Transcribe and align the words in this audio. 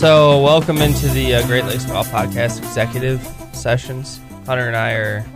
So, 0.00 0.40
welcome 0.40 0.78
into 0.78 1.08
the 1.08 1.34
uh, 1.34 1.46
Great 1.46 1.66
Lakes 1.66 1.84
Golf 1.84 2.08
Podcast 2.08 2.56
executive 2.56 3.20
sessions. 3.52 4.18
Hunter 4.46 4.66
and 4.66 4.74
I 4.74 4.92
are 4.92 5.26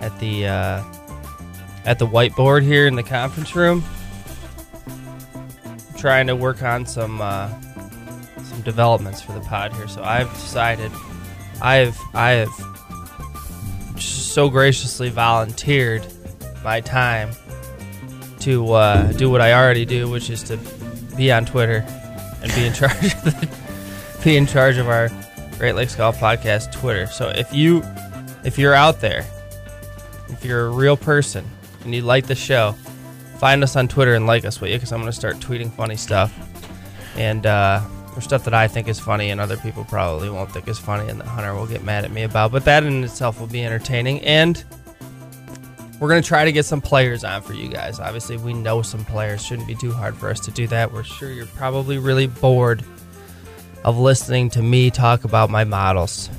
at 0.00 0.16
the 0.20 0.46
uh, 0.46 0.84
at 1.84 1.98
the 1.98 2.06
whiteboard 2.06 2.62
here 2.62 2.86
in 2.86 2.94
the 2.94 3.02
conference 3.02 3.56
room, 3.56 3.82
trying 5.96 6.28
to 6.28 6.36
work 6.36 6.62
on 6.62 6.86
some 6.86 7.20
uh, 7.20 7.50
some 8.44 8.60
developments 8.60 9.20
for 9.20 9.32
the 9.32 9.40
pod 9.40 9.72
here. 9.72 9.88
So, 9.88 10.04
I've 10.04 10.32
decided, 10.34 10.92
I've 11.60 11.98
I 12.14 12.30
have 12.30 14.00
so 14.00 14.50
graciously 14.50 15.10
volunteered 15.10 16.06
my 16.62 16.80
time 16.80 17.32
to 18.38 18.72
uh, 18.74 19.10
do 19.14 19.28
what 19.30 19.40
I 19.40 19.52
already 19.52 19.84
do, 19.84 20.08
which 20.08 20.30
is 20.30 20.44
to 20.44 20.58
be 21.16 21.32
on 21.32 21.44
Twitter 21.44 21.84
and 22.40 22.54
be 22.54 22.66
in 22.66 22.72
charge 22.72 23.14
of 23.14 23.24
the, 23.24 23.63
be 24.24 24.38
in 24.38 24.46
charge 24.46 24.78
of 24.78 24.88
our 24.88 25.10
Great 25.58 25.74
Lakes 25.74 25.94
Golf 25.94 26.18
Podcast 26.18 26.72
Twitter. 26.72 27.06
So 27.06 27.28
if 27.28 27.52
you 27.52 27.82
if 28.42 28.58
you're 28.58 28.72
out 28.72 29.00
there, 29.00 29.24
if 30.28 30.42
you're 30.42 30.66
a 30.66 30.70
real 30.70 30.96
person 30.96 31.44
and 31.84 31.94
you 31.94 32.00
like 32.00 32.26
the 32.26 32.34
show, 32.34 32.72
find 33.38 33.62
us 33.62 33.76
on 33.76 33.86
Twitter 33.86 34.14
and 34.14 34.26
like 34.26 34.46
us, 34.46 34.60
will 34.60 34.68
you? 34.68 34.76
Because 34.76 34.92
I'm 34.92 35.00
going 35.00 35.12
to 35.12 35.16
start 35.16 35.36
tweeting 35.36 35.70
funny 35.70 35.96
stuff 35.96 36.32
and 37.16 37.44
uh, 37.44 37.82
or 38.16 38.22
stuff 38.22 38.44
that 38.44 38.54
I 38.54 38.66
think 38.66 38.88
is 38.88 38.98
funny 38.98 39.28
and 39.28 39.42
other 39.42 39.58
people 39.58 39.84
probably 39.84 40.30
won't 40.30 40.50
think 40.50 40.68
is 40.68 40.78
funny, 40.78 41.08
and 41.10 41.20
the 41.20 41.26
hunter 41.26 41.54
will 41.54 41.66
get 41.66 41.84
mad 41.84 42.04
at 42.06 42.10
me 42.10 42.22
about. 42.22 42.50
But 42.50 42.64
that 42.64 42.82
in 42.82 43.04
itself 43.04 43.38
will 43.38 43.46
be 43.46 43.64
entertaining 43.64 44.20
and. 44.22 44.64
We're 46.00 46.08
going 46.08 46.22
to 46.22 46.26
try 46.26 46.44
to 46.44 46.50
get 46.50 46.64
some 46.64 46.80
players 46.80 47.22
on 47.22 47.40
for 47.40 47.54
you 47.54 47.68
guys. 47.68 48.00
Obviously, 48.00 48.36
we 48.36 48.52
know 48.52 48.82
some 48.82 49.04
players. 49.04 49.42
Shouldn't 49.42 49.68
be 49.68 49.76
too 49.76 49.92
hard 49.92 50.16
for 50.16 50.28
us 50.28 50.40
to 50.40 50.50
do 50.50 50.66
that. 50.66 50.92
We're 50.92 51.04
sure 51.04 51.30
you're 51.30 51.46
probably 51.46 51.98
really 51.98 52.26
bored 52.26 52.84
of 53.84 53.98
listening 53.98 54.50
to 54.50 54.62
me 54.62 54.90
talk 54.90 55.24
about 55.24 55.50
my 55.50 55.64
models. 55.64 56.30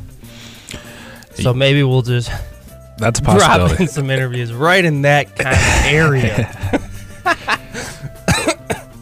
So 1.35 1.53
maybe 1.53 1.83
we'll 1.83 2.01
just 2.01 2.31
That's 2.97 3.19
a 3.19 3.23
drop 3.23 3.79
in 3.79 3.87
some 3.87 4.09
interviews 4.09 4.53
right 4.53 4.83
in 4.83 5.03
that 5.03 5.35
kind 5.35 5.55
of 5.55 5.93
area. 5.93 6.81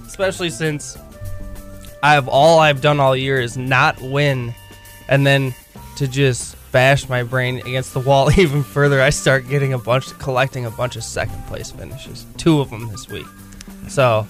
Especially 0.08 0.50
since 0.50 0.98
I 2.02 2.14
have 2.14 2.28
all 2.28 2.60
I've 2.60 2.82
done 2.82 3.00
all 3.00 3.16
year 3.16 3.40
is 3.40 3.58
not 3.58 4.00
win 4.02 4.54
and 5.08 5.26
then 5.26 5.54
to 5.98 6.08
just 6.08 6.56
bash 6.72 7.08
my 7.08 7.24
brain 7.24 7.60
against 7.60 7.94
the 7.94 8.00
wall 8.00 8.32
even 8.40 8.64
further, 8.64 9.02
I 9.02 9.12
start 9.12 9.48
getting 9.48 9.74
a 9.74 9.78
bunch 9.78 10.18
collecting 10.20 10.66
a 10.66 10.72
bunch 10.72 10.96
of 10.96 11.04
second 11.04 11.46
place 11.46 11.72
finishes. 11.72 12.26
Two 12.38 12.60
of 12.60 12.70
them 12.70 12.90
this 12.90 13.08
week. 13.08 13.28
So 13.88 14.28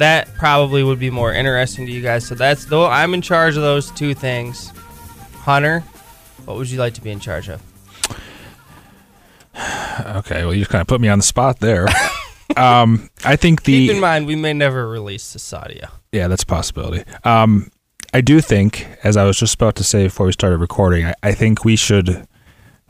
that 0.00 0.32
probably 0.34 0.82
would 0.82 0.98
be 0.98 1.10
more 1.10 1.32
interesting 1.32 1.84
to 1.86 1.92
you 1.92 2.00
guys. 2.02 2.26
So 2.26 2.34
that's 2.34 2.64
though 2.64 2.86
I'm 2.86 3.14
in 3.14 3.22
charge 3.22 3.56
of 3.56 3.62
those 3.62 3.90
two 3.92 4.14
things. 4.14 4.72
Hunter, 5.34 5.80
what 6.44 6.56
would 6.56 6.70
you 6.70 6.78
like 6.78 6.94
to 6.94 7.00
be 7.02 7.10
in 7.10 7.20
charge 7.20 7.48
of? 7.48 7.62
Okay, 10.00 10.44
well, 10.44 10.54
you 10.54 10.60
just 10.60 10.70
kind 10.70 10.80
of 10.80 10.88
put 10.88 11.00
me 11.00 11.08
on 11.08 11.18
the 11.18 11.22
spot 11.22 11.60
there. 11.60 11.86
um, 12.56 13.10
I 13.22 13.36
think 13.36 13.64
the 13.64 13.86
Keep 13.86 13.96
in 13.96 14.00
mind, 14.00 14.26
we 14.26 14.34
may 14.34 14.54
never 14.54 14.88
release 14.88 15.34
this 15.34 15.52
audio. 15.52 15.88
yeah, 16.12 16.26
that's 16.26 16.42
a 16.42 16.46
possibility. 16.46 17.04
Um, 17.24 17.70
I 18.14 18.22
do 18.22 18.40
think, 18.40 18.88
as 19.04 19.18
I 19.18 19.24
was 19.24 19.38
just 19.38 19.54
about 19.56 19.74
to 19.76 19.84
say 19.84 20.04
before 20.04 20.24
we 20.26 20.32
started 20.32 20.56
recording, 20.56 21.04
I, 21.06 21.14
I 21.22 21.32
think 21.32 21.64
we 21.66 21.76
should 21.76 22.26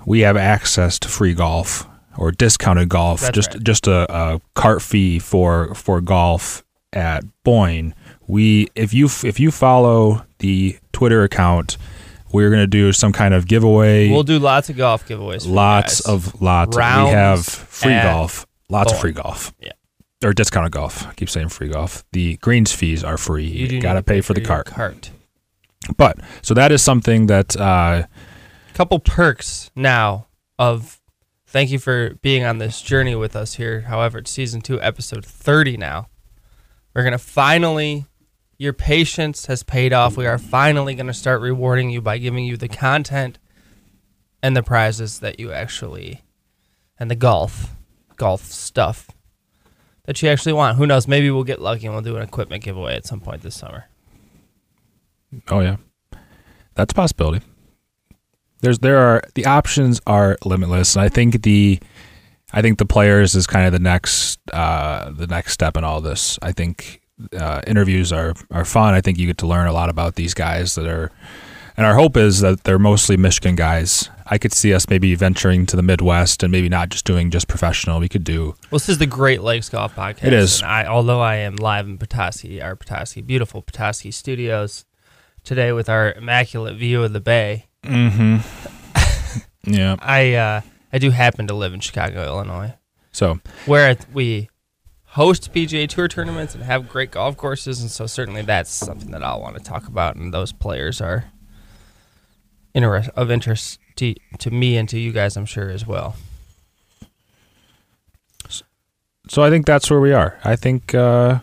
we 0.06 0.20
have 0.20 0.36
access 0.36 1.00
to 1.00 1.08
free 1.08 1.34
golf 1.34 1.86
or 2.16 2.30
discounted 2.30 2.88
golf, 2.88 3.20
That's 3.22 3.34
just 3.34 3.54
right. 3.54 3.64
just 3.64 3.88
a, 3.88 4.06
a 4.14 4.40
cart 4.54 4.80
fee 4.80 5.18
for 5.18 5.74
for 5.74 6.00
golf 6.00 6.62
at 6.92 7.24
Boyne. 7.44 7.94
We 8.26 8.68
if 8.74 8.92
you 8.94 9.06
if 9.24 9.40
you 9.40 9.50
follow 9.50 10.24
the 10.38 10.78
Twitter 10.92 11.22
account, 11.22 11.76
we're 12.32 12.50
gonna 12.50 12.66
do 12.66 12.92
some 12.92 13.12
kind 13.12 13.34
of 13.34 13.46
giveaway. 13.46 14.10
We'll 14.10 14.22
do 14.22 14.38
lots 14.38 14.70
of 14.70 14.76
golf 14.76 15.06
giveaways. 15.06 15.48
Lots 15.48 16.00
of 16.00 16.40
lots. 16.40 16.76
Rounds 16.76 17.10
we 17.10 17.14
have 17.14 17.44
free 17.46 18.00
golf, 18.00 18.46
lots 18.68 18.92
of 18.92 19.00
free 19.00 19.12
golf. 19.12 19.52
Yeah. 19.60 19.72
Or 20.22 20.34
discounted 20.34 20.72
golf. 20.72 21.06
I 21.06 21.14
keep 21.14 21.30
saying 21.30 21.48
free 21.48 21.68
golf. 21.68 22.04
The 22.12 22.36
greens 22.36 22.72
fees 22.72 23.02
are 23.02 23.16
free. 23.16 23.46
You 23.46 23.66
You, 23.66 23.80
got 23.80 23.94
to 23.94 24.00
need 24.00 24.06
pay 24.06 24.20
for 24.20 24.34
the 24.34 24.42
cart. 24.42 24.66
Cart. 24.66 25.10
But 25.96 26.18
so 26.42 26.52
that 26.52 26.72
is 26.72 26.82
something 26.82 27.26
that 27.26 27.56
uh, 27.56 28.02
Couple 28.74 28.98
perks 28.98 29.70
now 29.74 30.26
of 30.58 31.00
thank 31.46 31.70
you 31.70 31.78
for 31.78 32.14
being 32.22 32.44
on 32.44 32.58
this 32.58 32.80
journey 32.82 33.14
with 33.14 33.34
us 33.34 33.54
here. 33.54 33.82
However, 33.82 34.18
it's 34.18 34.30
season 34.30 34.60
two, 34.60 34.80
episode 34.80 35.24
thirty 35.24 35.76
now. 35.76 36.08
We're 36.94 37.04
gonna 37.04 37.18
finally. 37.18 38.06
Your 38.58 38.74
patience 38.74 39.46
has 39.46 39.62
paid 39.62 39.94
off. 39.94 40.18
We 40.18 40.26
are 40.26 40.36
finally 40.36 40.94
going 40.94 41.06
to 41.06 41.14
start 41.14 41.40
rewarding 41.40 41.88
you 41.88 42.02
by 42.02 42.18
giving 42.18 42.44
you 42.44 42.58
the 42.58 42.68
content 42.68 43.38
and 44.42 44.54
the 44.54 44.62
prizes 44.62 45.20
that 45.20 45.40
you 45.40 45.50
actually 45.50 46.20
and 46.98 47.10
the 47.10 47.14
golf 47.14 47.74
golf 48.16 48.44
stuff 48.44 49.08
that 50.04 50.20
you 50.22 50.28
actually 50.28 50.52
want. 50.52 50.76
Who 50.76 50.86
knows? 50.86 51.08
Maybe 51.08 51.30
we'll 51.30 51.44
get 51.44 51.60
lucky 51.60 51.86
and 51.86 51.94
we'll 51.94 52.02
do 52.02 52.16
an 52.16 52.22
equipment 52.22 52.62
giveaway 52.62 52.94
at 52.94 53.06
some 53.06 53.20
point 53.20 53.42
this 53.42 53.56
summer. 53.56 53.86
oh 55.48 55.60
yeah, 55.60 55.76
that's 56.74 56.92
a 56.92 56.94
possibility. 56.94 57.44
There's 58.60 58.80
there 58.80 58.98
are 58.98 59.22
the 59.34 59.46
options 59.46 60.00
are 60.06 60.36
limitless, 60.44 60.96
and 60.96 61.02
I 61.02 61.08
think 61.08 61.42
the 61.42 61.80
I 62.52 62.62
think 62.62 62.78
the 62.78 62.86
players 62.86 63.34
is 63.34 63.46
kind 63.46 63.66
of 63.66 63.72
the 63.72 63.78
next 63.78 64.40
uh, 64.52 65.10
the 65.10 65.26
next 65.26 65.52
step 65.52 65.76
in 65.76 65.84
all 65.84 66.00
this. 66.00 66.38
I 66.42 66.52
think 66.52 67.00
uh, 67.36 67.62
interviews 67.66 68.12
are 68.12 68.34
are 68.50 68.64
fun. 68.64 68.94
I 68.94 69.00
think 69.00 69.18
you 69.18 69.26
get 69.26 69.38
to 69.38 69.46
learn 69.46 69.66
a 69.66 69.72
lot 69.72 69.88
about 69.88 70.14
these 70.16 70.34
guys 70.34 70.74
that 70.74 70.86
are, 70.86 71.10
and 71.76 71.86
our 71.86 71.94
hope 71.94 72.16
is 72.16 72.40
that 72.40 72.64
they're 72.64 72.78
mostly 72.78 73.16
Michigan 73.16 73.56
guys. 73.56 74.10
I 74.32 74.38
could 74.38 74.52
see 74.52 74.72
us 74.72 74.88
maybe 74.88 75.14
venturing 75.16 75.66
to 75.66 75.76
the 75.76 75.82
Midwest 75.82 76.44
and 76.44 76.52
maybe 76.52 76.68
not 76.68 76.90
just 76.90 77.04
doing 77.04 77.30
just 77.30 77.48
professional. 77.48 77.98
We 77.98 78.08
could 78.08 78.22
do 78.22 78.54
Well, 78.70 78.78
this 78.78 78.88
is 78.88 78.98
the 78.98 79.06
Great 79.06 79.42
Lakes 79.42 79.68
Golf 79.68 79.94
Podcast. 79.96 80.24
It 80.24 80.32
is. 80.32 80.62
And 80.62 80.70
I, 80.70 80.86
although 80.86 81.20
I 81.20 81.36
am 81.36 81.56
live 81.56 81.86
in 81.86 81.98
Petoskey, 81.98 82.62
our 82.62 82.76
Petoskey, 82.76 83.22
beautiful 83.22 83.60
Petoskey 83.60 84.12
studios 84.12 84.84
today 85.42 85.72
with 85.72 85.88
our 85.88 86.12
immaculate 86.12 86.76
view 86.76 87.02
of 87.02 87.12
the 87.12 87.20
bay. 87.20 87.66
mm-hmm. 87.82 88.38
yeah. 89.72 89.96
I 89.98 90.34
uh, 90.34 90.60
I 90.92 90.98
do 90.98 91.10
happen 91.10 91.46
to 91.46 91.54
live 91.54 91.72
in 91.74 91.80
Chicago, 91.80 92.24
Illinois, 92.24 92.74
So 93.12 93.40
where 93.66 93.96
we 94.12 94.48
host 95.04 95.52
PGA 95.52 95.88
Tour 95.88 96.08
tournaments 96.08 96.54
and 96.54 96.64
have 96.64 96.88
great 96.88 97.10
golf 97.12 97.36
courses, 97.36 97.80
and 97.80 97.90
so 97.90 98.06
certainly 98.06 98.42
that's 98.42 98.70
something 98.70 99.10
that 99.12 99.22
I'll 99.22 99.40
want 99.40 99.56
to 99.56 99.62
talk 99.62 99.86
about. 99.86 100.16
And 100.16 100.32
those 100.34 100.52
players 100.52 101.00
are 101.00 101.26
interest 102.74 103.10
of 103.16 103.30
interest 103.30 103.78
to, 103.96 104.14
to 104.38 104.50
me 104.50 104.76
and 104.76 104.88
to 104.88 104.98
you 104.98 105.12
guys, 105.12 105.36
I'm 105.36 105.46
sure 105.46 105.68
as 105.70 105.86
well. 105.86 106.16
so 109.28 109.42
I 109.42 109.50
think 109.50 109.66
that's 109.66 109.90
where 109.90 110.00
we 110.00 110.12
are. 110.12 110.38
I 110.44 110.56
think 110.56 110.94
uh, 110.94 111.38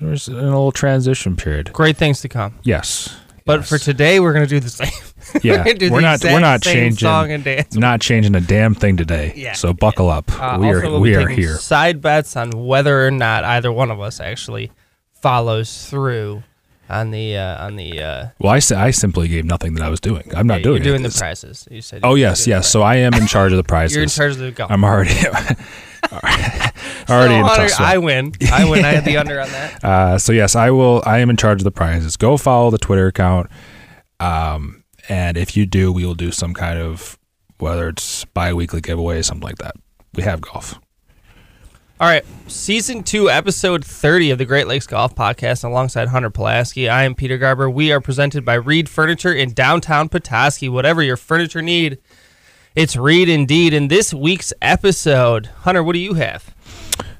there's 0.00 0.28
in 0.28 0.34
a 0.36 0.42
little 0.42 0.72
transition 0.72 1.36
period. 1.36 1.72
Great 1.72 1.96
things 1.96 2.20
to 2.20 2.28
come. 2.28 2.58
Yes. 2.62 3.16
But 3.44 3.60
Yes. 3.60 3.68
for 3.68 3.78
today, 3.78 4.20
we're 4.20 4.32
gonna 4.32 4.46
do 4.46 4.60
the 4.60 4.70
same. 4.82 4.90
Yeah, 5.42 5.64
We're, 5.64 6.00
not 6.00 6.22
we're 6.22 6.40
not 6.40 6.62
changing 6.62 6.98
song 6.98 7.32
and 7.32 7.42
dance. 7.42 7.74
not 7.74 8.00
changing 8.00 8.34
a 8.34 8.40
damn 8.40 8.74
thing 8.74 8.96
today. 8.96 9.32
Yeah. 9.34 9.54
So 9.54 9.72
buckle 9.72 10.10
up. 10.10 10.30
Uh, 10.40 10.58
we 10.60 10.68
are 10.70 10.80
we'll 10.82 11.00
we 11.00 11.14
are 11.16 11.26
here. 11.28 11.56
Side 11.56 12.00
bets 12.00 12.36
on 12.36 12.50
whether 12.50 13.06
or 13.06 13.10
not 13.10 13.44
either 13.44 13.72
one 13.72 13.90
of 13.90 14.00
us 14.00 14.20
actually 14.20 14.70
follows 15.20 15.88
through 15.88 16.42
on 16.90 17.10
the 17.12 17.36
uh, 17.36 17.64
on 17.64 17.76
the. 17.76 18.00
Uh, 18.00 18.26
Well, 18.40 18.52
I, 18.52 18.58
si- 18.58 18.74
I 18.74 18.90
simply 18.90 19.28
gave 19.28 19.44
nothing 19.46 19.74
that 19.74 19.82
I 19.82 19.88
was 19.88 20.00
doing. 20.00 20.30
I'm 20.36 20.46
not 20.46 20.58
yeah, 20.60 20.64
doing 20.64 20.82
You're 20.82 20.92
doing 20.96 21.04
it. 21.04 21.12
the 21.12 21.18
prizes. 21.18 21.66
You 21.70 21.80
said. 21.80 22.00
Oh 22.02 22.08
you 22.08 22.12
were 22.24 22.28
yes, 22.28 22.46
yes. 22.46 22.70
So 22.70 22.82
I 22.82 22.96
am 22.96 23.14
in 23.14 23.26
charge 23.26 23.52
of 23.52 23.56
the 23.56 23.64
prizes. 23.64 23.94
You're 23.96 24.02
in 24.02 24.08
charge 24.10 24.32
of 24.32 24.38
the 24.38 24.50
golf. 24.50 24.70
I'm 24.70 24.84
already 24.84 25.14
already 27.08 27.34
So, 27.40 27.44
Hunter, 27.44 27.74
I 27.78 27.98
win. 27.98 28.32
I 28.52 28.68
win. 28.68 28.84
I 28.84 28.88
had 28.92 29.04
the 29.04 29.16
under 29.16 29.40
on 29.40 29.48
that. 29.50 29.84
Uh, 29.84 30.18
so 30.18 30.32
yes, 30.32 30.54
I 30.56 30.70
will. 30.70 31.02
I 31.06 31.18
am 31.18 31.30
in 31.30 31.36
charge 31.36 31.60
of 31.60 31.64
the 31.64 31.70
prizes. 31.70 32.16
Go 32.16 32.36
follow 32.36 32.70
the 32.70 32.78
Twitter 32.78 33.06
account, 33.06 33.48
um, 34.20 34.81
and 35.08 35.36
if 35.36 35.56
you 35.56 35.66
do, 35.66 35.92
we 35.92 36.04
will 36.04 36.14
do 36.14 36.30
some 36.30 36.54
kind 36.54 36.78
of 36.78 37.18
whether 37.58 37.88
it's 37.88 38.24
bi-weekly 38.26 38.80
giveaway, 38.80 39.18
or 39.18 39.22
something 39.22 39.46
like 39.46 39.58
that. 39.58 39.76
We 40.14 40.22
have 40.24 40.40
golf. 40.40 40.78
All 42.00 42.08
right, 42.08 42.24
season 42.48 43.04
two, 43.04 43.30
episode 43.30 43.84
thirty 43.84 44.32
of 44.32 44.38
the 44.38 44.44
Great 44.44 44.66
Lakes 44.66 44.88
Golf 44.88 45.14
Podcast, 45.14 45.62
alongside 45.62 46.08
Hunter 46.08 46.30
Pulaski. 46.30 46.88
I 46.88 47.04
am 47.04 47.14
Peter 47.14 47.38
Garber. 47.38 47.70
We 47.70 47.92
are 47.92 48.00
presented 48.00 48.44
by 48.44 48.54
Reed 48.54 48.88
Furniture 48.88 49.32
in 49.32 49.52
downtown 49.52 50.08
Petoskey. 50.08 50.68
Whatever 50.68 51.00
your 51.02 51.16
furniture 51.16 51.62
need, 51.62 51.98
it's 52.74 52.96
Reed 52.96 53.28
indeed. 53.28 53.72
In 53.72 53.86
this 53.86 54.12
week's 54.12 54.52
episode, 54.60 55.46
Hunter, 55.60 55.84
what 55.84 55.92
do 55.92 56.00
you 56.00 56.14
have? 56.14 56.52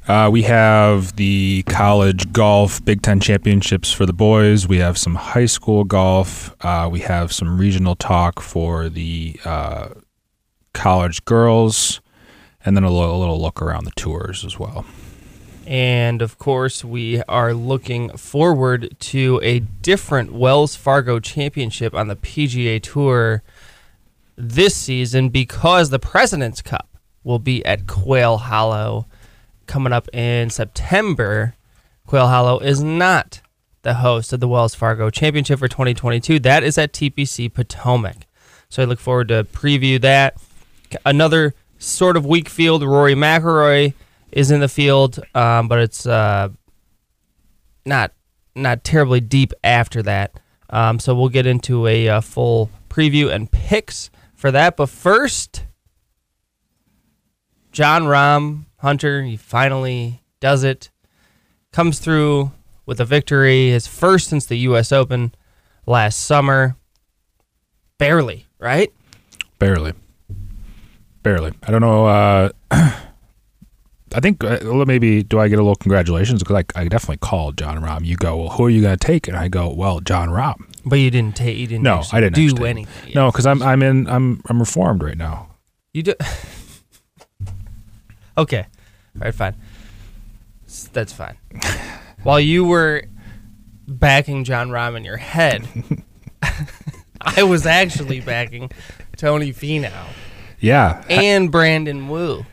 Uh, 0.09 0.29
we 0.33 0.43
have 0.43 1.15
the 1.15 1.63
college 1.69 2.33
golf 2.33 2.85
Big 2.85 3.03
Ten 3.03 3.21
championships 3.21 3.93
for 3.93 4.05
the 4.05 4.13
boys. 4.13 4.67
We 4.67 4.79
have 4.79 4.99
some 4.99 5.15
high 5.15 5.47
school 5.47 5.85
golf. 5.85 6.57
Uh, 6.61 6.89
we 6.91 7.01
have 7.01 7.33
some 7.33 7.57
regional 7.57 7.95
talk 7.95 8.41
for 8.41 8.89
the 8.89 9.39
uh, 9.45 9.91
college 10.75 11.25
girls, 11.25 12.01
and 12.65 12.77
then 12.77 12.83
a 12.83 12.91
little, 12.91 13.15
a 13.15 13.19
little 13.19 13.41
look 13.41 13.63
around 13.63 13.85
the 13.85 13.93
tours 13.93 14.45
as 14.45 14.59
well. 14.59 14.85
And 15.69 16.21
of 16.21 16.37
course, 16.37 16.85
we 16.85 17.23
are 17.29 17.55
looking 17.55 18.17
forward 18.17 18.97
to 18.99 19.41
a 19.45 19.61
different 19.61 20.33
Wells 20.33 20.75
Fargo 20.75 21.21
championship 21.21 21.95
on 21.95 22.09
the 22.09 22.17
PGA 22.17 22.83
Tour 22.83 23.45
this 24.35 24.75
season 24.75 25.29
because 25.29 25.91
the 25.91 26.01
President's 26.01 26.61
Cup 26.61 26.89
will 27.23 27.39
be 27.39 27.65
at 27.65 27.87
Quail 27.87 28.39
Hollow 28.39 29.07
coming 29.67 29.93
up 29.93 30.09
in 30.15 30.51
September. 30.51 31.55
Quail 32.07 32.29
Hollow 32.29 32.59
is 32.59 32.83
not 32.83 33.41
the 33.83 33.95
host 33.95 34.33
of 34.33 34.41
the 34.41 34.49
Wells 34.49 34.75
Fargo 34.75 35.11
Championship 35.11 35.59
for 35.59 35.69
2022. 35.69 36.39
That 36.41 36.63
is 36.63 36.79
at 36.79 36.93
TPC 36.93 37.53
Potomac. 37.53 38.27
So 38.69 38.83
I 38.83 38.87
look 38.87 39.01
forward 39.01 39.29
to 39.29 39.45
preview 39.45 40.01
that. 40.01 40.37
Another 41.05 41.55
sort 41.79 42.17
of 42.17 42.25
weak 42.25 42.49
field. 42.49 42.83
Rory 42.83 43.15
McIlroy 43.15 43.95
is 44.31 44.51
in 44.51 44.61
the 44.61 44.69
field, 44.69 45.21
um, 45.35 45.69
but 45.69 45.79
it's 45.79 46.07
uh, 46.07 46.49
not 47.85 48.13
not 48.55 48.85
terribly 48.85 49.21
deep 49.21 49.53
after 49.65 50.03
that. 50.03 50.39
Um, 50.71 50.99
so 50.99 51.15
we'll 51.15 51.29
get 51.29 51.47
into 51.47 51.87
a 51.87 52.09
uh, 52.09 52.21
full 52.21 52.71
preview 52.89 53.33
and 53.33 53.51
picks 53.51 54.11
for 54.35 54.51
that. 54.51 54.77
But 54.77 54.89
first, 54.89 55.65
Jon 57.73 58.05
Rahm 58.05 58.65
Hunter, 58.83 59.23
he 59.23 59.37
finally 59.37 60.23
does 60.41 60.65
it. 60.65 60.91
Comes 61.73 62.01
through 62.01 62.51
with 62.85 63.01
a 63.01 63.05
victory, 63.05 63.71
his 63.71 63.87
first 63.87 64.29
since 64.29 64.45
the 64.47 64.57
U.S. 64.59 64.91
Open 64.91 65.33
last 65.87 66.21
summer. 66.21 66.75
Barely, 67.99 68.47
right? 68.59 68.93
Barely. 69.61 69.93
Barely. 71.23 71.53
I 71.63 71.71
don't 71.71 71.81
know. 71.81 72.07
Uh, 72.07 72.49
I 72.73 74.21
think 74.21 74.43
uh, 74.43 74.59
maybe 74.85 75.23
do 75.23 75.39
I 75.39 75.47
get 75.47 75.61
a 75.61 75.63
little 75.63 75.77
congratulations 75.77 76.43
because 76.43 76.65
I, 76.75 76.81
I 76.81 76.89
definitely 76.89 77.19
called 77.19 77.57
Jon 77.57 77.81
Rahm. 77.81 78.05
You 78.05 78.17
go, 78.17 78.37
well, 78.37 78.51
who 78.51 78.65
are 78.65 78.71
you 78.71 78.83
going 78.83 78.99
to 78.99 79.07
take? 79.07 79.29
And 79.29 79.37
I 79.37 79.47
go, 79.47 79.73
well, 79.73 80.01
Jon 80.01 80.29
Rahm. 80.29 80.67
But 80.85 80.97
you 80.97 81.13
didn't 81.13 81.37
take. 81.37 81.57
You 81.57 81.69
didn't. 81.69 81.85
No, 81.85 82.03
I 82.11 82.21
didn't 82.21 82.35
do 82.35 82.65
anything. 82.65 83.07
yet. 83.07 83.15
No, 83.15 83.31
because 83.31 83.47
I'm 83.47 83.63
I'm 83.63 83.81
in 83.81 84.09
I'm 84.09 84.43
I'm 84.47 84.59
reformed 84.59 85.05
right 85.05 85.17
now. 85.17 85.55
You 85.93 86.03
do. 86.03 86.15
okay. 88.39 88.67
All 89.17 89.21
right, 89.23 89.35
fine. 89.35 89.55
S- 90.67 90.89
That's 90.93 91.13
fine. 91.13 91.37
While 92.23 92.41
you 92.41 92.65
were 92.65 93.05
backing 93.87 94.45
Jon 94.45 94.71
Rahm 94.71 94.97
in 94.97 95.05
your 95.05 95.17
head, 95.17 95.67
I 97.21 97.43
was 97.43 97.67
actually 97.67 98.21
backing 98.21 98.71
Tony 99.17 99.53
Finau 99.53 100.07
Yeah, 100.61 101.05
and 101.09 101.51
Brandon 101.51 102.09
Wu, 102.09 102.45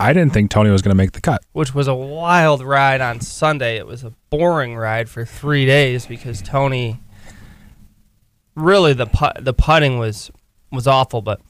I 0.00 0.12
didn't 0.12 0.32
think 0.32 0.50
Tony 0.50 0.70
was 0.70 0.82
going 0.82 0.90
to 0.90 0.96
make 0.96 1.12
the 1.12 1.20
cut. 1.20 1.42
which 1.52 1.74
was 1.74 1.86
a 1.88 1.94
wild 1.94 2.62
ride 2.62 3.00
on 3.00 3.20
Sunday. 3.20 3.76
It 3.76 3.86
was 3.86 4.02
a 4.04 4.12
boring 4.30 4.76
ride 4.76 5.08
for 5.08 5.24
three 5.24 5.64
days 5.66 6.06
because 6.06 6.42
Tony. 6.42 7.00
Really, 8.54 8.92
the 8.92 9.06
put, 9.06 9.42
the 9.44 9.54
putting 9.54 9.98
was 9.98 10.30
was 10.70 10.86
awful, 10.86 11.22
but 11.22 11.40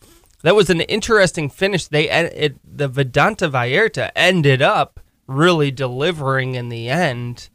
that 0.42 0.54
was 0.54 0.70
an 0.70 0.80
interesting 0.82 1.48
finish. 1.48 1.86
They 1.86 2.10
it, 2.10 2.56
the 2.64 2.88
Vidanta 2.88 3.50
Vallarta 3.50 4.10
ended 4.14 4.62
up 4.62 5.00
really 5.26 5.70
delivering 5.70 6.54
in 6.54 6.68
the 6.68 6.88
end. 6.88 7.48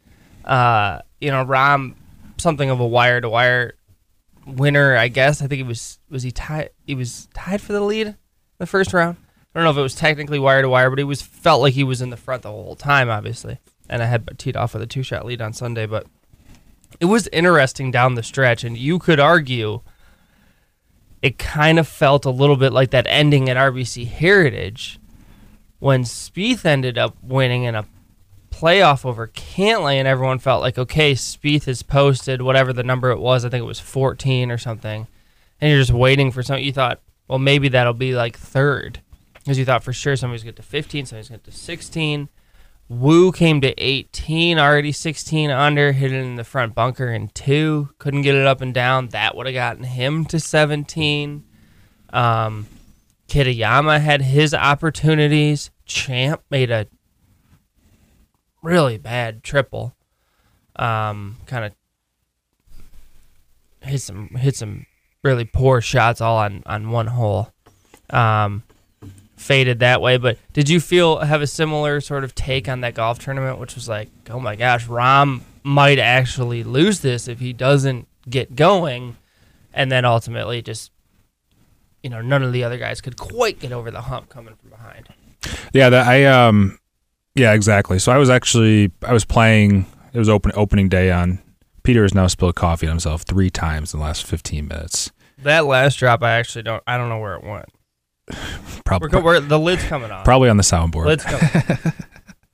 Uh, 0.44 1.00
you 1.20 1.30
know, 1.30 1.44
Rahm 1.44 1.94
something 2.38 2.70
of 2.70 2.80
a 2.80 2.86
wire 2.86 3.20
to 3.20 3.28
wire 3.28 3.74
winner, 4.46 4.96
I 4.96 5.08
guess. 5.08 5.42
I 5.42 5.46
think 5.46 5.60
it 5.60 5.66
was 5.66 5.98
was 6.08 6.22
he 6.22 6.30
tied 6.30 6.70
he 6.86 6.94
was 6.94 7.28
tied 7.34 7.60
for 7.60 7.72
the 7.72 7.80
lead 7.80 8.16
the 8.58 8.66
first 8.66 8.92
round. 8.92 9.16
I 9.54 9.58
don't 9.58 9.64
know 9.64 9.70
if 9.70 9.78
it 9.78 9.82
was 9.82 9.94
technically 9.94 10.38
wire 10.38 10.62
to 10.62 10.68
wire, 10.68 10.90
but 10.90 10.98
he 10.98 11.04
was 11.04 11.22
felt 11.22 11.62
like 11.62 11.74
he 11.74 11.84
was 11.84 12.02
in 12.02 12.10
the 12.10 12.16
front 12.16 12.42
the 12.42 12.50
whole 12.50 12.76
time, 12.76 13.08
obviously. 13.08 13.58
And 13.88 14.02
I 14.02 14.06
had 14.06 14.38
teed 14.38 14.56
off 14.56 14.74
with 14.74 14.82
a 14.82 14.86
two 14.86 15.02
shot 15.02 15.24
lead 15.24 15.40
on 15.40 15.52
Sunday, 15.52 15.86
but 15.86 16.06
it 17.00 17.06
was 17.06 17.28
interesting 17.28 17.90
down 17.90 18.14
the 18.14 18.22
stretch, 18.22 18.64
and 18.64 18.76
you 18.76 18.98
could 18.98 19.20
argue 19.20 19.80
it 21.22 21.38
kind 21.38 21.78
of 21.78 21.88
felt 21.88 22.24
a 22.24 22.30
little 22.30 22.56
bit 22.56 22.72
like 22.72 22.90
that 22.90 23.06
ending 23.08 23.48
at 23.48 23.56
RBC 23.56 24.06
Heritage 24.06 24.98
when 25.78 26.02
Spieth 26.04 26.64
ended 26.64 26.98
up 26.98 27.16
winning 27.22 27.64
in 27.64 27.74
a 27.74 27.86
playoff 28.50 29.04
over 29.04 29.28
Cantlay, 29.28 29.94
and 29.94 30.08
everyone 30.08 30.38
felt 30.38 30.62
like, 30.62 30.78
okay, 30.78 31.12
Spieth 31.12 31.64
has 31.64 31.82
posted 31.82 32.42
whatever 32.42 32.72
the 32.72 32.82
number 32.82 33.10
it 33.10 33.20
was. 33.20 33.44
I 33.44 33.48
think 33.48 33.62
it 33.62 33.66
was 33.66 33.80
14 33.80 34.50
or 34.50 34.58
something, 34.58 35.06
and 35.60 35.70
you're 35.70 35.80
just 35.80 35.92
waiting 35.92 36.32
for 36.32 36.42
something. 36.42 36.64
You 36.64 36.72
thought, 36.72 37.00
well, 37.28 37.38
maybe 37.38 37.68
that'll 37.68 37.92
be 37.92 38.14
like 38.14 38.36
third, 38.36 39.00
because 39.34 39.58
you 39.58 39.64
thought 39.64 39.84
for 39.84 39.92
sure 39.92 40.16
somebody's 40.16 40.42
going 40.42 40.54
to 40.54 40.62
15, 40.62 41.06
somebody's 41.06 41.28
going 41.28 41.40
to 41.40 41.52
16. 41.52 42.28
Wu 42.88 43.32
came 43.32 43.60
to 43.60 43.74
18, 43.76 44.58
already 44.58 44.92
16 44.92 45.50
under, 45.50 45.92
hit 45.92 46.10
it 46.12 46.16
in 46.16 46.36
the 46.36 46.44
front 46.44 46.74
bunker 46.74 47.12
in 47.12 47.28
two. 47.28 47.90
Couldn't 47.98 48.22
get 48.22 48.34
it 48.34 48.46
up 48.46 48.62
and 48.62 48.72
down. 48.72 49.08
That 49.08 49.36
would 49.36 49.46
have 49.46 49.54
gotten 49.54 49.84
him 49.84 50.24
to 50.26 50.40
17. 50.40 51.44
Um, 52.10 52.66
Kitayama 53.28 54.00
had 54.00 54.22
his 54.22 54.54
opportunities. 54.54 55.70
Champ 55.84 56.42
made 56.50 56.70
a 56.70 56.86
really 58.62 58.96
bad 58.96 59.42
triple. 59.42 59.94
Um, 60.76 61.36
kind 61.46 61.66
of 61.66 61.72
hit 63.86 64.00
some 64.00 64.28
hit 64.28 64.56
some 64.56 64.86
really 65.22 65.44
poor 65.44 65.80
shots 65.80 66.20
all 66.20 66.38
on 66.38 66.62
on 66.66 66.90
one 66.90 67.08
hole. 67.08 67.52
Um, 68.10 68.62
faded 69.38 69.78
that 69.78 70.02
way. 70.02 70.16
But 70.18 70.38
did 70.52 70.68
you 70.68 70.80
feel 70.80 71.18
have 71.20 71.40
a 71.40 71.46
similar 71.46 72.00
sort 72.00 72.24
of 72.24 72.34
take 72.34 72.68
on 72.68 72.82
that 72.82 72.94
golf 72.94 73.18
tournament, 73.18 73.58
which 73.58 73.74
was 73.74 73.88
like, 73.88 74.10
oh 74.28 74.40
my 74.40 74.56
gosh, 74.56 74.86
Rahm 74.86 75.42
might 75.62 75.98
actually 75.98 76.64
lose 76.64 77.00
this 77.00 77.28
if 77.28 77.40
he 77.40 77.52
doesn't 77.52 78.06
get 78.28 78.56
going, 78.56 79.16
and 79.72 79.90
then 79.90 80.04
ultimately 80.04 80.60
just, 80.62 80.92
you 82.02 82.10
know, 82.10 82.20
none 82.20 82.42
of 82.42 82.52
the 82.52 82.64
other 82.64 82.78
guys 82.78 83.00
could 83.00 83.16
quite 83.16 83.58
get 83.58 83.72
over 83.72 83.90
the 83.90 84.02
hump 84.02 84.28
coming 84.28 84.54
from 84.54 84.70
behind. 84.70 85.08
Yeah, 85.72 85.88
that 85.90 86.06
I 86.06 86.24
um, 86.24 86.78
yeah, 87.34 87.52
exactly. 87.52 87.98
So 87.98 88.12
I 88.12 88.18
was 88.18 88.30
actually 88.30 88.90
I 89.02 89.12
was 89.12 89.24
playing. 89.24 89.86
It 90.12 90.18
was 90.18 90.28
open 90.28 90.52
opening 90.54 90.88
day 90.88 91.10
on. 91.10 91.40
Peter 91.84 92.02
has 92.02 92.14
now 92.14 92.26
spilled 92.26 92.54
coffee 92.54 92.86
on 92.86 92.92
himself 92.92 93.22
three 93.22 93.50
times 93.50 93.94
in 93.94 94.00
the 94.00 94.04
last 94.04 94.24
fifteen 94.24 94.68
minutes. 94.68 95.10
That 95.38 95.66
last 95.66 95.98
drop, 95.98 96.22
I 96.22 96.32
actually 96.32 96.64
don't, 96.64 96.82
I 96.86 96.98
don't 96.98 97.08
know 97.08 97.20
where 97.20 97.36
it 97.36 97.44
went. 97.44 97.66
Probably 98.84 99.08
We're, 99.10 99.22
we're 99.22 99.40
the 99.40 99.58
lid's 99.58 99.84
coming 99.84 100.10
off. 100.10 100.24
probably 100.24 100.48
on 100.48 100.56
the 100.56 100.62
soundboard. 100.62 101.04
Lid's 101.04 101.24
coming. 101.24 101.92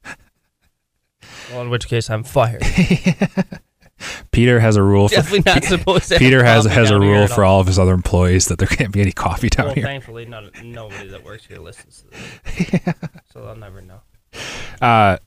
well, 1.52 1.62
in 1.62 1.70
which 1.70 1.86
case 1.86 2.10
I'm 2.10 2.24
fired. 2.24 2.62
Peter 4.32 4.58
has 4.58 4.76
a 4.76 4.82
rule. 4.82 5.08
For, 5.08 5.14
Definitely 5.16 5.52
not 5.52 5.64
supposed 5.64 6.08
to. 6.08 6.18
Peter 6.18 6.44
has 6.44 6.64
has 6.64 6.90
a 6.90 6.98
rule 6.98 7.28
for 7.28 7.44
all 7.44 7.60
of 7.60 7.68
his 7.68 7.78
other 7.78 7.94
employees 7.94 8.46
that 8.46 8.58
there 8.58 8.66
can't 8.66 8.92
be 8.92 9.00
any 9.00 9.12
coffee 9.12 9.48
down 9.48 9.66
well, 9.66 9.74
here. 9.76 9.84
thankfully, 9.84 10.24
none, 10.24 10.50
nobody 10.64 11.08
that 11.08 11.24
works 11.24 11.46
here 11.46 11.58
listens 11.58 12.02
to 12.02 12.08
this, 12.10 12.94
so 13.32 13.44
they'll 13.44 13.56
never 13.56 13.80
know. 13.80 14.00
Uh, 14.82 15.18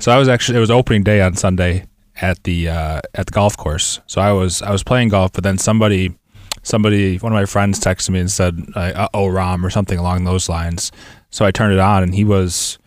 so 0.00 0.10
I 0.12 0.18
was 0.18 0.28
actually 0.28 0.58
it 0.58 0.60
was 0.60 0.70
opening 0.70 1.04
day 1.04 1.20
on 1.20 1.34
Sunday 1.34 1.86
at 2.20 2.42
the 2.42 2.68
uh, 2.68 3.00
at 3.14 3.26
the 3.26 3.32
golf 3.32 3.56
course. 3.56 4.00
So 4.06 4.20
I 4.20 4.32
was 4.32 4.62
I 4.62 4.72
was 4.72 4.82
playing 4.82 5.10
golf, 5.10 5.32
but 5.32 5.44
then 5.44 5.58
somebody 5.58 6.16
somebody 6.62 7.16
one 7.18 7.32
of 7.32 7.36
my 7.36 7.46
friends 7.46 7.80
texted 7.80 8.10
me 8.10 8.20
and 8.20 8.30
said 8.30 8.58
uh, 8.74 9.08
"Oh 9.14 9.26
Rahm" 9.26 9.64
or 9.64 9.70
something 9.70 9.98
along 9.98 10.24
those 10.24 10.48
lines. 10.48 10.92
So 11.30 11.44
I 11.44 11.50
turned 11.50 11.72
it 11.72 11.78
on, 11.78 12.02
and 12.02 12.14
he 12.14 12.24
was 12.24 12.78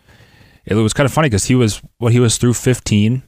it 0.64 0.74
was 0.74 0.92
kind 0.92 1.06
of 1.06 1.12
funny 1.12 1.26
because 1.26 1.44
he 1.44 1.54
was 1.54 1.82
what 1.98 2.12
he 2.12 2.20
was 2.20 2.36
through 2.36 2.54
15, 2.54 3.22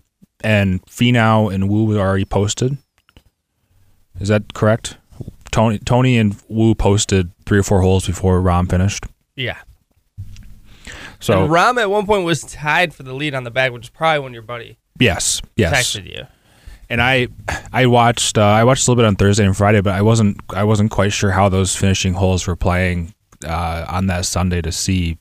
and 0.44 0.84
Finau 0.86 1.52
and 1.52 1.68
Wu 1.68 1.84
were 1.84 1.98
already 1.98 2.24
posted. 2.24 2.76
Is 4.20 4.28
that 4.28 4.54
correct? 4.54 4.96
Tony 5.50 5.78
Tony 5.78 6.18
and 6.18 6.36
Wu 6.48 6.74
posted 6.74 7.30
three 7.46 7.58
or 7.58 7.62
four 7.62 7.82
holes 7.82 8.06
before 8.06 8.40
Rahm 8.40 8.68
finished. 8.68 9.04
Yeah. 9.36 9.58
So 11.20 11.44
and 11.44 11.52
Rahm 11.52 11.80
at 11.80 11.90
one 11.90 12.06
point 12.06 12.24
was 12.24 12.42
tied 12.42 12.94
for 12.94 13.02
the 13.02 13.12
lead 13.12 13.34
on 13.34 13.44
the 13.44 13.50
back, 13.50 13.72
which 13.72 13.84
is 13.84 13.90
probably 13.90 14.20
when 14.20 14.32
your 14.32 14.42
buddy 14.42 14.78
yes, 14.98 15.40
yes. 15.56 15.72
texted 15.72 16.10
you. 16.10 16.26
And 16.88 17.00
I 17.00 17.28
I 17.72 17.86
watched 17.86 18.38
uh, 18.38 18.42
I 18.42 18.64
watched 18.64 18.86
a 18.86 18.90
little 18.90 19.02
bit 19.02 19.06
on 19.06 19.16
Thursday 19.16 19.44
and 19.44 19.56
Friday, 19.56 19.80
but 19.80 19.94
I 19.94 20.02
wasn't 20.02 20.40
I 20.50 20.64
wasn't 20.64 20.90
quite 20.90 21.12
sure 21.12 21.30
how 21.30 21.48
those 21.48 21.74
finishing 21.74 22.14
holes 22.14 22.46
were 22.46 22.56
playing 22.56 23.14
uh, 23.44 23.86
on 23.88 24.06
that 24.08 24.26
Sunday 24.26 24.60
to 24.62 24.72
see. 24.72 25.18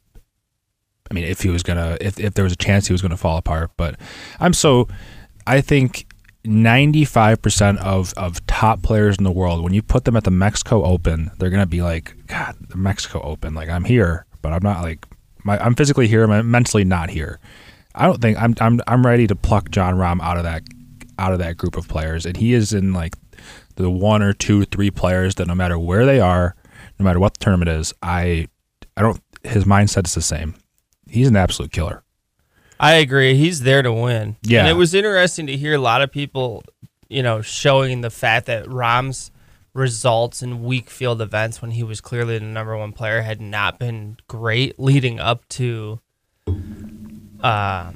I 1.09 1.13
mean, 1.13 1.25
if 1.25 1.41
he 1.41 1.49
was 1.49 1.63
gonna 1.63 1.97
if 2.01 2.19
if 2.19 2.33
there 2.33 2.43
was 2.43 2.53
a 2.53 2.57
chance 2.57 2.87
he 2.87 2.93
was 2.93 3.01
gonna 3.01 3.17
fall 3.17 3.37
apart, 3.37 3.71
but 3.77 3.99
I'm 4.39 4.53
so 4.53 4.87
I 5.47 5.61
think. 5.61 6.07
95% 6.43 7.77
of, 7.77 8.15
of 8.17 8.43
top 8.47 8.81
players 8.81 9.15
in 9.19 9.23
the 9.23 9.31
world, 9.31 9.63
when 9.63 9.75
you 9.75 9.83
put 9.83 10.05
them 10.05 10.15
at 10.15 10.23
the 10.23 10.31
Mexico 10.31 10.83
Open, 10.83 11.29
they're 11.37 11.51
going 11.51 11.61
to 11.61 11.67
be 11.67 11.83
like, 11.83 12.15
God, 12.25 12.55
the 12.67 12.77
Mexico 12.77 13.21
Open. 13.21 13.53
Like, 13.53 13.69
I'm 13.69 13.83
here, 13.83 14.25
but 14.41 14.51
I'm 14.51 14.63
not 14.63 14.81
like, 14.81 15.05
my, 15.43 15.63
I'm 15.63 15.75
physically 15.75 16.07
here, 16.07 16.23
I'm 16.23 16.49
mentally 16.49 16.83
not 16.83 17.11
here. 17.11 17.39
I 17.93 18.07
don't 18.07 18.19
think 18.19 18.41
I'm, 18.41 18.55
I'm, 18.59 18.81
I'm 18.87 19.05
ready 19.05 19.27
to 19.27 19.35
pluck 19.35 19.69
Jon 19.69 19.95
Rahm 19.95 20.19
out 20.19 20.37
of 20.37 20.43
that 20.43 20.63
out 21.21 21.33
of 21.33 21.39
that 21.39 21.55
group 21.55 21.77
of 21.77 21.87
players, 21.87 22.25
and 22.25 22.35
he 22.35 22.53
is 22.53 22.73
in 22.73 22.93
like 22.93 23.15
the 23.75 23.89
one 23.89 24.21
or 24.21 24.33
two, 24.33 24.65
three 24.65 24.89
players 24.89 25.35
that 25.35 25.47
no 25.47 25.55
matter 25.55 25.77
where 25.77 26.05
they 26.05 26.19
are, 26.19 26.55
no 26.99 27.03
matter 27.03 27.19
what 27.19 27.35
the 27.35 27.43
tournament 27.43 27.69
is, 27.69 27.93
I, 28.01 28.47
I 28.97 29.01
don't. 29.01 29.21
His 29.43 29.65
mindset 29.65 30.05
is 30.05 30.15
the 30.15 30.21
same. 30.21 30.55
He's 31.07 31.27
an 31.27 31.35
absolute 31.35 31.71
killer. 31.71 32.03
I 32.79 32.93
agree. 32.93 33.35
He's 33.35 33.61
there 33.61 33.83
to 33.83 33.93
win. 33.93 34.37
Yeah. 34.41 34.61
And 34.61 34.69
it 34.69 34.73
was 34.73 34.93
interesting 34.93 35.47
to 35.47 35.55
hear 35.55 35.75
a 35.75 35.79
lot 35.79 36.01
of 36.01 36.11
people, 36.11 36.63
you 37.09 37.21
know, 37.21 37.41
showing 37.41 38.01
the 38.01 38.09
fact 38.09 38.47
that 38.47 38.67
Rahm's 38.67 39.31
results 39.73 40.41
in 40.41 40.63
weak 40.63 40.89
field 40.89 41.21
events 41.21 41.61
when 41.61 41.71
he 41.71 41.83
was 41.83 42.01
clearly 42.01 42.39
the 42.39 42.45
number 42.45 42.75
one 42.75 42.91
player 42.91 43.21
had 43.21 43.39
not 43.39 43.79
been 43.79 44.17
great 44.27 44.79
leading 44.79 45.19
up 45.19 45.47
to 45.49 45.99
uh, 47.41 47.91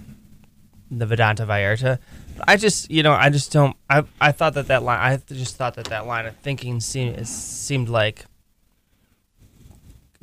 the 0.89 1.05
Vidanta 1.05 1.46
Vallarta. 1.46 2.00
I 2.48 2.58
just, 2.58 2.89
you 2.92 3.04
know, 3.04 3.13
I 3.13 3.30
just 3.30 3.51
don't. 3.51 3.75
I 3.89 4.04
I 4.20 4.32
thought 4.32 4.54
that 4.56 4.68
that 4.68 4.84
line. 4.84 5.00
I 5.00 5.18
just 5.34 5.56
thought 5.56 5.75
that 5.75 5.86
that 5.86 6.06
line 6.06 6.25
of 6.25 6.36
thinking 6.38 6.80
seemed 6.80 7.27
seemed 7.27 7.89
like, 7.89 8.25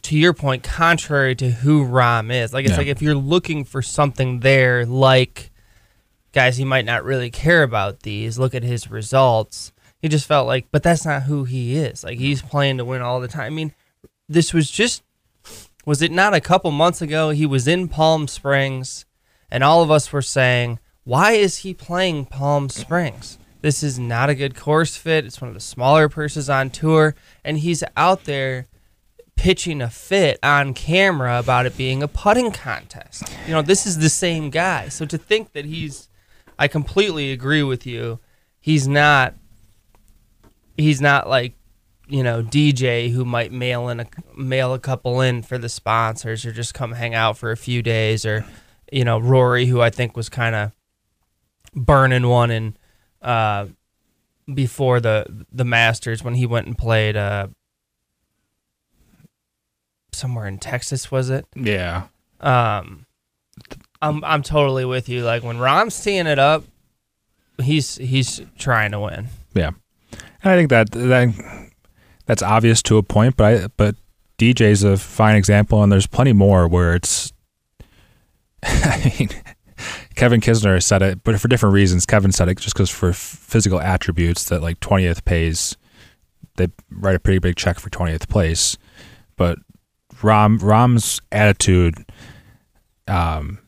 to 0.03 0.19
your 0.19 0.33
point, 0.33 0.63
contrary 0.63 1.35
to 1.37 1.51
who 1.51 1.85
Rahm 1.87 2.33
is. 2.33 2.53
Like 2.53 2.65
it's 2.65 2.73
Yeah. 2.73 2.79
like 2.79 2.87
if 2.89 3.01
you're 3.03 3.15
looking 3.15 3.65
for 3.65 3.83
something 3.83 4.41
there, 4.41 4.85
like 4.85 5.51
guys, 6.33 6.57
he 6.57 6.65
might 6.65 6.85
not 6.85 7.05
really 7.05 7.31
care 7.31 7.63
about 7.63 8.01
these. 8.01 8.39
Look 8.39 8.55
at 8.55 8.63
his 8.63 8.91
results. 8.91 9.73
He 10.01 10.09
just 10.09 10.27
felt 10.27 10.47
like, 10.49 10.67
but 10.73 10.83
that's 10.83 11.05
not 11.05 11.23
who 11.25 11.45
he 11.45 11.77
is. 11.77 12.03
Like 12.03 12.19
he's 12.19 12.43
playing 12.43 12.79
to 12.79 12.85
win 12.85 13.03
all 13.03 13.21
the 13.21 13.29
time. 13.29 13.47
I 13.47 13.51
mean, 13.51 13.75
this 14.29 14.53
was 14.53 14.71
just. 14.71 15.03
Was 15.85 16.01
it 16.01 16.13
not 16.13 16.33
a 16.33 16.41
couple 16.41 16.71
months 16.71 17.03
ago? 17.03 17.31
He 17.31 17.45
was 17.45 17.67
in 17.67 17.89
Palm 17.89 18.29
Springs, 18.29 19.05
and 19.51 19.65
all 19.65 19.83
of 19.83 19.91
us 19.91 20.13
were 20.13 20.23
saying, 20.23 20.79
why 21.05 21.33
is 21.33 21.59
he 21.59 21.75
playing 21.75 22.27
Palm 22.27 22.69
Springs? 22.69 23.39
This 23.61 23.83
is 23.83 23.99
not 23.99 24.29
a 24.29 24.35
good 24.35 24.57
course 24.57 24.97
fit. 24.97 25.25
It's 25.25 25.41
one 25.41 25.49
of 25.49 25.55
the 25.55 25.61
smaller 25.61 26.09
purses 26.09 26.51
on 26.51 26.71
tour, 26.71 27.15
and 27.45 27.59
he's 27.59 27.85
out 27.97 28.25
there 28.25 28.67
pitching 29.37 29.81
a 29.81 29.91
fit 29.91 30.39
on 30.43 30.75
camera 30.75 31.39
about 31.39 31.67
it 31.67 31.77
being 31.77 32.03
a 32.03 32.09
putting 32.09 32.53
contest. 32.53 33.25
You 33.47 33.53
know, 33.53 33.63
this 33.63 33.87
is 33.87 33.99
the 33.99 34.09
same 34.09 34.51
guy. 34.51 34.89
So 34.89 35.07
to 35.07 35.19
think 35.19 35.53
that 35.53 35.65
he's 35.65 36.09
I 36.59 36.69
completely 36.69 37.33
agree 37.33 37.63
with 37.63 37.87
you. 37.87 38.21
He's 38.61 38.87
not 38.87 39.35
he's 40.77 41.01
not 41.01 41.29
like 41.29 41.55
you 42.09 42.23
know 42.23 42.43
DJ 42.43 43.11
who 43.11 43.25
might 43.25 43.53
mail 43.53 43.89
in 43.89 44.01
a 44.01 44.07
mail 44.37 44.75
a 44.75 44.79
couple 44.79 45.21
in 45.21 45.43
for 45.43 45.59
the 45.59 45.69
sponsors 45.69 46.47
or 46.47 46.53
just 46.53 46.75
come 46.75 46.93
hang 46.93 47.15
out 47.15 47.37
for 47.37 47.51
a 47.51 47.57
few 47.57 47.83
days 47.83 48.25
or 48.25 48.45
you 48.93 49.05
know 49.05 49.19
Rory 49.19 49.67
who 49.67 49.81
I 49.81 49.91
think 49.91 50.17
was 50.17 50.29
kind 50.29 50.55
of 50.55 50.73
burning 51.75 52.27
one 52.27 52.51
in 52.51 52.77
uh, 53.21 53.67
before 54.53 55.01
the 55.01 55.47
the 55.53 55.65
Masters 55.65 56.23
when 56.23 56.35
he 56.35 56.47
went 56.47 56.67
and 56.67 56.77
played 56.77 57.17
uh, 57.17 57.49
somewhere 60.13 60.47
in 60.47 60.59
Texas 60.59 61.11
was 61.11 61.31
it? 61.31 61.47
Yeah. 61.55 62.05
Um, 62.41 63.07
I'm 64.01 64.25
I'm 64.25 64.43
totally 64.43 64.85
with 64.85 65.09
you. 65.09 65.25
Like 65.25 65.43
when 65.43 65.59
Rahm's 65.59 66.01
teeing 66.03 66.27
it 66.27 66.39
up, 66.39 66.65
he's 67.63 67.97
he's 67.97 68.41
trying 68.59 68.93
to 68.93 69.01
win. 69.01 69.29
Yeah. 69.55 69.71
And 70.43 70.53
I 70.53 70.57
think 70.57 70.71
that 70.71 70.91
that 70.93 71.71
that's 72.27 72.43
obvious 72.43 72.83
to 72.85 72.99
a 72.99 73.03
point, 73.03 73.37
but 73.37 73.45
I, 73.45 73.67
but 73.77 73.97
DJ's 74.39 74.83
a 74.83 74.97
fine 74.97 75.37
example, 75.37 75.83
and 75.83 75.93
there's 75.93 76.07
plenty 76.07 76.33
more 76.33 76.67
where 76.67 76.95
it's. 76.95 77.33
I 78.63 79.15
mean, 79.19 79.31
Kevin 80.15 80.41
Kisner 80.41 80.83
said 80.83 81.03
it, 81.03 81.23
but 81.25 81.41
for 81.41 81.49
different 81.49 81.75
reasons. 81.75 82.07
Kevin 82.07 82.33
said 82.33 82.49
it 82.49 82.59
just 82.59 82.75
because 82.75 82.91
for 82.91 83.13
physical 83.13 83.81
attributes 83.81 84.45
that 84.45 84.63
like 84.63 84.81
20th 84.81 85.25
pays, 85.25 85.77
they 86.57 86.69
write 86.91 87.17
a 87.17 87.21
pretty 87.21 87.39
big 87.39 87.57
check 87.57 87.79
for 87.79 87.91
20th 87.91 88.29
place. 88.29 88.77
But 89.37 89.59
Rahm 90.17 90.59
Rahm's 90.59 91.21
attitude, 91.33 91.97
um, 93.09 93.59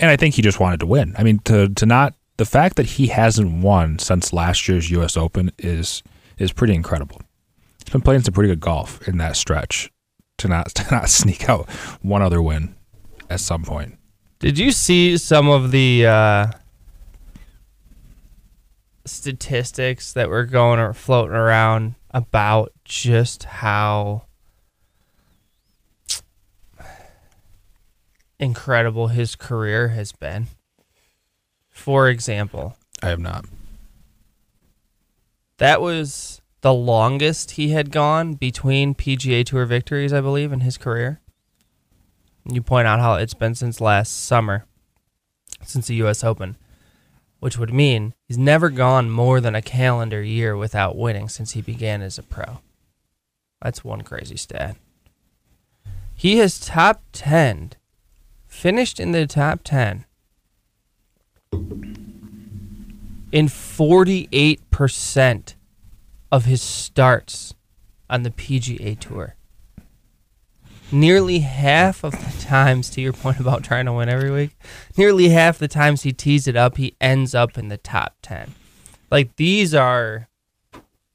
and 0.00 0.10
I 0.10 0.16
think 0.16 0.34
he 0.34 0.42
just 0.42 0.60
wanted 0.60 0.80
to 0.80 0.86
win. 0.86 1.14
I 1.18 1.22
mean, 1.22 1.38
to 1.44 1.68
to 1.68 1.86
not 1.86 2.14
the 2.36 2.44
fact 2.44 2.76
that 2.76 2.86
he 2.86 3.06
hasn't 3.06 3.62
won 3.62 3.98
since 3.98 4.32
last 4.32 4.68
year's 4.68 4.90
U.S. 4.90 5.16
Open 5.16 5.50
is 5.58 6.02
is 6.38 6.52
pretty 6.52 6.74
incredible. 6.74 7.20
He's 7.84 7.92
been 7.92 8.02
playing 8.02 8.22
some 8.22 8.34
pretty 8.34 8.48
good 8.48 8.60
golf 8.60 9.06
in 9.08 9.18
that 9.18 9.36
stretch 9.36 9.90
to 10.38 10.48
not 10.48 10.68
to 10.74 10.90
not 10.90 11.08
sneak 11.08 11.48
out 11.48 11.70
one 12.02 12.22
other 12.22 12.42
win 12.42 12.74
at 13.30 13.40
some 13.40 13.62
point. 13.62 13.95
Did 14.38 14.58
you 14.58 14.70
see 14.70 15.16
some 15.16 15.48
of 15.48 15.70
the 15.70 16.06
uh, 16.06 16.46
statistics 19.06 20.12
that 20.12 20.28
were 20.28 20.44
going 20.44 20.78
or 20.78 20.92
floating 20.92 21.34
around 21.34 21.94
about 22.10 22.72
just 22.84 23.44
how 23.44 24.24
incredible 28.38 29.08
his 29.08 29.36
career 29.36 29.88
has 29.88 30.12
been? 30.12 30.48
For 31.70 32.08
example, 32.10 32.76
I 33.02 33.08
have 33.08 33.20
not. 33.20 33.46
that 35.58 35.80
was 35.80 36.42
the 36.60 36.74
longest 36.74 37.52
he 37.52 37.68
had 37.68 37.90
gone 37.90 38.34
between 38.34 38.94
PGA 38.94 39.46
Tour 39.46 39.64
victories, 39.64 40.12
I 40.12 40.20
believe, 40.20 40.52
in 40.52 40.60
his 40.60 40.76
career. 40.76 41.20
You 42.48 42.62
point 42.62 42.86
out 42.86 43.00
how 43.00 43.14
it's 43.14 43.34
been 43.34 43.54
since 43.54 43.80
last 43.80 44.24
summer, 44.24 44.66
since 45.64 45.88
the 45.88 45.96
U.S. 45.96 46.22
Open, 46.22 46.56
which 47.40 47.58
would 47.58 47.72
mean 47.72 48.14
he's 48.24 48.38
never 48.38 48.70
gone 48.70 49.10
more 49.10 49.40
than 49.40 49.54
a 49.54 49.62
calendar 49.62 50.22
year 50.22 50.56
without 50.56 50.96
winning 50.96 51.28
since 51.28 51.52
he 51.52 51.60
began 51.60 52.02
as 52.02 52.18
a 52.18 52.22
pro. 52.22 52.60
That's 53.60 53.84
one 53.84 54.02
crazy 54.02 54.36
stat. 54.36 54.76
He 56.14 56.38
has 56.38 56.60
top 56.60 57.02
10, 57.12 57.72
finished 58.46 59.00
in 59.00 59.12
the 59.12 59.26
top 59.26 59.60
10 59.64 60.04
in 63.32 63.48
48% 63.48 65.54
of 66.32 66.44
his 66.44 66.62
starts 66.62 67.54
on 68.08 68.22
the 68.22 68.30
PGA 68.30 68.98
Tour. 68.98 69.35
Nearly 70.92 71.40
half 71.40 72.04
of 72.04 72.12
the 72.12 72.42
times, 72.42 72.88
to 72.90 73.00
your 73.00 73.12
point 73.12 73.40
about 73.40 73.64
trying 73.64 73.86
to 73.86 73.92
win 73.92 74.08
every 74.08 74.30
week, 74.30 74.56
nearly 74.96 75.30
half 75.30 75.58
the 75.58 75.66
times 75.66 76.02
he 76.02 76.12
tees 76.12 76.46
it 76.46 76.56
up, 76.56 76.76
he 76.76 76.94
ends 77.00 77.34
up 77.34 77.58
in 77.58 77.68
the 77.68 77.76
top 77.76 78.14
10. 78.22 78.54
Like, 79.10 79.34
these 79.34 79.74
are, 79.74 80.28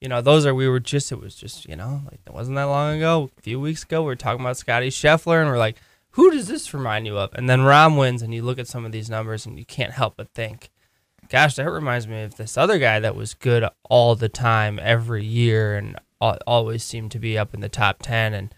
you 0.02 0.10
know, 0.10 0.22
those 0.22 0.46
are, 0.46 0.54
we 0.54 0.68
were 0.68 0.82
just, 0.82 1.12
it 1.12 1.22
was 1.22 1.36
just, 1.36 1.70
you 1.70 1.78
know, 1.78 2.02
like, 2.06 2.20
it 2.28 2.34
wasn't 2.34 2.58
that 2.58 2.64
long 2.64 2.98
ago, 2.98 3.32
a 3.38 3.42
few 3.42 3.62
weeks 3.62 3.84
ago, 3.84 4.02
we 4.02 4.08
were 4.08 4.16
talking 4.18 4.42
about 4.42 4.58
Scotty 4.58 4.90
Scheffler, 4.90 5.42
and 5.42 5.50
we're 5.50 5.58
like, 5.58 5.78
who 6.12 6.30
does 6.32 6.48
this 6.48 6.74
remind 6.74 7.08
you 7.08 7.18
of? 7.18 7.34
And 7.34 7.50
then 7.50 7.62
Rahm 7.62 7.98
wins, 7.98 8.22
and 8.22 8.34
you 8.34 8.42
look 8.42 8.60
at 8.60 8.68
some 8.68 8.84
of 8.84 8.92
these 8.92 9.10
numbers, 9.10 9.46
and 9.46 9.58
you 9.58 9.66
can't 9.66 9.94
help 9.94 10.18
but 10.18 10.34
think, 10.34 10.70
gosh, 11.30 11.56
that 11.56 11.72
reminds 11.72 12.10
me 12.10 12.24
of 12.24 12.36
this 12.36 12.58
other 12.58 12.78
guy 12.78 13.00
that 13.00 13.16
was 13.16 13.34
good 13.34 13.66
all 13.90 14.16
the 14.16 14.28
time, 14.28 14.80
every 14.82 15.24
year, 15.24 15.78
and 15.78 15.98
always 16.20 16.84
seemed 16.84 17.12
to 17.12 17.20
be 17.20 17.38
up 17.38 17.54
in 17.54 17.62
the 17.62 17.70
top 17.70 18.00
ten, 18.02 18.34
and 18.34 18.54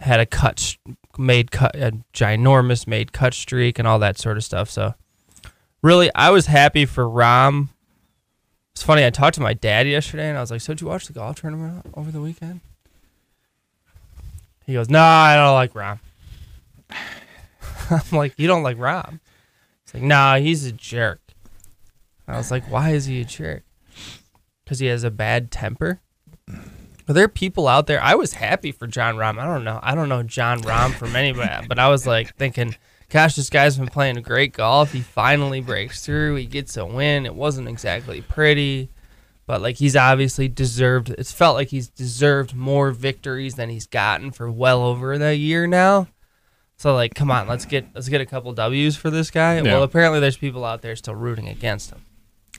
had 0.00 0.20
a 0.20 0.26
cut, 0.26 0.76
made 1.18 1.50
cut, 1.50 1.74
a 1.76 1.92
ginormous 2.12 2.86
made 2.86 3.12
cut 3.12 3.34
streak, 3.34 3.78
and 3.78 3.86
all 3.88 3.98
that 3.98 4.18
sort 4.18 4.36
of 4.36 4.44
stuff. 4.44 4.70
So, 4.70 4.94
really, 5.82 6.10
I 6.14 6.30
was 6.30 6.46
happy 6.46 6.86
for 6.86 7.04
Rahm. 7.04 7.68
It's 8.72 8.82
funny. 8.82 9.04
I 9.04 9.10
talked 9.10 9.34
to 9.36 9.40
my 9.40 9.54
dad 9.54 9.86
yesterday, 9.86 10.28
and 10.28 10.36
I 10.36 10.40
was 10.40 10.50
like, 10.50 10.60
"So, 10.60 10.74
did 10.74 10.80
you 10.80 10.88
watch 10.88 11.06
the 11.06 11.12
golf 11.12 11.40
tournament 11.40 11.86
over 11.94 12.10
the 12.10 12.20
weekend?" 12.20 12.60
He 14.66 14.72
goes, 14.72 14.88
"No, 14.88 15.00
I 15.00 15.36
don't 15.36 15.54
like 15.54 15.72
Rahm." 15.74 16.00
I'm 17.90 18.18
like, 18.18 18.34
"You 18.36 18.48
don't 18.48 18.62
like 18.62 18.78
Rahm?" 18.78 19.20
He's 19.84 19.94
like, 19.94 20.02
"Nah, 20.02 20.36
he's 20.36 20.64
a 20.64 20.72
jerk." 20.72 21.20
I 22.26 22.36
was 22.36 22.50
like, 22.50 22.64
why 22.70 22.90
is 22.90 23.06
he 23.06 23.20
a 23.20 23.24
jerk? 23.24 23.64
Because 24.64 24.78
he 24.78 24.86
has 24.86 25.04
a 25.04 25.10
bad 25.10 25.50
temper. 25.50 26.00
Are 27.08 27.12
there 27.12 27.24
are 27.24 27.28
people 27.28 27.68
out 27.68 27.86
there? 27.86 28.02
I 28.02 28.14
was 28.14 28.34
happy 28.34 28.72
for 28.72 28.86
Jon 28.86 29.16
Rahm. 29.16 29.38
I 29.38 29.46
don't 29.46 29.64
know. 29.64 29.78
I 29.82 29.94
don't 29.94 30.08
know 30.08 30.22
Jon 30.22 30.60
Rahm 30.62 30.94
from 30.94 31.16
anybody, 31.16 31.66
but 31.68 31.78
I 31.78 31.88
was 31.88 32.06
like 32.06 32.34
thinking, 32.36 32.76
gosh, 33.10 33.36
this 33.36 33.50
guy's 33.50 33.76
been 33.76 33.88
playing 33.88 34.20
great 34.22 34.54
golf. 34.54 34.92
He 34.92 35.00
finally 35.00 35.60
breaks 35.60 36.04
through. 36.04 36.36
He 36.36 36.46
gets 36.46 36.76
a 36.76 36.86
win. 36.86 37.26
It 37.26 37.34
wasn't 37.34 37.68
exactly 37.68 38.22
pretty, 38.22 38.90
but 39.46 39.60
like 39.60 39.76
he's 39.76 39.96
obviously 39.96 40.48
deserved. 40.48 41.10
It's 41.10 41.32
felt 41.32 41.56
like 41.56 41.68
he's 41.68 41.88
deserved 41.88 42.54
more 42.54 42.90
victories 42.90 43.56
than 43.56 43.68
he's 43.68 43.86
gotten 43.86 44.30
for 44.30 44.50
well 44.50 44.82
over 44.82 45.18
the 45.18 45.36
year 45.36 45.66
now. 45.66 46.08
So 46.76 46.94
like, 46.94 47.14
come 47.14 47.30
on, 47.30 47.46
let's 47.46 47.66
get 47.66 47.86
let's 47.94 48.08
get 48.08 48.22
a 48.22 48.26
couple 48.26 48.52
W's 48.54 48.96
for 48.96 49.10
this 49.10 49.30
guy. 49.30 49.56
Yeah. 49.56 49.62
Well, 49.62 49.82
apparently 49.82 50.20
there's 50.20 50.38
people 50.38 50.64
out 50.64 50.80
there 50.80 50.96
still 50.96 51.14
rooting 51.14 51.48
against 51.48 51.90
him. 51.90 52.04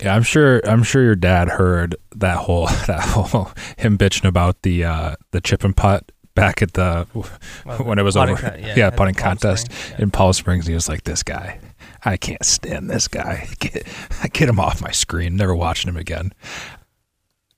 Yeah, 0.01 0.15
I'm 0.15 0.23
sure. 0.23 0.61
I'm 0.67 0.83
sure 0.83 1.01
your 1.03 1.15
dad 1.15 1.47
heard 1.49 1.95
that 2.15 2.37
whole 2.37 2.67
that 2.87 3.01
whole 3.01 3.51
him 3.77 3.97
bitching 3.97 4.27
about 4.27 4.61
the 4.63 4.83
uh, 4.83 5.15
the 5.31 5.41
chip 5.41 5.63
and 5.63 5.75
putt 5.75 6.11
back 6.35 6.61
at 6.61 6.73
the 6.73 7.07
Well, 7.13 7.77
when 7.79 7.97
it 7.97 8.03
was 8.03 8.17
over. 8.17 8.35
con- 8.35 8.59
yeah, 8.59 8.87
at 8.87 8.97
putting 8.97 9.15
contest 9.15 9.69
yeah. 9.91 10.03
in 10.03 10.11
Palm 10.11 10.33
Springs. 10.33 10.67
He 10.67 10.73
was 10.73 10.89
like, 10.89 11.03
"This 11.05 11.23
guy, 11.23 11.59
I 12.03 12.17
can't 12.17 12.43
stand 12.45 12.89
this 12.89 13.07
guy. 13.07 13.47
Get 13.59 13.87
get 14.33 14.49
him 14.49 14.59
off 14.59 14.81
my 14.81 14.91
screen. 14.91 15.35
Never 15.37 15.55
watching 15.55 15.89
him 15.89 15.97
again." 15.97 16.33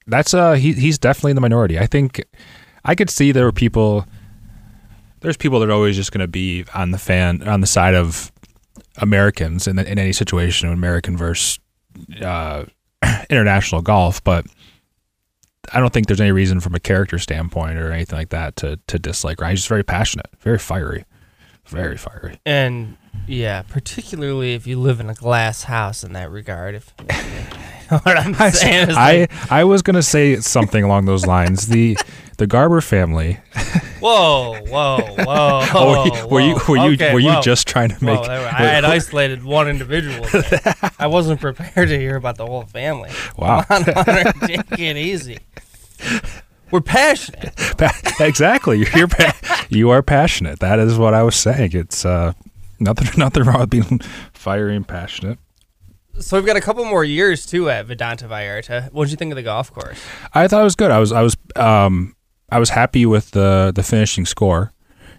That's 0.05 0.33
uh, 0.33 0.53
he 0.53 0.73
he's 0.73 0.97
definitely 0.97 1.31
in 1.31 1.35
the 1.35 1.41
minority. 1.41 1.79
I 1.79 1.87
think 1.87 2.23
I 2.85 2.93
could 2.95 3.09
see 3.09 3.31
there 3.31 3.45
were 3.45 3.51
people. 3.51 4.05
There's 5.21 5.37
people 5.37 5.59
that 5.59 5.69
are 5.69 5.73
always 5.73 5.95
just 5.95 6.11
going 6.11 6.21
to 6.21 6.27
be 6.27 6.63
on 6.75 6.91
the 6.91 6.99
fan 6.99 7.41
on 7.47 7.59
the 7.61 7.67
side 7.67 7.95
of 7.95 8.31
Americans 8.97 9.67
in, 9.67 9.79
in 9.79 9.97
any 9.97 10.13
situation, 10.13 10.69
American 10.69 11.17
versus 11.17 11.57
uh, 12.21 12.65
international 13.29 13.81
golf, 13.81 14.23
but 14.23 14.45
I 15.73 15.79
don't 15.79 15.91
think 15.91 16.07
there's 16.07 16.21
any 16.21 16.31
reason 16.31 16.59
from 16.59 16.75
a 16.75 16.79
character 16.79 17.19
standpoint 17.19 17.77
or 17.77 17.91
anything 17.91 18.17
like 18.17 18.29
that 18.29 18.55
to 18.57 18.79
to 18.87 18.99
dislike 18.99 19.41
Ryan. 19.41 19.51
He's 19.51 19.59
just 19.59 19.69
very 19.69 19.83
passionate, 19.83 20.27
very 20.39 20.59
fiery, 20.59 21.05
very 21.67 21.97
fiery. 21.97 22.39
And 22.45 22.97
yeah, 23.27 23.63
particularly 23.63 24.53
if 24.53 24.65
you 24.67 24.79
live 24.79 24.99
in 24.99 25.09
a 25.09 25.13
glass 25.13 25.63
house 25.63 26.03
in 26.03 26.13
that 26.13 26.31
regard. 26.31 26.75
If 26.75 26.93
what 27.89 28.17
I'm 28.17 28.35
I, 28.39 28.49
saying 28.51 28.89
is 28.89 28.97
I, 28.97 29.19
like, 29.19 29.51
I 29.51 29.63
was 29.63 29.81
gonna 29.81 30.03
say 30.03 30.37
something 30.37 30.83
along 30.83 31.05
those 31.05 31.25
lines. 31.25 31.67
The 31.67 31.97
the 32.37 32.47
Garber 32.47 32.81
family. 32.81 33.39
whoa, 33.99 34.55
whoa, 34.67 34.97
whoa. 35.25 35.61
Oh, 35.73 36.27
were 36.29 36.39
you 36.41 36.55
were 36.55 36.55
you 36.55 36.55
were 36.67 36.77
you, 36.87 36.93
Okay, 36.93 37.13
were 37.13 37.19
you 37.19 37.41
just 37.41 37.67
trying 37.67 37.89
to 37.89 37.95
Whoa, 37.95 38.15
make? 38.15 38.29
I 38.29 38.63
had 38.63 38.85
isolated 38.97 39.43
one 39.43 39.67
individual. 39.67 40.25
I 40.99 41.07
wasn't 41.07 41.41
prepared 41.41 41.89
to 41.89 41.97
hear 41.97 42.15
about 42.15 42.37
the 42.37 42.45
whole 42.45 42.63
family. 42.63 43.09
Wow. 43.37 43.57
On, 43.57 43.63
Hunter, 43.83 43.93
take 44.45 44.79
it 44.79 44.97
easy. 44.97 45.39
We're 46.71 46.81
passionate. 46.81 47.55
Pa- 47.77 47.97
exactly. 48.19 48.85
You're 48.93 49.07
pa- 49.07 49.65
you 49.69 49.89
are 49.89 50.03
passionate. 50.03 50.59
That 50.59 50.79
is 50.79 50.97
what 50.97 51.13
I 51.13 51.23
was 51.23 51.35
saying. 51.35 51.71
It's 51.73 52.05
uh, 52.05 52.33
nothing 52.79 53.07
nothing 53.17 53.43
wrong 53.43 53.61
with 53.61 53.69
being 53.69 53.99
fiery 54.33 54.75
and 54.75 54.87
passionate. 54.87 55.39
So 56.19 56.35
we've 56.35 56.45
got 56.47 56.57
a 56.57 56.61
couple 56.61 56.83
more 56.83 57.03
years 57.03 57.45
too 57.45 57.69
at 57.69 57.87
Vidanta 57.87 58.27
Vallarta. 58.27 58.91
What 58.91 59.05
did 59.05 59.11
you 59.11 59.17
think 59.17 59.31
of 59.31 59.35
the 59.35 59.43
golf 59.43 59.71
course? 59.71 59.99
I 60.33 60.47
thought 60.47 60.61
it 60.61 60.65
was 60.65 60.75
good. 60.75 60.91
I 60.91 60.99
was 60.99 61.11
I 61.11 61.21
was 61.21 61.37
um 61.55 62.15
I 62.49 62.59
was 62.59 62.69
happy 62.69 63.05
with 63.05 63.31
the 63.31 63.71
the 63.75 63.83
finishing 63.83 64.25
score. 64.25 64.71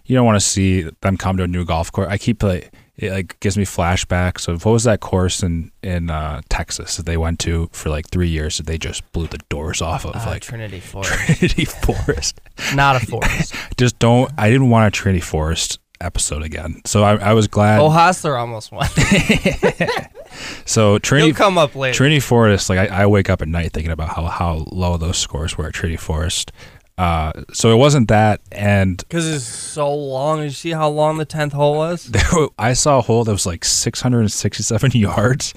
You 0.05 0.17
don't 0.17 0.25
want 0.27 0.37
to 0.41 0.47
see 0.47 0.89
them 1.03 1.17
come 1.19 1.37
to 1.37 1.43
a 1.43 1.49
new 1.49 1.65
golf 1.65 1.93
course. 1.93 2.09
I 2.09 2.17
keep 2.19 2.43
like 2.43 2.73
it 2.97 3.13
like 3.13 3.39
gives 3.41 3.57
me 3.57 3.65
flashbacks 3.65 4.49
of 4.49 4.65
what 4.65 4.73
was 4.73 4.85
that 4.85 5.01
course 5.01 5.43
in 5.43 5.71
in 5.83 6.11
uh, 6.11 6.41
Texas 6.49 6.97
that 6.97 7.07
they 7.07 7.17
went 7.17 7.39
to 7.41 7.69
for 7.73 7.91
like 7.91 8.09
three 8.09 8.29
years 8.29 8.57
that 8.57 8.67
they 8.67 8.79
just 8.79 9.11
blew 9.13 9.27
the 9.27 9.39
doors 9.51 9.81
off 9.83 10.05
of 10.07 10.17
Uh, 10.17 10.25
like 10.27 10.43
Trinity 10.43 10.81
Forest, 10.93 11.13
Trinity 11.13 11.65
Forest. 11.67 12.41
not 12.75 12.97
a 13.01 13.07
forest. 13.07 13.55
Just 13.77 13.99
don't. 13.99 14.31
I 14.39 14.49
didn't 14.51 14.71
want 14.71 14.89
a 14.89 14.91
Trinity 14.91 15.21
Forest 15.21 15.79
episode 16.01 16.43
again. 16.43 16.81
So 16.87 17.03
I, 17.05 17.17
I 17.17 17.33
was 17.35 17.47
glad. 17.49 17.81
oh, 17.81 17.91
Hossler 17.91 18.39
almost 18.39 18.73
won. 18.73 18.89
so 20.65 20.99
Trinity 20.99 21.33
come 21.33 21.59
up 21.59 21.75
later. 21.75 21.95
Trinity 21.95 22.21
Forest, 22.21 22.69
like 22.71 22.91
I, 22.91 23.03
I 23.03 23.07
wake 23.07 23.31
up 23.31 23.43
at 23.43 23.49
night 23.49 23.73
thinking 23.73 23.93
about 23.93 24.11
how, 24.11 24.25
how 24.27 24.65
low 24.73 24.97
those 24.97 25.19
scores 25.19 25.57
were 25.59 25.67
at 25.69 25.75
Trinity 25.75 25.97
Forest. 25.97 26.53
Uh, 26.99 27.33
so 27.53 27.71
it 27.73 27.77
wasn't 27.77 28.09
that, 28.09 28.41
and 28.51 28.99
Because 29.09 29.33
it's 29.33 29.45
so 29.45 29.95
long. 29.95 30.39
Did 30.39 30.45
you 30.47 30.51
see 30.51 30.71
how 30.73 30.89
long 30.89 31.17
the 31.17 31.25
tenth 31.25 31.53
hole 31.53 31.77
was? 31.77 32.11
were- 32.33 32.49
I 32.59 32.73
saw 32.73 32.99
a 32.99 33.03
hole 33.03 33.23
that 33.25 33.31
was 33.33 33.47
like 33.47 33.65
667 33.65 34.91
yards. 34.95 35.55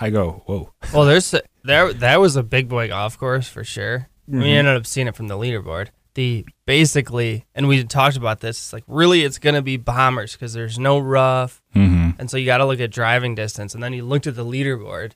I 0.00 0.10
go, 0.10 0.42
whoa. 0.46 0.72
Well, 0.92 1.04
there's 1.04 1.32
there 1.62 1.92
that 1.92 2.20
was 2.20 2.34
a 2.36 2.42
big 2.42 2.68
boy 2.68 2.88
golf 2.88 3.16
course 3.18 3.48
for 3.48 3.62
sure. 3.64 4.08
Mm-hmm. 4.28 4.40
We 4.42 4.50
ended 4.50 4.76
up 4.76 4.86
seeing 4.86 5.06
it 5.06 5.14
from 5.14 5.28
the 5.28 5.36
leaderboard. 5.36 5.88
The 6.14 6.44
basically, 6.66 7.46
and 7.54 7.68
we 7.68 7.84
talked 7.84 8.16
about 8.16 8.40
this. 8.40 8.58
It's 8.58 8.72
like 8.72 8.82
really, 8.88 9.22
it's 9.22 9.38
gonna 9.38 9.62
be 9.62 9.76
bombers 9.76 10.32
because 10.32 10.52
there's 10.54 10.78
no 10.78 10.98
rough, 10.98 11.62
Mm-hmm. 11.76 12.18
and 12.18 12.28
so 12.28 12.36
you 12.36 12.46
got 12.46 12.58
to 12.58 12.64
look 12.64 12.80
at 12.80 12.90
driving 12.90 13.36
distance. 13.36 13.74
And 13.74 13.82
then 13.82 13.92
you 13.92 14.04
looked 14.04 14.26
at 14.26 14.34
the 14.34 14.44
leaderboard, 14.44 15.12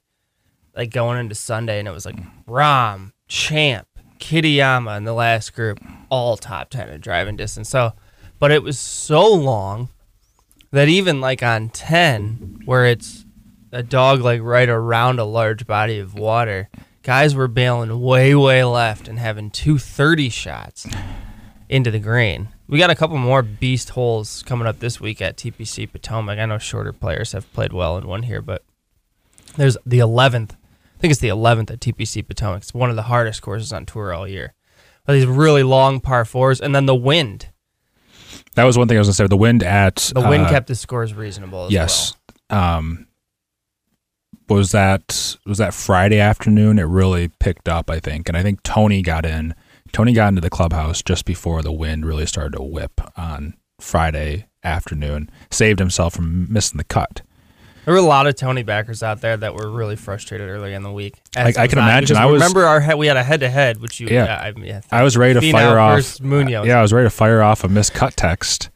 like 0.77 0.91
going 0.93 1.19
into 1.19 1.35
Sunday, 1.35 1.81
and 1.81 1.89
it 1.89 1.91
was 1.91 2.07
like 2.07 2.15
Rahm, 2.47 3.11
Champ, 3.27 3.89
Kitayama 4.25 4.97
in 4.97 5.05
the 5.05 5.13
last 5.13 5.55
group, 5.55 5.79
all 6.09 6.39
top 6.39 6.71
ten 6.71 6.89
in 6.89 7.01
driving 7.01 7.37
distance. 7.37 7.69
So, 7.69 7.93
but 8.39 8.51
it 8.51 8.63
was 8.63 8.79
so 8.79 9.31
long 9.31 9.91
that 10.71 10.89
even 10.89 11.21
like 11.21 11.43
on 11.43 11.69
ten, 11.69 12.63
where 12.65 12.87
it's 12.87 13.27
a 13.71 13.83
dog 13.83 14.23
like 14.23 14.41
right 14.41 14.69
around 14.69 15.19
a 15.19 15.25
large 15.25 15.67
body 15.67 15.99
of 15.99 16.15
water, 16.15 16.71
guys 17.03 17.35
were 17.35 17.49
bailing 17.49 18.01
way, 18.01 18.35
way 18.35 18.65
left 18.65 19.09
and 19.09 19.19
having 19.19 19.51
230 19.51 20.31
shots 20.31 20.87
into 21.69 21.91
the 21.91 21.99
green. 21.99 22.49
We 22.67 22.79
got 22.79 22.89
a 22.89 22.95
couple 22.95 23.19
more 23.19 23.43
beast 23.43 23.91
holes 23.91 24.43
coming 24.45 24.67
up 24.67 24.79
this 24.79 25.03
week 25.03 25.21
at 25.21 25.37
TPC 25.37 25.93
Potomac. 25.93 26.39
I 26.39 26.47
know 26.47 26.57
shorter 26.57 26.95
players 26.95 27.33
have 27.33 27.53
played 27.53 27.75
well 27.75 27.99
in 27.99 28.07
one 28.07 28.23
here, 28.23 28.41
but 28.41 28.65
there's 29.57 29.77
the 29.85 29.99
11th. 29.99 30.53
I 30.95 30.99
think 30.99 31.11
it's 31.11 31.21
the 31.21 31.29
11th 31.29 31.71
at 31.71 31.81
TPC 31.81 32.27
Potomac. 32.27 32.63
It's 32.63 32.75
one 32.75 32.91
of 32.91 32.97
the 32.97 33.03
hardest 33.03 33.43
courses 33.43 33.73
on 33.73 33.85
tour 33.87 34.13
all 34.13 34.27
year. 34.27 34.55
But 35.05 35.15
these 35.15 35.27
really 35.27 35.63
long 35.63 36.01
par 36.01 36.25
fours, 36.25 36.61
and 36.61 36.75
then 36.75 36.87
the 36.87 36.95
wind. 36.95 37.51
That 38.55 38.65
was 38.65 38.79
one 38.79 38.89
thing 38.89 38.97
I 38.97 39.01
was 39.01 39.09
going 39.09 39.13
to 39.13 39.17
say. 39.17 39.27
The 39.27 39.37
wind 39.37 39.63
at. 39.63 39.97
The 40.15 40.21
wind 40.21 40.45
uh, 40.45 40.51
kept 40.51 40.69
the 40.69 40.75
scores 40.75 41.13
reasonable 41.13 41.67
as 41.67 41.73
Yes. 41.73 42.15
Um, 42.49 43.07
was 44.49 44.73
that 44.73 45.37
was 45.47 45.59
that 45.59 45.75
Friday 45.75 46.21
afternoon? 46.21 46.79
It 46.79 46.85
really 46.85 47.29
picked 47.29 47.69
up, 47.69 47.91
I 47.91 48.01
think, 48.01 48.29
and 48.29 48.37
I 48.37 48.43
think 48.43 48.63
Tony 48.63 49.03
got 49.03 49.25
in. 49.27 49.55
Tony 49.93 50.13
got 50.13 50.29
into 50.29 50.41
the 50.41 50.51
clubhouse 50.51 51.03
just 51.03 51.25
before 51.25 51.63
the 51.63 51.73
wind 51.73 52.05
really 52.05 52.27
started 52.27 52.57
to 52.57 52.63
whip 52.63 53.01
on 53.17 53.55
Friday 53.81 54.47
afternoon. 54.63 55.31
Saved 55.51 55.79
himself 55.79 56.15
from 56.15 56.53
missing 56.53 56.79
the 56.79 56.85
cut. 56.85 57.23
There 57.85 57.93
were 57.95 58.01
a 58.01 58.03
lot 58.03 58.27
of 58.27 58.35
Tony 58.37 58.63
backers 58.63 59.03
out 59.03 59.21
there 59.21 59.37
that 59.37 59.55
were 59.55 59.69
really 59.71 59.97
frustrated 59.97 60.49
early 60.49 60.73
in 60.75 60.83
the 60.83 60.93
week. 60.93 61.17
I- 61.37 61.53
can 61.53 61.79
imagine. 61.79 62.17
I 62.17 62.27
was- 62.27 62.41
remember 62.41 62.65
our 62.65 62.81
head, 62.81 62.95
we 62.97 63.07
had 63.07 63.17
a 63.17 63.23
head 63.23 63.41
to 63.41 63.51
head, 63.51 63.81
which 63.81 64.01
you 64.01 64.09
Yeah. 64.11 64.25
I, 64.35 64.53
yeah, 64.61 64.81
I 64.91 65.03
was 65.03 65.17
ready 65.17 65.39
to 65.39 65.53
fire 65.53 65.79
off. 65.79 66.21
Munoz. 66.21 66.67
Yeah, 66.67 66.79
I 66.79 66.83
was 66.83 66.93
ready 66.93 67.07
to 67.07 67.11
fire 67.11 67.43
off 67.43 67.63
a 67.65 67.69
miscut 67.69 68.13
text 68.17 68.71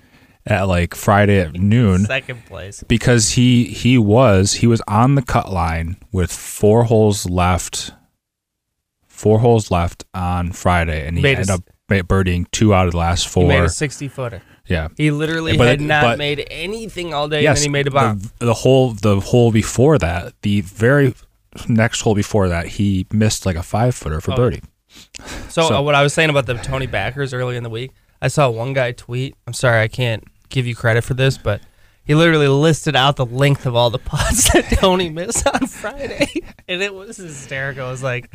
at 0.46 0.68
like 0.68 0.94
Friday 0.94 1.40
at 1.40 1.54
noon. 1.54 2.04
second 2.06 2.44
place. 2.46 2.82
because 2.88 3.30
he 3.30 3.64
he 3.64 3.96
was 3.98 4.54
he 4.54 4.66
was 4.66 4.80
on 4.88 5.14
the 5.14 5.22
cut 5.22 5.52
line 5.52 5.96
with 6.12 6.30
four 6.32 6.84
holes 6.84 7.26
left 7.28 7.92
four 9.06 9.40
holes 9.40 9.70
left 9.70 10.04
on 10.14 10.52
Friday 10.52 11.06
and 11.06 11.16
he 11.16 11.22
Made 11.22 11.38
ended 11.38 11.50
s- 11.50 11.56
up 11.56 11.62
birdieing 12.06 12.46
two 12.50 12.72
out 12.74 12.86
of 12.86 12.92
the 12.92 12.98
last 12.98 13.24
He 13.24 13.30
four 13.30 13.48
made 13.48 13.62
a 13.64 13.68
sixty 13.68 14.08
footer. 14.08 14.42
Yeah 14.68 14.88
He 14.96 15.11
literally 15.11 15.57
But 15.57 15.68
had 15.68 15.81
not 15.81 16.02
but- 16.02 16.18
made 16.18 16.46
anything 16.50 17.12
all 17.14 17.28
day, 17.28 17.42
yes 17.42 17.59
and 17.59 17.64
then 17.64 17.68
he 17.70 17.72
made 17.72 17.87
a 17.88 17.90
bomb. 17.90 18.18
the, 18.38 18.46
the 18.46 18.54
whole 18.54 18.92
the 18.92 19.20
hole 19.20 19.50
before 19.50 19.98
that 19.98 20.35
the 20.42 20.61
very 20.62 21.14
next 21.68 22.02
hole 22.02 22.14
before 22.14 22.48
that 22.48 22.66
he 22.66 23.07
missed 23.12 23.46
like 23.46 23.57
a 23.57 23.62
five 23.62 23.94
footer 23.94 24.20
for 24.20 24.33
Oh. 24.33 24.37
birdie 24.37 24.62
so, 25.48 25.68
so- 25.68 25.76
uh, 25.78 25.83
what 25.83 25.94
I 25.94 26.02
was 26.02 26.12
saying 26.14 26.31
about 26.31 26.46
the 26.46 26.54
Tony 26.54 26.87
backers 26.87 27.33
early 27.35 27.57
in 27.57 27.62
the 27.62 27.70
week, 27.70 27.92
I 28.20 28.28
saw 28.28 28.48
one 28.50 28.72
guy 28.72 28.92
tweet. 28.92 29.37
I'm 29.46 29.52
sorry, 29.52 29.81
I 29.83 29.88
can't 29.88 30.24
give 30.48 30.66
you 30.66 30.74
credit 30.74 31.02
for 31.04 31.14
this, 31.14 31.38
but 31.38 31.61
he 32.04 32.14
literally 32.14 32.48
listed 32.48 32.96
out 32.96 33.16
the 33.16 33.26
length 33.26 33.64
of 33.66 33.76
all 33.76 33.90
the 33.90 33.98
putts 34.12 34.52
that 34.52 34.64
Tony 34.78 35.09
missed 35.11 35.46
on 35.46 35.66
Friday, 35.66 36.26
and 36.68 36.83
it 36.83 36.94
was 36.94 37.16
hysterical. 37.18 37.87
It 37.87 37.90
was 37.90 38.02
like, 38.02 38.31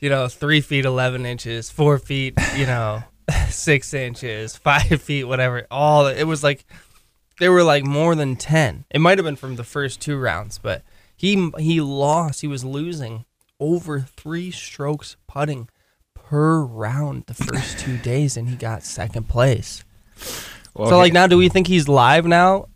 you 0.00 0.08
know, 0.08 0.26
three 0.28 0.60
feet 0.60 0.84
eleven 0.84 1.24
inches, 1.26 1.70
four 1.70 1.98
feet, 1.98 2.34
you 2.56 2.66
know, 2.66 3.04
six 3.48 3.94
inches, 3.94 4.56
five 4.58 5.00
feet, 5.02 5.24
whatever. 5.24 5.66
All 5.70 6.06
it 6.06 6.24
was 6.24 6.42
like, 6.42 6.64
they 7.40 7.48
were 7.48 7.62
like 7.62 7.84
more 7.84 8.14
than 8.14 8.36
ten. 8.36 8.84
It 8.90 9.00
might 9.00 9.18
have 9.18 9.24
been 9.24 9.36
from 9.36 9.56
the 9.56 9.64
first 9.64 10.00
two 10.00 10.18
rounds, 10.18 10.58
but 10.58 10.82
he 11.16 11.50
he 11.58 11.80
lost. 11.80 12.40
He 12.40 12.48
was 12.48 12.64
losing 12.64 13.24
over 13.60 14.00
three 14.00 14.50
strokes 14.50 15.16
putting 15.26 15.68
per 16.14 16.60
round 16.62 17.24
the 17.26 17.34
first 17.34 17.78
two 17.78 17.96
days, 18.02 18.36
and 18.36 18.48
he 18.48 18.56
got 18.56 18.82
second 18.82 19.28
place. 19.28 19.84
So 20.74 20.96
like 20.96 21.12
now, 21.12 21.26
do 21.26 21.36
we 21.36 21.48
think 21.48 21.66
he's 21.66 21.88
live 21.88 22.24
now? 22.26 22.66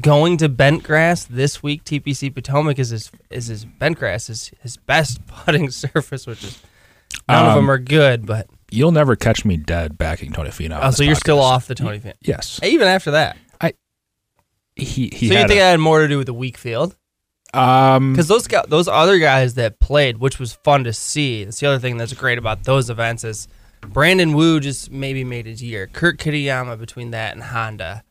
Going 0.00 0.36
to 0.38 0.48
Bentgrass 0.48 1.26
this 1.26 1.62
week, 1.62 1.82
TPC 1.84 2.34
Potomac 2.34 2.78
is 2.78 2.90
his 2.90 3.10
is 3.30 3.46
his 3.46 3.64
Bentgrass 3.64 4.28
is 4.28 4.50
his 4.60 4.76
best 4.76 5.26
putting 5.44 5.70
surface, 5.70 6.26
which 6.26 6.44
is 6.44 6.62
none 7.28 7.46
of 7.46 7.50
Um, 7.52 7.56
them 7.56 7.70
are 7.70 7.78
good. 7.78 8.26
But 8.26 8.48
you'll 8.70 8.92
never 8.92 9.16
catch 9.16 9.44
me 9.44 9.56
dead 9.56 9.96
backing 9.98 10.32
Tony 10.32 10.50
Finau 10.50 10.80
oh, 10.82 10.90
so 10.90 11.02
you're 11.02 11.14
still 11.14 11.40
off 11.40 11.66
the 11.66 11.74
Tony 11.74 11.98
fan, 11.98 12.14
yes 12.22 12.60
even 12.62 12.88
after 12.88 13.12
that. 13.12 13.36
I 13.60 13.74
he 14.74 15.08
he 15.12 15.28
so 15.28 15.34
you 15.34 15.40
think 15.40 15.50
a- 15.50 15.54
that 15.54 15.60
had 15.72 15.80
more 15.80 16.00
to 16.00 16.08
do 16.08 16.18
with 16.18 16.26
the 16.26 16.34
weak 16.34 16.56
field? 16.58 16.96
um 17.54 18.12
Because 18.12 18.28
those 18.28 18.46
guys, 18.46 18.64
those 18.68 18.88
other 18.88 19.18
guys 19.18 19.54
that 19.54 19.78
played, 19.80 20.18
which 20.18 20.38
was 20.38 20.54
fun 20.64 20.84
to 20.84 20.92
see. 20.92 21.44
That's 21.44 21.60
the 21.60 21.66
other 21.68 21.78
thing 21.78 21.96
that's 21.96 22.12
great 22.12 22.38
about 22.38 22.64
those 22.64 22.90
events 22.90 23.24
is 23.24 23.48
Brandon 23.80 24.34
Wu 24.34 24.58
just 24.60 24.90
maybe 24.90 25.22
made 25.24 25.46
his 25.46 25.62
year. 25.62 25.86
Kurt 25.86 26.18
Kitayama 26.18 26.78
between 26.78 27.12
that 27.12 27.34
and 27.34 27.42
Honda 27.44 28.02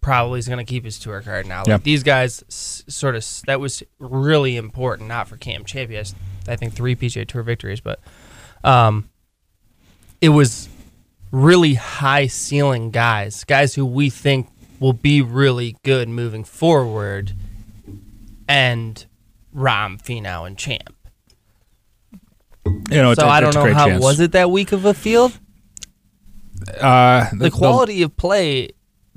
probably 0.00 0.38
is 0.38 0.46
going 0.46 0.64
to 0.64 0.70
keep 0.70 0.84
his 0.84 1.00
tour 1.00 1.20
card 1.20 1.46
now. 1.46 1.58
Like 1.60 1.66
Yeah. 1.68 1.76
These 1.78 2.04
guys 2.04 2.44
s- 2.48 2.84
sort 2.86 3.16
of 3.16 3.26
that 3.46 3.58
was 3.58 3.82
really 3.98 4.56
important, 4.56 5.08
not 5.08 5.26
for 5.26 5.36
Cam 5.36 5.64
Champion. 5.64 6.06
I 6.46 6.54
think 6.54 6.74
three 6.74 6.94
PGA 6.94 7.26
Tour 7.26 7.42
victories, 7.42 7.80
but 7.80 7.98
um, 8.62 9.08
it 10.20 10.30
was 10.30 10.68
really 11.30 11.74
high 11.74 12.26
ceiling 12.26 12.90
guys, 12.90 13.44
guys 13.44 13.74
who 13.74 13.84
we 13.84 14.10
think 14.10 14.48
will 14.80 14.92
be 14.92 15.20
really 15.22 15.76
good 15.82 16.08
moving 16.08 16.44
forward, 16.44 17.32
and 18.48 19.04
Rahm, 19.54 20.00
Finau, 20.02 20.46
and 20.46 20.56
Champ. 20.58 20.94
you 22.64 22.82
know 22.90 23.12
it's, 23.12 23.20
so 23.20 23.26
a- 23.26 23.30
I 23.30 23.40
don't 23.40 23.48
it's 23.50 23.56
know 23.56 23.72
how 23.74 23.86
chance. 23.86 24.02
was 24.02 24.20
it 24.20 24.32
that 24.32 24.50
week 24.50 24.72
of 24.72 24.84
a 24.84 24.94
field. 24.94 25.38
uh 26.80 27.26
The 27.32 27.50
quality 27.50 28.02
of 28.02 28.16
play 28.16 28.70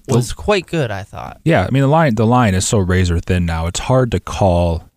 was 0.07 0.33
quite 0.33 0.65
good. 0.67 0.91
I 0.91 1.03
thought. 1.03 1.39
Yeah, 1.45 1.65
I 1.65 1.71
mean 1.71 1.81
the 1.81 1.87
line 1.87 2.15
the 2.15 2.25
line 2.25 2.53
is 2.55 2.67
so 2.67 2.77
razor 2.79 3.19
thin 3.19 3.45
now. 3.45 3.67
It's 3.67 3.79
hard 3.79 4.11
to 4.11 4.19
call. 4.19 4.89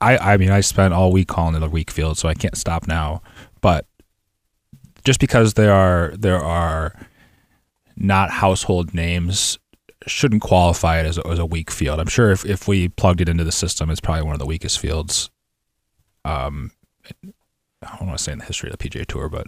I 0.00 0.16
I 0.18 0.36
mean 0.36 0.50
I 0.50 0.60
spent 0.60 0.94
all 0.94 1.12
week 1.12 1.28
calling 1.28 1.54
it 1.54 1.62
a 1.62 1.68
weak 1.68 1.90
field, 1.90 2.18
so 2.18 2.28
I 2.28 2.34
can't 2.34 2.56
stop 2.56 2.86
now. 2.88 3.22
But 3.60 3.86
just 5.04 5.20
because 5.20 5.54
there 5.54 5.72
are 5.72 6.14
there 6.16 6.42
are 6.42 6.94
not 7.96 8.30
household 8.30 8.94
names 8.94 9.58
shouldn't 10.06 10.42
qualify 10.42 10.98
it 10.98 11.06
as 11.06 11.18
a, 11.18 11.26
as 11.26 11.38
a 11.38 11.46
weak 11.46 11.70
field. 11.70 12.00
I'm 12.00 12.08
sure 12.08 12.30
if, 12.30 12.44
if 12.46 12.66
we 12.66 12.88
plugged 12.88 13.20
it 13.20 13.28
into 13.28 13.44
the 13.44 13.52
system, 13.52 13.90
it's 13.90 14.00
probably 14.00 14.24
one 14.24 14.32
of 14.32 14.38
the 14.38 14.46
weakest 14.46 14.78
fields. 14.78 15.30
Um, 16.24 16.72
I 17.22 17.96
don't 17.98 18.06
want 18.06 18.18
to 18.18 18.24
say 18.24 18.32
in 18.32 18.38
the 18.38 18.44
history 18.44 18.70
of 18.70 18.78
the 18.78 18.88
PGA 18.88 19.06
Tour, 19.06 19.28
but 19.28 19.46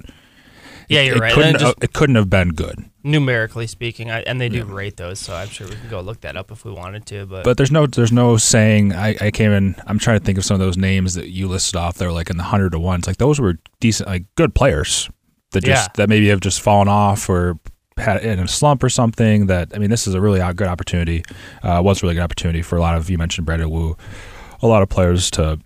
Yeah, 0.88 1.02
you're 1.02 1.16
it 1.16 1.20
right. 1.20 1.32
Couldn't, 1.32 1.58
just 1.58 1.76
it 1.82 1.92
couldn't 1.92 2.16
have 2.16 2.28
been 2.30 2.50
good. 2.50 2.84
numerically 3.02 3.66
speaking, 3.66 4.10
I, 4.10 4.20
and 4.22 4.40
they 4.40 4.48
do 4.48 4.64
rate 4.64 4.96
those, 4.96 5.18
so 5.18 5.34
I'm 5.34 5.48
sure 5.48 5.66
we 5.66 5.74
can 5.76 5.88
go 5.88 6.00
look 6.00 6.20
that 6.22 6.36
up 6.36 6.50
if 6.50 6.64
we 6.64 6.72
wanted 6.72 7.06
to. 7.06 7.26
But, 7.26 7.44
But 7.44 7.56
there's 7.56 7.70
no 7.70 7.86
there's 7.86 8.12
no 8.12 8.36
saying. 8.36 8.94
I, 8.94 9.16
I 9.20 9.30
came 9.30 9.52
in. 9.52 9.76
I'm 9.86 9.98
trying 9.98 10.18
to 10.18 10.24
think 10.24 10.38
of 10.38 10.44
some 10.44 10.54
of 10.54 10.60
those 10.60 10.76
names 10.76 11.14
that 11.14 11.28
you 11.28 11.48
listed 11.48 11.76
off. 11.76 11.96
They're 11.96 12.12
like 12.12 12.30
in 12.30 12.36
the 12.36 12.44
hundred 12.44 12.72
to 12.72 12.78
ones. 12.78 13.06
Like 13.06 13.18
those 13.18 13.38
were 13.38 13.58
decent, 13.80 14.08
like 14.08 14.24
good 14.34 14.54
players 14.54 15.10
that 15.52 15.64
just 15.64 15.88
Yeah. 15.88 15.92
that 15.96 16.08
maybe 16.08 16.28
have 16.28 16.40
just 16.40 16.60
fallen 16.60 16.88
off 16.88 17.28
or 17.28 17.58
had 17.96 18.22
in 18.24 18.38
a 18.38 18.48
slump 18.48 18.82
or 18.82 18.88
something. 18.88 19.46
That 19.46 19.70
I 19.74 19.78
mean, 19.78 19.90
this 19.90 20.06
is 20.06 20.14
a 20.14 20.20
really 20.20 20.40
good 20.54 20.66
opportunity. 20.68 21.22
Uh, 21.62 21.80
was 21.84 22.02
a 22.02 22.06
really 22.06 22.14
good 22.14 22.24
opportunity 22.24 22.62
for 22.62 22.76
a 22.76 22.80
lot 22.80 22.96
of 22.96 23.08
you 23.10 23.18
mentioned 23.18 23.46
Brandon 23.46 23.70
Wu, 23.70 23.96
a 24.62 24.66
lot 24.66 24.82
of 24.82 24.88
players 24.88 25.30
to 25.32 25.58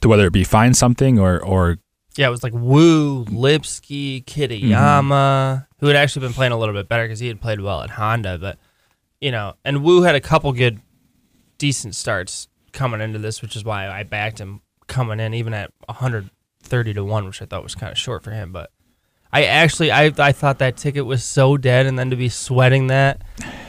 to 0.00 0.08
whether 0.08 0.26
it 0.26 0.32
be 0.32 0.44
find 0.44 0.76
something 0.76 1.18
or 1.18 1.40
or 1.42 1.78
yeah, 2.16 2.26
it 2.26 2.30
was 2.30 2.42
like 2.42 2.52
Wu, 2.52 3.24
Lipsky, 3.30 4.22
Kitayama, 4.22 5.66
who 5.78 5.86
had 5.86 5.96
actually 5.96 6.26
been 6.26 6.34
playing 6.34 6.52
a 6.52 6.58
little 6.58 6.74
bit 6.74 6.86
better 6.88 7.04
because 7.04 7.20
he 7.20 7.28
had 7.28 7.40
played 7.40 7.60
well 7.60 7.80
at 7.82 7.90
Honda. 7.90 8.38
But 8.38 8.58
you 9.20 9.30
know, 9.32 9.54
and 9.64 9.82
Wu 9.82 10.02
had 10.02 10.14
a 10.14 10.20
couple 10.20 10.52
good, 10.52 10.80
decent 11.58 11.94
starts 11.94 12.48
coming 12.72 13.00
into 13.00 13.18
this, 13.18 13.40
which 13.42 13.56
is 13.56 13.64
why 13.64 13.88
I 13.88 14.02
backed 14.02 14.40
him 14.40 14.60
coming 14.88 15.20
in, 15.20 15.32
even 15.34 15.54
at 15.54 15.70
130 16.72 16.94
to 16.94 17.04
one, 17.04 17.26
which 17.26 17.42
I 17.42 17.44
thought 17.44 17.62
was 17.62 17.74
kind 17.74 17.92
of 17.92 17.98
short 17.98 18.22
for 18.22 18.30
him. 18.30 18.52
But 18.52 18.70
I 19.32 19.44
actually, 19.44 19.92
I 19.92 20.12
I 20.18 20.32
thought 20.32 20.58
that 20.58 20.76
ticket 20.76 21.04
was 21.04 21.22
so 21.22 21.56
dead, 21.56 21.86
and 21.86 21.98
then 21.98 22.10
to 22.10 22.16
be 22.16 22.28
sweating 22.28 22.86
that 22.88 23.22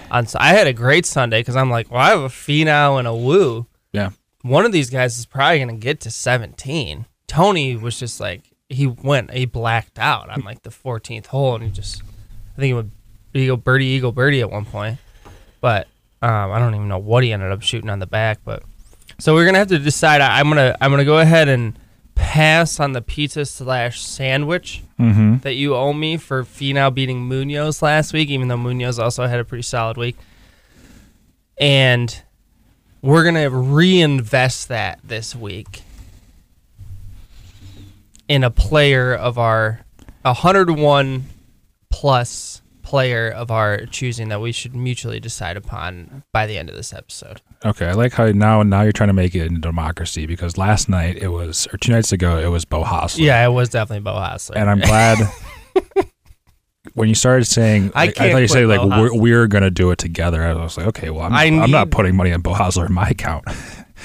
on, 0.09 0.25
I 0.35 0.49
had 0.49 0.67
a 0.67 0.73
great 0.73 1.05
Sunday 1.05 1.41
because 1.41 1.55
I'm 1.55 1.69
like, 1.69 1.91
well, 1.91 2.01
I 2.01 2.09
have 2.09 2.21
a 2.21 2.29
Finau 2.29 2.99
and 2.99 3.07
a 3.07 3.15
Wu. 3.15 3.65
yeah. 3.91 4.11
one 4.41 4.65
of 4.65 4.71
these 4.71 4.89
guys 4.89 5.17
is 5.17 5.25
probably 5.25 5.59
going 5.59 5.69
to 5.69 5.75
get 5.75 5.99
to 6.01 6.11
17. 6.11 7.05
Tony 7.27 7.75
was 7.75 7.99
just 7.99 8.19
like 8.19 8.43
he 8.69 8.87
went, 8.87 9.31
he 9.31 9.45
blacked 9.45 9.99
out 9.99 10.29
on 10.29 10.41
like 10.41 10.63
the 10.63 10.69
14th 10.69 11.27
hole, 11.27 11.55
and 11.55 11.63
he 11.63 11.71
just, 11.71 12.01
I 12.55 12.61
think 12.61 12.67
he 12.67 12.73
would 12.73 12.91
eagle 13.33 13.57
birdie, 13.57 13.85
eagle 13.85 14.11
birdie 14.11 14.41
at 14.41 14.51
one 14.51 14.65
point, 14.65 14.99
but 15.61 15.87
um, 16.21 16.51
I 16.51 16.59
don't 16.59 16.73
even 16.75 16.87
know 16.87 16.99
what 16.99 17.23
he 17.23 17.33
ended 17.33 17.51
up 17.51 17.61
shooting 17.61 17.89
on 17.89 17.99
the 17.99 18.07
back. 18.07 18.39
But 18.45 18.63
so 19.19 19.33
we're 19.33 19.45
gonna 19.45 19.57
have 19.57 19.67
to 19.67 19.79
decide. 19.79 20.21
I, 20.21 20.39
I'm 20.39 20.47
gonna 20.47 20.75
I'm 20.79 20.91
gonna 20.91 21.05
go 21.05 21.19
ahead 21.19 21.49
and 21.49 21.77
pass 22.15 22.79
on 22.79 22.93
the 22.93 23.01
pizza 23.01 23.45
slash 23.45 24.01
sandwich 24.01 24.83
Mm-hmm. 24.99 25.37
that 25.39 25.55
you 25.55 25.75
owe 25.75 25.91
me 25.91 26.15
for 26.15 26.43
Finau 26.43 26.93
beating 26.93 27.23
Munoz 27.27 27.81
last 27.81 28.13
week, 28.13 28.29
even 28.29 28.47
though 28.47 28.55
Munoz 28.57 28.99
also 28.99 29.27
had 29.27 29.39
a 29.39 29.43
pretty 29.43 29.63
solid 29.63 29.97
week. 29.97 30.15
And 31.59 32.21
we're 33.01 33.23
going 33.23 33.35
to 33.35 33.49
reinvest 33.49 34.69
that 34.69 34.99
this 35.03 35.35
week 35.35 35.81
in 38.29 38.43
a 38.45 38.49
player 38.49 39.13
of 39.13 39.37
our 39.37 39.81
101 40.21 41.25
plus 41.89 42.61
player 42.81 43.29
of 43.29 43.51
our 43.51 43.85
choosing 43.87 44.29
that 44.29 44.39
we 44.39 44.51
should 44.53 44.73
mutually 44.75 45.19
decide 45.19 45.57
upon 45.57 46.23
by 46.31 46.45
the 46.45 46.57
end 46.57 46.69
of 46.69 46.75
this 46.75 46.93
episode. 46.93 47.41
Okay, 47.65 47.87
I 47.87 47.93
like 47.93 48.13
how 48.13 48.27
now 48.31 48.61
now 48.63 48.81
you're 48.81 48.91
trying 48.91 49.07
to 49.07 49.13
make 49.13 49.35
it 49.35 49.45
into 49.47 49.61
democracy 49.61 50.25
because 50.25 50.57
last 50.57 50.89
night 50.89 51.17
it 51.17 51.29
was 51.29 51.67
or 51.71 51.77
two 51.77 51.91
nights 51.91 52.11
ago 52.11 52.37
it 52.37 52.47
was 52.47 52.65
Beau 52.65 52.83
Hossler. 52.83 53.19
Yeah, 53.19 53.45
it 53.45 53.51
was 53.51 53.69
definitely 53.69 54.01
Beau 54.01 54.15
Hossler. 54.15 54.55
and 54.55 54.69
I'm 54.69 54.79
glad 54.79 55.17
when 56.93 57.07
you 57.07 57.15
started 57.15 57.45
saying 57.45 57.91
I 57.95 58.07
like, 58.07 58.19
I, 58.19 58.31
thought 58.31 58.37
you 58.39 58.47
said 58.47 58.67
like 58.67 58.81
we're, 58.81 59.15
we're 59.15 59.47
gonna 59.47 59.71
do 59.71 59.91
it 59.91 59.97
together. 59.97 60.43
I 60.43 60.53
was 60.53 60.77
like, 60.77 60.87
okay, 60.87 61.09
well 61.09 61.23
I'm, 61.31 61.59
I'm 61.59 61.71
not 61.71 61.89
putting 61.89 62.15
money 62.15 62.33
on 62.33 62.41
Beau 62.41 62.53
Hossler 62.53 62.87
in 62.87 62.93
my 62.93 63.07
account. 63.07 63.45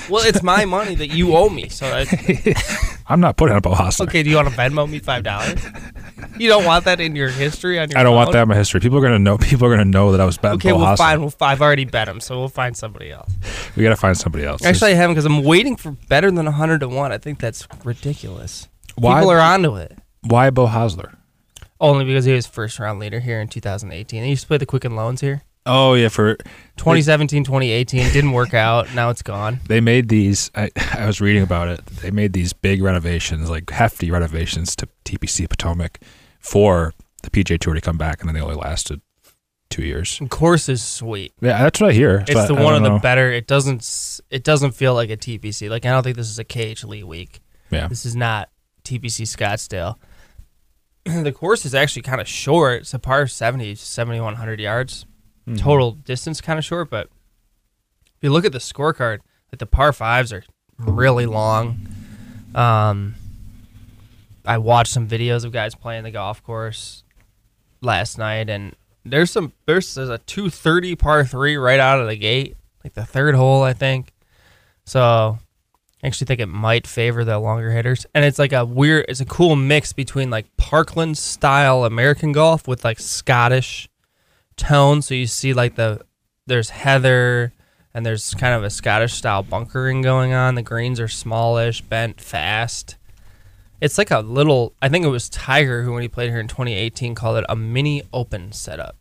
Well, 0.08 0.24
it's 0.26 0.42
my 0.42 0.64
money 0.64 0.94
that 0.96 1.08
you 1.08 1.36
owe 1.36 1.48
me. 1.48 1.68
So, 1.68 1.86
I, 1.86 2.06
I'm 3.08 3.20
not 3.20 3.36
putting 3.36 3.56
up 3.56 3.66
a 3.66 3.70
Hossler. 3.70 4.02
okay, 4.08 4.22
do 4.22 4.30
you 4.30 4.36
want 4.36 4.48
to 4.48 4.54
Venmo 4.54 4.88
me 4.88 5.00
$5? 5.00 6.40
You 6.40 6.48
don't 6.48 6.64
want 6.64 6.84
that 6.84 7.00
in 7.00 7.16
your 7.16 7.28
history 7.30 7.78
on 7.78 7.90
your 7.90 7.98
I 7.98 8.02
don't 8.02 8.14
want 8.14 8.32
that 8.32 8.42
in 8.42 8.48
my 8.48 8.54
history. 8.56 8.80
People 8.80 8.98
are 8.98 9.02
gonna 9.02 9.18
know. 9.18 9.38
People 9.38 9.66
are 9.66 9.70
gonna 9.70 9.84
know 9.84 10.12
that 10.12 10.20
I 10.20 10.24
was 10.24 10.38
betting 10.38 10.56
Okay, 10.58 10.70
Beau 10.70 10.78
well, 10.78 10.94
Hossler. 10.94 10.98
fine. 10.98 11.20
We'll, 11.20 11.32
I've 11.40 11.60
already 11.62 11.84
bet 11.84 12.08
him, 12.08 12.20
so 12.20 12.38
we'll 12.38 12.48
find 12.48 12.76
somebody 12.76 13.10
else. 13.10 13.30
We 13.76 13.82
gotta 13.82 13.96
find 13.96 14.16
somebody 14.16 14.44
else. 14.44 14.64
Actually, 14.64 14.92
I 14.92 14.94
haven't 14.94 15.14
because 15.14 15.26
I'm 15.26 15.42
waiting 15.42 15.74
for 15.76 15.92
better 16.08 16.30
than 16.30 16.44
100 16.44 16.80
to 16.80 16.88
1. 16.88 17.12
I 17.12 17.18
think 17.18 17.38
that's 17.40 17.66
ridiculous. 17.84 18.68
why 18.94 19.20
People 19.20 19.30
are 19.32 19.40
onto 19.40 19.76
it. 19.76 19.98
why 20.22 20.50
Beau 20.50 20.66
Hossler? 20.68 21.14
Only 21.80 22.04
because 22.04 22.24
he 22.24 22.32
was 22.32 22.46
first 22.46 22.78
round 22.78 22.98
leader 23.00 23.20
here 23.20 23.40
in 23.40 23.48
2018. 23.48 24.22
He 24.24 24.30
used 24.30 24.42
to 24.42 24.48
play 24.48 24.58
the 24.58 24.66
Quicken 24.66 24.94
Loans 24.96 25.20
here. 25.20 25.42
Oh 25.66 25.94
yeah, 25.94 26.08
for 26.08 26.36
2017, 26.78 27.44
2018 27.44 28.12
didn't 28.12 28.32
work 28.32 28.54
out. 28.54 28.94
Now 28.94 29.10
it's 29.10 29.22
gone. 29.22 29.60
they 29.68 29.80
made 29.80 30.08
these. 30.08 30.50
I, 30.54 30.70
I 30.94 31.06
was 31.06 31.20
reading 31.20 31.42
about 31.42 31.68
it. 31.68 31.84
They 31.86 32.10
made 32.10 32.32
these 32.32 32.52
big 32.52 32.82
renovations, 32.82 33.50
like 33.50 33.68
hefty 33.70 34.10
renovations 34.10 34.74
to 34.76 34.88
TPC 35.04 35.48
Potomac 35.48 36.00
for 36.40 36.94
the 37.22 37.30
PJ 37.30 37.58
Tour 37.60 37.74
to 37.74 37.80
come 37.80 37.98
back, 37.98 38.20
and 38.20 38.28
then 38.28 38.34
they 38.34 38.40
only 38.40 38.54
lasted 38.54 39.00
two 39.70 39.82
years. 39.82 40.18
The 40.18 40.28
course 40.28 40.68
is 40.68 40.82
sweet. 40.82 41.32
Yeah, 41.40 41.62
that's 41.62 41.80
what 41.80 41.90
I 41.90 41.92
hear. 41.92 42.24
It's 42.26 42.48
the 42.48 42.54
I 42.54 42.62
one 42.62 42.74
of 42.74 42.82
don't 42.82 42.94
the 42.94 43.00
better. 43.00 43.30
It 43.30 43.46
doesn't. 43.46 44.20
It 44.30 44.44
doesn't 44.44 44.72
feel 44.72 44.94
like 44.94 45.10
a 45.10 45.16
TPC. 45.16 45.68
Like 45.68 45.84
I 45.84 45.90
don't 45.90 46.02
think 46.02 46.16
this 46.16 46.30
is 46.30 46.38
a 46.38 46.44
KH 46.44 46.84
Lee 46.84 47.02
week. 47.02 47.40
Yeah. 47.70 47.88
This 47.88 48.06
is 48.06 48.16
not 48.16 48.50
TPC 48.84 49.26
Scottsdale. 49.26 49.96
the 51.24 51.32
course 51.32 51.64
is 51.64 51.74
actually 51.74 52.02
kind 52.02 52.20
of 52.20 52.28
short. 52.28 52.82
It's 52.82 52.94
a 52.94 52.98
par 52.98 53.26
70, 53.26 53.74
7,100 53.74 54.60
yards. 54.60 55.06
Mm-hmm. 55.48 55.56
Total 55.56 55.92
distance 55.92 56.42
kind 56.42 56.58
of 56.58 56.64
short, 56.64 56.90
but 56.90 57.08
if 58.04 58.22
you 58.22 58.30
look 58.30 58.44
at 58.44 58.52
the 58.52 58.58
scorecard, 58.58 59.20
like 59.50 59.58
the 59.58 59.66
par 59.66 59.94
fives 59.94 60.30
are 60.30 60.44
really 60.76 61.24
long. 61.24 61.88
Um, 62.54 63.14
I 64.44 64.58
watched 64.58 64.92
some 64.92 65.08
videos 65.08 65.46
of 65.46 65.52
guys 65.52 65.74
playing 65.74 66.04
the 66.04 66.10
golf 66.10 66.42
course 66.42 67.02
last 67.80 68.18
night, 68.18 68.50
and 68.50 68.76
there's 69.06 69.30
some 69.30 69.54
there's, 69.64 69.94
there's 69.94 70.10
a 70.10 70.18
230 70.18 70.96
par 70.96 71.24
three 71.24 71.56
right 71.56 71.80
out 71.80 71.98
of 71.98 72.08
the 72.08 72.16
gate, 72.16 72.56
like 72.84 72.92
the 72.92 73.06
third 73.06 73.34
hole, 73.34 73.62
I 73.62 73.72
think. 73.72 74.12
So 74.84 75.38
I 76.02 76.06
actually 76.06 76.26
think 76.26 76.40
it 76.40 76.46
might 76.46 76.86
favor 76.86 77.24
the 77.24 77.38
longer 77.38 77.70
hitters. 77.70 78.04
And 78.14 78.24
it's 78.24 78.38
like 78.38 78.52
a 78.52 78.66
weird, 78.66 79.06
it's 79.08 79.20
a 79.20 79.24
cool 79.24 79.56
mix 79.56 79.94
between 79.94 80.28
like 80.28 80.54
Parkland 80.58 81.16
style 81.16 81.84
American 81.84 82.32
golf 82.32 82.68
with 82.68 82.84
like 82.84 83.00
Scottish 83.00 83.88
tone. 84.58 85.00
So 85.00 85.14
you 85.14 85.26
see 85.26 85.54
like 85.54 85.76
the, 85.76 86.04
there's 86.46 86.70
heather 86.70 87.52
and 87.94 88.04
there's 88.04 88.34
kind 88.34 88.54
of 88.54 88.62
a 88.62 88.70
Scottish 88.70 89.14
style 89.14 89.42
bunkering 89.42 90.02
going 90.02 90.32
on. 90.32 90.54
The 90.54 90.62
greens 90.62 91.00
are 91.00 91.08
smallish, 91.08 91.80
bent 91.82 92.20
fast. 92.20 92.96
It's 93.80 93.96
like 93.96 94.10
a 94.10 94.20
little, 94.20 94.74
I 94.82 94.88
think 94.88 95.04
it 95.04 95.08
was 95.08 95.28
Tiger 95.28 95.82
who, 95.82 95.92
when 95.92 96.02
he 96.02 96.08
played 96.08 96.30
here 96.30 96.40
in 96.40 96.48
2018, 96.48 97.14
called 97.14 97.38
it 97.38 97.44
a 97.48 97.56
mini 97.56 98.02
open 98.12 98.52
setup, 98.52 98.96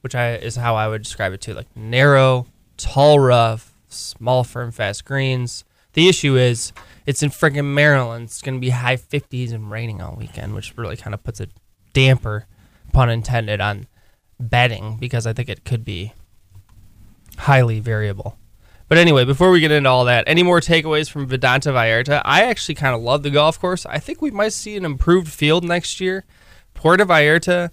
which 0.00 0.14
I 0.14 0.36
is 0.36 0.56
how 0.56 0.76
I 0.76 0.88
would 0.88 1.02
describe 1.02 1.32
it 1.32 1.40
too. 1.40 1.54
Like 1.54 1.74
narrow, 1.76 2.46
tall 2.76 3.18
rough, 3.18 3.72
small, 3.88 4.44
firm, 4.44 4.70
fast 4.70 5.04
greens. 5.04 5.64
The 5.94 6.08
issue 6.08 6.36
is 6.36 6.72
it's 7.04 7.22
in 7.22 7.30
freaking 7.30 7.74
Maryland. 7.74 8.24
It's 8.24 8.42
going 8.42 8.56
to 8.56 8.60
be 8.60 8.70
high 8.70 8.96
50s 8.96 9.52
and 9.52 9.70
raining 9.70 10.02
all 10.02 10.16
weekend, 10.16 10.54
which 10.54 10.76
really 10.76 10.96
kind 10.96 11.14
of 11.14 11.24
puts 11.24 11.40
a 11.40 11.48
damper, 11.92 12.46
pun 12.92 13.08
intended, 13.08 13.60
on 13.60 13.86
betting 14.38 14.96
because 14.98 15.26
I 15.26 15.32
think 15.32 15.48
it 15.48 15.64
could 15.64 15.84
be 15.84 16.12
highly 17.38 17.80
variable. 17.80 18.38
But 18.88 18.98
anyway, 18.98 19.24
before 19.24 19.50
we 19.50 19.60
get 19.60 19.72
into 19.72 19.90
all 19.90 20.04
that, 20.04 20.24
any 20.28 20.44
more 20.44 20.60
takeaways 20.60 21.10
from 21.10 21.28
Vidanta 21.28 21.72
Vallarta? 21.72 22.22
I 22.24 22.44
actually 22.44 22.76
kind 22.76 22.94
of 22.94 23.02
love 23.02 23.24
the 23.24 23.30
golf 23.30 23.58
course. 23.58 23.84
I 23.84 23.98
think 23.98 24.22
we 24.22 24.30
might 24.30 24.52
see 24.52 24.76
an 24.76 24.84
improved 24.84 25.28
field 25.28 25.64
next 25.64 26.00
year. 26.00 26.24
Puerto 26.74 27.04
Vallarta 27.04 27.70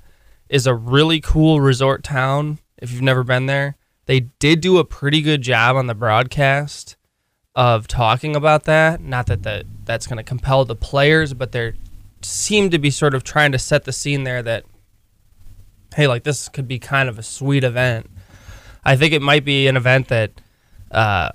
is 0.49 0.65
a 0.65 0.73
really 0.73 1.21
cool 1.21 1.61
resort 1.61 2.03
town 2.03 2.59
if 2.77 2.91
you've 2.91 3.01
never 3.01 3.23
been 3.23 3.45
there. 3.45 3.75
They 4.05 4.21
did 4.21 4.59
do 4.59 4.79
a 4.79 4.85
pretty 4.85 5.21
good 5.21 5.41
job 5.43 5.75
on 5.75 5.87
the 5.87 5.93
broadcast 5.93 6.95
of 7.55 7.87
talking 7.87 8.35
about 8.35 8.63
that. 8.63 8.99
Not 8.99 9.27
that 9.27 9.43
the, 9.43 9.65
that's 9.85 10.07
going 10.07 10.17
to 10.17 10.23
compel 10.23 10.65
the 10.65 10.75
players, 10.75 11.33
but 11.33 11.51
they 11.51 11.73
seem 12.21 12.71
to 12.71 12.79
be 12.79 12.89
sort 12.89 13.13
of 13.13 13.23
trying 13.23 13.51
to 13.51 13.59
set 13.59 13.83
the 13.83 13.93
scene 13.93 14.23
there 14.23 14.41
that, 14.41 14.65
hey, 15.95 16.07
like 16.07 16.23
this 16.23 16.49
could 16.49 16.67
be 16.67 16.79
kind 16.79 17.09
of 17.09 17.19
a 17.19 17.23
sweet 17.23 17.63
event. 17.63 18.09
I 18.83 18.95
think 18.95 19.13
it 19.13 19.21
might 19.21 19.45
be 19.45 19.67
an 19.67 19.77
event 19.77 20.09
that 20.09 20.31
uh, 20.91 21.31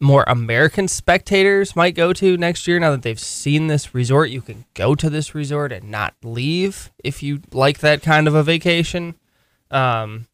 more 0.00 0.24
American 0.26 0.86
spectators 0.88 1.74
might 1.74 1.94
go 1.94 2.12
to 2.12 2.36
next 2.36 2.68
year 2.68 2.78
now 2.78 2.92
that 2.92 3.02
they've 3.02 3.18
seen 3.18 3.66
this 3.66 3.94
resort. 3.94 4.30
You 4.30 4.40
can 4.40 4.64
go 4.74 4.94
to 4.94 5.10
this 5.10 5.34
resort 5.34 5.72
and 5.72 5.90
not 5.90 6.14
leave 6.22 6.90
if 7.02 7.22
you 7.22 7.40
like 7.52 7.80
that 7.80 8.02
kind 8.02 8.28
of 8.28 8.34
a 8.34 8.42
vacation. 8.42 9.16
Um, 9.70 10.26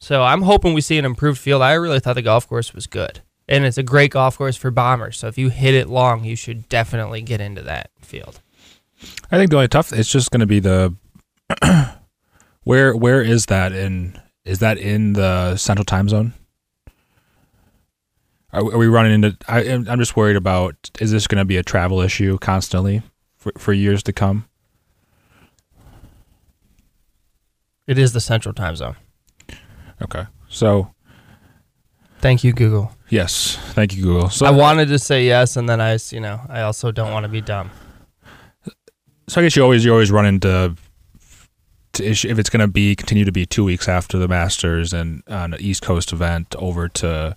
So 0.00 0.22
I'm 0.22 0.42
hoping 0.42 0.74
we 0.74 0.80
see 0.80 0.98
an 0.98 1.04
improved 1.04 1.38
field. 1.38 1.62
I 1.62 1.72
really 1.72 2.00
thought 2.00 2.14
the 2.14 2.22
golf 2.22 2.48
course 2.48 2.74
was 2.74 2.86
good. 2.86 3.20
And 3.48 3.64
it's 3.64 3.78
a 3.78 3.82
great 3.82 4.10
golf 4.12 4.36
course 4.36 4.56
for 4.56 4.70
bombers. 4.70 5.18
So 5.18 5.26
if 5.26 5.38
you 5.38 5.48
hit 5.48 5.74
it 5.74 5.88
long, 5.88 6.24
you 6.24 6.36
should 6.36 6.68
definitely 6.68 7.22
get 7.22 7.40
into 7.40 7.62
that 7.62 7.90
field. 8.00 8.40
I 9.30 9.38
think 9.38 9.50
the 9.50 9.56
only 9.56 9.68
tough 9.68 9.92
it's 9.92 10.10
just 10.10 10.30
going 10.30 10.40
to 10.40 10.46
be 10.46 10.60
the 10.60 10.94
where 12.68 12.94
where 12.94 13.22
is 13.22 13.46
that 13.46 13.72
in 13.72 14.20
is 14.44 14.58
that 14.58 14.76
in 14.76 15.14
the 15.14 15.56
central 15.56 15.86
time 15.86 16.06
zone? 16.06 16.34
Are, 18.52 18.60
are 18.60 18.76
we 18.76 18.86
running 18.86 19.12
into? 19.12 19.38
I, 19.48 19.60
I'm 19.62 19.98
just 19.98 20.16
worried 20.16 20.36
about 20.36 20.90
is 21.00 21.10
this 21.10 21.26
going 21.26 21.38
to 21.38 21.46
be 21.46 21.56
a 21.56 21.62
travel 21.62 22.02
issue 22.02 22.36
constantly 22.38 23.00
for, 23.36 23.52
for 23.56 23.72
years 23.72 24.02
to 24.02 24.12
come? 24.12 24.46
It 27.86 27.96
is 27.98 28.12
the 28.12 28.20
central 28.20 28.52
time 28.52 28.76
zone. 28.76 28.96
Okay, 30.02 30.26
so 30.48 30.92
Thank 32.18 32.44
you, 32.44 32.52
Google. 32.52 32.92
yes, 33.08 33.56
thank 33.72 33.96
you, 33.96 34.02
Google. 34.02 34.28
So 34.28 34.44
I 34.44 34.50
wanted 34.50 34.88
to 34.88 34.98
say 34.98 35.24
yes, 35.24 35.56
and 35.56 35.66
then 35.66 35.80
I, 35.80 35.98
you 36.10 36.20
know, 36.20 36.42
I 36.50 36.62
also 36.62 36.92
don't 36.92 37.12
want 37.12 37.24
to 37.24 37.28
be 37.30 37.40
dumb. 37.40 37.70
So 39.28 39.40
I 39.40 39.44
guess 39.44 39.56
you 39.56 39.62
always 39.62 39.86
you 39.86 39.92
always 39.92 40.10
run 40.10 40.26
into 40.26 40.76
if 41.94 42.38
it's 42.38 42.50
going 42.50 42.60
to 42.60 42.68
be 42.68 42.94
continue 42.94 43.24
to 43.24 43.32
be 43.32 43.46
two 43.46 43.64
weeks 43.64 43.88
after 43.88 44.18
the 44.18 44.28
Masters 44.28 44.92
and 44.92 45.22
on 45.28 45.54
an 45.54 45.60
East 45.60 45.82
Coast 45.82 46.12
event 46.12 46.54
over 46.58 46.88
to. 46.88 47.36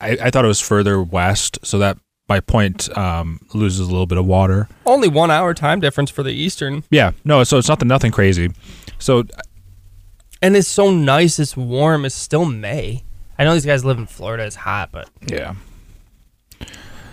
I, 0.00 0.16
I 0.22 0.30
thought 0.30 0.44
it 0.44 0.48
was 0.48 0.60
further 0.60 1.02
west, 1.02 1.58
so 1.62 1.78
that 1.78 1.98
by 2.26 2.40
point 2.40 2.96
um, 2.96 3.40
loses 3.52 3.80
a 3.80 3.90
little 3.90 4.06
bit 4.06 4.16
of 4.16 4.24
water. 4.24 4.68
Only 4.86 5.08
one 5.08 5.30
hour 5.30 5.52
time 5.52 5.80
difference 5.80 6.10
for 6.10 6.22
the 6.22 6.30
Eastern. 6.30 6.84
Yeah, 6.90 7.12
no, 7.24 7.44
so 7.44 7.58
it's 7.58 7.68
nothing 7.68 7.88
nothing 7.88 8.12
crazy. 8.12 8.50
So 8.98 9.24
And 10.40 10.56
it's 10.56 10.68
so 10.68 10.90
nice. 10.90 11.38
It's 11.38 11.56
warm. 11.56 12.04
It's 12.04 12.14
still 12.14 12.44
May. 12.44 13.04
I 13.38 13.44
know 13.44 13.54
these 13.54 13.66
guys 13.66 13.84
live 13.84 13.98
in 13.98 14.06
Florida. 14.06 14.44
It's 14.44 14.56
hot, 14.56 14.90
but 14.92 15.10
yeah. 15.26 15.54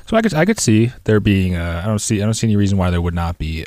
So 0.05 0.15
I 0.15 0.21
could 0.21 0.33
I 0.33 0.45
could 0.45 0.59
see 0.59 0.91
there 1.03 1.19
being 1.19 1.57
I 1.57 1.85
don't 1.85 1.99
see 1.99 2.21
I 2.21 2.25
don't 2.25 2.33
see 2.33 2.47
any 2.47 2.55
reason 2.55 2.77
why 2.77 2.89
there 2.89 3.01
would 3.01 3.13
not 3.13 3.37
be 3.37 3.65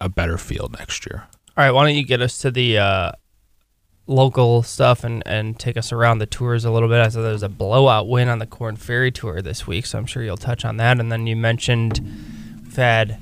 a 0.00 0.08
better 0.08 0.38
field 0.38 0.76
next 0.78 1.06
year. 1.06 1.24
All 1.56 1.64
right. 1.64 1.70
Why 1.70 1.84
don't 1.84 1.96
you 1.96 2.04
get 2.04 2.20
us 2.20 2.38
to 2.38 2.50
the 2.50 2.78
uh, 2.78 3.12
local 4.06 4.62
stuff 4.62 5.04
and 5.04 5.22
and 5.26 5.58
take 5.58 5.76
us 5.76 5.92
around 5.92 6.18
the 6.18 6.26
tours 6.26 6.64
a 6.64 6.70
little 6.70 6.88
bit? 6.88 7.00
I 7.00 7.08
saw 7.08 7.22
there 7.22 7.32
was 7.32 7.42
a 7.42 7.48
blowout 7.48 8.08
win 8.08 8.28
on 8.28 8.38
the 8.38 8.46
Corn 8.46 8.76
Ferry 8.76 9.10
Tour 9.10 9.42
this 9.42 9.66
week, 9.66 9.86
so 9.86 9.98
I'm 9.98 10.06
sure 10.06 10.22
you'll 10.22 10.36
touch 10.36 10.64
on 10.64 10.76
that. 10.78 11.00
And 11.00 11.10
then 11.10 11.26
you 11.26 11.36
mentioned 11.36 12.00
had 12.76 13.18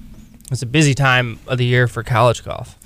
it's 0.51 0.63
a 0.63 0.67
busy 0.67 0.95
time 0.95 1.39
of 1.47 1.59
the 1.59 1.65
year 1.65 1.89
for 1.89 2.03
college 2.03 2.45
golf. 2.45 2.79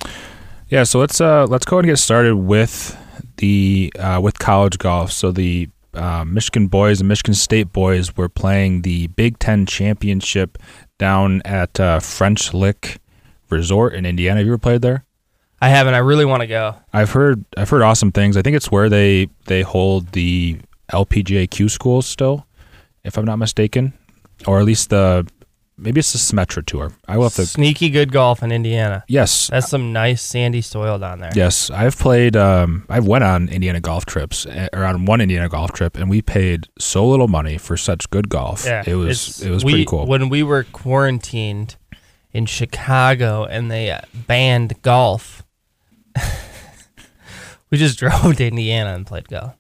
Yeah, 0.69 0.85
so 0.85 0.99
let's 0.99 1.21
uh 1.21 1.47
let's 1.47 1.65
go 1.65 1.77
ahead 1.77 1.85
and 1.85 1.93
get 1.93 1.99
started 1.99 2.37
with 2.37 2.97
the 3.37 3.93
uh, 3.99 4.21
with 4.23 4.39
college 4.39 4.79
golf. 4.79 5.13
So 5.13 5.33
the 5.33 5.69
uh, 5.95 6.25
Michigan 6.25 6.69
boys 6.69 7.01
and 7.01 7.09
Michigan 7.09 7.35
State 7.35 7.73
boys 7.73 8.17
were 8.17 8.29
playing 8.29 8.83
the 8.83 9.09
Big 9.09 9.39
Ten 9.39 9.67
championship 9.67 10.59
down 10.99 11.43
at 11.45 11.79
uh, 11.79 12.01
French 12.01 12.55
Lick 12.55 13.01
Resort 13.51 13.95
in 13.95 14.07
Indiana. 14.07 14.39
Have 14.39 14.47
you 14.47 14.53
ever 14.53 14.59
played 14.59 14.83
there? 14.83 15.05
I 15.63 15.69
haven't. 15.69 15.95
I 15.95 15.99
really 15.99 16.25
want 16.25 16.41
to 16.41 16.49
go. 16.49 16.75
I've 16.93 17.13
heard 17.13 17.45
I've 17.57 17.71
heard 17.71 17.83
awesome 17.83 18.11
things. 18.11 18.37
I 18.37 18.43
think 18.43 18.57
it's 18.57 18.71
where 18.71 18.89
they 18.89 19.29
they 19.47 19.63
hold 19.63 20.09
the 20.11 20.59
LPGA 20.93 21.49
Q 21.49 21.69
schools 21.69 22.05
still, 22.07 22.47
if 23.05 23.17
I'm 23.17 23.25
not 23.25 23.37
mistaken, 23.37 23.93
or 24.45 24.59
at 24.59 24.65
least 24.65 24.91
the 24.91 25.25
maybe 25.79 26.01
it's 26.01 26.13
the 26.13 26.19
Symetra 26.19 26.67
tour. 26.67 26.93
I 27.07 27.17
will 27.17 27.25
have 27.25 27.35
to. 27.35 27.47
Sneaky 27.47 27.91
good 27.91 28.11
golf 28.11 28.43
in 28.43 28.51
Indiana. 28.51 29.05
Yes, 29.07 29.49
That's 29.49 29.69
some 29.69 29.93
nice 29.93 30.21
sandy 30.21 30.63
soil 30.63 30.99
down 30.99 31.21
there. 31.21 31.31
Yes, 31.35 31.71
I've 31.71 31.97
played. 31.97 32.37
Um, 32.37 32.85
I've 32.89 33.07
went 33.07 33.23
on 33.23 33.49
Indiana 33.49 33.81
golf 33.81 34.05
trips, 34.05 34.47
eh, 34.47 34.69
or 34.73 34.85
on 34.85 35.05
one 35.05 35.21
Indiana 35.21 35.49
golf 35.49 35.71
trip, 35.73 35.97
and 35.97 36.11
we 36.11 36.23
paid 36.23 36.67
so 36.77 37.07
little 37.07 37.29
money 37.29 37.57
for 37.57 37.77
such 37.77 38.11
good 38.11 38.29
golf. 38.29 38.65
Yeah, 38.67 38.83
it 38.85 38.97
was 38.97 39.41
it 39.41 39.51
was 39.51 39.65
we- 39.65 39.73
pretty 39.73 39.85
cool. 39.85 40.07
When 40.07 40.29
we 40.29 40.43
were 40.43 40.65
quarantined 40.73 41.77
in 42.33 42.47
Chicago 42.47 43.45
and 43.45 43.71
they 43.71 43.97
banned 44.27 44.81
golf, 44.83 45.42
we 47.71 47.79
just 47.79 47.99
drove 48.01 48.37
to 48.37 48.47
Indiana 48.47 48.95
and 48.95 49.07
played 49.07 49.29
golf. 49.29 49.55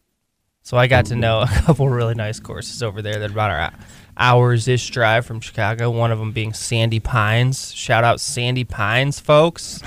So 0.62 0.76
I 0.76 0.86
got 0.86 1.06
to 1.06 1.16
know 1.16 1.40
a 1.40 1.46
couple 1.48 1.88
really 1.88 2.14
nice 2.14 2.38
courses 2.38 2.82
over 2.82 3.02
there 3.02 3.18
that 3.18 3.30
are 3.30 3.32
about 3.32 3.50
our 3.50 3.72
hours 4.16 4.68
ish 4.68 4.90
drive 4.90 5.26
from 5.26 5.40
Chicago. 5.40 5.90
One 5.90 6.12
of 6.12 6.18
them 6.18 6.32
being 6.32 6.52
Sandy 6.52 7.00
Pines. 7.00 7.74
Shout 7.74 8.04
out 8.04 8.20
Sandy 8.20 8.64
Pines, 8.64 9.18
folks. 9.18 9.82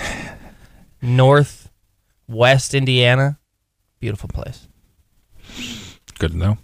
Northwest 1.01 2.73
Indiana. 2.73 3.39
Beautiful 3.99 4.29
place. 4.29 4.67
Good 6.19 6.31
to 6.31 6.37
know. 6.37 6.57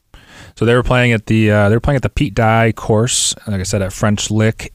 So 0.56 0.66
they 0.66 0.76
were 0.76 0.84
playing 0.84 1.14
at 1.14 1.26
the 1.26 1.50
uh, 1.50 1.70
they 1.70 1.76
were 1.76 1.82
playing 1.82 1.96
at 1.96 2.04
the 2.04 2.10
Pete 2.10 2.36
Dye 2.36 2.72
course. 2.72 3.34
Like 3.48 3.62
I 3.62 3.64
said, 3.64 3.82
at 3.82 3.94
French 3.94 4.30
Lick. 4.30 4.74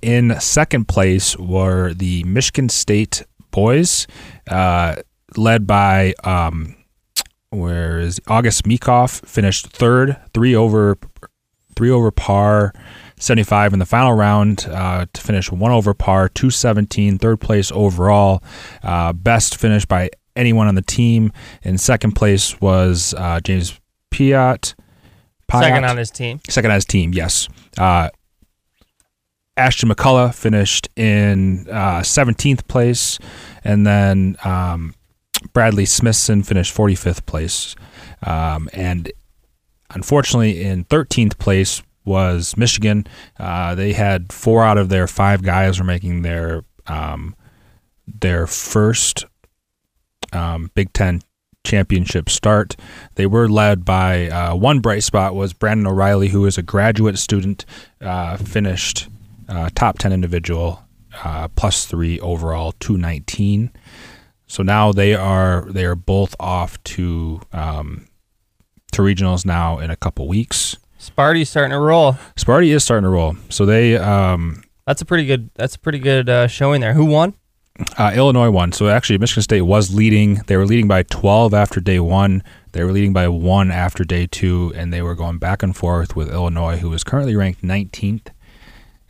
In 0.00 0.38
second 0.40 0.86
place 0.86 1.36
were 1.36 1.92
the 1.92 2.22
Michigan 2.24 2.68
State 2.68 3.24
boys, 3.50 4.06
uh, 4.48 4.96
led 5.36 5.66
by 5.66 6.14
um, 6.24 6.76
where 7.50 7.98
is 7.98 8.20
August 8.28 8.64
Meekhof 8.64 9.26
finished 9.26 9.66
third, 9.68 10.16
three 10.32 10.54
over 10.54 10.96
three 11.76 11.90
over 11.90 12.10
par, 12.10 12.72
75 13.20 13.72
in 13.72 13.78
the 13.78 13.86
final 13.86 14.12
round 14.12 14.66
uh, 14.70 15.06
to 15.12 15.20
finish 15.20 15.50
one 15.50 15.70
over 15.70 15.94
par, 15.94 16.28
217, 16.28 17.18
third 17.18 17.40
place 17.40 17.70
overall. 17.72 18.42
Uh, 18.82 19.12
best 19.12 19.56
finish 19.56 19.86
by 19.86 20.10
anyone 20.34 20.66
on 20.66 20.74
the 20.74 20.82
team. 20.82 21.32
In 21.62 21.78
second 21.78 22.12
place 22.12 22.60
was 22.60 23.14
uh, 23.16 23.40
James 23.40 23.78
Piot. 24.10 24.74
Piot. 25.48 25.60
Second 25.60 25.84
on 25.84 25.96
his 25.96 26.10
team. 26.10 26.40
Second 26.48 26.70
on 26.72 26.74
his 26.76 26.84
team, 26.84 27.12
yes. 27.12 27.48
Uh, 27.78 28.10
Ashton 29.58 29.88
McCullough 29.88 30.34
finished 30.34 30.88
in 30.96 31.66
uh, 31.68 32.00
17th 32.00 32.68
place, 32.68 33.18
and 33.64 33.86
then 33.86 34.36
um, 34.44 34.94
Bradley 35.52 35.84
Smithson 35.84 36.44
finished 36.44 36.74
45th 36.74 37.26
place. 37.26 37.74
Um, 38.22 38.68
and 38.72 39.12
unfortunately, 39.90 40.62
in 40.62 40.84
13th 40.84 41.38
place 41.38 41.82
was 42.04 42.56
Michigan. 42.56 43.06
Uh, 43.38 43.74
they 43.74 43.92
had 43.92 44.32
four 44.32 44.64
out 44.64 44.78
of 44.78 44.88
their 44.88 45.06
five 45.06 45.42
guys 45.42 45.78
were 45.78 45.84
making 45.84 46.22
their 46.22 46.62
um, 46.86 47.34
their 48.06 48.46
first 48.46 49.26
um, 50.32 50.70
Big 50.74 50.92
Ten 50.92 51.20
championship 51.64 52.30
start. 52.30 52.76
They 53.16 53.26
were 53.26 53.48
led 53.48 53.84
by 53.84 54.28
uh, 54.28 54.54
one 54.54 54.80
bright 54.80 55.02
spot 55.02 55.34
was 55.34 55.52
Brandon 55.52 55.86
O'Reilly, 55.86 56.28
who 56.28 56.46
is 56.46 56.56
a 56.56 56.62
graduate 56.62 57.18
student, 57.18 57.66
uh, 58.00 58.38
finished 58.38 59.08
uh, 59.48 59.70
top 59.74 59.98
ten 59.98 60.12
individual, 60.12 60.82
uh, 61.24 61.48
plus 61.48 61.84
three 61.86 62.20
overall, 62.20 62.72
two 62.80 62.96
nineteen. 62.96 63.70
So 64.46 64.62
now 64.62 64.92
they 64.92 65.14
are 65.14 65.66
they 65.68 65.84
are 65.84 65.94
both 65.94 66.34
off 66.40 66.82
to 66.84 67.40
um, 67.52 68.06
to 68.92 69.02
regionals 69.02 69.44
now 69.44 69.78
in 69.78 69.90
a 69.90 69.96
couple 69.96 70.26
weeks. 70.26 70.76
Sparty's 70.98 71.48
starting 71.48 71.70
to 71.70 71.78
roll. 71.78 72.14
Sparty 72.36 72.68
is 72.68 72.82
starting 72.82 73.04
to 73.04 73.10
roll. 73.10 73.36
So 73.50 73.66
they 73.66 73.96
um, 73.96 74.62
That's 74.86 75.02
a 75.02 75.04
pretty 75.04 75.26
good. 75.26 75.50
That's 75.54 75.76
a 75.76 75.78
pretty 75.78 75.98
good 75.98 76.28
uh, 76.28 76.46
showing 76.48 76.80
there. 76.80 76.94
Who 76.94 77.04
won? 77.04 77.34
Uh, 77.96 78.12
Illinois 78.14 78.50
won. 78.50 78.72
So 78.72 78.88
actually, 78.88 79.18
Michigan 79.18 79.42
State 79.42 79.62
was 79.62 79.94
leading. 79.94 80.36
They 80.46 80.56
were 80.56 80.66
leading 80.66 80.88
by 80.88 81.04
12 81.04 81.54
after 81.54 81.78
day 81.80 82.00
one. 82.00 82.42
They 82.72 82.82
were 82.82 82.90
leading 82.90 83.12
by 83.12 83.28
one 83.28 83.70
after 83.70 84.02
day 84.02 84.26
two, 84.26 84.72
and 84.74 84.92
they 84.92 85.00
were 85.00 85.14
going 85.14 85.38
back 85.38 85.62
and 85.62 85.76
forth 85.76 86.16
with 86.16 86.32
Illinois, 86.32 86.78
who 86.78 86.92
is 86.92 87.04
currently 87.04 87.36
ranked 87.36 87.62
19th 87.62 88.28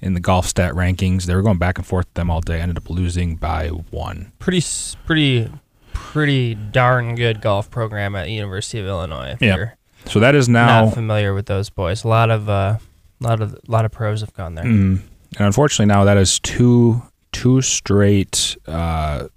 in 0.01 0.15
the 0.15 0.21
golf 0.21 0.47
stat 0.47 0.75
rankings. 0.75 1.25
They 1.25 1.35
were 1.35 1.43
going 1.43 1.59
back 1.59 1.79
and 1.79 1.87
forth 1.87 2.07
with 2.07 2.15
them 2.15 2.31
all 2.31 2.41
day. 2.41 2.61
Ended 2.61 2.79
up 2.79 2.89
losing 2.91 3.37
by 3.37 3.69
one. 3.69 4.33
Pretty, 4.39 4.63
pretty, 5.07 5.51
pretty 5.93 6.55
darn 6.55 7.15
good 7.15 7.41
golf 7.41 7.71
program 7.71 8.15
at 8.15 8.31
University 8.31 8.79
of 8.79 8.87
Illinois. 8.87 9.37
Yeah. 9.41 9.73
So 10.07 10.21
that 10.21 10.35
is 10.35 10.49
now. 10.49 10.85
not 10.85 10.95
familiar 10.95 11.35
with 11.35 11.47
those 11.47 11.71
boys, 11.71 12.05
a 12.05 12.09
lot 12.09 12.31
of, 12.31 12.49
uh, 12.49 12.79
lot 13.21 13.41
of, 13.41 13.59
lot 13.67 13.85
of 13.85 13.93
pros 13.93 14.21
have 14.21 14.33
gone 14.33 14.55
there. 14.55 14.65
Mm. 14.65 15.01
and 15.37 15.47
unfortunately, 15.47 15.87
now 15.87 16.05
that 16.05 16.17
is 16.17 16.39
two 16.41 17.03
two 17.33 17.61
straight 17.61 18.57
uh, 18.67 19.29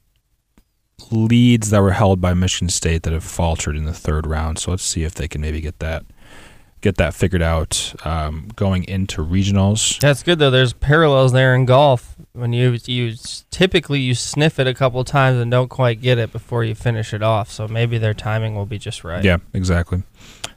leads 1.12 1.70
that 1.72 1.82
were 1.82 1.92
held 1.92 2.22
by 2.22 2.34
Michigan 2.34 2.70
State 2.70 3.04
that 3.04 3.14
have 3.14 3.24
faltered 3.24 3.76
in 3.76 3.86
the 3.86 3.94
third 3.94 4.26
round. 4.26 4.60
So 4.60 4.72
let's 4.72 4.84
see 4.84 5.04
if 5.04 5.14
they 5.14 5.28
can 5.28 5.42
maybe 5.42 5.62
get 5.62 5.80
that 5.80 6.06
get 6.82 6.98
that 6.98 7.14
figured 7.14 7.42
out 7.42 7.94
um, 8.06 8.50
going 8.56 8.84
into 8.86 9.24
regionals. 9.24 10.00
That's 10.00 10.24
good 10.24 10.40
though. 10.40 10.52
There's 10.52 10.74
parallels 10.74 11.32
there 11.32 11.56
in 11.56 11.66
golf. 11.66 12.16
When 12.34 12.54
you 12.54 12.78
you 12.86 13.16
typically 13.50 14.00
you 14.00 14.16
sniff 14.16 14.58
it 14.60 14.68
a 14.68 14.74
couple 14.74 15.04
times 15.04 15.40
and 15.40 15.52
don't 15.52 15.68
quite 15.70 16.02
get 16.02 16.18
it 16.18 16.32
before 16.32 16.64
you 16.64 16.76
finish 16.76 17.14
it 17.14 17.22
off. 17.22 17.52
So 17.52 17.68
maybe 17.68 17.98
their 17.98 18.14
timing 18.14 18.56
will 18.56 18.66
be 18.66 18.78
just 18.78 19.04
right. 19.04 19.24
Yeah, 19.24 19.38
exactly. 19.54 20.04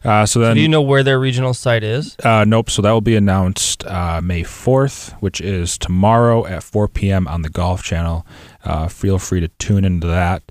Uh, 0.04 0.26
so 0.26 0.34
So 0.34 0.40
then, 0.40 0.56
do 0.56 0.62
you 0.62 0.68
know 0.68 0.82
where 0.82 1.02
their 1.02 1.18
regional 1.18 1.54
site 1.54 1.82
is? 1.82 2.16
uh, 2.22 2.44
nope. 2.46 2.68
So 2.70 2.82
that 2.82 2.92
will 2.92 3.00
be 3.00 3.16
announced 3.16 3.84
uh, 3.86 4.20
May 4.22 4.42
fourth, 4.42 5.14
which 5.20 5.40
is 5.40 5.78
tomorrow 5.78 6.46
at 6.46 6.62
four 6.62 6.88
p.m. 6.88 7.26
on 7.26 7.42
the 7.42 7.48
Golf 7.50 7.82
Channel. 7.82 8.26
Uh, 8.64 8.88
feel 8.88 9.18
free 9.18 9.40
to 9.40 9.48
tune 9.58 9.84
into 9.84 10.06
that. 10.06 10.42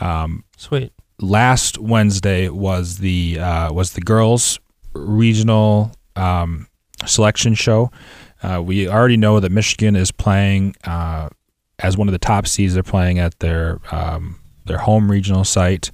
Um, 0.00 0.44
Sweet. 0.56 0.92
last 1.20 1.78
Wednesday 1.78 2.48
was 2.48 2.98
the 2.98 3.38
uh, 3.40 3.72
was 3.72 3.92
the 3.92 4.00
girls 4.00 4.58
regional 4.94 5.92
um, 6.16 6.66
selection 7.06 7.54
show. 7.54 7.90
Uh, 8.42 8.60
we 8.62 8.88
already 8.88 9.16
know 9.16 9.40
that 9.40 9.52
Michigan 9.52 9.96
is 9.96 10.10
playing 10.10 10.74
uh, 10.84 11.28
as 11.78 11.96
one 11.96 12.08
of 12.08 12.12
the 12.12 12.18
top 12.18 12.46
seeds. 12.46 12.74
They're 12.74 12.82
playing 12.82 13.18
at 13.18 13.38
their 13.38 13.80
um, 13.90 14.40
their 14.64 14.78
home 14.78 15.10
regional 15.10 15.44
site. 15.44 15.90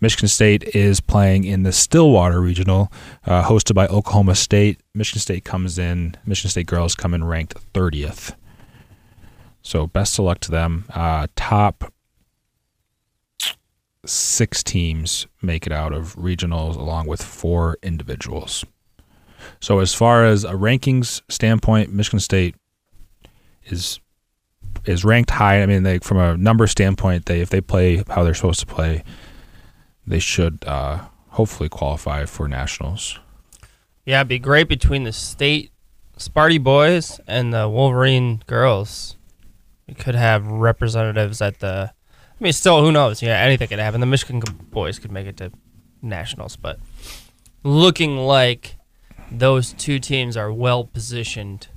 Michigan 0.00 0.28
State 0.28 0.64
is 0.74 1.00
playing 1.00 1.44
in 1.44 1.62
the 1.62 1.72
Stillwater 1.72 2.40
Regional, 2.40 2.92
uh, 3.24 3.42
hosted 3.44 3.74
by 3.74 3.86
Oklahoma 3.86 4.34
State. 4.34 4.80
Michigan 4.92 5.20
State 5.20 5.44
comes 5.44 5.78
in. 5.78 6.14
Michigan 6.26 6.50
State 6.50 6.66
girls 6.66 6.94
come 6.94 7.14
in 7.14 7.24
ranked 7.24 7.54
30th. 7.72 8.34
So 9.62 9.86
best 9.86 10.18
of 10.18 10.26
luck 10.26 10.40
to 10.40 10.50
them. 10.50 10.84
Uh, 10.92 11.28
top 11.36 11.93
six 14.06 14.62
teams 14.62 15.26
make 15.42 15.66
it 15.66 15.72
out 15.72 15.92
of 15.92 16.14
regionals, 16.16 16.76
along 16.76 17.06
with 17.06 17.22
four 17.22 17.78
individuals. 17.82 18.64
So 19.60 19.80
as 19.80 19.94
far 19.94 20.24
as 20.24 20.44
a 20.44 20.52
rankings 20.52 21.22
standpoint, 21.28 21.92
Michigan 21.92 22.20
State 22.20 22.56
is 23.64 24.00
is 24.84 25.04
ranked 25.04 25.30
high. 25.30 25.62
I 25.62 25.66
mean, 25.66 25.82
they 25.82 25.98
from 25.98 26.18
a 26.18 26.36
number 26.36 26.66
standpoint, 26.66 27.26
they 27.26 27.40
if 27.40 27.50
they 27.50 27.60
play 27.60 28.02
how 28.08 28.24
they're 28.24 28.34
supposed 28.34 28.60
to 28.60 28.66
play, 28.66 29.04
they 30.06 30.18
should 30.18 30.64
uh, 30.66 31.04
hopefully 31.30 31.68
qualify 31.68 32.24
for 32.26 32.48
nationals. 32.48 33.18
Yeah, 34.04 34.20
it'd 34.20 34.28
be 34.28 34.38
great 34.38 34.68
between 34.68 35.04
the 35.04 35.12
state 35.12 35.72
Sparty 36.18 36.62
boys 36.62 37.20
and 37.26 37.52
the 37.52 37.68
Wolverine 37.68 38.42
girls. 38.46 39.16
We 39.88 39.94
could 39.94 40.14
have 40.14 40.46
representatives 40.46 41.40
at 41.42 41.60
the. 41.60 41.92
I 42.40 42.44
mean, 42.44 42.52
still, 42.52 42.84
who 42.84 42.90
knows? 42.90 43.22
Yeah, 43.22 43.38
anything 43.38 43.68
could 43.68 43.78
happen. 43.78 44.00
The 44.00 44.06
Michigan 44.06 44.42
boys 44.70 44.98
could 44.98 45.12
make 45.12 45.26
it 45.26 45.36
to 45.38 45.52
nationals, 46.02 46.56
but 46.56 46.78
looking 47.62 48.16
like 48.16 48.76
those 49.30 49.72
two 49.72 49.98
teams 49.98 50.36
are 50.36 50.52
well 50.52 50.84
positioned 50.84 51.68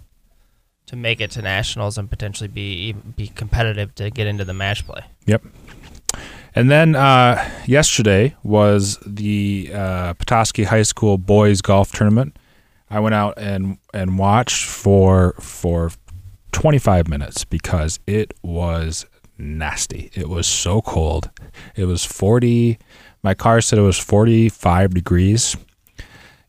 to 0.87 0.95
make 0.95 1.21
it 1.21 1.31
to 1.31 1.41
nationals 1.41 1.97
and 1.97 2.09
potentially 2.09 2.47
be 2.47 2.93
be 2.93 3.27
competitive 3.27 3.93
to 3.95 4.09
get 4.09 4.25
into 4.27 4.45
the 4.45 4.53
match 4.53 4.85
play. 4.85 5.01
Yep. 5.25 5.43
And 6.55 6.71
then 6.71 6.95
uh, 6.95 7.47
yesterday 7.67 8.35
was 8.41 8.97
the 9.05 9.69
uh, 9.73 10.13
Petoskey 10.15 10.63
High 10.63 10.81
School 10.83 11.17
boys 11.17 11.61
golf 11.61 11.91
tournament. 11.91 12.37
I 12.89 12.99
went 12.99 13.13
out 13.13 13.35
and 13.37 13.77
and 13.93 14.17
watched 14.17 14.65
for 14.65 15.33
for 15.33 15.91
25 16.53 17.07
minutes 17.07 17.45
because 17.45 17.99
it 18.07 18.33
was 18.41 19.05
nasty. 19.37 20.11
It 20.13 20.29
was 20.29 20.47
so 20.47 20.81
cold. 20.81 21.29
It 21.75 21.85
was 21.85 22.03
40. 22.05 22.77
My 23.23 23.33
car 23.33 23.61
said 23.61 23.79
it 23.79 23.83
was 23.83 23.99
45 23.99 24.93
degrees. 24.93 25.55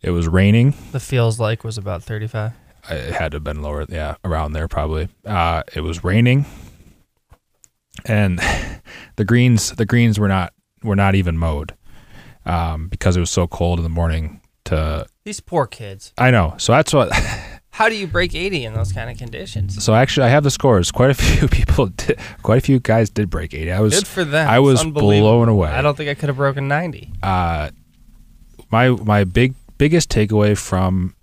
It 0.00 0.10
was 0.10 0.28
raining. 0.28 0.74
The 0.92 1.00
feels 1.00 1.40
like 1.40 1.64
was 1.64 1.78
about 1.78 2.02
35. 2.02 2.52
It 2.90 3.14
had 3.14 3.32
to 3.32 3.36
have 3.36 3.44
been 3.44 3.62
lower, 3.62 3.84
yeah, 3.88 4.16
around 4.24 4.52
there 4.52 4.68
probably. 4.68 5.08
Uh, 5.24 5.62
it 5.74 5.80
was 5.80 6.04
raining, 6.04 6.46
and 8.06 8.40
the 9.16 9.24
greens 9.24 9.72
the 9.72 9.84
greens 9.84 10.18
were 10.18 10.28
not 10.28 10.54
were 10.82 10.96
not 10.96 11.14
even 11.14 11.36
mowed 11.36 11.74
um, 12.46 12.88
because 12.88 13.16
it 13.16 13.20
was 13.20 13.30
so 13.30 13.46
cold 13.46 13.78
in 13.78 13.82
the 13.82 13.90
morning. 13.90 14.40
To 14.66 15.06
these 15.24 15.40
poor 15.40 15.66
kids. 15.66 16.12
I 16.16 16.30
know. 16.30 16.54
So 16.58 16.72
that's 16.72 16.92
what. 16.94 17.10
How 17.78 17.88
do 17.88 17.94
you 17.94 18.08
break 18.08 18.34
80 18.34 18.64
in 18.64 18.74
those 18.74 18.90
kind 18.90 19.08
of 19.08 19.16
conditions? 19.18 19.84
So 19.84 19.94
actually, 19.94 20.26
I 20.26 20.30
have 20.30 20.42
the 20.42 20.50
scores. 20.50 20.90
Quite 20.90 21.10
a 21.10 21.14
few 21.22 21.46
people, 21.46 21.86
did, 21.86 22.18
quite 22.42 22.58
a 22.58 22.60
few 22.60 22.80
guys 22.80 23.08
did 23.08 23.30
break 23.30 23.54
80. 23.54 23.70
I 23.70 23.78
was 23.78 23.94
good 23.94 24.08
for 24.08 24.24
them. 24.24 24.48
I 24.48 24.58
was 24.58 24.82
blown 24.82 25.48
away. 25.48 25.70
I 25.70 25.80
don't 25.80 25.96
think 25.96 26.10
I 26.10 26.14
could 26.14 26.28
have 26.28 26.38
broken 26.38 26.66
90. 26.66 27.12
Uh, 27.22 27.70
my 28.72 28.88
my 28.90 29.22
big 29.22 29.54
biggest 29.78 30.10
takeaway 30.10 30.58
from 30.58 31.14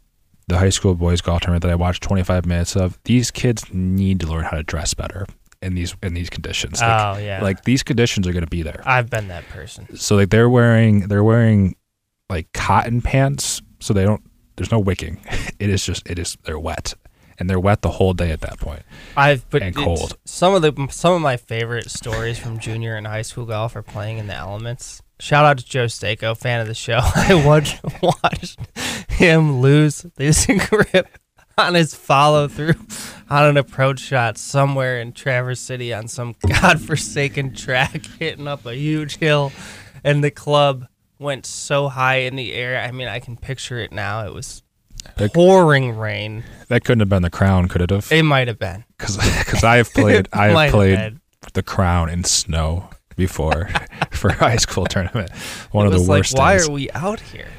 the 0.47 0.57
high 0.57 0.69
school 0.69 0.95
boys 0.95 1.19
golf 1.19 1.41
tournament 1.41 1.61
that 1.63 1.71
I 1.71 1.75
watched 1.75 2.01
25 2.03 2.45
minutes 2.45 2.77
of. 2.77 2.97
These 3.03 3.31
kids 3.31 3.65
need 3.73 4.21
to 4.21 4.27
learn 4.27 4.45
how 4.45 4.55
to 4.55 4.63
dress 4.63 4.93
better 4.93 5.27
in 5.61 5.75
these 5.75 5.93
in 6.01 6.13
these 6.13 6.29
conditions. 6.29 6.79
Like, 6.79 7.17
oh 7.17 7.19
yeah, 7.19 7.43
like 7.43 7.65
these 7.65 7.83
conditions 7.83 8.29
are 8.29 8.31
going 8.31 8.45
to 8.45 8.49
be 8.49 8.61
there. 8.61 8.81
I've 8.85 9.09
been 9.09 9.27
that 9.27 9.45
person. 9.49 9.97
So 9.97 10.15
like 10.15 10.29
they're 10.29 10.49
wearing 10.49 11.09
they're 11.09 11.21
wearing 11.21 11.75
like 12.29 12.53
cotton 12.53 13.01
pants, 13.01 13.61
so 13.81 13.93
they 13.93 14.05
don't. 14.05 14.23
There's 14.55 14.71
no 14.71 14.79
wicking. 14.79 15.19
It 15.57 15.69
is 15.69 15.85
just 15.85 16.05
it 16.09 16.19
is 16.19 16.37
they're 16.43 16.59
wet, 16.59 16.95
and 17.39 17.49
they're 17.49 17.59
wet 17.59 17.81
the 17.81 17.91
whole 17.91 18.13
day 18.13 18.31
at 18.31 18.41
that 18.41 18.59
point. 18.59 18.83
I've 19.15 19.49
but 19.49 19.61
and 19.61 19.73
cold. 19.73 20.17
Some 20.25 20.53
of 20.53 20.61
the 20.61 20.87
some 20.91 21.13
of 21.13 21.21
my 21.21 21.37
favorite 21.37 21.89
stories 21.89 22.37
from 22.37 22.59
junior 22.59 22.97
and 22.97 23.07
high 23.07 23.21
school 23.21 23.45
golf 23.45 23.73
are 23.77 23.81
playing 23.81 24.17
in 24.17 24.27
the 24.27 24.33
elements. 24.35 25.01
Shout 25.19 25.45
out 25.45 25.59
to 25.59 25.65
Joe 25.65 25.85
Stako, 25.85 26.37
fan 26.37 26.59
of 26.59 26.67
the 26.67 26.73
show. 26.73 26.99
I 27.15 27.41
watched 27.45 27.79
watched 28.01 28.59
him 29.09 29.61
lose 29.61 30.05
losing 30.19 30.57
grip 30.57 31.07
on 31.57 31.73
his 31.73 31.95
follow 31.95 32.49
through 32.49 32.75
on 33.29 33.45
an 33.45 33.55
approach 33.57 33.99
shot 33.99 34.37
somewhere 34.37 34.99
in 34.99 35.13
Traverse 35.13 35.61
City 35.61 35.93
on 35.93 36.09
some 36.09 36.35
godforsaken 36.47 37.53
track, 37.55 38.05
hitting 38.19 38.47
up 38.47 38.65
a 38.65 38.75
huge 38.75 39.17
hill, 39.17 39.53
and 40.03 40.21
the 40.21 40.31
club 40.31 40.87
went 41.19 41.45
so 41.45 41.87
high 41.87 42.17
in 42.17 42.35
the 42.35 42.53
air. 42.53 42.79
I 42.79 42.91
mean, 42.91 43.07
I 43.07 43.19
can 43.19 43.37
picture 43.37 43.79
it 43.79 43.91
now. 43.91 44.25
It 44.25 44.33
was 44.33 44.63
that, 45.17 45.33
pouring 45.33 45.97
rain. 45.97 46.43
That 46.67 46.83
couldn't 46.83 46.99
have 46.99 47.09
been 47.09 47.21
the 47.21 47.29
crown, 47.29 47.67
could 47.67 47.81
it 47.81 47.89
have? 47.89 48.11
It 48.11 48.23
might 48.23 48.47
have 48.47 48.59
been. 48.59 48.83
Because 48.97 49.17
I 49.63 49.77
have 49.77 49.93
played, 49.93 50.27
I 50.33 50.47
have 50.47 50.71
played 50.71 50.97
have 50.97 51.53
the 51.53 51.63
crown 51.63 52.09
in 52.09 52.23
snow 52.23 52.89
before 53.15 53.69
for 54.11 54.31
high 54.31 54.57
school 54.57 54.85
tournament. 54.85 55.31
One 55.71 55.85
it 55.85 55.93
of 55.93 55.99
the 55.99 56.09
worst. 56.09 56.33
Like, 56.33 56.39
why 56.39 56.65
are 56.65 56.71
we 56.71 56.89
out 56.91 57.19
here? 57.19 57.47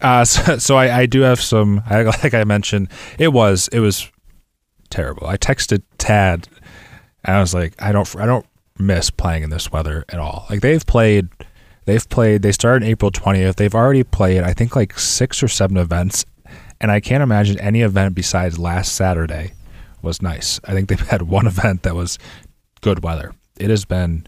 Uh, 0.00 0.24
so, 0.24 0.56
so 0.56 0.76
I, 0.76 1.00
I, 1.00 1.06
do 1.06 1.20
have 1.20 1.38
some. 1.38 1.82
I, 1.84 2.04
like 2.04 2.32
I 2.32 2.44
mentioned, 2.44 2.88
it 3.18 3.28
was 3.28 3.68
it 3.68 3.80
was 3.80 4.10
terrible. 4.88 5.26
I 5.26 5.36
texted 5.36 5.82
Tad, 5.98 6.48
and 7.24 7.36
I 7.36 7.40
was 7.40 7.52
like, 7.52 7.74
I 7.78 7.92
don't 7.92 8.16
I 8.16 8.24
don't 8.24 8.46
miss 8.78 9.10
playing 9.10 9.42
in 9.42 9.50
this 9.50 9.70
weather 9.70 10.06
at 10.08 10.18
all. 10.18 10.46
Like 10.48 10.62
they've 10.62 10.86
played, 10.86 11.28
they've 11.90 12.08
played. 12.08 12.42
They 12.42 12.52
started 12.52 12.86
April 12.86 13.10
twentieth. 13.10 13.56
They've 13.56 13.74
already 13.74 14.04
played. 14.04 14.42
I 14.42 14.52
think 14.52 14.76
like 14.76 14.98
six 14.98 15.42
or 15.42 15.48
seven 15.48 15.76
events, 15.76 16.24
and 16.80 16.90
I 16.90 17.00
can't 17.00 17.22
imagine 17.22 17.58
any 17.58 17.82
event 17.82 18.14
besides 18.14 18.58
last 18.58 18.94
Saturday 18.94 19.52
was 20.02 20.22
nice. 20.22 20.60
I 20.64 20.72
think 20.72 20.88
they've 20.88 21.00
had 21.08 21.22
one 21.22 21.46
event 21.46 21.82
that 21.82 21.94
was 21.94 22.18
good 22.80 23.02
weather. 23.02 23.34
It 23.58 23.70
has 23.70 23.84
been 23.84 24.26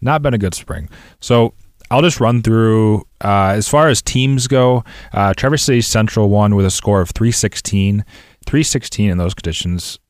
not 0.00 0.22
been 0.22 0.34
a 0.34 0.38
good 0.38 0.54
spring. 0.54 0.88
So 1.20 1.54
I'll 1.90 2.02
just 2.02 2.20
run 2.20 2.42
through 2.42 3.02
uh, 3.22 3.52
as 3.54 3.68
far 3.68 3.88
as 3.88 4.00
teams 4.00 4.46
go. 4.46 4.82
Uh, 5.12 5.34
City 5.56 5.82
Central 5.82 6.30
won 6.30 6.54
with 6.54 6.64
a 6.64 6.70
score 6.70 7.02
of 7.02 7.10
316. 7.10 8.04
316 8.46 9.10
in 9.10 9.18
those 9.18 9.34
conditions, 9.34 10.00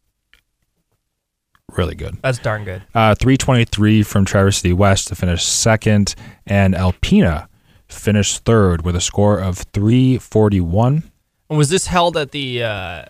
really 1.77 1.95
good. 1.95 2.17
That's 2.23 2.39
darn 2.39 2.65
good. 2.65 2.83
Uh, 2.95 3.15
323 3.15 4.03
from 4.03 4.25
Traverse 4.25 4.59
City 4.59 4.73
West 4.73 5.09
to 5.09 5.15
finish 5.15 5.45
second, 5.45 6.15
and 6.47 6.75
Alpena 6.75 7.49
finished 7.89 8.45
third 8.45 8.85
with 8.85 8.97
a 8.97 9.01
score 9.01 9.39
of 9.39 9.59
341. 9.73 11.11
And 11.49 11.59
Was 11.59 11.69
this 11.69 11.87
held 11.87 12.17
at 12.17 12.31
the 12.31 12.63
uh, 12.63 13.05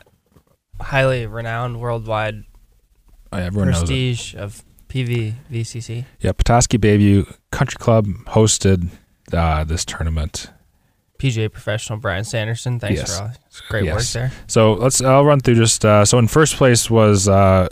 highly 0.81 1.27
renowned 1.27 1.81
worldwide 1.81 2.45
oh, 3.33 3.51
prestige 3.51 4.35
of 4.35 4.65
PV 4.89 5.35
VCC. 5.51 6.05
Yeah, 6.21 6.33
Petoskey 6.33 6.79
Bayview 6.79 7.35
Country 7.51 7.79
Club 7.79 8.07
hosted 8.27 8.91
uh, 9.33 9.65
this 9.65 9.85
tournament. 9.85 10.51
PGA 11.19 11.51
professional 11.51 11.99
Brian 11.99 12.25
Sanderson. 12.25 12.79
Thanks 12.79 13.01
yes. 13.01 13.17
for 13.17 13.25
all 13.25 13.33
great 13.69 13.85
yes. 13.85 13.95
work 13.95 14.05
there. 14.23 14.33
So 14.49 14.75
let's. 14.75 15.01
I'll 15.01 15.25
run 15.25 15.41
through 15.41 15.55
just. 15.55 15.85
Uh, 15.85 16.05
so 16.05 16.19
in 16.19 16.29
first 16.29 16.57
place 16.57 16.91
was 16.91 17.29
uh, 17.29 17.69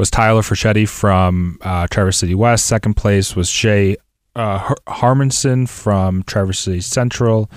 was 0.00 0.10
Tyler 0.10 0.40
Fraschetti 0.40 0.88
from 0.88 1.58
uh, 1.60 1.86
Traverse 1.86 2.16
City 2.16 2.34
West. 2.34 2.64
Second 2.64 2.94
place 2.94 3.36
was 3.36 3.50
Shay 3.50 3.98
uh, 4.34 4.74
Harmonson 4.88 5.68
from 5.68 6.22
Traverse 6.22 6.58
City 6.60 6.80
Central. 6.80 7.50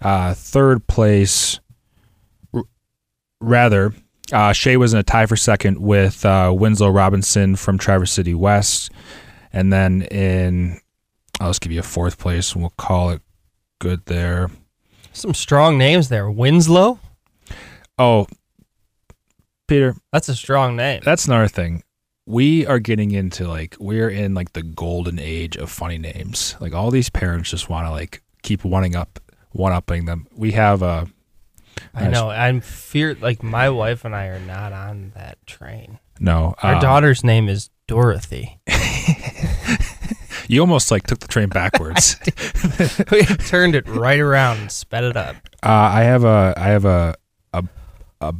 Uh, 0.00 0.32
third 0.32 0.86
place, 0.86 1.60
r- 2.54 2.64
rather, 3.42 3.92
uh, 4.32 4.54
Shea 4.54 4.78
was 4.78 4.94
in 4.94 5.00
a 5.00 5.02
tie 5.02 5.26
for 5.26 5.36
second 5.36 5.82
with 5.82 6.24
uh, 6.24 6.54
Winslow 6.56 6.88
Robinson 6.88 7.56
from 7.56 7.76
Traverse 7.76 8.10
City 8.10 8.32
West. 8.32 8.90
And 9.52 9.70
then 9.70 10.00
in, 10.02 10.80
I'll 11.40 11.50
just 11.50 11.60
give 11.60 11.72
you 11.72 11.80
a 11.80 11.82
fourth 11.82 12.18
place 12.18 12.54
and 12.54 12.62
we'll 12.62 12.72
call 12.78 13.10
it 13.10 13.20
good 13.80 14.06
there. 14.06 14.50
Some 15.12 15.34
strong 15.34 15.76
names 15.76 16.08
there. 16.08 16.30
Winslow? 16.30 17.00
Oh, 17.98 18.26
Peter. 19.72 19.96
That's 20.12 20.28
a 20.28 20.36
strong 20.36 20.76
name. 20.76 21.00
That's 21.04 21.26
another 21.26 21.48
thing. 21.48 21.82
We 22.26 22.66
are 22.66 22.78
getting 22.78 23.10
into 23.10 23.48
like, 23.48 23.76
we're 23.80 24.10
in 24.10 24.34
like 24.34 24.52
the 24.52 24.62
golden 24.62 25.18
age 25.18 25.56
of 25.56 25.70
funny 25.70 25.98
names. 25.98 26.56
Like 26.60 26.74
all 26.74 26.90
these 26.90 27.10
parents 27.10 27.50
just 27.50 27.68
want 27.68 27.86
to 27.86 27.90
like 27.90 28.22
keep 28.42 28.64
wanting 28.64 28.94
up, 28.94 29.18
one 29.50 29.72
upping 29.72 30.04
them. 30.04 30.26
We 30.34 30.52
have 30.52 30.82
a, 30.82 31.08
I 31.94 32.08
know. 32.08 32.28
I'm 32.30 32.60
fear 32.60 33.16
like 33.20 33.42
my 33.42 33.70
wife 33.70 34.04
and 34.04 34.14
I 34.14 34.26
are 34.26 34.38
not 34.40 34.72
on 34.72 35.12
that 35.14 35.44
train. 35.46 35.98
No, 36.20 36.54
our 36.62 36.74
um, 36.74 36.80
daughter's 36.80 37.24
name 37.24 37.48
is 37.48 37.70
Dorothy. 37.86 38.60
You 40.48 40.60
almost 40.60 40.90
like 40.90 41.06
took 41.06 41.20
the 41.20 41.28
train 41.28 41.48
backwards. 41.48 42.16
we 43.10 43.24
turned 43.24 43.74
it 43.74 43.88
right 43.88 44.20
around 44.20 44.58
and 44.58 44.70
sped 44.70 45.02
it 45.02 45.16
up. 45.16 45.36
Uh, 45.62 45.68
I 45.68 46.02
have 46.02 46.24
a 46.24 46.52
I 46.56 46.64
have 46.64 46.84
a 46.84 47.14
a 47.54 47.64
a, 48.20 48.34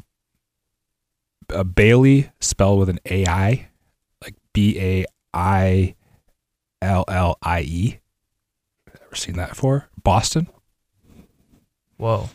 a 1.55 1.65
Bailey 1.65 2.31
spelled 2.41 2.79
with 2.79 2.89
an 2.89 2.99
A 3.07 3.27
I, 3.27 3.69
like 4.23 4.35
B 4.53 4.79
A 4.79 5.05
I 5.35 5.95
L 6.81 7.05
L 7.09 7.39
I 7.43 7.61
E. 7.63 7.99
Ever 9.05 9.15
seen 9.15 9.37
that 9.37 9.51
before? 9.51 9.89
Boston. 10.03 10.49
Whoa. 11.97 12.29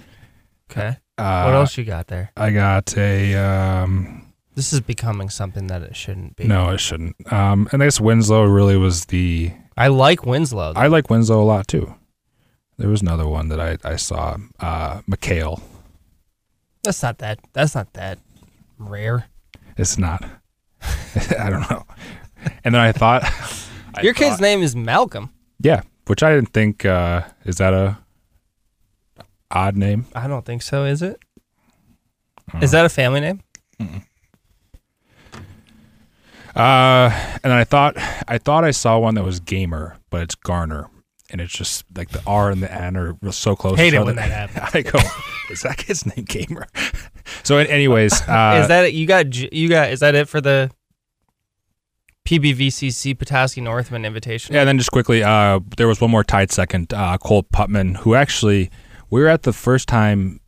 Okay. 0.72 0.97
Uh, 1.18 1.43
what 1.43 1.55
else 1.55 1.78
you 1.78 1.84
got 1.84 2.07
there? 2.07 2.32
I 2.38 2.51
got 2.51 2.95
a 2.97 3.36
um. 3.36 4.24
This 4.55 4.74
is 4.74 4.82
becoming 4.82 5.30
something 5.30 5.68
that 5.68 5.84
it 5.84 5.95
shouldn't 5.95 6.36
be. 6.36 6.45
No, 6.45 6.70
it 6.72 6.80
shouldn't. 6.80 7.15
Um, 7.32 7.68
and 7.72 7.82
I 7.84 7.86
guess 7.86 7.99
Winslow 8.01 8.43
really 8.45 8.78
was 8.78 9.05
the. 9.05 9.51
I 9.76 9.88
like 9.89 10.26
Winslow. 10.26 10.74
though. 10.74 10.80
I 10.80 10.88
like 10.88 11.09
Winslow 11.09 11.41
a 11.41 11.45
lot 11.45 11.68
too. 11.68 11.93
There 12.78 12.89
was 12.89 13.01
another 13.01 13.28
one 13.28 13.49
that 13.49 13.59
I 13.59 13.78
I 13.84 13.95
saw. 13.95 14.38
Uh, 14.59 15.01
McHale. 15.09 15.61
that's 16.84 17.01
not 17.03 17.18
that. 17.20 17.39
That's 17.53 17.76
not 17.76 17.93
that 17.93 18.20
rare. 18.78 19.25
It's 19.78 19.97
not. 19.97 20.23
I 21.39 21.49
don't 21.49 21.69
know. 21.69 21.84
And 22.63 22.73
then 22.75 22.82
I 22.82 22.91
thought. 22.91 23.23
I 23.95 24.01
Your 24.01 24.13
kid's 24.13 24.32
thought- 24.38 24.41
name 24.41 24.61
is 24.61 24.75
Malcolm. 24.75 25.32
Yeah, 25.59 25.82
which 26.05 26.21
I 26.23 26.34
didn't 26.34 26.53
think. 26.53 26.86
Uh, 26.86 27.21
is 27.45 27.57
that 27.57 27.73
a 27.73 27.97
odd 29.49 29.75
name? 29.75 30.05
I 30.13 30.28
don't 30.28 30.45
think 30.45 30.61
so. 30.61 30.86
Is 30.86 31.01
it? 31.01 31.19
Oh. 32.53 32.59
Is 32.61 32.71
that 32.71 32.86
a 32.86 32.89
family 32.89 33.19
name? 33.21 33.41
Uh, 36.55 37.09
and 37.43 37.53
I 37.53 37.63
thought 37.63 37.93
I 38.28 38.38
thought 38.39 38.63
I 38.63 38.71
saw 38.71 38.97
one 38.97 39.15
that 39.15 39.23
was 39.23 39.39
Gamer, 39.39 39.97
but 40.09 40.21
it's 40.23 40.34
Garner, 40.36 40.89
and 41.30 41.39
it's 41.39 41.53
just 41.53 41.86
like 41.95 42.09
the 42.09 42.21
R 42.25 42.49
and 42.49 42.63
the 42.63 42.71
N 42.73 42.95
are 42.97 43.15
so 43.32 43.55
close. 43.55 43.78
Hate 43.78 43.91
to 43.91 43.97
it 43.97 44.05
when 44.05 44.15
that 44.15 44.32
happens. 44.32 44.69
I 44.73 44.82
go, 44.82 44.99
is 45.51 45.61
that 45.61 45.78
kid's 45.78 46.05
name 46.05 46.25
Gamer? 46.25 46.65
So, 47.43 47.57
anyways, 47.57 48.13
uh, 48.28 48.59
is 48.61 48.67
that 48.67 48.86
it? 48.86 48.93
You 48.93 49.05
got 49.05 49.36
you 49.36 49.69
got? 49.69 49.91
Is 49.91 49.99
that 50.01 50.15
it 50.15 50.28
for 50.28 50.41
the 50.41 50.71
PBVCC 52.25 53.17
Petoskey 53.17 53.61
Northmen 53.61 54.05
invitation? 54.05 54.53
Yeah, 54.53 54.61
and 54.61 54.67
then 54.67 54.78
just 54.78 54.91
quickly, 54.91 55.23
uh, 55.23 55.59
there 55.78 55.88
was 55.88 56.01
one 56.01 56.11
more 56.11 56.23
tied 56.23 56.51
second, 56.51 56.93
uh, 56.93 57.17
Cole 57.17 57.43
Putman, 57.43 57.97
who 57.97 58.15
actually 58.15 58.69
we 59.09 59.21
were 59.21 59.28
at 59.30 59.43
the 59.43 59.53
first 59.53 59.88
time 59.88 60.41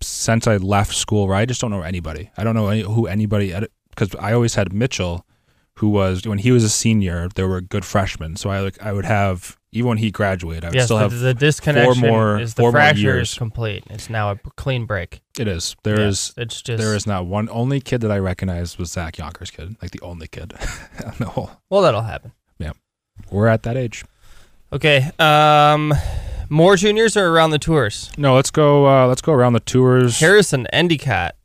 since 0.00 0.46
I 0.46 0.56
left 0.58 0.94
school 0.94 1.26
where 1.26 1.36
I 1.36 1.44
just 1.46 1.60
don't 1.60 1.70
know 1.70 1.82
anybody. 1.82 2.30
I 2.36 2.44
don't 2.44 2.54
know 2.54 2.68
any, 2.68 2.82
who 2.82 3.06
anybody 3.06 3.54
because 3.90 4.14
I 4.16 4.32
always 4.32 4.54
had 4.54 4.72
Mitchell, 4.72 5.26
who 5.78 5.88
was 5.90 6.26
when 6.26 6.38
he 6.38 6.50
was 6.50 6.64
a 6.64 6.68
senior, 6.70 7.28
there 7.34 7.46
were 7.48 7.60
good 7.60 7.84
freshmen. 7.84 8.36
So 8.36 8.50
I 8.50 8.60
like 8.60 8.80
I 8.82 8.92
would 8.92 9.04
have 9.04 9.56
even 9.72 9.88
when 9.90 9.98
he 9.98 10.10
graduated, 10.10 10.64
I 10.64 10.68
would 10.68 10.74
Yes, 10.74 10.84
still 10.86 10.96
have 10.96 11.18
the 11.18 11.34
disconnection 11.34 12.00
four 12.02 12.10
more- 12.10 12.40
is 12.40 12.54
the 12.54 12.62
four 12.62 12.72
more 12.72 12.80
fracture 12.80 13.00
years. 13.02 13.32
is 13.32 13.38
complete. 13.38 13.84
It's 13.90 14.08
now 14.08 14.30
a 14.30 14.36
clean 14.56 14.86
break. 14.86 15.20
it 15.38 15.46
is 15.46 15.76
there 15.84 16.00
is 16.00 16.32
Yes, 16.36 16.44
it's 16.44 16.62
just 16.62 16.82
there 16.82 16.94
is 16.94 17.06
not 17.06 17.26
one 17.26 17.48
only 17.50 17.80
kid 17.80 18.00
that 18.00 18.10
I 18.10 18.18
recognized 18.18 18.78
was 18.78 18.90
Zach 18.92 19.18
Yonkers 19.18 19.50
kid, 19.50 19.76
like 19.82 19.90
the 19.90 20.00
only 20.00 20.28
kid. 20.28 20.54
no, 21.20 21.50
well 21.68 21.82
that'll 21.82 22.02
happen. 22.02 22.32
Yeah, 22.58 22.72
we're 23.30 23.48
at 23.48 23.62
that 23.64 23.76
age. 23.76 24.04
Okay, 24.72 25.10
um, 25.18 25.92
more 26.48 26.76
juniors 26.76 27.16
are 27.16 27.28
around 27.28 27.50
the 27.50 27.58
tours. 27.58 28.10
No, 28.16 28.34
let's 28.34 28.50
go. 28.50 28.86
Uh, 28.86 29.06
let's 29.06 29.20
go 29.20 29.32
around 29.32 29.52
the 29.52 29.60
tours. 29.60 30.18
Harrison 30.20 30.66
Endicott. 30.72 31.35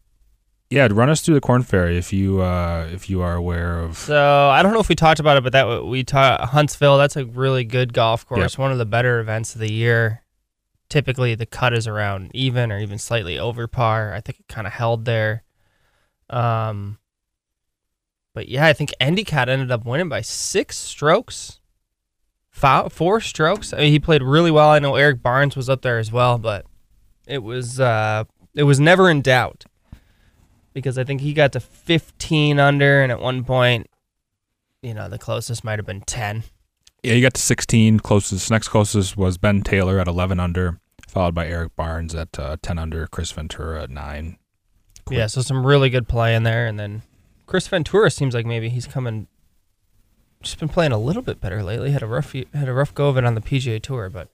Yeah, 0.71 0.87
run 0.89 1.09
us 1.09 1.19
through 1.19 1.35
the 1.35 1.41
Corn 1.41 1.63
Ferry 1.63 1.97
if 1.97 2.13
you 2.13 2.41
uh, 2.41 2.87
if 2.93 3.09
you 3.09 3.21
are 3.21 3.35
aware 3.35 3.79
of. 3.79 3.97
So 3.97 4.49
I 4.49 4.63
don't 4.63 4.73
know 4.73 4.79
if 4.79 4.87
we 4.87 4.95
talked 4.95 5.19
about 5.19 5.35
it, 5.35 5.43
but 5.43 5.51
that 5.51 5.85
we 5.85 6.05
taught 6.05 6.39
Huntsville. 6.49 6.97
That's 6.97 7.17
a 7.17 7.25
really 7.25 7.65
good 7.65 7.93
golf 7.93 8.25
course. 8.25 8.57
One 8.57 8.71
of 8.71 8.77
the 8.77 8.85
better 8.85 9.19
events 9.19 9.53
of 9.53 9.59
the 9.59 9.71
year. 9.71 10.23
Typically, 10.87 11.35
the 11.35 11.45
cut 11.45 11.73
is 11.73 11.87
around 11.87 12.31
even 12.33 12.71
or 12.71 12.79
even 12.79 12.97
slightly 12.97 13.37
over 13.37 13.67
par. 13.67 14.13
I 14.13 14.21
think 14.21 14.39
it 14.39 14.47
kind 14.47 14.65
of 14.65 14.71
held 14.71 15.03
there. 15.03 15.43
Um, 16.29 16.99
but 18.33 18.47
yeah, 18.47 18.65
I 18.65 18.73
think 18.73 18.93
Endicott 18.99 19.49
ended 19.49 19.71
up 19.71 19.85
winning 19.85 20.09
by 20.09 20.21
six 20.21 20.77
strokes, 20.77 21.59
Five, 22.49 22.93
four 22.93 23.19
strokes. 23.19 23.73
I 23.73 23.77
mean, 23.77 23.91
he 23.91 23.99
played 23.99 24.21
really 24.21 24.51
well. 24.51 24.69
I 24.69 24.79
know 24.79 24.95
Eric 24.95 25.21
Barnes 25.21 25.55
was 25.55 25.69
up 25.69 25.81
there 25.81 25.99
as 25.99 26.11
well, 26.11 26.37
but 26.37 26.65
it 27.25 27.39
was 27.43 27.79
uh, 27.79 28.25
it 28.53 28.63
was 28.63 28.79
never 28.79 29.09
in 29.09 29.21
doubt 29.21 29.65
because 30.73 30.97
I 30.97 31.03
think 31.03 31.21
he 31.21 31.33
got 31.33 31.51
to 31.53 31.59
15 31.59 32.59
under, 32.59 33.01
and 33.01 33.11
at 33.11 33.19
one 33.19 33.43
point, 33.43 33.89
you 34.81 34.93
know, 34.93 35.09
the 35.09 35.19
closest 35.19 35.63
might 35.63 35.79
have 35.79 35.85
been 35.85 36.01
10. 36.01 36.43
Yeah, 37.03 37.13
you 37.13 37.21
got 37.21 37.33
to 37.33 37.41
16. 37.41 37.99
Closest, 37.99 38.51
next 38.51 38.67
closest 38.67 39.17
was 39.17 39.37
Ben 39.37 39.61
Taylor 39.61 39.99
at 39.99 40.07
11 40.07 40.39
under, 40.39 40.79
followed 41.07 41.33
by 41.33 41.47
Eric 41.47 41.75
Barnes 41.75 42.13
at 42.13 42.37
uh, 42.39 42.57
10 42.61 42.77
under, 42.77 43.07
Chris 43.07 43.31
Ventura 43.31 43.83
at 43.83 43.89
nine. 43.89 44.37
Quick. 45.05 45.17
Yeah, 45.17 45.27
so 45.27 45.41
some 45.41 45.65
really 45.65 45.89
good 45.89 46.07
play 46.07 46.35
in 46.35 46.43
there, 46.43 46.67
and 46.67 46.79
then 46.79 47.01
Chris 47.47 47.67
Ventura 47.67 48.11
seems 48.11 48.33
like 48.33 48.45
maybe 48.45 48.69
he's 48.69 48.87
coming. 48.87 49.27
Just 50.41 50.59
been 50.59 50.69
playing 50.69 50.91
a 50.91 50.97
little 50.97 51.21
bit 51.21 51.41
better 51.41 51.61
lately. 51.63 51.91
Had 51.91 52.01
a 52.01 52.07
rough 52.07 52.33
had 52.33 52.67
a 52.67 52.73
rough 52.73 52.93
go 52.93 53.09
of 53.09 53.17
it 53.17 53.25
on 53.25 53.35
the 53.35 53.41
PGA 53.41 53.81
Tour, 53.81 54.09
but 54.09 54.29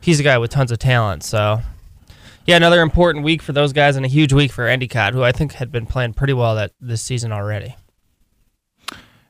he's 0.00 0.18
a 0.18 0.22
guy 0.22 0.38
with 0.38 0.50
tons 0.50 0.72
of 0.72 0.78
talent. 0.78 1.22
So, 1.22 1.60
yeah, 2.46 2.56
another 2.56 2.80
important 2.82 3.24
week 3.24 3.42
for 3.42 3.52
those 3.52 3.72
guys, 3.72 3.96
and 3.96 4.04
a 4.04 4.08
huge 4.08 4.32
week 4.32 4.50
for 4.52 4.66
Endicott, 4.66 5.12
who 5.14 5.22
I 5.22 5.32
think 5.32 5.52
had 5.54 5.70
been 5.70 5.86
playing 5.86 6.14
pretty 6.14 6.32
well 6.32 6.54
that 6.56 6.72
this 6.80 7.02
season 7.02 7.32
already. 7.32 7.76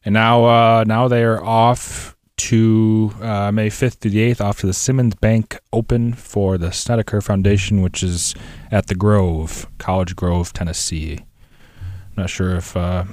And 0.04 0.14
now, 0.14 0.44
uh, 0.44 0.84
now 0.86 1.08
they 1.08 1.22
are 1.24 1.42
off 1.44 2.16
to 2.38 3.12
uh, 3.20 3.52
May 3.52 3.68
5th 3.68 3.98
to 4.00 4.08
the 4.08 4.32
8th, 4.32 4.40
off 4.40 4.61
to 4.61 4.66
the 4.66 4.72
Simmons 4.72 5.14
Bank 5.14 5.58
Open 5.74 6.14
for 6.14 6.56
the 6.56 6.72
Snedeker 6.72 7.20
Foundation, 7.20 7.82
which 7.82 8.02
is 8.02 8.34
at 8.70 8.86
the 8.86 8.94
Grove, 8.94 9.66
College 9.76 10.16
Grove, 10.16 10.54
Tennessee. 10.54 11.18
I'm 11.82 12.14
not 12.16 12.30
sure 12.30 12.56
if 12.56 12.74
uh, 12.74 13.04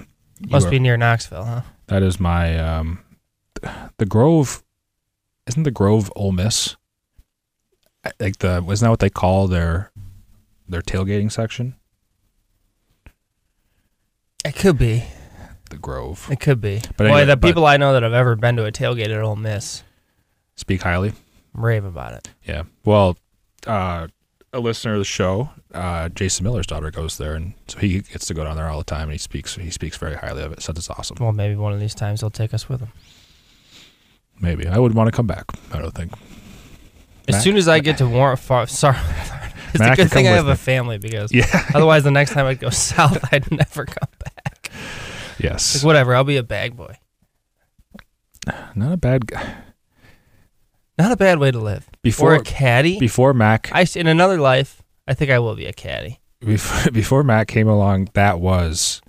Must 0.48 0.68
are- 0.68 0.70
be 0.70 0.80
near 0.80 0.96
Knoxville, 0.96 1.44
huh? 1.44 1.62
that 1.88 2.04
is 2.04 2.22
my 2.22 2.58
um, 2.58 3.04
the 3.98 4.06
Grove. 4.06 4.64
Isn't 5.46 5.64
the 5.64 5.72
Grove 5.72 6.10
Ole 6.16 6.32
Miss? 6.32 6.77
Like 8.20 8.38
the 8.40 8.62
wasn't 8.66 8.88
that 8.88 8.90
what 8.92 9.00
they 9.00 9.10
call 9.10 9.48
their 9.48 9.92
their 10.68 10.82
tailgating 10.82 11.32
section? 11.32 11.76
It 14.46 14.56
could 14.56 14.78
be. 14.78 15.04
The 15.70 15.78
Grove. 15.78 16.28
It 16.32 16.40
could 16.40 16.62
be. 16.62 16.82
But 16.96 17.10
Boy, 17.10 17.26
the 17.26 17.36
but- 17.36 17.46
people 17.48 17.66
I 17.66 17.78
know 17.78 17.94
that 17.94 18.04
have 18.04 18.14
ever 18.14 18.36
been 18.36 18.56
to 18.58 18.66
a 18.66 18.72
tailgate 18.72 19.10
at 19.14 19.22
Ole 19.22 19.36
Miss 19.36 19.84
Speak 20.56 20.82
highly. 20.84 21.14
rave 21.54 21.84
about 21.84 22.14
it. 22.14 22.30
Yeah. 22.46 22.64
Well, 22.86 23.18
uh, 23.66 24.08
a 24.54 24.60
listener 24.60 24.94
of 24.94 25.00
the 25.00 25.06
show, 25.06 25.50
uh, 25.74 26.08
Jason 26.10 26.46
Miller's 26.46 26.66
daughter 26.68 26.90
goes 26.90 27.18
there, 27.18 27.34
and 27.36 27.54
so 27.68 27.80
he 27.80 28.00
gets 28.00 28.26
to 28.28 28.34
go 28.34 28.46
down 28.46 28.56
there 28.56 28.68
all 28.70 28.78
the 28.78 28.86
time, 28.86 29.04
and 29.04 29.12
he 29.12 29.18
speaks 29.18 29.56
he 29.56 29.70
speaks 29.70 29.98
very 29.98 30.16
highly 30.16 30.42
of 30.44 30.54
it. 30.54 30.62
Says 30.62 30.78
it's 30.78 30.90
awesome. 30.90 31.18
Well, 31.20 31.34
maybe 31.34 31.56
one 31.56 31.74
of 31.74 31.80
these 31.82 31.94
times 31.96 32.22
they'll 32.22 32.30
take 32.30 32.54
us 32.54 32.70
with 32.70 32.80
them. 32.80 32.90
Maybe 34.40 34.68
I 34.68 34.78
would 34.80 34.94
want 34.94 35.08
to 35.10 35.12
come 35.16 35.28
back. 35.28 35.46
I 35.74 35.80
don't 35.80 35.94
think. 35.94 36.14
As 37.28 37.34
Mac- 37.36 37.42
soon 37.44 37.58
as 37.58 37.68
I 37.68 37.80
get 37.80 37.98
to 38.00 38.08
Warren, 38.08 38.38
far, 38.38 38.68
sorry, 38.68 38.98
it's 39.74 39.80
Mac 39.80 39.94
a 39.94 40.04
good 40.04 40.12
thing 40.12 40.28
I 40.28 40.32
have 40.32 40.48
a 40.48 40.56
family 40.56 40.98
because 40.98 41.32
Yeah. 41.34 41.46
otherwise 41.74 42.04
the 42.04 42.12
next 42.12 42.32
time 42.32 42.46
I 42.46 42.54
go 42.54 42.70
south, 42.72 43.18
I'd 43.34 43.52
never 43.52 43.86
come 43.86 44.10
back. 44.24 44.72
yes. 45.40 45.76
Like 45.76 45.84
whatever, 45.86 46.16
I'll 46.16 46.24
be 46.24 46.38
a 46.38 46.44
bag 46.44 46.76
boy. 46.78 46.96
Not 48.76 48.94
a 48.94 48.98
bad 48.98 49.28
guy. 49.28 49.56
Not 50.98 51.12
a 51.12 51.18
bad 51.18 51.38
way 51.40 51.52
to 51.52 51.60
live. 51.60 51.88
or 51.90 52.00
Before 52.02 52.34
a 52.36 52.42
caddy. 52.42 52.98
before 53.00 53.34
Mac 53.34 53.70
I 53.74 53.86
in 53.96 54.08
another 54.08 54.40
life, 54.40 54.82
I 55.08 55.14
think 55.14 55.30
I 55.32 55.40
will 55.40 55.56
be 55.56 55.66
a 55.66 55.74
caddy. 55.74 56.20
before, 56.40 56.92
before 56.92 57.24
Matt 57.24 57.48
came 57.48 57.68
along, 57.68 58.10
that 58.14 58.40
was 58.40 59.02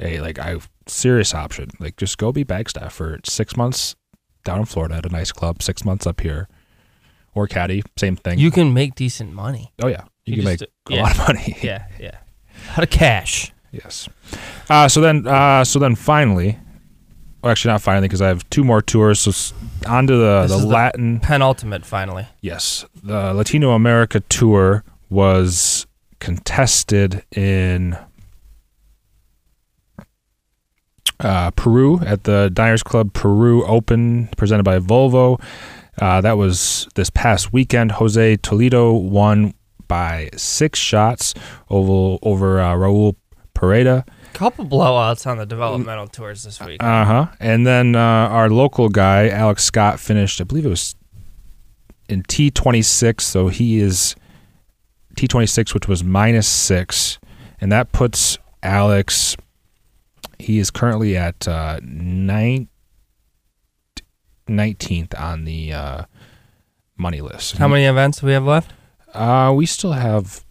a 0.00 0.20
like 0.20 0.38
I 0.38 0.56
serious 0.86 1.34
option. 1.34 1.70
Like 1.78 1.96
just 1.96 2.18
go 2.18 2.32
be 2.32 2.42
bag 2.42 2.68
staff 2.68 2.92
for 2.94 3.20
six 3.24 3.56
months 3.56 3.94
down 4.44 4.58
in 4.58 4.64
Florida 4.66 4.96
at 4.96 5.06
a 5.06 5.08
nice 5.08 5.32
club, 5.32 5.62
six 5.62 5.84
months 5.84 6.06
up 6.06 6.20
here, 6.20 6.48
or 7.34 7.46
caddy, 7.46 7.82
same 7.96 8.16
thing. 8.16 8.38
You 8.38 8.50
can 8.50 8.72
make 8.72 8.94
decent 8.94 9.32
money. 9.32 9.72
oh 9.82 9.88
yeah, 9.88 10.04
you, 10.24 10.36
you 10.36 10.42
can 10.42 10.44
make 10.44 10.62
a 10.62 10.66
yeah. 10.88 11.02
lot 11.02 11.12
of 11.12 11.18
money. 11.28 11.56
Yeah, 11.62 11.86
yeah. 12.00 12.18
How 12.68 12.80
to 12.80 12.86
cash? 12.86 13.52
Yes. 13.72 14.08
Uh, 14.70 14.88
so 14.88 15.00
then, 15.00 15.26
uh, 15.26 15.64
so 15.64 15.78
then 15.78 15.94
finally, 15.96 16.58
well, 17.42 17.50
actually 17.50 17.72
not 17.72 17.82
finally 17.82 18.06
because 18.08 18.22
I 18.22 18.28
have 18.28 18.48
two 18.48 18.62
more 18.64 18.80
tours. 18.80 19.20
So 19.20 19.30
s- 19.30 19.52
on 19.86 20.06
to 20.06 20.16
the 20.16 20.42
This 20.42 20.50
the 20.52 20.56
is 20.58 20.62
the- 20.62 20.68
Latin. 20.68 21.20
Penultimate, 21.20 21.84
finally. 21.84 22.26
Yes, 22.40 22.84
the 23.02 23.34
Latino 23.34 23.72
America 23.72 24.20
tour 24.20 24.84
was 25.10 25.86
contested 26.20 27.24
in 27.36 27.98
uh, 31.20 31.50
Peru 31.52 32.00
at 32.00 32.24
the 32.24 32.50
Diners 32.52 32.82
Club 32.82 33.12
Peru 33.12 33.64
Open, 33.66 34.28
presented 34.36 34.64
by 34.64 34.78
Volvo. 34.78 35.40
Uh, 36.00 36.20
that 36.20 36.36
was 36.36 36.88
this 36.94 37.10
past 37.10 37.52
weekend. 37.52 37.92
Jose 37.92 38.36
Toledo 38.38 38.92
won 38.92 39.54
by 39.86 40.30
six 40.36 40.78
shots 40.78 41.34
over 41.70 42.18
over 42.22 42.60
uh, 42.60 42.74
Raul 42.74 43.16
Pareda, 43.54 44.04
couple 44.34 44.66
blowouts 44.66 45.26
on 45.26 45.38
the 45.38 45.46
developmental 45.46 46.08
tours 46.08 46.42
this 46.42 46.60
week. 46.60 46.82
Uh 46.82 47.04
huh. 47.04 47.26
And 47.40 47.66
then 47.66 47.94
uh, 47.94 47.98
our 47.98 48.50
local 48.50 48.88
guy, 48.88 49.28
Alex 49.28 49.64
Scott, 49.64 50.00
finished, 50.00 50.40
I 50.40 50.44
believe 50.44 50.66
it 50.66 50.70
was 50.70 50.94
in 52.08 52.22
T26. 52.24 53.20
So 53.22 53.48
he 53.48 53.78
is 53.78 54.14
T26, 55.16 55.72
which 55.72 55.88
was 55.88 56.04
minus 56.04 56.48
six. 56.48 57.18
And 57.60 57.72
that 57.72 57.92
puts 57.92 58.36
Alex, 58.62 59.36
he 60.38 60.58
is 60.58 60.70
currently 60.70 61.16
at 61.16 61.46
uh, 61.48 61.80
nine, 61.82 62.68
19th 64.48 65.18
on 65.20 65.44
the 65.44 65.72
uh, 65.72 66.02
money 66.96 67.20
list. 67.20 67.56
How 67.56 67.68
many 67.68 67.84
events 67.84 68.20
do 68.20 68.26
we 68.26 68.32
have 68.32 68.44
left? 68.44 68.72
Uh, 69.12 69.52
we 69.54 69.66
still 69.66 69.92
have. 69.92 70.44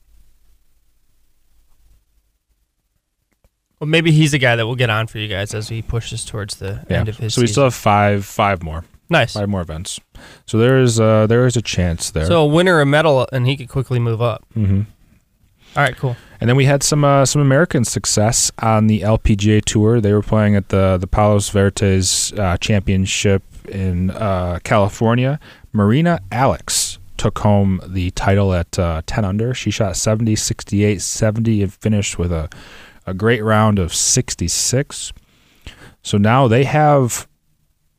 Well, 3.80 3.88
maybe 3.90 4.12
he's 4.12 4.34
a 4.34 4.38
guy 4.38 4.56
that 4.56 4.66
will 4.66 4.76
get 4.76 4.90
on 4.90 5.08
for 5.08 5.18
you 5.18 5.28
guys 5.28 5.54
as 5.54 5.68
he 5.70 5.82
pushes 5.82 6.24
towards 6.24 6.56
the 6.56 6.86
Yeah. 6.90 7.00
end 7.00 7.10
of 7.10 7.18
his 7.18 7.34
So 7.34 7.42
we 7.42 7.48
season. 7.48 7.54
still 7.54 7.64
have 7.66 7.74
five, 7.74 8.26
five 8.26 8.64
more, 8.64 8.86
nice. 9.10 9.34
five 9.34 9.50
more 9.50 9.62
events. 9.62 10.00
So 10.46 10.58
there 10.58 10.80
is, 10.80 11.00
uh, 11.00 11.28
there 11.28 11.46
is 11.46 11.58
a 11.58 11.62
chance 11.62 12.10
there. 12.10 12.26
So 12.26 12.44
a 12.44 12.46
winner 12.46 12.80
a 12.80 12.86
medal, 12.86 13.28
and 13.34 13.46
he 13.46 13.58
could 13.58 13.68
quickly 13.70 14.00
move 14.00 14.22
up. 14.22 14.46
Mm-hmm. 14.56 14.82
All 15.76 15.84
right, 15.84 15.98
cool. 15.98 16.16
And 16.40 16.48
then 16.50 16.56
we 16.56 16.66
had 16.66 16.84
some 16.84 17.04
uh, 17.04 17.26
some 17.26 17.42
American 17.42 17.84
success 17.84 18.52
on 18.60 18.88
the 18.88 19.02
LPGA 19.02 19.64
tour. 19.66 20.00
They 20.00 20.14
were 20.14 20.22
playing 20.22 20.56
at 20.56 20.70
the 20.70 20.98
the 21.00 21.08
Palos 21.08 21.50
Verdes 21.50 22.32
uh, 22.38 22.58
Championship 22.58 23.42
in 23.68 24.12
uh, 24.12 24.60
California. 24.64 25.40
Marina 25.72 26.20
Alex 26.32 27.00
took 27.18 27.40
home 27.40 27.80
the 27.88 28.12
title 28.12 28.54
at 28.54 28.78
uh, 28.78 29.02
10 29.06 29.26
under. 29.26 29.54
She 29.54 29.72
shot 29.72 29.96
70, 29.96 30.36
68, 30.36 31.02
70 31.02 31.64
and 31.64 31.74
finished 31.74 32.18
with 32.20 32.32
a 32.32 32.50
a 33.06 33.14
great 33.14 33.44
round 33.44 33.80
of 33.80 33.94
66. 33.94 35.14
So 36.02 36.18
now 36.18 36.48
they 36.48 36.64
have 36.64 37.28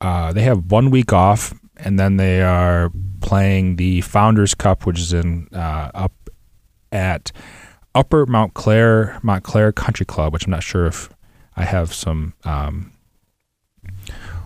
uh, 0.00 0.32
they 0.32 0.42
have 0.42 0.70
one 0.70 0.90
week 0.90 1.12
off, 1.12 1.54
and 1.76 1.98
then 1.98 2.16
they 2.16 2.42
are 2.42 2.90
playing 3.20 3.76
the 3.76 4.02
Founders 4.02 4.54
Cup, 4.54 4.84
which 4.84 4.98
is 4.98 5.12
in 5.12 5.48
uh, 5.52 5.90
up 5.94 6.12
at 6.92 7.32
Upper 7.94 8.26
Mount 8.26 8.54
Clair 8.54 9.18
Montclair 9.22 9.72
Country 9.72 10.04
Club, 10.04 10.32
which 10.32 10.44
I'm 10.44 10.50
not 10.50 10.62
sure 10.62 10.86
if 10.86 11.08
I 11.56 11.64
have 11.64 11.94
some. 11.94 12.34
Um, 12.44 12.92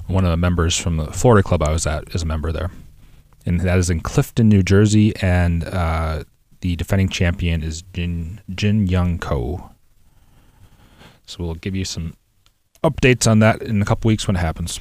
one 0.09 0.25
of 0.25 0.31
the 0.31 0.37
members 0.37 0.77
from 0.77 0.97
the 0.97 1.13
Florida 1.13 1.47
club 1.47 1.63
I 1.63 1.71
was 1.71 1.87
at 1.87 2.15
is 2.15 2.23
a 2.23 2.27
member 2.27 2.51
there, 2.51 2.71
and 3.47 3.61
that 3.61 3.79
is 3.79 3.91
in 3.91 4.01
Clifton, 4.01 4.49
New 4.49 4.63
Jersey, 4.63 5.15
and 5.23 5.65
uh, 5.65 6.25
the 6.61 6.77
defending 6.77 7.09
champion 7.09 7.63
is 7.63 7.83
Jin 7.93 8.41
Jin 8.55 8.87
Young 8.87 9.19
Ko. 9.19 9.71
So 11.27 11.45
we'll 11.45 11.55
give 11.55 11.77
you 11.77 11.85
some 11.85 12.15
updates 12.83 13.31
on 13.31 13.39
that 13.41 13.63
in 13.63 13.83
a 13.83 13.85
couple 13.85 14.09
weeks 14.09 14.27
when 14.27 14.37
it 14.37 14.41
happens. 14.41 14.81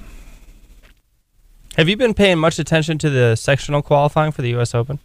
Have 1.75 1.89
you 1.89 1.97
been 1.97 2.13
paying 2.13 2.39
much 2.39 2.57
attention 2.57 2.97
to 2.99 3.09
the 3.09 3.35
sectional 3.35 3.81
qualifying 3.81 4.31
for 4.31 4.41
the 4.41 4.49
U.S. 4.49 4.73
Open? 4.73 4.99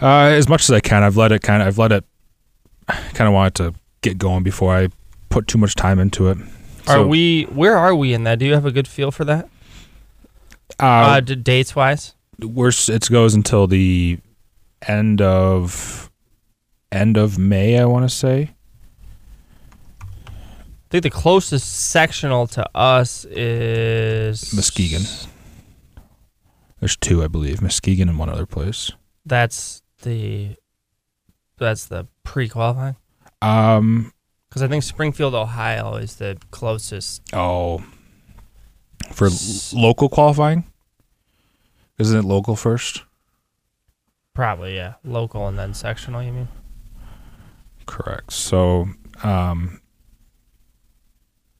Uh, 0.00 0.32
as 0.32 0.48
much 0.48 0.62
as 0.62 0.70
I 0.70 0.80
can, 0.80 1.02
I've 1.02 1.16
let 1.16 1.30
it 1.30 1.42
kind 1.42 1.62
of. 1.62 1.68
I've 1.68 1.78
let 1.78 1.92
it. 1.92 2.04
Kind 2.88 3.28
of 3.28 3.34
wanted 3.34 3.54
to 3.56 3.74
get 4.00 4.16
going 4.16 4.42
before 4.42 4.74
I 4.74 4.88
put 5.28 5.46
too 5.46 5.58
much 5.58 5.74
time 5.74 5.98
into 5.98 6.28
it. 6.28 6.38
Are 6.88 6.94
So, 6.94 7.06
we? 7.06 7.44
Where 7.44 7.76
are 7.76 7.94
we 7.94 8.12
in 8.14 8.24
that? 8.24 8.38
Do 8.38 8.46
you 8.46 8.54
have 8.54 8.66
a 8.66 8.70
good 8.72 8.88
feel 8.88 9.10
for 9.10 9.24
that? 9.24 9.48
Uh, 10.80 10.84
Uh, 10.86 11.20
d- 11.20 11.34
dates 11.36 11.74
wise, 11.76 12.14
we're 12.40 12.72
it 12.88 13.08
goes 13.10 13.34
until 13.34 13.66
the 13.66 14.18
end 14.86 15.20
of 15.20 16.10
end 16.92 17.16
of 17.16 17.38
May. 17.38 17.78
I 17.78 17.84
want 17.84 18.08
to 18.08 18.14
say. 18.14 18.54
I 20.00 20.90
think 20.90 21.02
the 21.02 21.10
closest 21.10 21.68
sectional 21.90 22.46
to 22.48 22.66
us 22.74 23.24
is 23.26 24.54
Muskegon. 24.54 25.02
There's 26.80 26.96
two, 26.96 27.22
I 27.22 27.28
believe, 27.28 27.60
Muskegon 27.60 28.08
and 28.08 28.18
one 28.18 28.30
other 28.30 28.46
place. 28.46 28.92
That's 29.26 29.82
the 30.02 30.54
that's 31.58 31.86
the 31.86 32.06
pre-qualifying 32.22 32.96
Um. 33.42 34.12
Because 34.48 34.62
I 34.62 34.68
think 34.68 34.82
Springfield, 34.82 35.34
Ohio, 35.34 35.94
is 35.96 36.16
the 36.16 36.38
closest. 36.50 37.22
Oh. 37.32 37.84
For 39.12 39.26
l- 39.26 39.32
local 39.72 40.08
qualifying. 40.08 40.64
Isn't 41.98 42.18
it 42.18 42.24
local 42.24 42.56
first? 42.56 43.02
Probably, 44.34 44.76
yeah, 44.76 44.94
local 45.04 45.48
and 45.48 45.58
then 45.58 45.74
sectional. 45.74 46.22
You 46.22 46.32
mean? 46.32 46.48
Correct. 47.86 48.32
So, 48.32 48.88
um, 49.24 49.80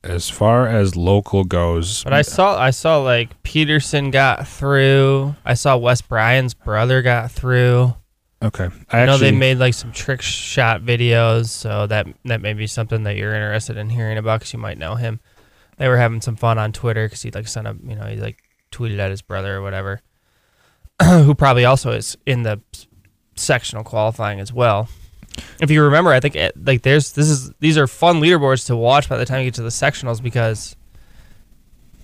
as 0.04 0.30
far 0.30 0.68
as 0.68 0.94
local 0.94 1.42
goes, 1.44 2.04
But 2.04 2.12
I 2.12 2.22
saw 2.22 2.58
I 2.58 2.70
saw 2.70 2.98
like 2.98 3.42
Peterson 3.42 4.10
got 4.10 4.46
through. 4.46 5.34
I 5.44 5.54
saw 5.54 5.76
Wes 5.76 6.00
Bryan's 6.00 6.54
brother 6.54 7.02
got 7.02 7.32
through. 7.32 7.94
Okay. 8.42 8.68
I 8.90 9.02
I 9.02 9.06
know 9.06 9.14
actually 9.14 9.30
they 9.30 9.36
made 9.36 9.58
like 9.58 9.74
some 9.74 9.92
trick 9.92 10.22
shot 10.22 10.82
videos, 10.82 11.46
so 11.46 11.86
that 11.86 12.06
that 12.24 12.40
may 12.40 12.52
be 12.52 12.66
something 12.66 13.02
that 13.04 13.16
you're 13.16 13.34
interested 13.34 13.76
in 13.76 13.90
hearing 13.90 14.18
about 14.18 14.40
because 14.40 14.52
you 14.52 14.58
might 14.58 14.78
know 14.78 14.94
him. 14.94 15.20
They 15.76 15.88
were 15.88 15.96
having 15.96 16.20
some 16.20 16.36
fun 16.36 16.58
on 16.58 16.72
Twitter 16.72 17.06
because 17.06 17.22
he 17.22 17.30
like 17.30 17.48
sent 17.48 17.66
a 17.66 17.76
you 17.84 17.94
know 17.94 18.06
he 18.06 18.16
like 18.16 18.42
tweeted 18.72 18.98
at 18.98 19.10
his 19.10 19.22
brother 19.22 19.56
or 19.56 19.62
whatever, 19.62 20.00
who 21.02 21.34
probably 21.34 21.64
also 21.64 21.92
is 21.92 22.16
in 22.26 22.42
the 22.42 22.60
sectional 23.36 23.84
qualifying 23.84 24.40
as 24.40 24.52
well. 24.52 24.88
If 25.60 25.70
you 25.70 25.82
remember, 25.82 26.10
I 26.10 26.20
think 26.20 26.34
it, 26.34 26.52
like 26.66 26.82
there's 26.82 27.12
this 27.12 27.28
is 27.28 27.52
these 27.60 27.78
are 27.78 27.86
fun 27.86 28.20
leaderboards 28.20 28.66
to 28.66 28.76
watch 28.76 29.08
by 29.08 29.16
the 29.16 29.24
time 29.24 29.40
you 29.40 29.46
get 29.46 29.54
to 29.54 29.62
the 29.62 29.68
sectionals 29.68 30.22
because 30.22 30.76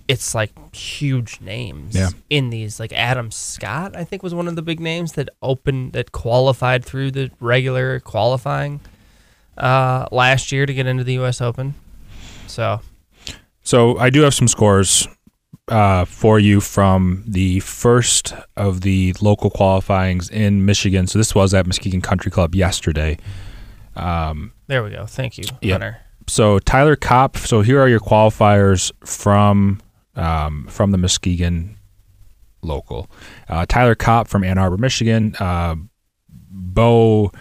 it's 0.09 0.34
like 0.34 0.52
huge 0.74 1.40
names 1.40 1.94
Yeah. 1.94 2.11
in 2.30 2.50
these. 2.50 2.78
Like 2.80 2.92
Adam 2.92 3.30
Scott, 3.30 3.96
I 3.96 4.05
think 4.05 4.22
was 4.22 4.34
one 4.34 4.48
of 4.48 4.57
the 4.57 4.62
big 4.62 4.80
names 4.80 5.12
that 5.12 5.28
opened 5.42 5.92
that 5.94 6.12
qualified 6.12 6.84
through 6.84 7.11
the 7.12 7.30
regular 7.40 8.00
qualifying 8.00 8.80
uh, 9.57 10.07
last 10.12 10.52
year 10.52 10.66
to 10.66 10.74
get 10.74 10.86
into 10.86 11.05
the 11.05 11.14
U.S. 11.14 11.40
Open. 11.40 11.74
So 12.46 12.80
So 13.62 13.96
I 13.98 14.11
do 14.11 14.20
have 14.22 14.34
some 14.34 14.48
scores 14.48 15.09
uh, 15.68 16.05
for 16.05 16.38
you 16.38 16.61
from 16.61 17.24
the 17.26 17.61
first 17.61 18.34
of 18.57 18.82
the 18.82 19.14
local 19.22 19.48
qualifyings 19.48 20.28
in 20.28 20.66
Michigan. 20.66 21.07
So 21.07 21.18
this 21.18 21.34
was 21.34 21.55
at 21.55 21.66
Muskegon 21.66 22.02
Country 22.02 22.30
Club 22.30 22.55
yesterday. 22.55 23.16
Um, 23.96 24.52
there 24.66 24.82
we 24.84 24.90
go. 24.90 25.07
Thank 25.07 25.38
you, 25.38 25.44
Yeah. 25.62 25.74
Hunter. 25.74 25.98
so 26.26 26.59
Tyler 26.59 26.96
Kopp. 26.96 27.36
So 27.38 27.62
here 27.62 27.80
are 27.80 27.88
your 27.88 28.00
qualifiers 28.00 28.90
from 29.07 29.80
um, 30.17 30.67
from 30.69 30.91
the 30.91 30.99
Muskegon 30.99 31.77
local. 32.62 33.11
Uh, 33.49 33.67
Tyler 33.67 33.95
Kopp 33.95 34.29
from 34.29 34.45
Ann 34.45 34.59
Arbor, 34.59 34.79
Michigan. 34.79 35.35
Uh, 35.39 35.77
Bo 36.29 37.33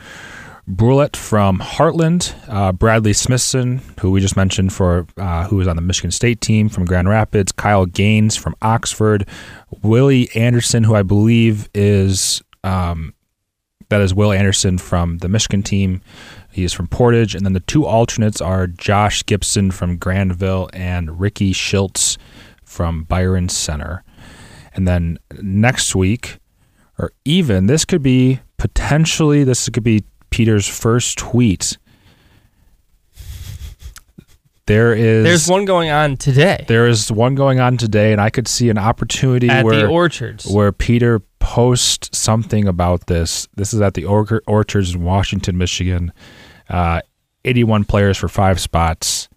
Brulett 0.68 1.16
from 1.16 1.60
Hartland. 1.60 2.34
Uh, 2.48 2.72
Bradley 2.72 3.14
Smithson, 3.14 3.82
who 4.00 4.12
we 4.12 4.22
just 4.22 4.38
mentioned 4.38 4.72
for 4.72 5.06
uh, 5.18 5.48
who 5.48 5.58
was 5.58 5.68
on 5.68 5.76
the 5.76 5.82
Michigan 5.82 6.12
State 6.12 6.42
team 6.42 6.70
from 6.70 6.86
Grand 6.86 7.10
Rapids. 7.10 7.52
Kyle 7.52 7.86
Gaines 7.86 8.36
from 8.36 8.56
Oxford. 8.62 9.28
Willie 9.82 10.30
Anderson, 10.36 10.84
who 10.84 10.96
I 10.96 11.04
believe 11.04 11.70
is 11.74 12.42
um, 12.64 13.14
that 13.90 14.02
is 14.02 14.14
Will 14.14 14.32
Anderson 14.32 14.78
from 14.78 15.18
the 15.20 15.28
Michigan 15.28 15.64
team. 15.64 16.02
He 16.52 16.64
is 16.64 16.72
from 16.72 16.88
Portage, 16.88 17.36
and 17.36 17.46
then 17.46 17.54
the 17.54 17.60
two 17.60 17.86
alternates 17.86 18.40
are 18.40 18.68
Josh 18.68 19.26
Gibson 19.26 19.72
from 19.72 19.98
Grandville 19.98 20.70
and 20.72 21.20
Ricky 21.20 21.52
Schiltz 21.52 22.18
from 22.74 23.04
Byron 23.04 23.48
Center. 23.50 24.04
And 24.74 24.88
then 24.88 25.20
next 25.42 25.96
week, 25.96 26.40
or 26.98 27.12
even 27.24 27.68
this 27.68 27.86
could 27.86 28.02
be 28.02 28.40
potentially 28.58 29.44
this 29.44 29.70
could 29.70 29.84
be 29.84 30.04
Peter's 30.32 30.68
first 30.68 31.18
tweet. 31.20 31.78
There 34.66 34.94
is 34.94 35.26
There's 35.26 35.48
one 35.50 35.66
going 35.66 35.90
on 35.90 36.16
today 36.16 36.64
there 36.70 36.88
is 36.88 37.12
one 37.12 37.36
going 37.36 37.60
on 37.60 37.76
today, 37.76 38.14
and 38.14 38.22
I 38.22 38.30
could 38.30 38.48
see 38.48 38.70
an 38.70 38.78
opportunity 38.78 39.50
at 39.50 39.66
where 39.66 39.76
the 39.82 39.88
Orchards. 39.88 40.46
where 40.48 40.72
Peter 40.72 41.20
posts 41.40 42.18
something 42.18 42.66
about 42.68 43.08
this. 43.08 43.48
This 43.56 43.74
is 43.74 43.82
at 43.82 43.94
the 43.94 44.06
Or- 44.06 44.42
Orchards 44.48 44.96
in 44.96 45.04
Washington, 45.04 45.58
Michigan. 45.58 46.14
Uh, 46.70 47.02
81 47.44 47.84
players 47.84 48.18
for 48.18 48.30
five 48.30 48.62
spots 48.62 49.28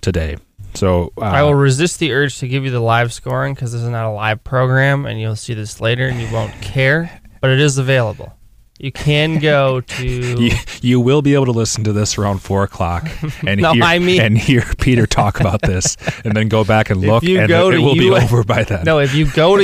today. 0.00 0.36
So 0.76 1.12
uh, 1.16 1.22
I 1.24 1.42
will 1.42 1.54
resist 1.54 1.98
the 1.98 2.12
urge 2.12 2.38
to 2.38 2.48
give 2.48 2.64
you 2.64 2.70
the 2.70 2.80
live 2.80 3.12
scoring 3.12 3.54
because 3.54 3.72
this 3.72 3.82
is 3.82 3.88
not 3.88 4.06
a 4.06 4.10
live 4.12 4.44
program, 4.44 5.06
and 5.06 5.18
you'll 5.20 5.36
see 5.36 5.54
this 5.54 5.80
later, 5.80 6.06
and 6.06 6.20
you 6.20 6.30
won't 6.32 6.52
care. 6.62 7.20
But 7.40 7.50
it 7.50 7.60
is 7.60 7.78
available. 7.78 8.32
You 8.78 8.92
can 8.92 9.38
go 9.38 9.80
to. 9.96 10.06
you, 10.06 10.50
you 10.82 11.00
will 11.00 11.22
be 11.22 11.32
able 11.32 11.46
to 11.46 11.52
listen 11.52 11.82
to 11.84 11.94
this 11.94 12.18
around 12.18 12.40
four 12.42 12.62
o'clock 12.62 13.08
and 13.46 13.58
No, 13.62 13.72
hear 13.72 13.82
I 13.82 13.98
mean- 13.98 14.20
and 14.20 14.36
hear 14.36 14.64
Peter 14.78 15.06
talk 15.06 15.40
about 15.40 15.62
this, 15.62 15.96
and 16.24 16.36
then 16.36 16.48
go 16.48 16.62
back 16.62 16.90
and 16.90 17.00
look, 17.00 17.22
you 17.22 17.38
and 17.40 17.48
go 17.48 17.70
it, 17.70 17.74
it 17.74 17.78
to 17.78 17.82
will 17.82 17.94
be 17.94 18.10
US 18.12 18.24
over 18.24 18.44
by 18.44 18.62
then. 18.64 18.84
No, 18.84 18.98
if 18.98 19.14
you 19.14 19.30
go 19.32 19.56
to 19.56 19.62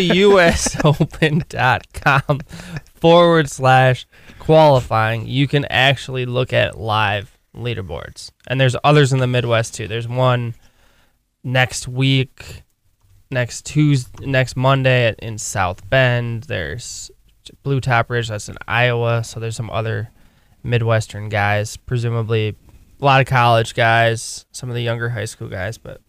usopen.com 0.93 2.41
forward 2.95 3.51
slash 3.51 4.07
qualifying, 4.39 5.27
you 5.27 5.47
can 5.47 5.65
actually 5.67 6.25
look 6.25 6.53
at 6.55 6.79
live 6.79 7.37
leaderboards, 7.55 8.31
and 8.47 8.59
there's 8.61 8.77
others 8.83 9.13
in 9.13 9.19
the 9.19 9.27
Midwest 9.27 9.75
too. 9.75 9.87
There's 9.89 10.09
one 10.09 10.55
next 11.45 11.88
week, 11.88 12.62
next 13.30 13.66
Tuesday, 13.66 14.26
next 14.26 14.57
Monday 14.57 15.14
in 15.18 15.38
South 15.38 15.88
Bend. 15.88 16.45
There's 16.45 17.11
Blue 17.62 17.80
Top 17.80 18.11
Ridge, 18.11 18.28
that's 18.28 18.49
in 18.49 18.57
Iowa. 18.68 19.24
So 19.24 19.40
there's 19.40 19.57
some 19.57 19.70
other 19.70 20.11
Midwestern 20.62 21.28
guys, 21.28 21.76
presumably 21.76 22.57
a 23.01 23.05
lot 23.05 23.20
of 23.20 23.26
college 23.26 23.74
guys, 23.74 24.47
some 24.53 24.68
of 24.68 24.74
the 24.74 24.82
younger 24.82 25.11
high 25.11 25.24
school 25.24 25.49
guys, 25.49 25.76
but 25.76 26.01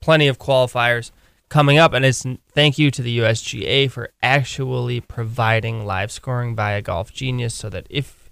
plenty 0.00 0.28
of 0.28 0.38
qualifiers 0.38 1.10
coming 1.48 1.78
up. 1.78 1.92
And 1.92 2.04
it's 2.04 2.24
thank 2.52 2.78
you 2.78 2.90
to 2.92 3.02
the 3.02 3.18
USGA 3.18 3.90
for 3.90 4.10
actually 4.22 5.00
providing 5.00 5.84
live 5.84 6.12
scoring 6.12 6.54
via 6.54 6.82
Golf 6.82 7.12
Genius 7.12 7.54
so 7.54 7.68
that 7.70 7.86
if 7.90 8.30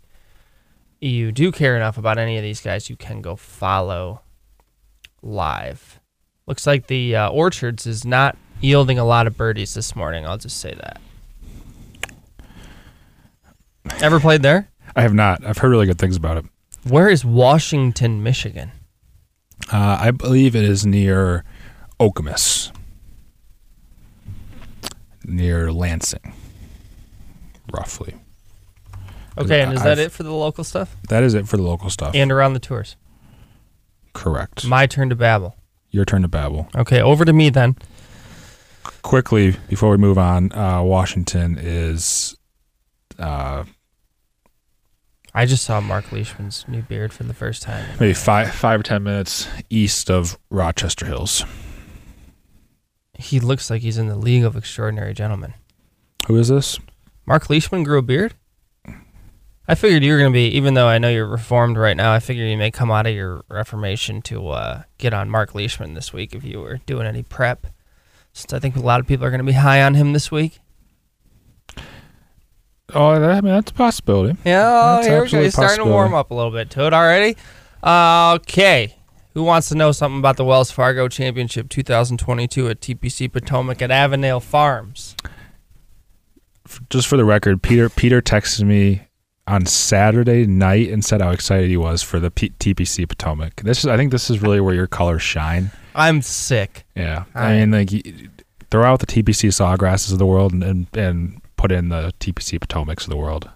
you 1.01 1.33
do 1.33 1.51
care 1.53 1.77
enough 1.77 1.99
about 1.99 2.19
any 2.19 2.37
of 2.37 2.43
these 2.43 2.61
guys, 2.61 2.89
you 2.89 2.97
can 2.97 3.21
go 3.21 3.35
follow 3.37 4.23
live. 5.21 5.98
Looks 6.49 6.67
like 6.67 6.87
the 6.87 7.15
uh, 7.15 7.29
Orchards 7.29 7.87
is 7.87 8.07
not 8.07 8.35
yielding 8.63 8.99
a 8.99 9.05
lot 9.05 9.27
of 9.27 9.37
birdies 9.37 9.75
this 9.75 9.95
morning. 9.95 10.25
I'll 10.25 10.39
just 10.39 10.59
say 10.59 10.75
that. 10.75 10.99
Ever 14.01 14.19
played 14.19 14.41
there? 14.41 14.71
I 14.97 15.03
have 15.03 15.13
not. 15.13 15.45
I've 15.45 15.59
heard 15.59 15.69
really 15.69 15.85
good 15.85 15.99
things 15.99 16.17
about 16.17 16.39
it. 16.39 16.47
Where 16.85 17.11
is 17.11 17.23
Washington, 17.23 18.23
Michigan? 18.23 18.73
Uh, 19.71 19.99
I 20.01 20.11
believe 20.11 20.57
it 20.57 20.65
is 20.65 20.87
near 20.87 21.45
Okemos, 22.01 22.73
near 25.27 25.71
Lansing, 25.71 26.33
roughly. 27.75 28.15
Okay, 29.37 29.61
and 29.61 29.75
is 29.75 29.83
that 29.83 29.93
I've- 29.99 30.03
it 30.05 30.13
for 30.13 30.23
the 30.23 30.33
local 30.33 30.65
stuff? 30.65 30.97
That 31.11 31.23
is 31.23 31.35
it 31.35 31.47
for 31.47 31.59
the 31.59 31.63
local 31.63 31.91
stuff. 31.91 32.15
And 32.15 32.33
around 32.33 32.55
the 32.55 32.59
tours. 32.61 32.97
Correct. 34.15 34.67
My 34.67 34.87
turn 34.87 35.11
to 35.11 35.15
babble. 35.15 35.55
Your 35.91 36.05
turn 36.05 36.23
to 36.23 36.29
babble. 36.29 36.69
Okay, 36.77 37.01
over 37.01 37.25
to 37.25 37.33
me 37.33 37.51
then. 37.51 37.77
Quickly 39.03 39.57
before 39.69 39.91
we 39.91 39.97
move 39.97 40.19
on, 40.19 40.53
uh, 40.53 40.83
Washington 40.83 41.57
is 41.59 42.37
uh, 43.19 43.65
I 45.35 45.47
just 45.47 45.65
saw 45.65 45.81
Mark 45.81 46.11
Leishman's 46.11 46.65
new 46.69 46.83
beard 46.83 47.13
for 47.13 47.25
the 47.25 47.35
first 47.35 47.63
time. 47.63 47.87
maybe 48.01 48.15
five 48.15 48.53
five 48.53 48.81
or 48.81 48.83
ten 48.83 49.03
minutes 49.03 49.49
east 49.71 50.11
of 50.11 50.39
Rochester 50.51 51.07
Hills. 51.07 51.45
He 53.15 53.41
looks 53.41 53.71
like 53.71 53.83
he's 53.83 53.99
in 53.99 54.09
the 54.09 54.17
League 54.17 54.45
of 54.45 54.57
Extraordinary 54.57 55.13
Gentlemen. 55.15 55.55
Who 56.27 56.37
is 56.37 56.49
this? 56.49 56.79
Mark 57.27 57.51
Leishman 57.51 57.83
grew 57.83 57.99
a 57.99 58.03
beard? 58.03 58.35
I 59.71 59.75
figured 59.75 60.03
you 60.03 60.13
were 60.13 60.19
going 60.19 60.33
to 60.33 60.35
be, 60.35 60.47
even 60.57 60.73
though 60.73 60.89
I 60.89 60.97
know 60.97 61.11
you're 61.11 61.27
reformed 61.27 61.77
right 61.77 61.97
now, 61.97 62.13
I 62.13 62.21
figured 62.21 62.49
you 62.49 62.57
may 62.57 62.71
come 62.71 62.91
out 62.91 63.07
of 63.07 63.15
your 63.15 63.45
reformation 63.51 64.23
to 64.23 64.49
uh, 64.49 64.83
get 64.97 65.13
on 65.13 65.29
Mark 65.29 65.55
Leishman 65.55 65.93
this 65.93 66.11
week 66.11 66.35
if 66.35 66.43
you 66.43 66.61
were 66.61 66.79
doing 66.87 67.07
any 67.07 67.23
prep. 67.23 67.67
Since 68.33 68.55
I 68.55 68.61
think 68.61 68.77
a 68.77 68.81
lot 68.81 68.99
of 68.99 69.07
people 69.07 69.27
are 69.27 69.31
going 69.31 69.41
to 69.41 69.45
be 69.45 69.53
high 69.53 69.83
on 69.83 69.93
him 69.93 70.15
this 70.15 70.31
week. 70.31 70.59
Oh, 72.95 73.21
that, 73.21 73.31
I 73.31 73.41
mean 73.43 73.53
that's 73.53 73.71
a 73.71 73.75
possibility. 73.75 74.39
Yeah, 74.47 74.63
oh, 74.65 74.97
That's 74.97 75.07
here 75.07 75.23
we 75.23 75.29
go. 75.29 75.43
He's 75.43 75.53
starting 75.53 75.85
to 75.85 75.91
warm 75.91 76.15
up 76.15 76.31
a 76.31 76.35
little 76.35 76.51
bit 76.51 76.71
to 76.71 76.87
it 76.87 76.95
already. 76.95 77.37
Okay. 77.85 78.97
Who 79.35 79.43
wants 79.43 79.69
to 79.69 79.75
know 79.75 79.93
something 79.93 80.19
about 80.19 80.39
the 80.39 80.45
Wells 80.45 80.71
Fargo 80.71 81.07
Championship 81.09 81.69
2022 81.69 82.69
at 82.69 82.81
TPC 82.81 83.31
Potomac 83.31 83.83
at 83.83 83.91
Avondale 83.91 84.41
Farms? 84.41 85.15
Just 86.89 87.09
for 87.09 87.19
the 87.19 87.27
record, 87.27 87.63
Peter 87.63 87.91
Peter 87.91 88.23
texted 88.23 88.67
me 88.67 89.03
on 89.49 89.65
Saturday 89.67 90.47
night 90.47 90.91
and 90.91 91.05
said 91.05 91.21
how 91.23 91.31
excited 91.31 91.69
he 91.71 91.77
was 91.77 92.03
for 92.03 92.21
the 92.21 92.31
P- 92.31 92.51
TPC 92.51 93.09
Potomac. 93.09 93.57
This 93.63 93.79
is, 93.79 93.87
I 93.87 93.97
think, 93.97 94.13
this 94.13 94.29
is 94.31 94.41
really 94.43 94.61
where 94.61 94.75
your 94.75 94.87
colors 94.87 95.23
shine. 95.23 95.71
I'm 95.95 96.23
sick. 96.23 96.85
Yeah, 96.95 97.25
I- 97.35 97.53
I 97.55 97.59
mean, 97.59 97.71
like 97.73 97.91
throw 98.71 98.85
out 98.85 99.01
the 99.01 99.07
TPC 99.07 99.49
Sawgrasses 99.49 100.13
of 100.13 100.19
the 100.19 100.27
world 100.27 100.53
and, 100.53 100.63
and 100.63 100.87
and 100.97 101.41
put 101.57 101.73
in 101.73 101.89
the 101.89 102.13
TPC 102.21 102.59
Potomacs 102.61 103.03
of 103.05 103.09
the 103.09 103.17
world, 103.17 103.51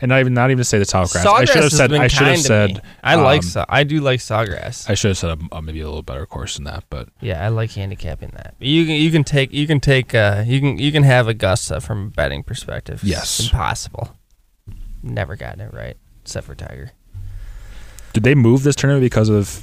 and 0.00 0.08
not 0.08 0.20
even 0.20 0.34
not 0.34 0.50
even 0.50 0.58
to 0.58 0.64
say 0.64 0.78
the 0.78 0.84
Sawgrass. 0.86 1.24
I 1.24 1.24
Sawgrass 1.24 1.46
should 1.46 1.54
have 1.56 1.64
has 1.64 1.76
said 1.76 1.92
I 1.92 2.08
should 2.08 2.26
have 2.26 2.34
kind 2.34 2.44
to 2.44 2.66
me. 2.68 2.74
said 2.74 2.82
I 3.04 3.14
like 3.16 3.42
um, 3.42 3.48
saw. 3.48 3.64
I 3.68 3.84
do 3.84 4.00
like 4.00 4.20
sawgrass. 4.20 4.88
I 4.90 4.94
should 4.94 5.08
have 5.10 5.18
said 5.18 5.38
a, 5.52 5.56
a, 5.56 5.62
maybe 5.62 5.80
a 5.80 5.86
little 5.86 6.02
better 6.02 6.24
course 6.26 6.56
than 6.56 6.64
that, 6.64 6.84
but 6.90 7.10
yeah, 7.20 7.44
I 7.44 7.48
like 7.48 7.70
handicapping 7.72 8.30
that. 8.34 8.54
You 8.58 8.86
can 8.86 8.94
you 8.96 9.10
can 9.10 9.22
take 9.24 9.52
you 9.52 9.66
can 9.66 9.78
take 9.78 10.14
uh 10.14 10.42
you 10.46 10.58
can 10.60 10.78
you 10.78 10.90
can 10.90 11.02
have 11.04 11.28
Augusta 11.28 11.80
from 11.80 12.06
a 12.06 12.10
betting 12.10 12.42
perspective. 12.42 13.00
Yes. 13.04 13.38
It's 13.40 13.50
impossible. 13.52 14.16
Never 15.02 15.36
gotten 15.36 15.60
it 15.60 15.72
right 15.72 15.96
except 16.22 16.46
for 16.46 16.54
Tiger. 16.54 16.92
did 18.12 18.22
they 18.22 18.34
move 18.34 18.62
this 18.62 18.76
tournament 18.76 19.02
because 19.02 19.28
of 19.28 19.62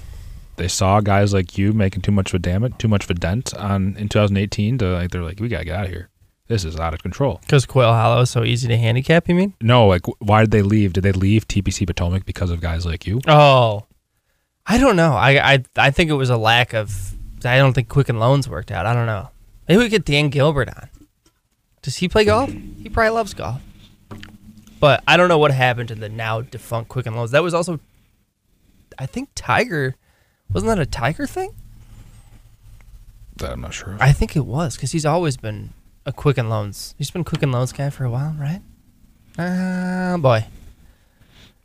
they 0.57 0.67
saw 0.67 1.01
guys 1.01 1.33
like 1.33 1.57
you 1.57 1.73
making 1.73 2.01
too 2.01 2.11
much 2.11 2.29
of 2.31 2.35
a 2.35 2.39
damage, 2.39 2.77
too 2.77 2.87
much 2.87 3.03
of 3.03 3.09
a 3.09 3.13
dent 3.13 3.53
on 3.55 3.95
in 3.97 4.07
2018? 4.09 4.77
To 4.79 4.85
like 4.93 5.11
they're 5.11 5.23
like 5.23 5.39
we 5.39 5.47
gotta 5.47 5.65
get 5.65 5.75
out 5.75 5.85
of 5.85 5.91
here. 5.91 6.09
This 6.47 6.63
is 6.63 6.79
out 6.79 6.93
of 6.93 7.01
control. 7.01 7.39
Because 7.41 7.65
Quail 7.65 7.91
Hollow 7.91 8.21
is 8.21 8.29
so 8.29 8.43
easy 8.43 8.67
to 8.67 8.77
handicap. 8.77 9.27
You 9.27 9.33
mean? 9.35 9.53
No, 9.61 9.87
like 9.87 10.05
why 10.19 10.41
did 10.41 10.51
they 10.51 10.61
leave? 10.61 10.93
Did 10.93 11.01
they 11.01 11.11
leave 11.11 11.47
TPC 11.47 11.85
Potomac 11.87 12.25
because 12.25 12.51
of 12.51 12.61
guys 12.61 12.85
like 12.85 13.05
you? 13.07 13.19
Oh, 13.27 13.85
I 14.65 14.77
don't 14.77 14.95
know. 14.95 15.13
I 15.13 15.53
I 15.53 15.63
I 15.75 15.91
think 15.91 16.09
it 16.09 16.13
was 16.13 16.29
a 16.29 16.37
lack 16.37 16.73
of. 16.73 17.13
I 17.43 17.57
don't 17.57 17.73
think 17.73 17.89
Quicken 17.89 18.17
Loans 18.17 18.49
worked 18.49 18.71
out. 18.71 18.85
I 18.87 18.93
don't 18.93 19.05
know. 19.05 19.29
Maybe 19.67 19.79
we 19.83 19.89
get 19.89 20.05
Dan 20.05 20.29
Gilbert 20.29 20.69
on. 20.69 20.89
Does 21.83 21.97
he 21.97 22.07
play 22.07 22.25
golf? 22.25 22.49
He 22.51 22.89
probably 22.89 23.11
loves 23.11 23.33
golf. 23.35 23.61
But 24.85 25.03
I 25.07 25.17
don't 25.17 25.29
know 25.29 25.39
what 25.39 25.49
happened 25.49 25.87
to 25.87 25.95
the 25.95 26.09
now 26.09 26.41
defunct 26.41 26.89
Quicken 26.89 27.15
Loans. 27.15 27.31
That 27.31 27.41
was 27.41 27.55
also, 27.55 27.79
I 28.99 29.07
think 29.07 29.29
Tiger, 29.33 29.95
wasn't 30.53 30.69
that 30.69 30.79
a 30.79 30.85
Tiger 30.85 31.25
thing? 31.25 31.55
That 33.37 33.53
I'm 33.53 33.61
not 33.61 33.73
sure. 33.73 33.97
I 33.99 34.11
think 34.11 34.35
it 34.35 34.45
was 34.45 34.75
because 34.75 34.91
he's 34.91 35.03
always 35.03 35.37
been 35.37 35.71
a 36.05 36.13
Quicken 36.13 36.49
Loans. 36.49 36.93
He's 36.99 37.09
been 37.09 37.23
Quicken 37.23 37.51
Loans 37.51 37.73
guy 37.73 37.89
for 37.89 38.03
a 38.03 38.11
while, 38.11 38.35
right? 38.39 38.61
Ah, 39.39 40.17
boy. 40.19 40.45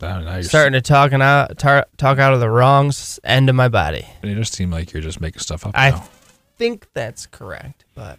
I 0.01 0.07
don't 0.15 0.25
know. 0.25 0.41
Starting 0.41 0.73
to 0.73 0.81
talking 0.81 1.21
out 1.21 1.59
tar, 1.59 1.87
talk 1.99 2.19
out 2.19 2.33
of 2.33 2.41
the 2.41 2.49
wrong 2.49 2.91
end 3.23 3.51
of 3.51 3.55
my 3.55 3.69
body. 3.69 4.07
You 4.23 4.35
just 4.35 4.55
seem 4.55 4.71
like 4.71 4.95
you're 4.95 5.03
just 5.03 5.21
making 5.21 5.41
stuff 5.41 5.67
up. 5.67 5.73
I 5.75 5.91
now. 5.91 6.09
think 6.57 6.87
that's 6.95 7.27
correct. 7.27 7.85
But 7.95 8.19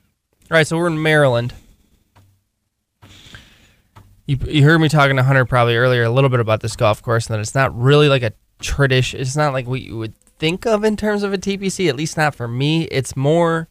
all 0.52 0.58
right, 0.58 0.68
so 0.68 0.78
we're 0.78 0.86
in 0.86 1.02
Maryland. 1.02 1.56
You, 4.32 4.38
you 4.48 4.64
heard 4.64 4.80
me 4.80 4.88
talking 4.88 5.18
to 5.18 5.24
Hunter 5.24 5.44
probably 5.44 5.76
earlier 5.76 6.04
a 6.04 6.10
little 6.10 6.30
bit 6.30 6.40
about 6.40 6.62
this 6.62 6.78
golf 6.78 7.02
course, 7.02 7.28
and 7.28 7.34
that 7.34 7.42
it's 7.42 7.54
not 7.54 7.78
really 7.78 8.08
like 8.08 8.24
a 8.24 8.32
tradition. 8.62 9.20
It's 9.20 9.36
not 9.36 9.52
like 9.52 9.68
what 9.68 9.82
you 9.82 9.98
would 9.98 10.16
think 10.40 10.66
of 10.66 10.86
in 10.86 10.96
terms 10.96 11.24
of 11.24 11.34
a 11.34 11.38
TPC. 11.38 11.90
At 11.90 11.98
least 11.98 12.16
not 12.16 12.34
for 12.34 12.48
me. 12.48 12.84
It's 12.84 13.18
more. 13.18 13.68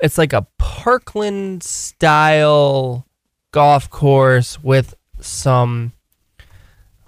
It's 0.00 0.18
like 0.18 0.32
a 0.32 0.46
Parkland 0.56 1.64
style 1.64 3.08
golf 3.50 3.90
course 3.90 4.62
with 4.62 4.94
some 5.18 5.94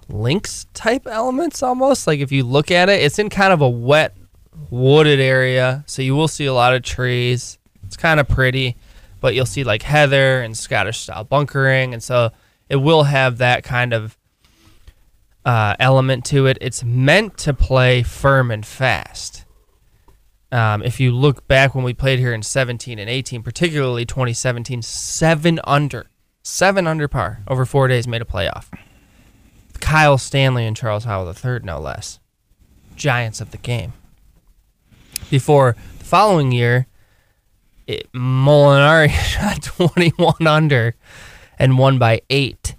links 0.09 0.67
type 0.73 1.07
elements 1.07 1.63
almost 1.63 2.05
like 2.05 2.19
if 2.19 2.31
you 2.31 2.43
look 2.43 2.69
at 2.69 2.89
it 2.89 3.01
it's 3.01 3.17
in 3.17 3.27
kind 3.27 3.51
of 3.51 3.59
a 3.59 3.67
wet 3.67 4.15
wooded 4.69 5.19
area 5.19 5.83
so 5.87 6.03
you 6.03 6.15
will 6.15 6.27
see 6.27 6.45
a 6.45 6.53
lot 6.53 6.75
of 6.75 6.83
trees 6.83 7.57
it's 7.83 7.97
kind 7.97 8.19
of 8.19 8.27
pretty 8.27 8.75
but 9.25 9.33
you'll 9.33 9.43
see 9.43 9.63
like 9.63 9.81
heather 9.81 10.39
and 10.39 10.55
scottish 10.55 10.99
style 10.99 11.23
bunkering 11.23 11.93
and 11.93 12.03
so 12.03 12.29
it 12.69 12.75
will 12.75 13.05
have 13.05 13.39
that 13.39 13.63
kind 13.63 13.91
of 13.91 14.15
uh, 15.45 15.75
element 15.79 16.23
to 16.23 16.45
it 16.45 16.59
it's 16.61 16.83
meant 16.83 17.35
to 17.35 17.51
play 17.51 18.03
firm 18.03 18.51
and 18.51 18.67
fast 18.67 19.43
um, 20.51 20.83
if 20.83 20.99
you 20.99 21.11
look 21.11 21.47
back 21.47 21.73
when 21.73 21.83
we 21.83 21.91
played 21.91 22.19
here 22.19 22.35
in 22.35 22.43
17 22.43 22.99
and 22.99 23.09
18 23.09 23.41
particularly 23.41 24.05
2017 24.05 24.83
seven 24.83 25.59
under 25.63 26.05
seven 26.43 26.85
under 26.85 27.07
par 27.07 27.41
over 27.47 27.65
four 27.65 27.87
days 27.87 28.07
made 28.07 28.21
a 28.21 28.25
playoff 28.25 28.69
Kyle 29.79 30.19
Stanley 30.19 30.67
and 30.67 30.77
Charles 30.77 31.05
Howell 31.05 31.33
III, 31.33 31.61
no 31.63 31.79
less. 31.79 32.19
Giants 32.95 33.41
of 33.41 33.51
the 33.51 33.57
game. 33.57 33.93
Before 35.29 35.75
the 35.99 36.05
following 36.05 36.51
year, 36.51 36.87
it, 37.87 38.11
Molinari 38.13 39.09
shot 39.11 39.63
21 39.63 40.47
under 40.47 40.95
and 41.57 41.77
won 41.77 41.97
by 41.97 42.21
eight 42.29 42.75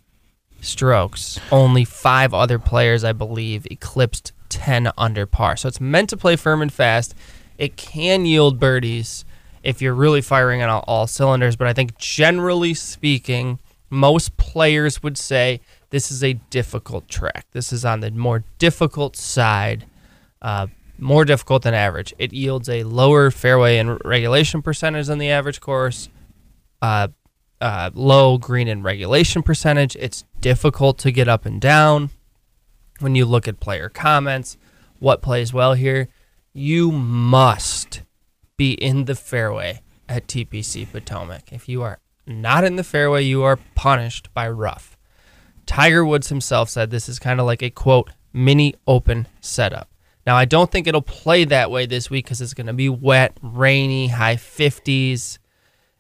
strokes. 0.60 1.38
Only 1.50 1.84
five 1.84 2.34
other 2.34 2.58
players, 2.58 3.04
I 3.04 3.12
believe, 3.12 3.66
eclipsed 3.70 4.32
10 4.48 4.90
under 4.98 5.26
par. 5.26 5.56
So 5.56 5.68
it's 5.68 5.80
meant 5.80 6.10
to 6.10 6.16
play 6.16 6.36
firm 6.36 6.62
and 6.62 6.72
fast. 6.72 7.14
It 7.58 7.76
can 7.76 8.26
yield 8.26 8.60
birdies 8.60 9.24
if 9.62 9.82
you're 9.82 9.94
really 9.94 10.20
firing 10.20 10.62
on 10.62 10.68
all, 10.68 10.84
all 10.86 11.06
cylinders, 11.06 11.56
but 11.56 11.66
I 11.66 11.72
think 11.72 11.98
generally 11.98 12.72
speaking, 12.72 13.58
most 13.90 14.36
players 14.36 15.02
would 15.02 15.18
say 15.18 15.60
this 15.90 16.10
is 16.10 16.22
a 16.22 16.34
difficult 16.50 17.08
track. 17.08 17.46
This 17.50 17.72
is 17.72 17.84
on 17.84 18.00
the 18.00 18.12
more 18.12 18.44
difficult 18.58 19.16
side, 19.16 19.86
uh, 20.40 20.68
more 20.98 21.24
difficult 21.24 21.62
than 21.62 21.74
average. 21.74 22.14
It 22.18 22.32
yields 22.32 22.68
a 22.68 22.84
lower 22.84 23.30
fairway 23.30 23.78
and 23.78 23.98
regulation 24.04 24.62
percentage 24.62 25.06
than 25.06 25.18
the 25.18 25.30
average 25.30 25.60
course, 25.60 26.08
uh, 26.82 27.08
uh, 27.60 27.90
low 27.94 28.38
green 28.38 28.68
and 28.68 28.84
regulation 28.84 29.42
percentage. 29.42 29.96
It's 29.96 30.24
difficult 30.40 30.98
to 30.98 31.10
get 31.10 31.28
up 31.28 31.46
and 31.46 31.60
down. 31.60 32.10
when 33.00 33.14
you 33.14 33.26
look 33.26 33.46
at 33.46 33.60
player 33.60 33.90
comments, 33.90 34.56
what 35.00 35.20
plays 35.20 35.52
well 35.52 35.74
here, 35.74 36.08
you 36.54 36.90
must 36.90 38.00
be 38.56 38.72
in 38.72 39.04
the 39.04 39.14
fairway 39.14 39.82
at 40.08 40.26
TPC 40.26 40.90
Potomac. 40.90 41.52
If 41.52 41.68
you 41.68 41.82
are 41.82 41.98
not 42.26 42.64
in 42.64 42.76
the 42.76 42.84
fairway, 42.84 43.22
you 43.22 43.42
are 43.42 43.58
punished 43.74 44.32
by 44.32 44.48
rough. 44.48 44.96
Tiger 45.66 46.04
Woods 46.06 46.28
himself 46.28 46.70
said 46.70 46.90
this 46.90 47.08
is 47.08 47.18
kind 47.18 47.40
of 47.40 47.46
like 47.46 47.62
a 47.62 47.70
quote 47.70 48.10
mini 48.32 48.74
open 48.86 49.26
setup. 49.40 49.88
Now, 50.26 50.36
I 50.36 50.44
don't 50.44 50.70
think 50.70 50.86
it'll 50.88 51.02
play 51.02 51.44
that 51.44 51.70
way 51.70 51.86
this 51.86 52.10
week 52.10 52.24
because 52.24 52.40
it's 52.40 52.54
going 52.54 52.66
to 52.66 52.72
be 52.72 52.88
wet, 52.88 53.36
rainy, 53.40 54.08
high 54.08 54.34
50s. 54.34 55.38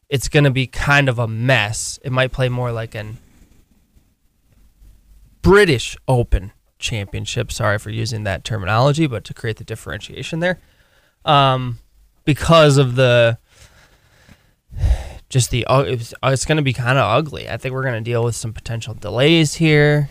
It's 0.08 0.28
going 0.28 0.44
to 0.44 0.50
be 0.50 0.66
kind 0.66 1.08
of 1.08 1.18
a 1.18 1.28
mess. 1.28 1.98
It 2.04 2.10
might 2.10 2.32
play 2.32 2.48
more 2.48 2.72
like 2.72 2.96
an 2.96 3.18
British 5.42 5.96
Open 6.08 6.50
Championship. 6.80 7.52
Sorry 7.52 7.78
for 7.78 7.90
using 7.90 8.24
that 8.24 8.42
terminology, 8.42 9.06
but 9.06 9.22
to 9.24 9.34
create 9.34 9.58
the 9.58 9.64
differentiation 9.64 10.40
there. 10.40 10.58
Um, 11.24 11.78
because 12.24 12.78
of 12.78 12.96
the 12.96 13.38
just 15.28 15.50
the 15.50 15.64
it's, 15.68 16.14
it's 16.24 16.44
going 16.44 16.56
to 16.56 16.62
be 16.62 16.72
kind 16.72 16.98
of 16.98 17.04
ugly. 17.04 17.48
I 17.48 17.56
think 17.58 17.74
we're 17.74 17.82
going 17.82 17.94
to 17.94 18.00
deal 18.00 18.24
with 18.24 18.34
some 18.34 18.52
potential 18.52 18.94
delays 18.94 19.54
here. 19.54 20.10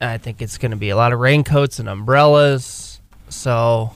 I 0.00 0.18
think 0.18 0.42
it's 0.42 0.58
going 0.58 0.72
to 0.72 0.76
be 0.76 0.90
a 0.90 0.96
lot 0.96 1.14
of 1.14 1.18
raincoats 1.18 1.78
and 1.78 1.88
umbrellas. 1.88 2.93
So 3.34 3.92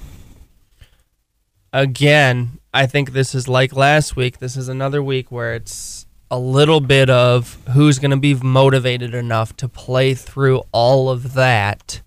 again, 1.72 2.58
I 2.74 2.86
think 2.86 3.12
this 3.12 3.34
is 3.34 3.48
like 3.48 3.74
last 3.74 4.14
week. 4.14 4.40
This 4.40 4.56
is 4.56 4.68
another 4.68 5.02
week 5.02 5.32
where 5.32 5.54
it's 5.54 6.06
a 6.30 6.38
little 6.38 6.80
bit 6.80 7.08
of 7.08 7.56
who's 7.70 7.98
going 7.98 8.10
to 8.10 8.18
be 8.18 8.34
motivated 8.34 9.14
enough 9.14 9.56
to 9.56 9.68
play 9.68 10.12
through 10.12 10.62
all 10.72 11.08
of 11.08 11.32
that 11.32 12.02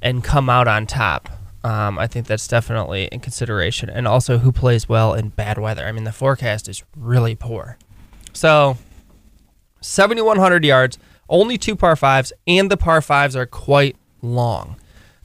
and 0.00 0.24
come 0.24 0.48
out 0.48 0.66
on 0.66 0.86
top. 0.86 1.28
Um, 1.64 1.98
I 1.98 2.06
think 2.06 2.26
that's 2.26 2.48
definitely 2.48 3.08
in 3.12 3.20
consideration. 3.20 3.90
And 3.90 4.08
also 4.08 4.38
who 4.38 4.52
plays 4.52 4.88
well 4.88 5.12
in 5.12 5.28
bad 5.28 5.58
weather. 5.58 5.84
I 5.84 5.92
mean, 5.92 6.04
the 6.04 6.12
forecast 6.12 6.66
is 6.66 6.82
really 6.96 7.34
poor. 7.34 7.76
So, 8.32 8.78
7,100 9.82 10.64
yards, 10.64 10.98
only 11.28 11.58
two 11.58 11.76
par 11.76 11.94
fives, 11.94 12.32
and 12.46 12.70
the 12.70 12.78
par 12.78 13.02
fives 13.02 13.36
are 13.36 13.46
quite 13.46 13.96
long. 14.22 14.76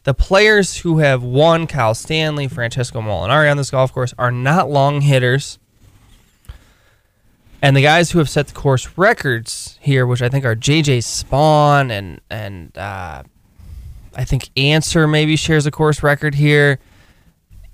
The 0.07 0.13
players 0.13 0.77
who 0.77 0.99
have 0.99 1.21
won, 1.21 1.67
Kyle 1.67 1.93
Stanley, 1.93 2.47
Francesco 2.47 3.01
Molinari 3.01 3.51
on 3.51 3.57
this 3.57 3.69
golf 3.69 3.91
course, 3.91 4.13
are 4.17 4.31
not 4.31 4.71
long 4.71 5.01
hitters. 5.01 5.59
And 7.61 7.75
the 7.75 7.81
guys 7.81 8.11
who 8.11 8.19
have 8.19 8.29
set 8.29 8.47
the 8.47 8.53
course 8.53 8.97
records 8.97 9.77
here, 9.81 10.07
which 10.07 10.21
I 10.21 10.29
think 10.29 10.45
are 10.45 10.55
JJ 10.55 10.99
Spaun 10.99 11.91
and 11.91 12.21
and 12.29 12.77
uh, 12.77 13.23
I 14.15 14.23
think 14.23 14.49
Ancer 14.55 15.09
maybe 15.09 15.35
shares 15.35 15.65
a 15.65 15.71
course 15.71 16.01
record 16.01 16.35
here. 16.35 16.79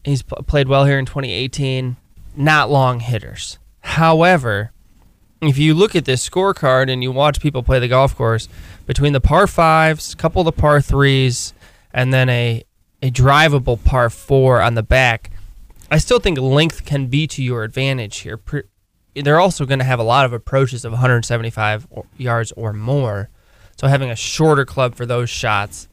He's 0.03 0.23
played 0.23 0.67
well 0.67 0.86
here 0.86 0.97
in 0.97 1.05
2018. 1.05 1.97
Not 2.36 2.71
long 2.71 2.99
hitters. 2.99 3.59
However, 3.81 4.71
if 5.39 5.59
you 5.59 5.75
look 5.75 5.95
at 5.95 6.05
this 6.05 6.27
scorecard 6.27 6.91
and 6.91 7.03
you 7.03 7.11
watch 7.11 7.39
people 7.39 7.61
play 7.61 7.77
the 7.77 7.88
golf 7.88 8.15
course, 8.15 8.49
between 8.88 9.13
the 9.13 9.21
par 9.21 9.45
fives, 9.45 10.15
couple 10.15 10.41
of 10.41 10.45
the 10.45 10.51
par 10.51 10.81
threes, 10.81 11.53
and 11.94 12.14
then 12.14 12.30
a 12.30 12.64
a 13.02 13.12
drivable 13.12 13.84
par 13.84 14.10
four 14.10 14.62
on 14.62 14.76
the 14.76 14.84
back, 14.84 15.30
I 15.91 15.98
still 15.98 16.20
think 16.20 16.39
length 16.39 16.86
can 16.86 17.08
be 17.08 17.28
to 17.28 17.44
your 17.44 17.64
advantage 17.64 18.20
here. 18.20 18.39
They're 19.14 19.41
also 19.41 19.66
going 19.66 19.80
to 19.80 19.86
have 19.86 20.00
a 20.00 20.04
lot 20.04 20.26
of 20.26 20.32
approaches 20.32 20.86
of 20.86 20.94
175 20.94 21.86
yards 22.18 22.54
or 22.54 22.72
more, 22.72 23.30
so 23.78 23.88
having 23.88 24.10
a 24.10 24.16
shorter 24.16 24.64
club 24.64 24.96
for 24.96 25.06
those 25.06 25.30
shots 25.30 25.89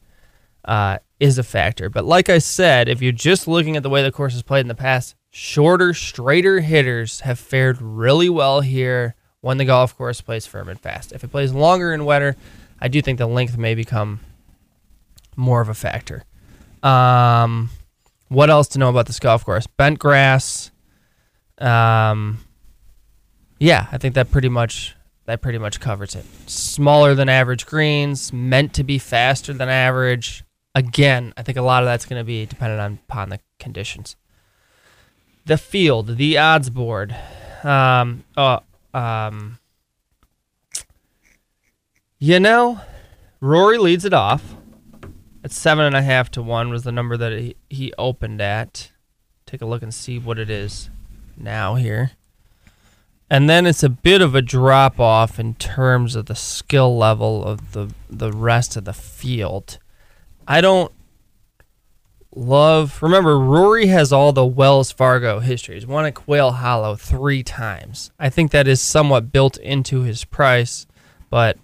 uh, 0.63 0.99
is 1.19 1.37
a 1.37 1.43
factor. 1.43 1.89
But 1.89 2.05
like 2.05 2.29
I 2.29 2.37
said, 2.37 2.87
if 2.87 3.01
you're 3.01 3.11
just 3.11 3.47
looking 3.47 3.75
at 3.75 3.83
the 3.83 3.89
way 3.89 4.01
the 4.01 4.11
course 4.11 4.33
has 4.33 4.41
played 4.41 4.61
in 4.61 4.67
the 4.67 4.75
past, 4.75 5.15
shorter, 5.29 5.93
straighter 5.93 6.61
hitters 6.61 7.19
have 7.21 7.39
fared 7.39 7.81
really 7.81 8.29
well 8.29 8.61
here 8.61 9.15
when 9.41 9.57
the 9.57 9.65
golf 9.65 9.97
course 9.97 10.21
plays 10.21 10.45
firm 10.45 10.69
and 10.69 10.79
fast. 10.79 11.11
If 11.11 11.23
it 11.23 11.31
plays 11.31 11.51
longer 11.51 11.93
and 11.93 12.05
wetter, 12.05 12.37
I 12.79 12.87
do 12.87 13.01
think 13.01 13.17
the 13.17 13.27
length 13.27 13.57
may 13.57 13.75
become 13.75 14.21
more 15.35 15.61
of 15.61 15.69
a 15.69 15.73
factor. 15.73 16.23
Um, 16.83 17.69
what 18.29 18.49
else 18.49 18.67
to 18.69 18.79
know 18.79 18.89
about 18.89 19.07
this 19.07 19.19
golf 19.19 19.45
course? 19.45 19.67
Bent 19.67 19.99
grass. 19.99 20.71
Um, 21.57 22.39
yeah, 23.59 23.87
I 23.91 23.97
think 23.97 24.15
that 24.15 24.31
pretty 24.31 24.49
much 24.49 24.95
that 25.25 25.41
pretty 25.41 25.59
much 25.59 25.79
covers 25.79 26.15
it. 26.15 26.25
Smaller 26.49 27.13
than 27.13 27.29
average 27.29 27.65
greens, 27.65 28.33
meant 28.33 28.73
to 28.73 28.83
be 28.83 28.97
faster 28.97 29.53
than 29.53 29.69
average. 29.69 30.43
Again, 30.73 31.33
I 31.37 31.43
think 31.43 31.57
a 31.57 31.61
lot 31.61 31.83
of 31.83 31.87
that's 31.87 32.05
going 32.05 32.19
to 32.19 32.23
be 32.23 32.45
dependent 32.45 32.81
on, 32.81 32.99
upon 33.07 33.29
the 33.29 33.39
conditions. 33.59 34.15
The 35.45 35.57
field, 35.57 36.17
the 36.17 36.37
odds 36.37 36.69
board. 36.69 37.15
Um, 37.63 38.23
uh, 38.35 38.59
um, 38.93 39.59
you 42.19 42.39
know, 42.39 42.81
Rory 43.39 43.77
leads 43.77 44.05
it 44.05 44.13
off. 44.13 44.55
At 45.43 45.51
seven 45.51 45.85
and 45.85 45.95
a 45.95 46.01
half 46.01 46.29
to 46.31 46.41
one 46.41 46.69
was 46.69 46.83
the 46.83 46.91
number 46.91 47.17
that 47.17 47.31
he, 47.31 47.55
he 47.69 47.93
opened 47.97 48.41
at. 48.41 48.91
Take 49.45 49.61
a 49.61 49.65
look 49.65 49.81
and 49.81 49.93
see 49.93 50.19
what 50.19 50.37
it 50.37 50.49
is 50.49 50.89
now 51.35 51.75
here. 51.75 52.11
And 53.29 53.49
then 53.49 53.65
it's 53.65 53.81
a 53.81 53.89
bit 53.89 54.21
of 54.21 54.35
a 54.35 54.41
drop 54.41 54.99
off 54.99 55.39
in 55.39 55.55
terms 55.55 56.15
of 56.15 56.25
the 56.25 56.35
skill 56.35 56.97
level 56.97 57.43
of 57.43 57.71
the 57.71 57.93
the 58.09 58.31
rest 58.31 58.75
of 58.75 58.83
the 58.83 58.93
field. 58.93 59.79
I 60.47 60.59
don't 60.59 60.91
love. 62.35 63.01
Remember, 63.01 63.39
Rory 63.39 63.87
has 63.87 64.11
all 64.11 64.33
the 64.33 64.45
Wells 64.45 64.91
Fargo 64.91 65.39
histories. 65.39 65.87
Won 65.87 66.05
at 66.05 66.13
Quail 66.13 66.51
Hollow 66.51 66.95
three 66.95 67.41
times. 67.41 68.11
I 68.19 68.29
think 68.29 68.51
that 68.51 68.67
is 68.67 68.81
somewhat 68.81 69.31
built 69.31 69.57
into 69.57 70.01
his 70.01 70.25
price, 70.25 70.85
but 71.29 71.57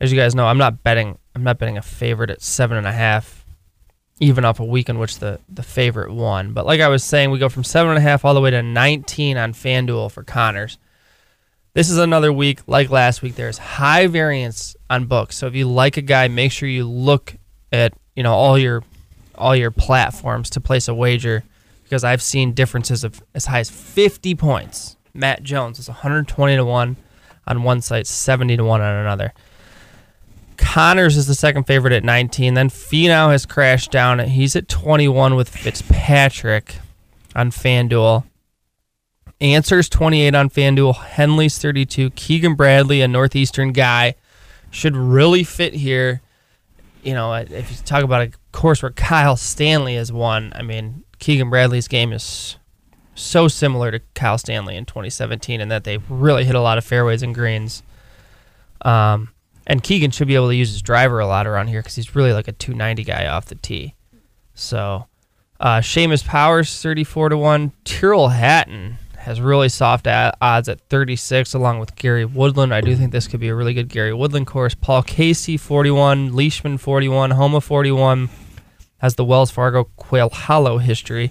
as 0.00 0.12
you 0.12 0.18
guys 0.18 0.34
know, 0.34 0.46
I'm 0.46 0.58
not 0.58 0.82
betting 0.82 1.18
I'm 1.38 1.44
not 1.44 1.58
betting 1.58 1.78
a 1.78 1.82
favorite 1.82 2.30
at 2.30 2.42
seven 2.42 2.76
and 2.76 2.86
a 2.86 2.92
half, 2.92 3.46
even 4.18 4.44
off 4.44 4.58
a 4.58 4.64
week 4.64 4.88
in 4.88 4.98
which 4.98 5.20
the, 5.20 5.38
the 5.48 5.62
favorite 5.62 6.12
won. 6.12 6.52
But 6.52 6.66
like 6.66 6.80
I 6.80 6.88
was 6.88 7.04
saying, 7.04 7.30
we 7.30 7.38
go 7.38 7.48
from 7.48 7.62
seven 7.62 7.90
and 7.90 7.98
a 7.98 8.02
half 8.02 8.24
all 8.24 8.34
the 8.34 8.40
way 8.40 8.50
to 8.50 8.60
19 8.60 9.36
on 9.36 9.52
FanDuel 9.52 10.10
for 10.10 10.24
Conners. 10.24 10.78
This 11.74 11.90
is 11.90 11.98
another 11.98 12.32
week, 12.32 12.58
like 12.66 12.90
last 12.90 13.22
week, 13.22 13.36
there's 13.36 13.58
high 13.58 14.08
variance 14.08 14.74
on 14.90 15.04
books. 15.06 15.36
So 15.36 15.46
if 15.46 15.54
you 15.54 15.68
like 15.68 15.96
a 15.96 16.02
guy, 16.02 16.26
make 16.26 16.50
sure 16.50 16.68
you 16.68 16.84
look 16.84 17.36
at, 17.70 17.94
you 18.16 18.24
know, 18.24 18.34
all 18.34 18.58
your 18.58 18.82
all 19.36 19.54
your 19.54 19.70
platforms 19.70 20.50
to 20.50 20.60
place 20.60 20.88
a 20.88 20.94
wager 20.94 21.44
because 21.84 22.02
I've 22.02 22.20
seen 22.20 22.52
differences 22.52 23.04
of 23.04 23.22
as 23.32 23.46
high 23.46 23.60
as 23.60 23.70
50 23.70 24.34
points. 24.34 24.96
Matt 25.14 25.44
Jones 25.44 25.78
is 25.78 25.88
120 25.88 26.56
to 26.56 26.64
1 26.64 26.96
on 27.46 27.62
one 27.62 27.80
site, 27.80 28.08
70 28.08 28.56
to 28.56 28.64
1 28.64 28.80
on 28.80 28.94
another. 28.96 29.32
Conners 30.58 31.16
is 31.16 31.26
the 31.26 31.34
second 31.34 31.64
favorite 31.64 31.92
at 31.92 32.04
19. 32.04 32.54
Then 32.54 32.68
Finau 32.68 33.30
has 33.30 33.46
crashed 33.46 33.90
down. 33.90 34.18
He's 34.18 34.54
at 34.54 34.68
21 34.68 35.34
with 35.34 35.48
Fitzpatrick 35.48 36.76
on 37.34 37.50
FanDuel. 37.50 38.24
Ancer's 39.40 39.88
28 39.88 40.34
on 40.34 40.50
FanDuel. 40.50 40.96
Henley's 40.96 41.58
32. 41.58 42.10
Keegan 42.10 42.54
Bradley, 42.54 43.00
a 43.00 43.08
Northeastern 43.08 43.72
guy, 43.72 44.16
should 44.70 44.96
really 44.96 45.44
fit 45.44 45.74
here. 45.74 46.20
You 47.02 47.14
know, 47.14 47.32
if 47.32 47.70
you 47.70 47.76
talk 47.84 48.02
about 48.02 48.22
a 48.22 48.32
course 48.52 48.82
where 48.82 48.90
Kyle 48.90 49.36
Stanley 49.36 49.94
has 49.94 50.12
won, 50.12 50.52
I 50.54 50.62
mean, 50.62 51.04
Keegan 51.20 51.50
Bradley's 51.50 51.88
game 51.88 52.12
is 52.12 52.56
so 53.14 53.48
similar 53.48 53.92
to 53.92 54.00
Kyle 54.14 54.38
Stanley 54.38 54.76
in 54.76 54.84
2017 54.84 55.60
in 55.60 55.68
that 55.68 55.84
they 55.84 55.98
really 56.08 56.44
hit 56.44 56.56
a 56.56 56.60
lot 56.60 56.78
of 56.78 56.84
fairways 56.84 57.22
and 57.22 57.34
greens. 57.34 57.82
Um, 58.82 59.30
and 59.68 59.82
Keegan 59.82 60.10
should 60.10 60.26
be 60.26 60.34
able 60.34 60.48
to 60.48 60.56
use 60.56 60.72
his 60.72 60.82
driver 60.82 61.20
a 61.20 61.26
lot 61.26 61.46
around 61.46 61.68
here 61.68 61.80
because 61.80 61.94
he's 61.94 62.16
really 62.16 62.32
like 62.32 62.48
a 62.48 62.52
290 62.52 63.04
guy 63.04 63.26
off 63.26 63.46
the 63.46 63.54
tee. 63.54 63.94
So, 64.54 65.06
uh, 65.60 65.78
Seamus 65.78 66.24
Powers 66.24 66.82
34 66.82 67.28
to 67.28 67.36
one. 67.36 67.72
Tyrrell 67.84 68.28
Hatton 68.28 68.96
has 69.18 69.40
really 69.42 69.68
soft 69.68 70.06
odds 70.06 70.68
at 70.70 70.80
36, 70.88 71.52
along 71.52 71.80
with 71.80 71.94
Gary 71.96 72.24
Woodland. 72.24 72.72
I 72.72 72.80
do 72.80 72.96
think 72.96 73.12
this 73.12 73.28
could 73.28 73.40
be 73.40 73.48
a 73.48 73.54
really 73.54 73.74
good 73.74 73.90
Gary 73.90 74.14
Woodland 74.14 74.46
course. 74.46 74.74
Paul 74.74 75.02
Casey 75.02 75.58
41, 75.58 76.34
Leishman 76.34 76.78
41, 76.78 77.32
Homa 77.32 77.60
41 77.60 78.30
has 78.98 79.16
the 79.16 79.24
Wells 79.24 79.50
Fargo 79.50 79.84
Quail 79.96 80.30
Hollow 80.30 80.78
history. 80.78 81.30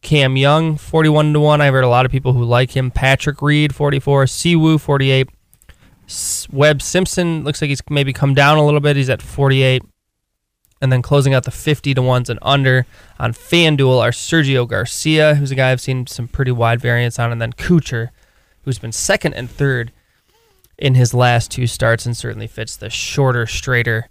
Cam 0.00 0.36
Young 0.36 0.76
41 0.76 1.32
to 1.32 1.40
one. 1.40 1.60
I've 1.60 1.72
heard 1.72 1.84
a 1.84 1.88
lot 1.88 2.04
of 2.04 2.10
people 2.10 2.32
who 2.32 2.44
like 2.44 2.72
him. 2.72 2.90
Patrick 2.90 3.40
Reed 3.40 3.72
44, 3.72 4.26
Si 4.26 4.56
Woo 4.56 4.76
48. 4.78 5.28
Webb 6.50 6.82
Simpson 6.82 7.44
looks 7.44 7.62
like 7.62 7.68
he's 7.68 7.82
maybe 7.88 8.12
come 8.12 8.34
down 8.34 8.58
a 8.58 8.64
little 8.64 8.80
bit. 8.80 8.96
He's 8.96 9.10
at 9.10 9.22
48. 9.22 9.82
And 10.80 10.90
then 10.90 11.00
closing 11.00 11.32
out 11.32 11.44
the 11.44 11.52
50 11.52 11.94
to 11.94 12.02
ones 12.02 12.28
and 12.28 12.40
under 12.42 12.86
on 13.20 13.32
FanDuel 13.32 14.02
are 14.02 14.10
Sergio 14.10 14.66
Garcia, 14.66 15.36
who's 15.36 15.52
a 15.52 15.54
guy 15.54 15.70
I've 15.70 15.80
seen 15.80 16.08
some 16.08 16.26
pretty 16.26 16.50
wide 16.50 16.80
variance 16.80 17.20
on, 17.20 17.30
and 17.30 17.40
then 17.40 17.52
Kuchar, 17.52 18.08
who's 18.62 18.80
been 18.80 18.90
second 18.90 19.34
and 19.34 19.48
third 19.48 19.92
in 20.76 20.96
his 20.96 21.14
last 21.14 21.52
two 21.52 21.68
starts 21.68 22.04
and 22.04 22.16
certainly 22.16 22.48
fits 22.48 22.76
the 22.76 22.90
shorter, 22.90 23.46
straighter 23.46 24.08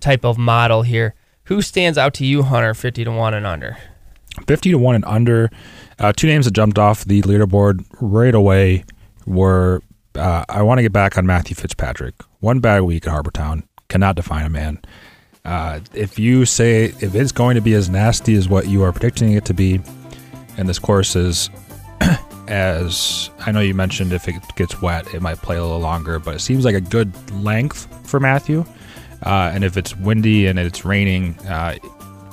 type 0.00 0.24
of 0.24 0.38
model 0.38 0.80
here. 0.80 1.14
Who 1.44 1.60
stands 1.60 1.98
out 1.98 2.14
to 2.14 2.24
you, 2.24 2.42
Hunter, 2.42 2.72
50 2.72 3.04
to 3.04 3.10
1 3.10 3.34
and 3.34 3.46
under? 3.46 3.76
50 4.46 4.70
to 4.70 4.78
1 4.78 4.94
and 4.94 5.04
under. 5.04 5.50
Uh, 5.98 6.12
two 6.16 6.26
names 6.26 6.46
that 6.46 6.52
jumped 6.52 6.78
off 6.78 7.04
the 7.04 7.20
leaderboard 7.22 7.84
right 8.00 8.34
away 8.34 8.84
were 9.26 9.82
uh, 10.18 10.44
I 10.48 10.62
want 10.62 10.78
to 10.78 10.82
get 10.82 10.92
back 10.92 11.16
on 11.16 11.26
Matthew 11.26 11.54
Fitzpatrick. 11.54 12.14
One 12.40 12.60
bad 12.60 12.82
week 12.82 13.06
at 13.06 13.10
Harbour 13.10 13.30
Town 13.30 13.64
cannot 13.88 14.16
define 14.16 14.44
a 14.44 14.50
man. 14.50 14.80
Uh, 15.44 15.80
if 15.94 16.18
you 16.18 16.44
say 16.44 16.86
if 17.00 17.14
it's 17.14 17.32
going 17.32 17.54
to 17.54 17.60
be 17.60 17.72
as 17.74 17.88
nasty 17.88 18.34
as 18.34 18.48
what 18.48 18.68
you 18.68 18.82
are 18.82 18.92
predicting 18.92 19.32
it 19.32 19.44
to 19.46 19.54
be, 19.54 19.80
and 20.56 20.68
this 20.68 20.78
course 20.78 21.16
is 21.16 21.48
as 22.48 23.30
I 23.40 23.52
know 23.52 23.60
you 23.60 23.74
mentioned, 23.74 24.12
if 24.12 24.28
it 24.28 24.34
gets 24.56 24.82
wet, 24.82 25.14
it 25.14 25.22
might 25.22 25.38
play 25.38 25.56
a 25.56 25.62
little 25.62 25.78
longer, 25.78 26.18
but 26.18 26.34
it 26.34 26.40
seems 26.40 26.64
like 26.64 26.74
a 26.74 26.80
good 26.80 27.12
length 27.32 27.88
for 28.06 28.20
Matthew. 28.20 28.64
Uh, 29.24 29.50
and 29.52 29.64
if 29.64 29.76
it's 29.76 29.96
windy 29.96 30.46
and 30.46 30.58
it's 30.58 30.84
raining, 30.84 31.38
uh, 31.40 31.76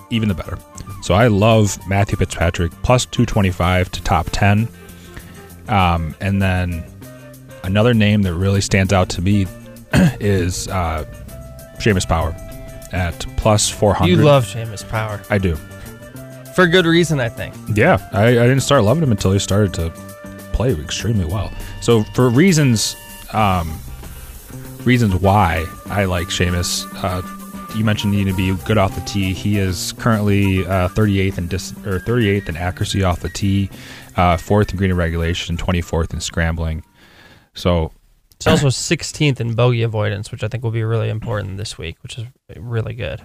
even 0.10 0.28
the 0.30 0.36
better. 0.36 0.58
So 1.02 1.14
I 1.14 1.28
love 1.28 1.78
Matthew 1.88 2.18
Fitzpatrick 2.18 2.72
plus 2.84 3.06
225 3.06 3.92
to 3.92 4.04
top 4.04 4.28
10. 4.32 4.68
Um, 5.68 6.16
and 6.22 6.42
then 6.42 6.84
another 7.66 7.94
name 7.94 8.22
that 8.24 8.34
really 8.34 8.62
stands 8.62 8.94
out 8.94 9.10
to 9.10 9.22
me 9.22 9.46
is 10.20 10.68
uh, 10.70 11.06
Seamus 11.78 12.08
Power 12.08 12.36
at 12.92 13.26
plus 13.38 13.70
400. 13.70 14.10
You 14.10 14.24
love 14.24 14.46
Seamus 14.46 14.88
Power. 14.88 15.22
I 15.30 15.38
do. 15.38 15.56
For 16.56 16.68
good 16.68 16.86
reason, 16.86 17.20
I 17.20 17.28
think. 17.28 17.54
Yeah, 17.74 17.98
I, 18.14 18.28
I 18.28 18.32
didn't 18.34 18.62
start 18.62 18.84
loving 18.84 19.04
him 19.04 19.12
until 19.12 19.34
he 19.34 19.40
started 19.40 19.74
to 19.76 19.90
play 20.54 20.72
extremely 20.72 21.26
well. 21.26 21.52
So 21.82 22.04
for 22.16 22.30
reasons, 22.30 22.96
um, 23.34 23.78
reasons 24.86 25.16
why 25.16 25.66
I 25.88 26.06
like 26.06 26.28
Seamus, 26.28 26.88
uh, 27.04 27.22
you 27.78 27.84
mentioned 27.84 28.14
needing 28.14 28.34
to 28.34 28.38
be 28.38 28.56
good 28.64 28.78
off 28.78 28.96
the 28.96 29.02
tee. 29.02 29.34
He 29.34 29.58
is 29.58 29.92
currently 29.94 30.66
uh, 30.66 30.88
38th 30.90 31.38
in 31.38 31.48
dis- 31.50 31.74
or 31.86 32.00
38th 32.00 32.48
in 32.48 32.56
accuracy 32.56 33.04
off 33.04 33.20
the 33.20 33.28
tee, 33.28 33.70
uh, 34.16 34.38
fourth 34.38 34.72
in 34.72 34.78
green 34.78 34.94
regulation, 34.94 35.58
24th 35.58 36.14
in 36.14 36.22
scrambling. 36.22 36.84
So 37.56 37.92
it's 38.36 38.48
also 38.48 38.68
16th 38.68 39.40
in 39.40 39.56
bogey 39.56 39.82
avoidance, 39.84 40.32
which 40.32 40.44
I 40.44 40.48
think 40.48 40.64
will 40.64 40.72
be 40.72 40.84
really 40.84 41.10
important 41.10 41.58
this 41.58 41.78
week, 41.78 41.98
which 42.04 42.18
is 42.18 42.26
really 42.58 42.94
good. 42.94 43.22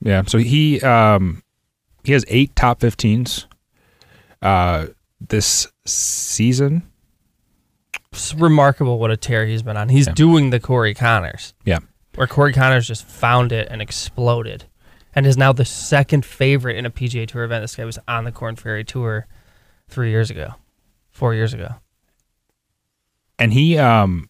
Yeah. 0.00 0.22
So 0.26 0.38
he 0.38 0.80
um, 0.80 1.42
he 2.04 2.12
has 2.12 2.24
eight 2.28 2.54
top 2.56 2.80
15s 2.80 3.46
uh, 4.40 4.86
this 5.20 5.66
season. 5.84 6.82
It's 8.12 8.34
remarkable 8.34 8.98
what 8.98 9.10
a 9.10 9.16
tear 9.16 9.46
he's 9.46 9.62
been 9.62 9.76
on. 9.76 9.88
He's 9.88 10.06
Yeah. 10.06 10.12
doing 10.14 10.50
the 10.50 10.60
Corey 10.60 10.94
Conners. 10.94 11.54
Yeah. 11.64 11.78
where 12.14 12.26
Corey 12.26 12.52
Conners 12.52 12.86
just 12.86 13.06
found 13.06 13.52
it 13.52 13.66
and 13.70 13.80
exploded, 13.80 14.64
and 15.14 15.26
is 15.26 15.38
now 15.38 15.50
the 15.52 15.64
second 15.64 16.26
favorite 16.26 16.76
in 16.76 16.84
a 16.84 16.90
PGA 16.90 17.26
Tour 17.26 17.44
event. 17.44 17.62
This 17.62 17.74
guy 17.76 17.84
was 17.86 17.98
on 18.06 18.24
the 18.24 18.32
Corn 18.32 18.54
Ferry 18.54 18.84
Tour 18.84 19.26
three 19.88 20.10
years 20.10 20.30
ago, 20.30 20.54
four 21.10 21.34
years 21.34 21.54
ago. 21.54 21.76
And 23.42 23.52
he 23.52 23.76
um 23.76 24.28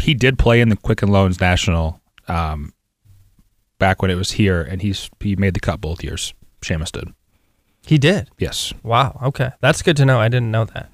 he 0.00 0.12
did 0.12 0.38
play 0.38 0.60
in 0.60 0.68
the 0.68 0.76
Quicken 0.76 1.08
Loans 1.08 1.40
National 1.40 2.00
um 2.28 2.72
back 3.78 4.02
when 4.02 4.10
it 4.10 4.14
was 4.14 4.32
here, 4.32 4.62
and 4.62 4.82
he's 4.82 5.10
he 5.20 5.36
made 5.36 5.54
the 5.54 5.60
cut 5.60 5.80
both 5.80 6.04
years. 6.04 6.34
Seamus 6.62 6.92
did. 6.92 7.12
He 7.86 7.98
did. 7.98 8.30
Yes. 8.38 8.74
Wow. 8.82 9.18
Okay, 9.22 9.50
that's 9.60 9.82
good 9.82 9.96
to 9.98 10.04
know. 10.04 10.20
I 10.20 10.28
didn't 10.28 10.50
know 10.50 10.64
that. 10.66 10.90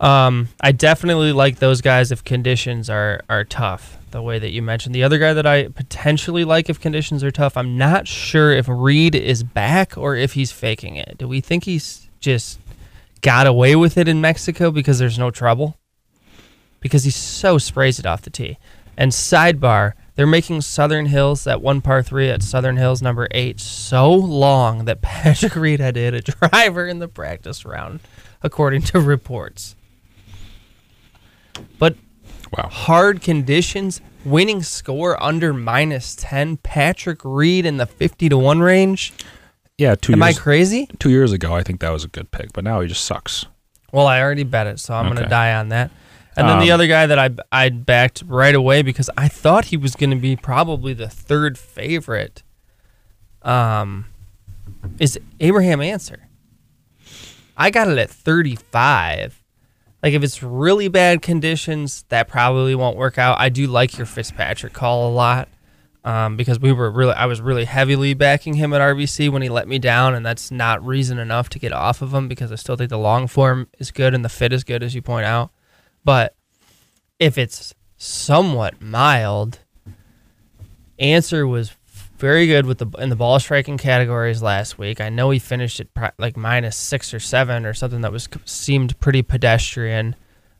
Um, 0.00 0.48
I 0.60 0.72
definitely 0.72 1.32
like 1.32 1.58
those 1.58 1.82
guys 1.82 2.10
if 2.10 2.24
conditions 2.24 2.88
are 2.88 3.20
are 3.28 3.44
tough. 3.44 3.98
The 4.10 4.22
way 4.22 4.38
that 4.38 4.50
you 4.50 4.62
mentioned 4.62 4.94
the 4.94 5.04
other 5.04 5.18
guy 5.18 5.34
that 5.34 5.46
I 5.46 5.68
potentially 5.68 6.44
like 6.44 6.70
if 6.70 6.80
conditions 6.80 7.22
are 7.22 7.30
tough. 7.30 7.56
I'm 7.56 7.76
not 7.76 8.08
sure 8.08 8.52
if 8.52 8.66
Reed 8.68 9.14
is 9.14 9.42
back 9.42 9.98
or 9.98 10.16
if 10.16 10.32
he's 10.32 10.50
faking 10.50 10.96
it. 10.96 11.16
Do 11.18 11.28
we 11.28 11.40
think 11.40 11.64
he's 11.64 12.08
just 12.20 12.58
got 13.20 13.46
away 13.46 13.76
with 13.76 13.98
it 13.98 14.08
in 14.08 14.20
Mexico 14.20 14.70
because 14.70 14.98
there's 14.98 15.18
no 15.18 15.30
trouble? 15.30 15.76
Because 16.80 17.04
he 17.04 17.10
so 17.10 17.58
sprays 17.58 17.98
it 17.98 18.06
off 18.06 18.22
the 18.22 18.30
tee. 18.30 18.58
And 18.96 19.12
sidebar, 19.12 19.92
they're 20.14 20.26
making 20.26 20.60
Southern 20.62 21.06
Hills 21.06 21.44
that 21.44 21.62
one 21.62 21.80
par 21.80 22.02
three 22.02 22.28
at 22.28 22.42
Southern 22.42 22.76
Hills 22.76 23.00
number 23.00 23.28
eight 23.30 23.60
so 23.60 24.12
long 24.12 24.84
that 24.86 25.00
Patrick 25.02 25.56
Reed 25.56 25.80
had 25.80 25.94
to 25.94 26.00
hit 26.00 26.14
a 26.14 26.20
driver 26.20 26.86
in 26.86 26.98
the 26.98 27.08
practice 27.08 27.64
round, 27.64 28.00
according 28.42 28.82
to 28.82 29.00
reports. 29.00 29.76
But 31.78 31.96
Wow. 32.56 32.68
hard 32.68 33.22
conditions, 33.22 34.00
winning 34.24 34.62
score 34.62 35.22
under 35.22 35.52
minus 35.52 36.16
ten, 36.16 36.56
Patrick 36.56 37.20
Reed 37.24 37.64
in 37.64 37.76
the 37.76 37.86
fifty 37.86 38.28
to 38.28 38.36
one 38.36 38.60
range. 38.60 39.12
Yeah. 39.78 39.94
Two 39.94 40.12
Am 40.14 40.22
I 40.22 40.32
crazy? 40.32 40.88
two 40.98 41.10
years 41.10 41.32
ago, 41.32 41.54
I 41.54 41.62
think 41.62 41.80
that 41.80 41.90
was 41.90 42.04
a 42.04 42.08
good 42.08 42.30
pick, 42.32 42.52
but 42.52 42.64
now 42.64 42.80
he 42.80 42.88
just 42.88 43.04
sucks. 43.04 43.46
Well, 43.92 44.06
I 44.06 44.20
already 44.20 44.42
bet 44.44 44.66
it, 44.66 44.78
so 44.80 44.94
I'm 44.94 45.06
Okay. 45.06 45.16
gonna 45.16 45.28
die 45.28 45.54
on 45.54 45.68
that. 45.70 45.90
And 46.36 46.48
then 46.48 46.60
the 46.60 46.70
Um, 46.70 46.74
other 46.74 46.86
guy 46.86 47.06
that 47.06 47.18
I 47.18 47.30
I 47.50 47.68
backed 47.70 48.22
right 48.26 48.54
away 48.54 48.82
because 48.82 49.10
I 49.16 49.28
thought 49.28 49.66
he 49.66 49.76
was 49.76 49.94
going 49.96 50.10
to 50.10 50.16
be 50.16 50.36
probably 50.36 50.94
the 50.94 51.08
third 51.08 51.58
favorite. 51.58 52.42
Um, 53.42 54.06
is 54.98 55.18
Abraham 55.40 55.80
Ancer. 55.80 56.28
I 57.56 57.70
got 57.70 57.88
it 57.88 57.98
at 57.98 58.10
35. 58.10 59.42
Like 60.02 60.14
if 60.14 60.22
it's 60.22 60.42
really 60.42 60.88
bad 60.88 61.20
conditions, 61.20 62.04
that 62.08 62.28
probably 62.28 62.74
won't 62.74 62.96
work 62.96 63.18
out. 63.18 63.38
I 63.38 63.48
do 63.50 63.66
like 63.66 63.98
your 63.98 64.06
Fitzpatrick 64.06 64.72
call 64.72 65.08
a 65.08 65.12
lot. 65.12 65.48
Um, 66.02 66.38
because 66.38 66.58
we 66.58 66.72
were 66.72 66.90
really, 66.90 67.12
I 67.12 67.26
was 67.26 67.42
really 67.42 67.66
heavily 67.66 68.14
backing 68.14 68.54
him 68.54 68.72
at 68.72 68.80
RBC 68.80 69.28
when 69.30 69.42
he 69.42 69.50
let 69.50 69.68
me 69.68 69.78
down, 69.78 70.14
and 70.14 70.24
that's 70.24 70.50
not 70.50 70.82
reason 70.82 71.18
enough 71.18 71.50
to 71.50 71.58
get 71.58 71.74
off 71.74 72.00
of 72.00 72.14
him 72.14 72.26
because 72.26 72.50
I 72.50 72.54
still 72.54 72.74
think 72.76 72.88
the 72.88 72.96
long 72.96 73.26
form 73.26 73.68
is 73.78 73.90
good 73.90 74.14
and 74.14 74.24
the 74.24 74.30
fit 74.30 74.50
is 74.50 74.64
good, 74.64 74.82
as 74.82 74.94
you 74.94 75.02
point 75.02 75.26
out. 75.26 75.50
But 76.04 76.34
if 77.18 77.36
it's 77.38 77.74
somewhat 77.96 78.80
mild, 78.80 79.60
Ancer 80.98 81.46
was 81.46 81.72
very 82.18 82.46
good 82.46 82.66
with 82.66 82.78
the 82.78 82.86
in 82.98 83.08
the 83.08 83.16
ball 83.16 83.40
striking 83.40 83.78
categories 83.78 84.42
last 84.42 84.78
week. 84.78 85.00
I 85.00 85.08
know 85.08 85.30
he 85.30 85.38
finished 85.38 85.80
at 85.80 86.14
like 86.18 86.36
minus 86.36 86.76
six 86.76 87.14
or 87.14 87.20
seven 87.20 87.64
or 87.64 87.72
something 87.72 88.02
that 88.02 88.12
was 88.12 88.28
seemed 88.44 88.98
pretty 89.00 89.22
pedestrian, 89.22 90.14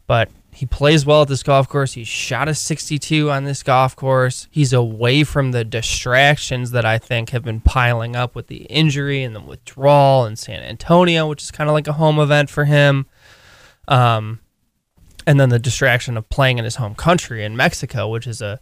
but 0.07 0.31
he 0.53 0.67
plays 0.67 1.07
well 1.07 1.23
at 1.23 1.29
this 1.29 1.43
golf 1.43 1.69
course. 1.69 1.93
He 1.93 2.05
shot 2.05 2.49
a 2.49 2.55
62 2.55 3.31
on 3.31 3.45
this 3.45 3.63
golf 3.63 3.95
course. 3.95 4.49
He's 4.51 4.73
away 4.73 5.23
from 5.23 5.53
the 5.53 5.65
distractions 5.65 6.73
that 6.73 6.85
I 6.85 6.99
think 6.99 7.31
have 7.31 7.45
been 7.45 7.61
piling 7.61 8.17
up 8.17 8.35
with 8.35 8.49
the 8.49 8.65
injury 8.65 9.23
and 9.23 9.37
the 9.37 9.41
withdrawal 9.41 10.27
in 10.27 10.37
San 10.37 10.63
Antonio, 10.63 11.29
which 11.29 11.43
is 11.43 11.51
kind 11.51 11.71
of 11.71 11.75
like 11.75 11.87
a 11.87 11.93
home 11.93 12.19
event 12.19 12.51
for 12.51 12.65
him. 12.65 13.07
Um, 13.87 14.41
and 15.27 15.39
then 15.39 15.49
the 15.49 15.59
distraction 15.59 16.17
of 16.17 16.29
playing 16.29 16.59
in 16.59 16.65
his 16.65 16.77
home 16.77 16.95
country 16.95 17.45
in 17.45 17.57
Mexico, 17.57 18.09
which 18.09 18.27
is 18.27 18.41
a 18.41 18.61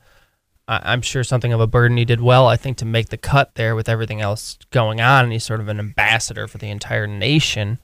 I'm 0.69 1.01
sure 1.01 1.25
something 1.25 1.53
of 1.55 1.61
a 1.61 1.67
burden. 1.67 1.97
He 1.97 2.05
did 2.05 2.21
well, 2.21 2.47
I 2.47 2.57
think, 2.57 2.77
to 2.79 2.85
make 2.85 3.09
the 3.09 3.17
cut 3.17 3.55
there 3.55 3.75
with 3.75 3.89
everything 3.89 4.21
else 4.21 4.59
going 4.71 5.01
on, 5.01 5.25
and 5.25 5.33
he's 5.33 5.45
sort 5.45 5.61
of 5.61 5.69
an 5.69 5.79
ambassador 5.79 6.47
for 6.47 6.59
the 6.59 6.69
entire 6.69 7.07
nation 7.07 7.79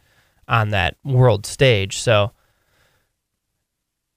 on 0.46 0.68
that 0.68 0.96
world 1.02 1.46
stage. 1.46 1.96
So, 1.96 2.32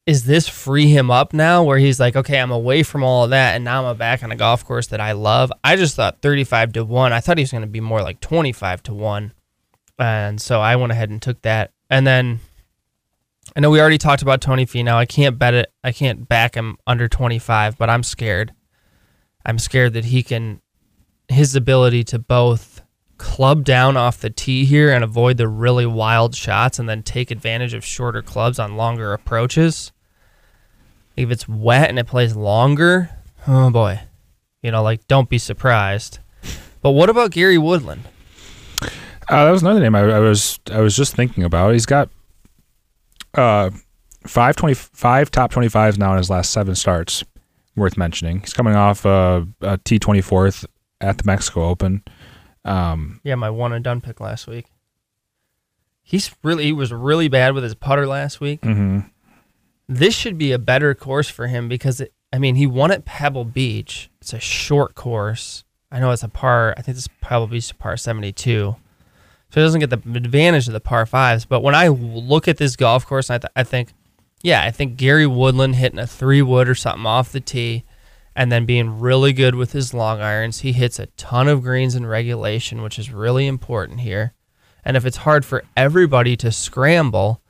is 0.05 0.25
this 0.25 0.49
free 0.49 0.87
him 0.87 1.09
up 1.09 1.31
now, 1.31 1.63
where 1.63 1.77
he's 1.77 1.97
like, 1.97 2.17
okay, 2.17 2.41
I'm 2.41 2.51
away 2.51 2.83
from 2.83 3.05
all 3.05 3.23
of 3.23 3.29
that, 3.29 3.55
and 3.55 3.63
now 3.63 3.85
I'm 3.85 3.95
back 3.95 4.21
on 4.21 4.33
a 4.33 4.35
golf 4.35 4.65
course 4.65 4.87
that 4.87 4.99
I 4.99 5.13
love? 5.13 5.49
I 5.63 5.77
just 5.77 5.95
thought 5.95 6.21
35 6.21 6.73
to 6.73 6.83
one. 6.83 7.13
I 7.13 7.21
thought 7.21 7.37
he 7.37 7.43
was 7.43 7.51
going 7.51 7.61
to 7.61 7.67
be 7.67 7.79
more 7.79 8.01
like 8.01 8.19
25 8.19 8.83
to 8.83 8.93
one, 8.93 9.31
and 9.97 10.41
so 10.41 10.59
I 10.59 10.75
went 10.75 10.91
ahead 10.91 11.09
and 11.09 11.21
took 11.21 11.41
that, 11.43 11.71
and 11.89 12.05
then. 12.05 12.41
I 13.55 13.59
know 13.59 13.69
we 13.69 13.79
already 13.79 13.97
talked 13.97 14.21
about 14.21 14.41
Tony 14.41 14.65
Finau. 14.65 14.93
I 14.95 15.05
can't 15.05 15.39
bet 15.39 15.53
it. 15.53 15.71
I 15.83 15.91
can't 15.91 16.27
back 16.27 16.55
him 16.55 16.77
under 16.85 17.07
25, 17.07 17.77
but 17.77 17.89
I'm 17.89 18.03
scared. 18.03 18.53
I'm 19.45 19.59
scared 19.59 19.93
that 19.93 20.05
he 20.05 20.23
can 20.23 20.61
his 21.29 21.55
ability 21.55 22.03
to 22.05 22.19
both 22.19 22.81
club 23.17 23.63
down 23.63 23.97
off 23.97 24.19
the 24.19 24.29
tee 24.29 24.65
here 24.65 24.91
and 24.91 25.03
avoid 25.03 25.37
the 25.37 25.47
really 25.47 25.85
wild 25.85 26.35
shots 26.35 26.79
and 26.79 26.87
then 26.87 27.03
take 27.03 27.31
advantage 27.31 27.73
of 27.73 27.83
shorter 27.83 28.21
clubs 28.21 28.59
on 28.59 28.77
longer 28.77 29.13
approaches. 29.13 29.91
If 31.15 31.31
it's 31.31 31.47
wet 31.47 31.89
and 31.89 31.97
it 31.97 32.05
plays 32.05 32.35
longer, 32.35 33.09
oh 33.47 33.69
boy. 33.69 34.01
You 34.61 34.71
know, 34.71 34.83
like 34.83 35.07
don't 35.07 35.29
be 35.29 35.37
surprised. 35.37 36.19
But 36.81 36.91
what 36.91 37.09
about 37.09 37.31
Gary 37.31 37.57
Woodland? 37.57 38.03
Uh, 39.29 39.45
that 39.45 39.51
was 39.51 39.61
another 39.61 39.79
name 39.79 39.95
I, 39.95 40.01
I 40.01 40.19
was 40.19 40.59
I 40.71 40.79
was 40.79 40.95
just 40.95 41.15
thinking 41.15 41.43
about. 41.43 41.73
He's 41.73 41.85
got 41.85 42.09
uh 43.37 43.69
five 44.25 44.55
twenty 44.55 44.73
five 44.73 45.31
top 45.31 45.51
twenty 45.51 45.69
fives 45.69 45.97
now 45.97 46.11
in 46.11 46.17
his 46.17 46.29
last 46.29 46.51
seven 46.51 46.75
starts. 46.75 47.23
Worth 47.75 47.95
mentioning. 47.95 48.39
He's 48.39 48.53
coming 48.55 48.75
off 48.75 49.05
uh, 49.05 49.45
a 49.61 49.77
T 49.77 49.99
twenty 49.99 50.21
fourth 50.21 50.65
at 50.99 51.19
the 51.19 51.23
Mexico 51.25 51.65
Open. 51.65 52.03
Um, 52.65 53.21
Yeah, 53.23 53.35
my 53.35 53.51
one 53.51 53.71
and 53.71 53.83
done 53.83 54.01
pick 54.01 54.19
last 54.19 54.47
week. 54.47 54.65
He's 56.01 56.31
really 56.43 56.65
he 56.65 56.73
was 56.73 56.91
really 56.91 57.27
bad 57.27 57.53
with 57.53 57.63
his 57.63 57.75
putter 57.75 58.07
last 58.07 58.39
week. 58.41 58.61
mhm. 58.61 59.09
this 59.87 60.15
should 60.15 60.37
be 60.37 60.51
a 60.51 60.57
better 60.59 60.95
course 60.95 61.29
for 61.29 61.47
him 61.47 61.67
because 61.69 62.01
it, 62.01 62.13
I 62.33 62.39
mean, 62.39 62.55
he 62.55 62.65
won 62.65 62.91
at 62.91 63.05
Pebble 63.05 63.45
Beach. 63.45 64.09
It's 64.21 64.33
a 64.33 64.39
short 64.39 64.95
course. 64.95 65.63
I 65.91 65.99
know 65.99 66.11
it's 66.11 66.23
a 66.23 66.29
par. 66.29 66.73
I 66.77 66.81
think 66.81 66.95
this 66.95 67.07
Pebble 67.21 67.47
Beach 67.47 67.65
is 67.65 67.71
par 67.73 67.95
72. 67.95 68.75
So 69.49 69.61
he 69.61 69.65
doesn't 69.65 69.79
get 69.79 69.89
the 69.89 70.01
advantage 70.17 70.67
of 70.67 70.73
the 70.73 70.79
par 70.79 71.05
fives. 71.05 71.45
But 71.45 71.61
when 71.61 71.75
I 71.75 71.87
look 71.87 72.47
at 72.47 72.57
this 72.57 72.75
golf 72.75 73.05
course, 73.05 73.29
I, 73.29 73.37
th- 73.37 73.51
I 73.55 73.63
think, 73.63 73.93
yeah, 74.41 74.63
I 74.63 74.71
think 74.71 74.97
Gary 74.97 75.25
Woodland 75.25 75.75
hitting 75.75 75.99
a 75.99 76.07
three 76.07 76.41
wood 76.41 76.67
or 76.67 76.75
something 76.75 77.05
off 77.05 77.31
the 77.31 77.39
tee 77.39 77.83
and 78.35 78.51
then 78.51 78.65
being 78.65 78.99
really 78.99 79.33
good 79.33 79.55
with 79.55 79.71
his 79.71 79.93
long 79.93 80.21
irons. 80.21 80.59
He 80.59 80.73
hits 80.73 80.99
a 80.99 81.07
ton 81.17 81.47
of 81.47 81.63
greens 81.63 81.95
in 81.95 82.05
regulation, 82.05 82.81
which 82.81 82.99
is 82.99 83.11
really 83.11 83.47
important 83.47 84.01
here. 84.01 84.33
And 84.85 84.95
if 84.95 85.05
it's 85.05 85.17
hard 85.17 85.43
for 85.43 85.63
everybody 85.75 86.35
to 86.37 86.51
scramble, 86.51 87.41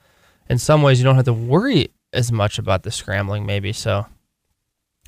in 0.49 0.57
some 0.57 0.81
ways 0.81 0.99
you 0.99 1.03
don't 1.03 1.15
have 1.15 1.25
to 1.25 1.33
worry 1.33 1.89
as 2.13 2.31
much 2.31 2.57
about 2.57 2.83
the 2.83 2.91
scrambling, 2.91 3.45
maybe. 3.45 3.73
So 3.73 4.05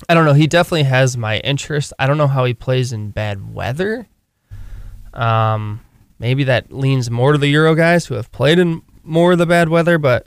I 0.08 0.14
don't 0.14 0.24
know. 0.24 0.32
He 0.32 0.46
definitely 0.46 0.84
has 0.84 1.16
my 1.16 1.38
interest. 1.38 1.92
I 1.98 2.06
don't 2.06 2.18
know 2.18 2.26
how 2.26 2.44
he 2.44 2.54
plays 2.54 2.92
in 2.92 3.10
bad 3.10 3.54
weather. 3.54 4.08
Um, 5.12 5.80
maybe 6.20 6.44
that 6.44 6.72
leans 6.72 7.10
more 7.10 7.32
to 7.32 7.38
the 7.38 7.48
Euro 7.48 7.74
guys 7.74 8.06
who 8.06 8.14
have 8.14 8.30
played 8.30 8.60
in 8.60 8.82
more 9.02 9.32
of 9.32 9.38
the 9.38 9.46
bad 9.46 9.68
weather, 9.68 9.98
but 9.98 10.26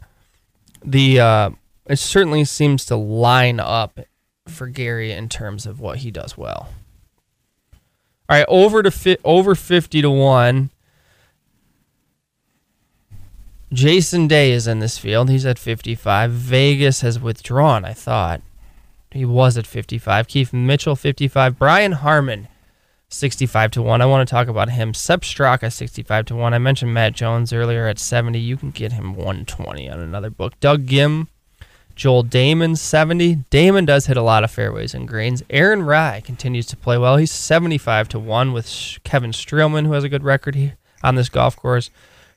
the 0.83 1.21
uh, 1.21 1.49
it 1.85 1.99
certainly 1.99 2.43
seems 2.43 2.83
to 2.85 2.97
line 2.97 3.61
up 3.61 3.99
for 4.47 4.67
Gary 4.67 5.13
in 5.13 5.29
terms 5.29 5.65
of 5.65 5.79
what 5.79 5.99
he 5.99 6.11
does 6.11 6.37
well. 6.37 6.69
All 8.29 8.37
right, 8.37 8.45
over 8.49 8.83
to 8.83 8.91
fi- 8.91 9.17
over 9.23 9.55
fifty 9.55 10.01
to 10.01 10.09
one. 10.09 10.71
Jason 13.71 14.27
Day 14.27 14.51
is 14.51 14.67
in 14.67 14.79
this 14.79 14.99
field. 14.99 15.31
He's 15.31 15.47
at 15.47 15.57
55. 15.57 16.29
Vegas 16.29 17.01
has 17.01 17.19
withdrawn, 17.19 17.83
I 17.83 17.93
thought. 17.93 18.41
He 19.09 19.25
was 19.25 19.57
at 19.57 19.65
55. 19.65 20.27
Keith 20.27 20.53
Mitchell, 20.53 20.95
55. 20.95 21.57
Brian 21.57 21.93
Harman, 21.93 22.47
65 23.13 23.71
to 23.71 23.81
1. 23.81 24.01
I 24.01 24.05
want 24.05 24.27
to 24.27 24.31
talk 24.31 24.47
about 24.47 24.69
him. 24.69 24.93
Sepp 24.93 25.21
Straka, 25.21 25.71
65 25.71 26.25
to 26.25 26.35
1. 26.35 26.53
I 26.53 26.57
mentioned 26.57 26.93
Matt 26.93 27.13
Jones 27.13 27.53
earlier 27.53 27.87
at 27.87 27.99
70. 27.99 28.39
You 28.39 28.57
can 28.57 28.71
get 28.71 28.91
him 28.91 29.15
120 29.15 29.89
on 29.89 29.99
another 29.99 30.29
book. 30.29 30.59
Doug 30.59 30.87
Ghim, 30.87 31.27
Joel 31.95 32.23
Dahmen 32.23 32.77
70. 32.77 33.37
Dahmen 33.51 33.85
does 33.85 34.07
hit 34.07 34.17
a 34.17 34.21
lot 34.21 34.43
of 34.43 34.51
fairways 34.51 34.93
and 34.93 35.07
greens. 35.07 35.43
Aaron 35.49 35.83
Rai 35.83 36.21
continues 36.21 36.65
to 36.67 36.77
play 36.77 36.97
well. 36.97 37.17
He's 37.17 37.31
75 37.31 38.09
to 38.09 38.19
1 38.19 38.51
with 38.51 38.67
Kevin 39.03 39.31
Streelman, 39.31 39.85
who 39.85 39.93
has 39.93 40.03
a 40.03 40.09
good 40.09 40.23
record 40.23 40.55
here 40.55 40.75
on 41.03 41.15
this 41.15 41.29
golf 41.29 41.55
course. 41.55 41.91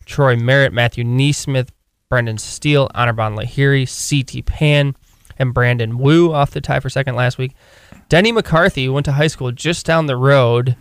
Troy 0.04 0.36
Merritt, 0.36 0.72
Matthew 0.72 1.04
NeSmith, 1.04 1.70
Brendan 2.08 2.38
Steele, 2.38 2.88
Anirban 2.94 3.36
Lahiri, 3.36 3.88
C.T. 3.88 4.42
Pan, 4.42 4.94
and 5.38 5.52
Brandon 5.54 5.98
Wu 5.98 6.32
off 6.32 6.50
the 6.50 6.60
tie 6.60 6.80
for 6.80 6.90
second 6.90 7.16
last 7.16 7.38
week. 7.38 7.52
Denny 8.08 8.30
McCarthy, 8.32 8.88
went 8.88 9.06
to 9.06 9.12
high 9.12 9.26
school 9.26 9.50
just 9.50 9.84
down 9.84 10.06
the 10.06 10.16
road 10.16 10.76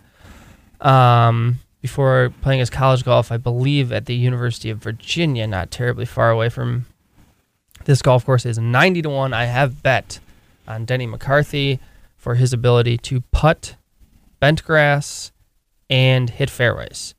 um, 0.80 1.58
before 1.82 2.32
playing 2.42 2.60
his 2.60 2.70
college 2.70 3.04
golf, 3.04 3.32
I 3.32 3.36
believe, 3.36 3.92
at 3.92 4.06
the 4.06 4.14
University 4.14 4.70
of 4.70 4.78
Virginia, 4.78 5.46
not 5.46 5.70
terribly 5.70 6.04
far 6.04 6.30
away 6.30 6.48
from 6.48 6.86
this 7.84 8.02
golf 8.02 8.24
course, 8.24 8.46
is 8.46 8.58
90 8.58 9.02
to 9.02 9.10
1. 9.10 9.32
I 9.32 9.46
have 9.46 9.82
bet 9.82 10.20
on 10.68 10.84
Denny 10.84 11.06
McCarthy 11.06 11.80
for 12.16 12.36
his 12.36 12.52
ability 12.52 12.98
to 12.98 13.20
putt, 13.32 13.76
bent 14.40 14.64
grass, 14.64 15.32
and 15.90 16.30
hit 16.30 16.50
fairways. 16.50 17.14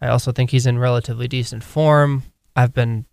I 0.00 0.08
also 0.08 0.32
think 0.32 0.50
he's 0.50 0.66
in 0.66 0.78
relatively 0.78 1.28
decent 1.28 1.62
form. 1.62 2.24
I've 2.56 2.74
been 2.74 3.06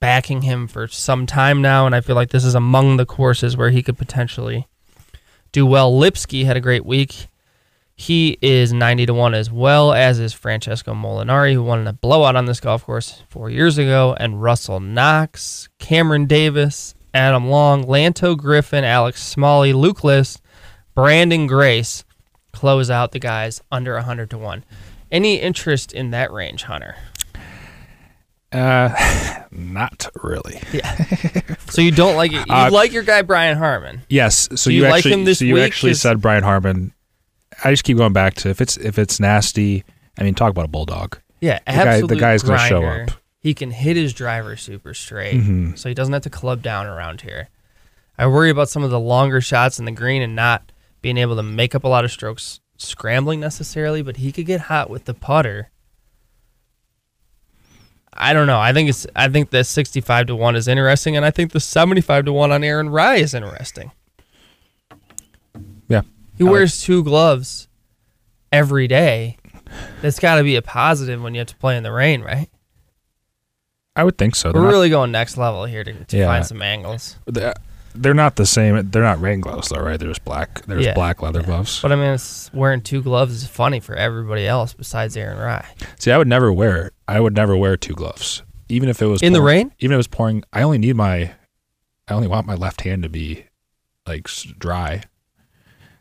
backing 0.00 0.42
him 0.42 0.66
for 0.66 0.88
some 0.88 1.26
time 1.26 1.62
now, 1.62 1.86
and 1.86 1.94
I 1.94 2.00
feel 2.00 2.16
like 2.16 2.30
this 2.30 2.44
is 2.44 2.54
among 2.54 2.96
the 2.96 3.06
courses 3.06 3.56
where 3.56 3.70
he 3.70 3.82
could 3.82 3.96
potentially 3.96 4.66
do 5.54 5.64
well. 5.64 5.96
Lipsky 5.96 6.44
had 6.44 6.56
a 6.56 6.60
great 6.60 6.84
week. 6.84 7.28
He 7.94 8.36
is 8.42 8.72
90 8.72 9.06
to 9.06 9.14
1 9.14 9.34
as 9.34 9.52
well, 9.52 9.92
as 9.92 10.18
is 10.18 10.32
Francesco 10.32 10.94
Molinari, 10.94 11.54
who 11.54 11.62
won 11.62 11.86
a 11.86 11.92
blowout 11.92 12.34
on 12.34 12.46
this 12.46 12.58
golf 12.58 12.84
course 12.84 13.22
four 13.28 13.48
years 13.48 13.78
ago, 13.78 14.16
and 14.18 14.42
Russell 14.42 14.80
Knox, 14.80 15.68
Cameron 15.78 16.26
Davis, 16.26 16.96
Adam 17.14 17.48
Long, 17.48 17.84
Lanto 17.84 18.36
Griffin, 18.36 18.82
Alex 18.82 19.22
Smalley, 19.22 19.72
Luke 19.72 20.02
List, 20.02 20.42
Branden 20.96 21.46
Grace 21.46 22.04
close 22.52 22.90
out 22.90 23.12
the 23.12 23.20
guys 23.20 23.62
under 23.70 23.94
100 23.94 24.30
to 24.30 24.38
1. 24.38 24.64
Any 25.12 25.36
interest 25.36 25.92
in 25.92 26.10
that 26.10 26.32
range, 26.32 26.64
Hunter? 26.64 26.96
Uh, 28.54 29.42
not 29.50 30.08
really. 30.22 30.60
Yeah. 30.72 30.94
so 31.68 31.82
you 31.82 31.90
don't 31.90 32.14
like 32.16 32.32
it? 32.32 32.46
You 32.46 32.54
Uh, 32.54 32.70
like 32.70 32.92
your 32.92 33.02
guy 33.02 33.22
Brian 33.22 33.58
Harman? 33.58 34.02
Yes. 34.08 34.48
So 34.54 34.70
you, 34.70 34.78
you 34.78 34.82
like 34.84 34.98
actually, 34.98 35.12
him 35.12 35.24
this 35.24 35.40
so 35.40 35.44
you 35.44 35.54
week? 35.54 35.64
actually 35.64 35.94
said 35.94 36.20
Brian 36.20 36.44
Harman. 36.44 36.92
I 37.64 37.70
just 37.70 37.84
keep 37.84 37.96
going 37.96 38.12
back 38.12 38.34
to 38.34 38.48
if 38.48 38.60
it's 38.60 38.76
if 38.76 38.98
it's 38.98 39.18
nasty. 39.20 39.84
I 40.18 40.22
mean, 40.22 40.34
talk 40.34 40.50
about 40.50 40.64
a 40.64 40.68
bulldog. 40.68 41.18
Yeah, 41.40 41.58
The 41.66 41.72
guy- 41.72 42.00
the 42.02 42.16
guy's 42.16 42.42
gonna 42.42 42.58
show 42.68 42.84
up. 42.84 43.10
He 43.40 43.52
can 43.52 43.70
hit 43.70 43.96
his 43.96 44.14
driver 44.14 44.56
super 44.56 44.94
straight, 44.94 45.34
Mhm. 45.34 45.76
so 45.78 45.88
he 45.90 45.94
doesn't 45.94 46.12
have 46.14 46.22
to 46.22 46.30
club 46.30 46.62
down 46.62 46.86
around 46.86 47.20
here. 47.20 47.48
I 48.16 48.26
worry 48.28 48.48
about 48.48 48.70
some 48.70 48.82
of 48.82 48.90
the 48.90 48.98
longer 49.00 49.40
shots 49.42 49.78
in 49.78 49.84
the 49.84 49.90
green 49.92 50.22
and 50.22 50.34
not 50.34 50.72
being 51.02 51.18
able 51.18 51.36
to 51.36 51.42
make 51.42 51.74
up 51.74 51.84
a 51.84 51.88
lot 51.88 52.04
of 52.06 52.10
strokes 52.12 52.60
scrambling 52.78 53.40
necessarily, 53.40 54.00
but 54.02 54.16
he 54.18 54.32
could 54.32 54.46
get 54.46 54.62
hot 54.62 54.88
with 54.88 55.04
the 55.04 55.12
putter. 55.14 55.68
I 58.16 58.32
don't 58.32 58.46
know. 58.46 58.60
I 58.60 58.72
think 58.72 58.88
it's 58.88 59.06
I 59.16 59.28
think 59.28 59.50
the 59.50 59.64
65 59.64 60.26
to 60.28 60.36
1 60.36 60.56
is 60.56 60.68
interesting 60.68 61.16
and 61.16 61.24
I 61.24 61.30
think 61.30 61.52
the 61.52 61.60
75 61.60 62.26
to 62.26 62.32
1 62.32 62.52
on 62.52 62.62
Aaron 62.64 62.88
Rai 62.88 63.20
is 63.20 63.34
interesting. 63.34 63.90
Yeah. 65.88 66.02
He 66.36 66.44
I 66.44 66.46
like- 66.46 66.52
wears 66.52 66.82
two 66.82 67.02
gloves 67.04 67.68
every 68.52 68.86
day. 68.88 69.36
That's 70.02 70.20
got 70.20 70.36
to 70.36 70.42
be 70.44 70.56
a 70.56 70.62
positive 70.62 71.20
when 71.22 71.34
you 71.34 71.40
have 71.40 71.48
to 71.48 71.56
play 71.56 71.76
in 71.76 71.82
the 71.82 71.90
rain, 71.92 72.22
right? 72.22 72.48
I 73.96 74.04
would 74.04 74.18
think 74.18 74.34
so. 74.36 74.52
They're 74.52 74.60
We're 74.60 74.66
not, 74.68 74.72
really 74.72 74.90
going 74.90 75.10
next 75.12 75.36
level 75.36 75.64
here 75.64 75.82
to, 75.84 76.04
to 76.04 76.16
Yeah. 76.16 76.26
find 76.26 76.44
some 76.46 76.62
angles. 76.62 77.16
They're 77.94 78.14
not 78.14 78.36
the 78.36 78.46
same. 78.46 78.90
They're 78.90 79.02
not 79.02 79.20
rain 79.20 79.40
gloves 79.40 79.68
though, 79.68 79.80
right? 79.80 79.98
They're 79.98 80.12
black. 80.24 80.64
There's 80.66 80.84
Yeah. 80.84 80.94
black 80.94 81.22
leather 81.22 81.42
gloves. 81.42 81.80
But 81.80 81.92
I 81.92 81.96
mean, 81.96 82.06
it's, 82.14 82.50
wearing 82.52 82.80
two 82.80 83.02
gloves 83.02 83.34
is 83.34 83.46
funny 83.46 83.80
for 83.80 83.94
everybody 83.94 84.46
else 84.46 84.74
besides 84.74 85.16
Aaron 85.16 85.38
Rai. 85.38 85.64
See, 85.98 86.10
I 86.10 86.18
would 86.18 86.28
never 86.28 86.52
wear. 86.52 86.90
I 87.06 87.20
would 87.20 87.34
never 87.34 87.56
wear 87.56 87.76
two 87.76 87.94
gloves, 87.94 88.42
even 88.68 88.88
if 88.88 89.00
it 89.00 89.06
was 89.06 89.22
In 89.22 89.32
the 89.32 89.42
rain? 89.42 89.72
Even 89.78 89.92
if 89.92 89.96
it 89.96 89.98
was 89.98 90.08
pouring, 90.08 90.42
I 90.52 90.62
only 90.62 90.78
need 90.78 90.96
my. 90.96 91.32
I 92.08 92.14
only 92.14 92.28
want 92.28 92.46
my 92.46 92.54
left 92.54 92.82
hand 92.82 93.02
to 93.04 93.08
be 93.08 93.44
like 94.06 94.28
dry. 94.58 95.02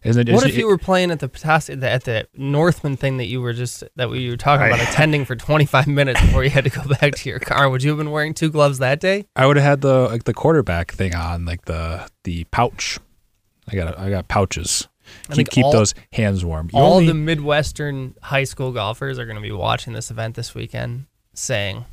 Isn't 0.04 0.28
it? 0.28 0.34
What 0.34 0.46
if 0.46 0.56
it- 0.56 0.60
you 0.60 0.68
were 0.68 0.78
playing 0.78 1.12
at 1.12 1.20
the 1.20 1.30
at 1.46 1.66
the- 1.80 1.90
at 1.90 2.04
the 2.04 2.28
Northmen 2.36 2.98
thing 2.98 3.18
that 3.18 3.26
you 3.28 3.40
were 3.42 3.54
just 3.54 3.84
that 3.96 4.10
we 4.10 4.30
were 4.30 4.36
talking 4.38 4.68
about 4.68 4.80
I- 4.80 4.84
attending 4.90 5.24
for 5.26 5.36
25 5.36 5.88
minutes 5.88 6.20
before 6.22 6.44
you 6.44 6.50
had 6.50 6.66
to 6.66 6.70
go 6.70 6.82
back 7.02 7.16
to 7.16 7.30
your 7.30 7.40
car? 7.40 7.70
Would 7.70 7.84
you 7.84 7.90
have 7.92 7.98
been 7.98 8.12
wearing 8.12 8.34
two 8.34 8.50
gloves 8.50 8.80
that 8.80 9.00
day? 9.00 9.26
I 9.36 9.46
would 9.46 9.56
have 9.56 9.66
had 9.66 9.82
the 9.82 10.08
like 10.10 10.26
the 10.26 10.34
quarterback 10.34 10.92
thing 10.92 11.16
on, 11.16 11.46
like 11.46 11.66
the 11.66 12.08
the 12.26 12.44
pouch. 12.46 13.00
I 13.72 13.76
got 13.76 13.98
I 13.98 14.10
got 14.10 14.28
pouches. 14.28 14.88
I 15.30 15.36
Keep 15.36 15.50
keep 15.52 15.66
all- 15.66 15.72
those 15.72 15.94
hands 16.14 16.44
warm. 16.44 16.70
You 16.74 16.80
All 16.80 16.94
only- 16.96 17.08
the 17.08 17.14
Midwestern 17.14 18.16
high 18.22 18.44
school 18.46 18.72
golfers 18.72 19.18
are 19.20 19.26
going 19.26 19.36
to 19.38 19.42
be 19.42 19.52
watching 19.52 19.94
this 19.94 20.10
event 20.12 20.36
this 20.36 20.54
weekend, 20.56 21.06
saying, 21.34 21.86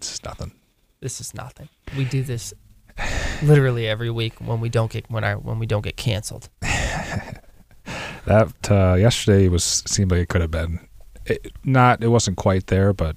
"This 0.00 0.14
is 0.14 0.24
nothing. 0.24 0.52
"This 1.00 1.20
is 1.20 1.34
nothing. 1.34 1.68
We 1.96 2.04
do 2.04 2.22
this 2.22 2.52
literally 3.42 3.86
every 3.88 4.10
week 4.10 4.34
when 4.40 4.60
we 4.60 4.68
don't 4.68 4.90
get 4.90 5.08
when 5.10 5.22
our 5.24 5.36
when 5.36 5.58
we 5.60 5.66
don't 5.66 5.82
get 5.82 5.96
canceled." 5.96 6.48
That 8.26 8.70
uh, 8.70 8.94
yesterday 8.98 9.48
was 9.48 9.64
seemed 9.64 10.10
like 10.10 10.20
it 10.20 10.28
could 10.28 10.42
have 10.42 10.50
been 10.50 10.86
it, 11.24 11.50
not. 11.64 12.02
It 12.02 12.08
wasn't 12.08 12.36
quite 12.36 12.66
there, 12.66 12.92
but 12.92 13.16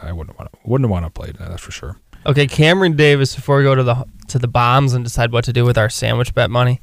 I 0.00 0.12
wouldn't 0.12 0.38
want 0.38 0.52
to 0.52 0.58
wouldn't 0.64 0.90
want 0.90 1.04
to 1.04 1.10
play 1.10 1.32
that. 1.32 1.48
That's 1.48 1.60
for 1.62 1.72
sure. 1.72 1.96
Okay, 2.24 2.46
Cameron 2.46 2.94
Davis. 2.94 3.34
Before 3.34 3.56
we 3.56 3.64
go 3.64 3.74
to 3.74 3.82
the 3.82 4.04
to 4.28 4.38
the 4.38 4.46
bombs 4.46 4.92
and 4.94 5.04
decide 5.04 5.32
what 5.32 5.42
to 5.46 5.52
do 5.52 5.64
with 5.64 5.76
our 5.76 5.88
sandwich 5.90 6.34
bet 6.34 6.50
money, 6.50 6.80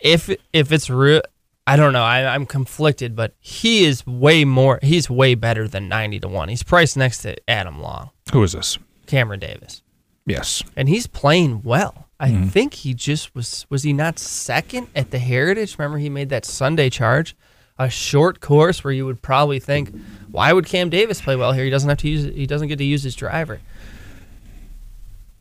if 0.00 0.28
if 0.52 0.72
it's 0.72 0.90
real, 0.90 1.22
I 1.66 1.76
don't 1.76 1.92
know. 1.92 2.02
I, 2.02 2.34
I'm 2.34 2.46
conflicted, 2.46 3.14
but 3.14 3.34
he 3.38 3.84
is 3.84 4.04
way 4.06 4.44
more. 4.44 4.80
He's 4.82 5.08
way 5.08 5.36
better 5.36 5.68
than 5.68 5.88
ninety 5.88 6.18
to 6.20 6.28
one. 6.28 6.48
He's 6.48 6.64
priced 6.64 6.96
next 6.96 7.18
to 7.18 7.36
Adam 7.48 7.80
Long, 7.80 8.10
Who 8.32 8.42
is 8.42 8.52
this? 8.52 8.76
Cameron 9.06 9.38
Davis, 9.40 9.82
Yes. 10.26 10.62
and 10.76 10.88
he's 10.88 11.06
playing 11.06 11.62
well. 11.62 12.03
I 12.20 12.30
Mhm. 12.30 12.50
think 12.50 12.74
he 12.74 12.94
just 12.94 13.34
was. 13.34 13.66
Was 13.70 13.82
he 13.82 13.92
not 13.92 14.18
second 14.18 14.86
at 14.94 15.10
the 15.10 15.18
Heritage? 15.18 15.76
Remember, 15.78 15.98
he 15.98 16.08
made 16.08 16.28
that 16.30 16.44
Sunday 16.44 16.88
charge, 16.90 17.34
a 17.78 17.90
short 17.90 18.40
course 18.40 18.84
where 18.84 18.92
you 18.92 19.04
would 19.06 19.20
probably 19.20 19.58
think, 19.58 19.92
why 20.30 20.52
would 20.52 20.66
Cam 20.66 20.90
Davis 20.90 21.20
play 21.20 21.34
well 21.36 21.52
here? 21.52 21.64
He 21.64 21.70
doesn't 21.70 21.88
have 21.88 21.98
to 21.98 22.08
use. 22.08 22.24
He 22.34 22.46
doesn't 22.46 22.68
get 22.68 22.78
to 22.78 22.84
use 22.84 23.02
his 23.02 23.14
driver 23.16 23.60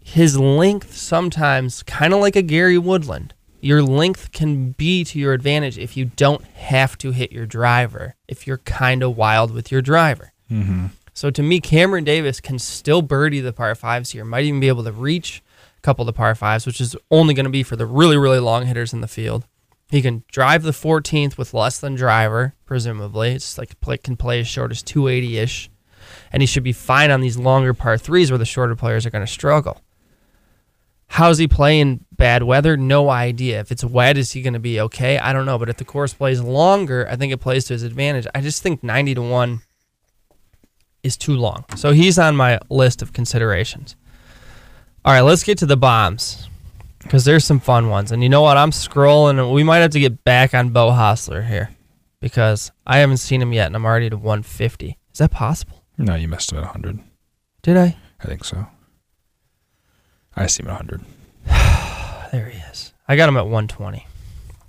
his 0.05 0.37
length 0.37 0.95
sometimes 0.95 1.81
kind 1.83 2.13
of 2.13 2.19
like 2.19 2.35
a 2.35 2.41
Gary 2.41 2.77
Woodland. 2.77 3.33
Your 3.61 3.81
length 3.81 4.33
can 4.33 4.71
be 4.71 5.03
to 5.05 5.17
your 5.17 5.31
advantage 5.31 5.77
if 5.77 5.95
you 5.95 6.05
don't 6.05 6.43
have 6.43 6.97
to 6.97 7.11
hit 7.11 7.31
your 7.31 7.45
driver. 7.45 8.15
If 8.27 8.45
you're 8.45 8.57
kind 8.57 9.01
of 9.01 9.15
wild 9.15 9.51
with 9.51 9.71
your 9.71 9.81
driver. 9.81 10.33
Mm-hmm. 10.51 10.87
So 11.13 11.29
to 11.31 11.41
me, 11.41 11.61
Cameron 11.61 12.03
Davis 12.03 12.41
can 12.41 12.59
still 12.59 13.01
birdie 13.01 13.39
the 13.39 13.53
par 13.53 13.73
fives 13.75 14.11
here. 14.11 14.25
Might 14.25 14.43
even 14.43 14.59
be 14.59 14.67
able 14.67 14.83
to 14.83 14.91
reach, 14.91 15.41
couple 15.83 16.03
of 16.03 16.07
the 16.07 16.13
par 16.13 16.33
fives, 16.33 16.65
which 16.65 16.81
is 16.81 16.95
only 17.11 17.33
going 17.33 17.45
to 17.45 17.51
be 17.51 17.61
for 17.61 17.75
the 17.75 17.85
really, 17.85 18.17
really 18.17 18.39
long 18.39 18.65
hitters 18.65 18.93
in 18.93 19.01
the 19.01 19.07
field. 19.07 19.45
He 19.89 20.01
can 20.01 20.23
drive 20.31 20.63
the 20.63 20.71
14th 20.71 21.37
with 21.37 21.53
less 21.53 21.79
than 21.79 21.93
driver, 21.93 22.55
presumably. 22.65 23.33
It's 23.33 23.57
like 23.57 23.79
play, 23.79 23.97
can 23.97 24.15
play 24.15 24.39
as 24.39 24.47
short 24.47 24.71
as 24.71 24.81
280 24.81 25.37
ish. 25.37 25.69
And 26.31 26.41
he 26.41 26.47
should 26.47 26.63
be 26.63 26.73
fine 26.73 27.11
on 27.11 27.21
these 27.21 27.37
longer 27.37 27.73
par 27.73 27.97
threes 27.97 28.31
where 28.31 28.39
the 28.39 28.45
shorter 28.45 28.75
players 28.75 29.05
are 29.05 29.11
going 29.11 29.25
to 29.25 29.31
struggle. 29.31 29.81
How's 31.07 31.37
he 31.37 31.47
play 31.47 31.79
in 31.79 32.05
bad 32.11 32.41
weather? 32.41 32.75
No 32.75 33.09
idea. 33.11 33.59
If 33.59 33.71
it's 33.71 33.83
wet, 33.83 34.17
is 34.17 34.31
he 34.31 34.41
going 34.41 34.53
to 34.53 34.59
be 34.59 34.81
okay? 34.81 35.19
I 35.19 35.31
don't 35.31 35.45
know. 35.45 35.59
But 35.59 35.69
if 35.69 35.77
the 35.77 35.85
course 35.85 36.11
plays 36.11 36.41
longer, 36.41 37.07
I 37.07 37.15
think 37.15 37.31
it 37.31 37.37
plays 37.37 37.65
to 37.65 37.73
his 37.73 37.83
advantage. 37.83 38.25
I 38.33 38.41
just 38.41 38.63
think 38.63 38.83
90 38.83 39.13
to 39.15 39.21
1 39.21 39.61
is 41.03 41.17
too 41.17 41.35
long. 41.35 41.65
So 41.75 41.91
he's 41.91 42.17
on 42.17 42.35
my 42.35 42.57
list 42.69 43.03
of 43.03 43.13
considerations. 43.13 43.95
All 45.05 45.11
right, 45.13 45.21
let's 45.21 45.43
get 45.43 45.57
to 45.57 45.65
the 45.65 45.75
bombs 45.75 46.47
because 46.99 47.25
there's 47.25 47.43
some 47.43 47.59
fun 47.59 47.89
ones. 47.89 48.13
And 48.13 48.23
you 48.23 48.29
know 48.29 48.41
what? 48.41 48.55
I'm 48.55 48.71
scrolling, 48.71 49.37
and 49.37 49.51
we 49.51 49.61
might 49.61 49.79
have 49.79 49.91
to 49.91 49.99
get 49.99 50.23
back 50.23 50.53
on 50.53 50.69
Beau 50.69 50.91
Hossler 50.91 51.45
here 51.45 51.71
because 52.21 52.71
I 52.87 52.99
haven't 52.99 53.17
seen 53.17 53.41
him 53.41 53.51
yet, 53.51 53.67
and 53.67 53.75
I'm 53.75 53.85
already 53.85 54.09
to 54.09 54.15
150. 54.15 54.97
Is 55.11 55.17
that 55.19 55.31
possible? 55.31 55.83
No, 55.97 56.15
you 56.15 56.29
missed 56.29 56.53
him 56.53 56.59
at 56.59 56.73
100. 56.73 56.99
Did 57.61 57.75
I? 57.75 57.97
I 58.21 58.25
think 58.25 58.45
so. 58.45 58.65
I 60.37 60.47
see 60.47 60.63
him 60.63 60.69
at 60.69 60.87
100. 60.87 61.01
There 62.31 62.49
he 62.49 62.57
is. 62.71 62.93
I 63.07 63.15
got 63.15 63.29
him 63.29 63.37
at 63.37 63.43
120. 63.43 64.07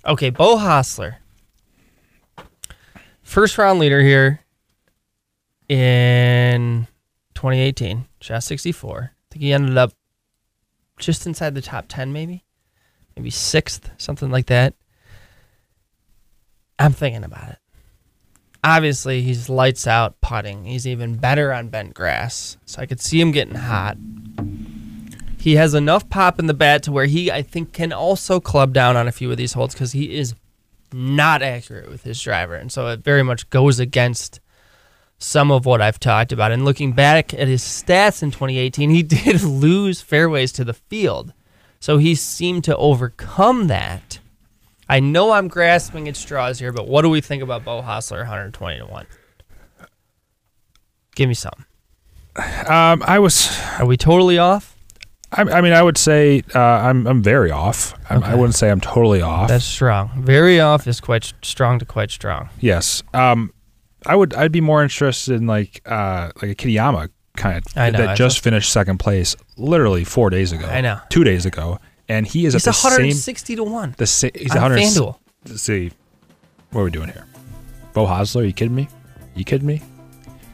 Okay, 0.04 0.28
Beau 0.28 0.58
Hossler. 0.58 1.16
First 3.22 3.56
round 3.56 3.78
leader 3.78 4.02
here 4.02 4.40
in 5.68 6.86
2018. 7.34 8.04
Shot 8.20 8.42
64. 8.42 9.12
I 9.12 9.32
think 9.32 9.42
he 9.42 9.52
ended 9.54 9.78
up 9.78 9.92
just 10.98 11.26
inside 11.26 11.54
the 11.54 11.62
top 11.62 11.86
10, 11.88 12.12
maybe. 12.12 12.44
Maybe 13.16 13.30
sixth, 13.30 13.90
something 13.96 14.30
like 14.30 14.46
that. 14.46 14.74
I'm 16.78 16.92
thinking 16.92 17.24
about 17.24 17.50
it. 17.50 17.58
Obviously, 18.62 19.22
he's 19.22 19.48
lights 19.48 19.86
out 19.86 20.20
putting. 20.20 20.64
He's 20.64 20.86
even 20.86 21.16
better 21.16 21.52
on 21.52 21.68
bent 21.68 21.94
grass. 21.94 22.56
So 22.64 22.80
I 22.80 22.86
could 22.86 23.00
see 23.00 23.20
him 23.20 23.30
getting 23.30 23.54
hot. 23.54 23.96
He 25.38 25.56
has 25.56 25.74
enough 25.74 26.08
pop 26.08 26.38
in 26.38 26.46
the 26.46 26.54
bat 26.54 26.82
to 26.84 26.92
where 26.92 27.04
he, 27.04 27.30
I 27.30 27.42
think, 27.42 27.74
can 27.74 27.92
also 27.92 28.40
club 28.40 28.72
down 28.72 28.96
on 28.96 29.06
a 29.06 29.12
few 29.12 29.30
of 29.30 29.36
these 29.36 29.52
holes 29.52 29.74
because 29.74 29.92
he 29.92 30.16
is 30.16 30.34
not 30.92 31.42
accurate 31.42 31.90
with 31.90 32.04
his 32.04 32.20
driver. 32.20 32.54
And 32.54 32.72
so 32.72 32.88
it 32.88 33.00
very 33.00 33.22
much 33.22 33.50
goes 33.50 33.78
against 33.78 34.40
some 35.24 35.50
of 35.50 35.64
what 35.64 35.80
I've 35.80 35.98
talked 35.98 36.32
about. 36.32 36.52
And 36.52 36.64
looking 36.64 36.92
back 36.92 37.32
at 37.34 37.48
his 37.48 37.62
stats 37.62 38.22
in 38.22 38.30
2018, 38.30 38.90
he 38.90 39.02
did 39.02 39.42
lose 39.42 40.00
fairways 40.00 40.52
to 40.52 40.64
the 40.64 40.74
field. 40.74 41.32
So 41.80 41.98
he 41.98 42.14
seemed 42.14 42.64
to 42.64 42.76
overcome 42.76 43.66
that. 43.68 44.18
I 44.88 45.00
know 45.00 45.32
I'm 45.32 45.48
grasping 45.48 46.08
at 46.08 46.16
straws 46.16 46.58
here, 46.58 46.72
but 46.72 46.86
what 46.86 47.02
do 47.02 47.08
we 47.08 47.20
think 47.20 47.42
about 47.42 47.64
Beau 47.64 47.82
Hossler 47.82 48.18
120 48.18 48.78
to 48.80 48.86
1? 48.86 49.06
Give 51.14 51.28
me 51.28 51.34
some. 51.34 51.64
Um, 52.66 53.02
I 53.06 53.18
was. 53.18 53.48
Are 53.78 53.86
we 53.86 53.96
totally 53.96 54.38
off? 54.38 54.76
I, 55.32 55.42
I 55.42 55.60
mean, 55.60 55.72
I 55.72 55.82
would 55.82 55.96
say 55.96 56.42
uh, 56.54 56.58
I'm 56.58 57.06
I'm 57.06 57.22
very 57.22 57.50
off. 57.52 57.94
I'm, 58.10 58.24
I 58.24 58.34
wouldn't 58.34 58.56
say 58.56 58.70
I'm 58.70 58.80
totally 58.80 59.22
off. 59.22 59.48
That's 59.48 59.64
strong. 59.64 60.10
Very 60.16 60.58
off 60.58 60.88
is 60.88 61.00
quite 61.00 61.32
strong 61.42 61.78
to 61.78 61.84
quite 61.84 62.10
strong. 62.10 62.48
yes. 62.60 63.02
Um, 63.14 63.52
I 64.06 64.16
would. 64.16 64.34
I'd 64.34 64.52
be 64.52 64.60
more 64.60 64.82
interested 64.82 65.34
in 65.34 65.46
like 65.46 65.80
uh 65.86 66.30
like 66.42 66.50
a 66.50 66.54
Kitayama 66.54 67.08
kind 67.36 67.58
of 67.58 67.92
know, 67.92 67.98
that 67.98 68.16
just 68.16 68.40
finished 68.40 68.72
second 68.72 68.98
place 68.98 69.36
literally 69.56 70.04
four 70.04 70.30
days 70.30 70.52
ago. 70.52 70.66
I 70.66 70.80
know. 70.80 71.00
Two 71.08 71.24
days 71.24 71.46
ago, 71.46 71.78
and 72.08 72.26
he 72.26 72.46
is 72.46 72.54
He's 72.54 72.66
at 72.66 72.70
the 72.70 72.72
same 72.72 72.90
160 72.90 73.56
to 73.56 73.64
1 73.64 73.94
the 73.98 74.06
sa- 74.06 74.28
he's 74.34 74.54
on 74.54 74.62
100. 74.72 74.78
FanDuel. 74.80 75.58
See, 75.58 75.90
what 76.70 76.82
are 76.82 76.84
we 76.84 76.90
doing 76.90 77.08
here? 77.08 77.26
Beau 77.92 78.06
Hossler, 78.06 78.46
you 78.46 78.52
kidding 78.52 78.74
me? 78.74 78.88
You 79.34 79.44
kidding 79.44 79.66
me? 79.66 79.82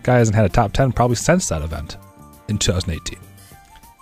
Guy 0.03 0.19
hasn't 0.19 0.35
had 0.35 0.45
a 0.45 0.49
top 0.49 0.73
ten 0.73 0.93
probably 0.93 1.17
since 1.17 1.49
that 1.49 1.63
event 1.63 1.97
in 2.49 2.59
2018. 2.59 3.19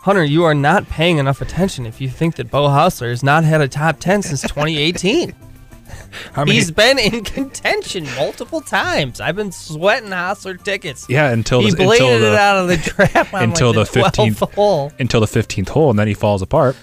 Hunter, 0.00 0.24
you 0.24 0.44
are 0.44 0.54
not 0.54 0.88
paying 0.88 1.18
enough 1.18 1.42
attention 1.42 1.84
if 1.84 2.00
you 2.00 2.08
think 2.08 2.36
that 2.36 2.50
Beau 2.50 2.68
Hossler 2.68 3.10
has 3.10 3.22
not 3.22 3.44
had 3.44 3.60
a 3.60 3.68
top 3.68 3.98
10 3.98 4.22
since 4.22 4.42
2018. 4.42 5.34
How 6.32 6.44
many? 6.44 6.56
He's 6.56 6.70
been 6.70 6.98
in 6.98 7.24
contention 7.24 8.04
multiple 8.16 8.60
times. 8.60 9.20
I've 9.20 9.36
been 9.36 9.52
sweating 9.52 10.10
Hossler 10.10 10.62
tickets. 10.62 11.06
yeah, 11.08 11.30
until 11.30 11.60
he 11.60 11.70
the, 11.70 11.88
until 11.88 12.18
the 12.18 12.32
it 12.32 12.34
out 12.34 12.56
of 12.58 12.68
the 12.68 12.76
trap 12.76 13.28
until 13.32 13.72
like 13.72 13.90
the 13.90 14.00
15th 14.00 14.54
hole 14.54 14.92
until 14.98 15.20
the 15.20 15.26
15th 15.26 15.68
hole, 15.70 15.90
and 15.90 15.98
then 15.98 16.08
he 16.08 16.14
falls 16.14 16.42
apart. 16.42 16.76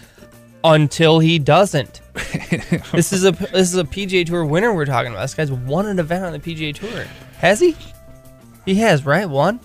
until 0.64 1.20
he 1.20 1.40
doesn't. 1.40 2.02
this 2.94 3.12
is 3.12 3.26
a 3.26 3.32
this 3.32 3.74
is 3.74 3.78
a 3.78 3.84
PGA 3.84 4.26
Tour 4.26 4.46
winner 4.46 4.74
we're 4.74 4.86
talking 4.86 5.12
about. 5.12 5.22
This 5.22 5.36
guy's 5.36 5.52
won 5.52 5.86
an 5.86 6.00
event 6.00 6.26
on 6.26 6.34
the 6.34 6.40
PGA 6.40 6.74
Tour. 6.74 7.06
Has 7.40 7.60
he? 7.60 7.76
He 8.66 8.76
has, 8.76 9.06
right? 9.06 9.30
One. 9.30 9.60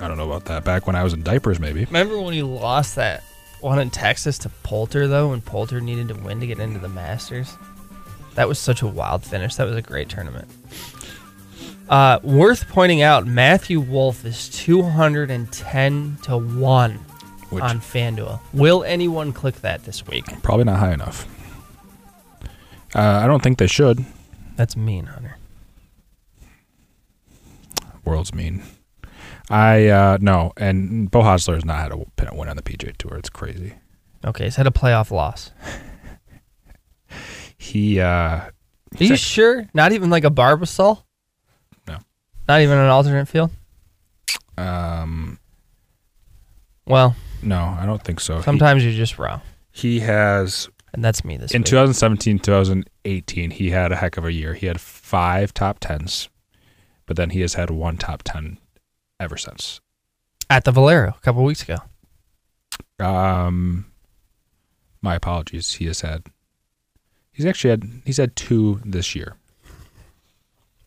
I 0.00 0.08
don't 0.08 0.16
know 0.16 0.26
about 0.30 0.44
that. 0.46 0.64
Back 0.64 0.86
when 0.86 0.96
I 0.96 1.02
was 1.04 1.12
in 1.12 1.22
diapers, 1.22 1.60
maybe. 1.60 1.84
Remember 1.84 2.20
when 2.20 2.34
he 2.34 2.42
lost 2.42 2.96
that 2.96 3.22
one 3.60 3.78
in 3.78 3.88
Texas 3.90 4.36
to 4.38 4.50
Poulter 4.62 5.08
though, 5.08 5.30
when 5.30 5.40
Poulter 5.40 5.80
needed 5.80 6.08
to 6.08 6.14
win 6.14 6.38
to 6.40 6.46
get 6.46 6.58
into 6.58 6.78
the 6.78 6.88
Masters? 6.88 7.56
That 8.34 8.48
was 8.48 8.58
such 8.58 8.82
a 8.82 8.86
wild 8.86 9.24
finish. 9.24 9.54
That 9.56 9.66
was 9.66 9.76
a 9.76 9.82
great 9.82 10.08
tournament. 10.08 10.48
Uh, 11.88 12.18
worth 12.22 12.68
pointing 12.68 13.02
out, 13.02 13.26
Matthew 13.26 13.78
Wolff 13.78 14.24
is 14.24 14.48
210 14.48 16.18
to 16.24 16.36
1 16.38 16.92
Which 17.50 17.62
on 17.62 17.80
FanDuel. 17.80 18.40
Will 18.52 18.82
anyone 18.84 19.32
click 19.32 19.56
that 19.56 19.84
this 19.84 20.06
week? 20.06 20.24
probably 20.42 20.64
not 20.64 20.78
high 20.78 20.92
enough. 20.92 21.28
Uh, 22.94 23.20
I 23.22 23.26
don't 23.26 23.42
think 23.42 23.58
they 23.58 23.66
should. 23.66 24.04
That's 24.56 24.76
mean, 24.76 25.06
Hunter. 25.06 25.36
World's 28.04 28.34
mean. 28.34 28.62
I 29.50 29.88
uh, 29.88 30.18
no, 30.20 30.52
and 30.56 31.10
Beau 31.10 31.22
Hossler 31.22 31.54
has 31.54 31.64
not 31.64 31.78
had 31.78 31.92
a 31.92 32.34
win 32.34 32.48
on 32.48 32.56
the 32.56 32.62
PJ 32.62 32.96
Tour. 32.96 33.16
It's 33.16 33.28
crazy. 33.28 33.74
Okay, 34.24 34.44
he's 34.44 34.56
had 34.56 34.66
a 34.66 34.70
playoff 34.70 35.10
loss. 35.10 35.50
He 37.64 37.98
uh, 37.98 38.04
Are 38.06 38.50
you 38.98 39.16
sure? 39.16 39.66
Not 39.72 39.92
even 39.92 40.10
like 40.10 40.24
a 40.24 40.30
Barbasol? 40.30 41.02
No. 41.88 41.96
Not 42.46 42.60
even 42.60 42.76
an 42.76 42.88
alternate 42.90 43.26
field? 43.26 43.50
um 44.58 45.38
Well, 46.86 47.16
no, 47.42 47.76
I 47.80 47.86
don't 47.86 48.02
think 48.02 48.20
so. 48.20 48.36
He- 48.36 48.42
sometimes 48.42 48.84
you're 48.84 48.92
just 48.92 49.18
wrong. 49.18 49.40
he 49.72 50.00
has 50.00 50.68
And 50.92 51.02
that's 51.04 51.24
me 51.24 51.36
this 51.38 51.52
in 51.52 51.60
week. 51.62 51.66
2017 51.66 52.38
2018 52.40 53.50
he 53.50 53.70
had 53.70 53.92
a 53.92 53.96
heck 53.96 54.16
of 54.18 54.24
a 54.24 54.32
year 54.32 54.54
he 54.54 54.66
had 54.66 54.80
five 54.80 55.52
top 55.54 55.78
tens 55.80 56.28
but 57.06 57.16
then 57.16 57.30
he 57.30 57.40
has 57.40 57.54
had 57.54 57.70
one 57.70 57.96
top 57.96 58.22
10 58.24 58.58
ever 59.18 59.36
since 59.36 59.80
At 60.50 60.64
the 60.64 60.70
Valero 60.72 61.14
a 61.16 61.20
couple 61.20 61.42
weeks 61.44 61.62
ago. 61.62 61.78
um 63.00 63.86
my 65.02 65.14
apologies 65.16 65.72
he 65.74 65.86
has 65.86 66.00
had 66.02 66.22
he's 67.34 67.44
actually 67.46 67.70
had 67.70 67.84
he's 68.06 68.16
had 68.16 68.34
two 68.36 68.80
this 68.84 69.14
year 69.14 69.34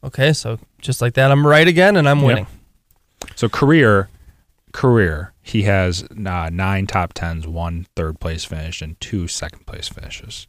Okay, 0.04 0.32
so 0.32 0.60
just 0.80 1.02
like 1.02 1.16
that, 1.16 1.32
I'm 1.32 1.46
right 1.46 1.68
again 1.68 1.96
and 1.98 2.08
I'm 2.08 2.20
Yep. 2.20 2.26
winning. 2.28 2.48
so 3.36 3.50
career 3.50 4.10
career 4.74 5.34
he 5.42 5.64
has 5.64 6.04
uh, 6.04 6.50
nine 6.52 6.86
top 6.88 7.14
tens 7.14 7.48
one 7.48 7.88
third 7.96 8.20
place 8.20 8.46
finish 8.46 8.82
and 8.82 9.00
two 9.00 9.28
second 9.28 9.66
place 9.66 9.88
finishes 9.88 10.48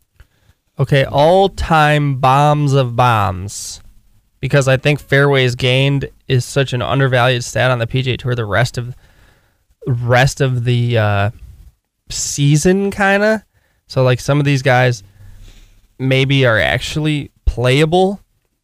Okay, 0.80 1.04
all 1.04 1.48
time 1.48 2.20
bombs 2.20 2.72
of 2.72 2.94
bombs. 2.94 3.80
Because 4.38 4.68
I 4.68 4.76
think 4.76 5.00
fairways 5.00 5.56
gained 5.56 6.08
is 6.28 6.44
such 6.44 6.72
an 6.72 6.82
undervalued 6.82 7.42
stat 7.42 7.72
on 7.72 7.80
the 7.80 7.86
PGA 7.88 8.16
Tour. 8.16 8.36
The 8.36 8.44
rest 8.44 8.78
of 8.78 8.94
rest 9.88 10.40
of 10.40 10.62
the 10.62 10.96
uh, 10.96 11.30
season, 12.10 12.92
kind 12.92 13.24
of. 13.24 13.40
So 13.88 14.04
like 14.04 14.20
some 14.20 14.38
of 14.38 14.44
these 14.44 14.62
guys 14.62 15.02
maybe 15.98 16.46
are 16.46 16.58
actually 16.58 17.30
playable. 17.44 18.20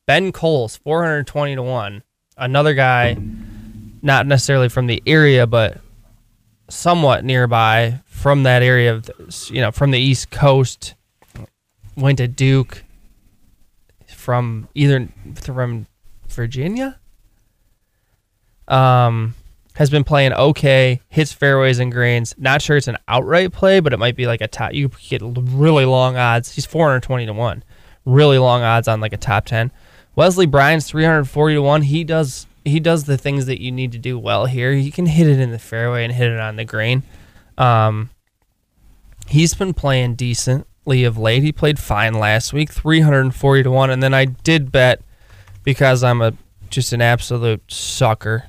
Ben 0.06 0.32
Kohles, 0.32 0.76
420 0.78 1.56
to 1.56 1.62
one. 1.62 2.02
Another 2.36 2.74
guy, 2.74 3.16
not 4.02 4.26
necessarily 4.26 4.68
from 4.68 4.86
the 4.86 5.02
area, 5.06 5.46
but 5.46 5.80
somewhat 6.68 7.24
nearby 7.24 8.00
from 8.06 8.42
that 8.44 8.62
area 8.62 8.94
of, 8.94 9.10
you 9.50 9.60
know, 9.60 9.70
from 9.70 9.90
the 9.90 9.98
East 9.98 10.30
Coast 10.30 10.94
went 11.96 12.18
to 12.18 12.28
Duke 12.28 12.84
from 14.08 14.68
either 14.74 15.08
from 15.40 15.86
Virginia. 16.28 16.98
Um, 18.66 19.34
has 19.74 19.90
been 19.90 20.04
playing 20.04 20.32
okay, 20.32 21.00
hits 21.08 21.32
fairways 21.32 21.78
and 21.78 21.92
greens. 21.92 22.34
Not 22.38 22.62
sure 22.62 22.76
it's 22.76 22.88
an 22.88 22.98
outright 23.08 23.52
play, 23.52 23.80
but 23.80 23.92
it 23.92 23.98
might 23.98 24.16
be 24.16 24.26
like 24.26 24.40
a 24.40 24.48
top. 24.48 24.72
You 24.72 24.90
get 25.08 25.22
really 25.22 25.84
long 25.84 26.16
odds. 26.16 26.54
He's 26.54 26.66
420 26.66 27.26
to 27.26 27.32
one, 27.32 27.62
really 28.04 28.38
long 28.38 28.62
odds 28.62 28.88
on 28.88 29.00
like 29.00 29.12
a 29.12 29.18
top 29.18 29.46
10. 29.46 29.72
Wesley 30.16 30.46
Bryan's 30.46 30.88
340 30.88 31.54
to 31.54 31.62
one. 31.62 31.82
He 31.82 32.04
does 32.04 32.46
he 32.64 32.80
does 32.80 33.04
the 33.04 33.18
things 33.18 33.46
that 33.46 33.60
you 33.60 33.70
need 33.70 33.92
to 33.92 33.98
do 33.98 34.18
well 34.18 34.46
here. 34.46 34.72
He 34.72 34.90
can 34.90 35.06
hit 35.06 35.26
it 35.26 35.38
in 35.38 35.50
the 35.50 35.58
fairway 35.58 36.04
and 36.04 36.14
hit 36.14 36.30
it 36.30 36.40
on 36.40 36.56
the 36.56 36.64
green. 36.64 37.02
Um, 37.58 38.08
He's 39.26 39.54
been 39.54 39.74
playing 39.74 40.14
decently 40.16 41.04
of 41.04 41.16
late. 41.16 41.42
He 41.42 41.52
played 41.52 41.78
fine 41.78 42.14
last 42.14 42.52
week, 42.52 42.70
340 42.70 43.62
to 43.62 43.70
1. 43.70 43.90
And 43.90 44.02
then 44.02 44.14
I 44.14 44.26
did 44.26 44.70
bet 44.70 45.00
because 45.62 46.04
I'm 46.04 46.20
a 46.20 46.34
just 46.70 46.92
an 46.92 47.00
absolute 47.00 47.62
sucker 47.70 48.44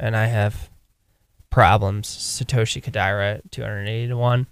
and 0.00 0.16
I 0.16 0.26
have 0.26 0.70
problems. 1.50 2.08
Satoshi 2.08 2.82
Kodaira 2.82 3.36
at 3.36 3.52
280 3.52 4.08
to 4.08 4.16
1. 4.16 4.46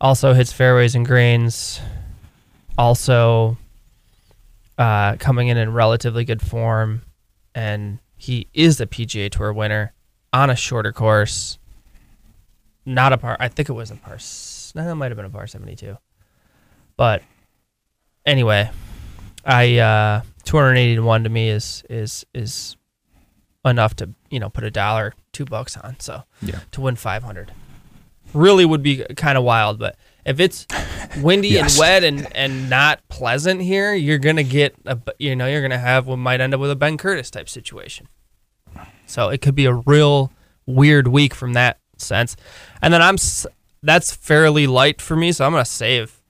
Also 0.00 0.32
hits 0.32 0.52
fairways 0.52 0.94
and 0.94 1.06
greens. 1.06 1.80
Also 2.76 3.58
uh, 4.78 5.16
coming 5.16 5.48
in 5.48 5.58
in 5.58 5.72
relatively 5.72 6.24
good 6.24 6.42
form. 6.42 7.02
And 7.54 7.98
he 8.16 8.48
is 8.54 8.80
a 8.80 8.86
PGA 8.86 9.30
Tour 9.30 9.52
winner 9.52 9.92
on 10.32 10.50
a 10.50 10.56
shorter 10.56 10.92
course. 10.92 11.58
Not 12.86 13.12
a 13.12 13.18
par. 13.18 13.36
I 13.38 13.48
think 13.48 13.68
it 13.68 13.74
was 13.74 13.90
a 13.90 13.96
par. 13.96 14.18
No, 14.74 14.90
it 14.90 14.94
might 14.94 15.10
have 15.10 15.16
been 15.16 15.26
a 15.26 15.30
par 15.30 15.46
72. 15.46 15.96
But 16.96 17.22
anyway, 18.26 18.70
I 19.44 19.78
uh 19.78 20.22
280 20.44 20.96
to 20.96 21.02
1 21.02 21.24
to 21.24 21.30
me 21.30 21.48
is 21.48 21.82
is 21.88 22.24
is 22.34 22.76
enough 23.64 23.94
to, 23.96 24.10
you 24.30 24.38
know, 24.40 24.50
put 24.50 24.64
a 24.64 24.70
dollar, 24.70 25.14
2 25.32 25.44
bucks 25.46 25.76
on. 25.76 25.98
So, 26.00 26.22
Yeah. 26.42 26.60
to 26.72 26.80
win 26.80 26.96
500. 26.96 27.52
Really 28.32 28.64
would 28.64 28.82
be 28.82 29.04
kind 29.16 29.38
of 29.38 29.44
wild, 29.44 29.78
but 29.78 29.96
if 30.24 30.40
it's 30.40 30.66
windy 31.20 31.48
Yes. 31.50 31.74
and 31.74 31.78
wet 31.80 32.04
and 32.04 32.36
and 32.36 32.68
not 32.68 33.00
pleasant 33.08 33.62
here, 33.62 33.94
you're 33.94 34.18
going 34.18 34.36
to 34.36 34.42
get 34.44 34.74
a 34.86 34.98
you 35.18 35.36
know, 35.36 35.46
you're 35.46 35.60
going 35.60 35.70
to 35.70 35.78
have 35.78 36.06
what 36.06 36.16
might 36.16 36.40
end 36.40 36.52
up 36.54 36.60
with 36.60 36.70
a 36.70 36.76
Ben 36.76 36.96
Curtis 36.98 37.30
type 37.30 37.48
situation. 37.48 38.08
So, 39.06 39.28
it 39.28 39.40
could 39.40 39.54
be 39.54 39.66
a 39.66 39.74
real 39.74 40.32
weird 40.66 41.06
week 41.08 41.34
from 41.34 41.52
that 41.52 41.78
sense. 41.96 42.36
And 42.82 42.92
then 42.92 43.00
I'm 43.02 43.16
that's 43.82 44.14
fairly 44.16 44.66
light 44.66 45.00
for 45.00 45.14
me, 45.14 45.30
so 45.30 45.44
I'm 45.44 45.52
going 45.52 45.62
to 45.64 45.70
save 45.70 46.20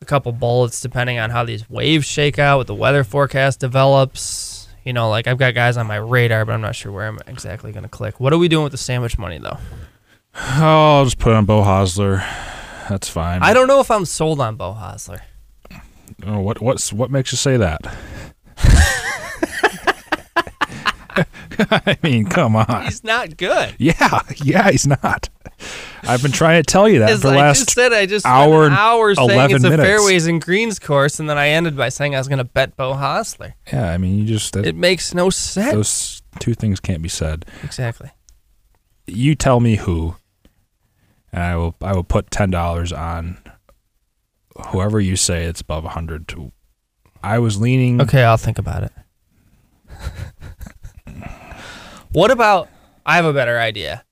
a 0.00 0.04
couple 0.06 0.32
bullets 0.32 0.80
depending 0.80 1.18
on 1.18 1.30
how 1.30 1.44
these 1.44 1.68
waves 1.68 2.06
shake 2.06 2.38
out, 2.38 2.58
what 2.58 2.66
the 2.68 2.74
weather 2.74 3.04
forecast 3.04 3.58
develops. 3.60 4.49
You 4.84 4.92
know, 4.92 5.10
like 5.10 5.26
I've 5.26 5.38
got 5.38 5.54
guys 5.54 5.76
on 5.76 5.86
my 5.86 5.96
radar, 5.96 6.44
but 6.44 6.52
I'm 6.52 6.60
not 6.60 6.74
sure 6.74 6.90
where 6.92 7.06
I'm 7.06 7.18
exactly 7.26 7.72
going 7.72 7.82
to 7.82 7.88
click. 7.88 8.18
What 8.20 8.32
are 8.32 8.38
we 8.38 8.48
doing 8.48 8.64
with 8.64 8.72
the 8.72 8.78
sandwich 8.78 9.18
money, 9.18 9.38
though? 9.38 9.58
Oh, 10.32 10.98
I'll 10.98 11.04
just 11.04 11.18
put 11.18 11.32
on 11.32 11.44
Beau 11.44 11.62
Hossler. 11.62 12.18
That's 12.88 13.08
fine. 13.08 13.42
I 13.42 13.52
don't 13.52 13.66
know 13.66 13.80
if 13.80 13.90
I'm 13.90 14.04
sold 14.04 14.40
on 14.40 14.54
Beau 14.54 14.72
Hossler. 14.74 15.20
Oh, 16.24 16.38
what 16.40 16.60
what's 16.60 16.92
what 16.92 17.10
makes 17.10 17.32
you 17.32 17.36
say 17.36 17.56
that? 17.56 17.80
I 21.70 21.98
mean, 22.02 22.26
come 22.26 22.56
on. 22.56 22.84
He's 22.84 23.04
not 23.04 23.36
good. 23.36 23.74
Yeah, 23.78 24.20
yeah, 24.36 24.70
he's 24.70 24.86
not. 24.86 25.28
I've 26.02 26.22
been 26.22 26.32
trying 26.32 26.62
to 26.62 26.66
tell 26.66 26.88
you 26.88 27.00
that 27.00 27.10
for 27.20 27.28
the 27.28 27.34
I 27.34 27.36
last. 27.36 27.58
just 27.58 27.70
said, 27.72 27.92
I 27.92 28.06
just 28.06 28.24
hour 28.26 28.60
an 28.66 28.72
and 28.72 28.74
hour 28.80 29.14
saying 29.14 29.30
11 29.30 29.56
it's 29.56 29.64
a 29.64 29.70
minutes. 29.70 29.86
fairways 29.88 30.26
and 30.26 30.40
greens 30.40 30.78
course, 30.78 31.20
and 31.20 31.28
then 31.28 31.36
I 31.38 31.48
ended 31.48 31.76
by 31.76 31.88
saying 31.90 32.14
I 32.14 32.18
was 32.18 32.28
going 32.28 32.38
to 32.38 32.44
bet 32.44 32.76
Beau 32.76 32.94
Hossler. 32.94 33.52
yeah, 33.72 33.90
I 33.90 33.98
mean, 33.98 34.18
you 34.18 34.24
just 34.24 34.52
that, 34.54 34.66
It 34.66 34.74
makes 34.76 35.12
no 35.14 35.30
sense. 35.30 35.72
those 35.72 36.22
two 36.38 36.54
things 36.54 36.80
can't 36.80 37.02
be 37.02 37.08
said. 37.08 37.44
exactly. 37.62 38.10
You 39.06 39.34
tell 39.34 39.60
me 39.60 39.76
who, 39.76 40.16
and 41.32 41.42
I 41.42 41.56
will. 41.56 41.74
I 41.82 41.92
will 41.94 42.04
put 42.04 42.30
ten 42.30 42.50
dollars 42.50 42.92
on 42.92 43.38
whoever 44.68 45.00
you 45.00 45.16
say 45.16 45.44
it's 45.44 45.60
above 45.60 45.84
hundred. 45.84 46.28
To, 46.28 46.52
I 47.22 47.38
was 47.40 47.60
leaning. 47.60 48.00
Okay, 48.00 48.22
I'll 48.22 48.36
think 48.36 48.58
about 48.58 48.84
it. 48.84 48.92
what 52.12 52.30
about? 52.30 52.68
I 53.04 53.16
have 53.16 53.24
a 53.24 53.32
better 53.32 53.58
idea. 53.58 54.04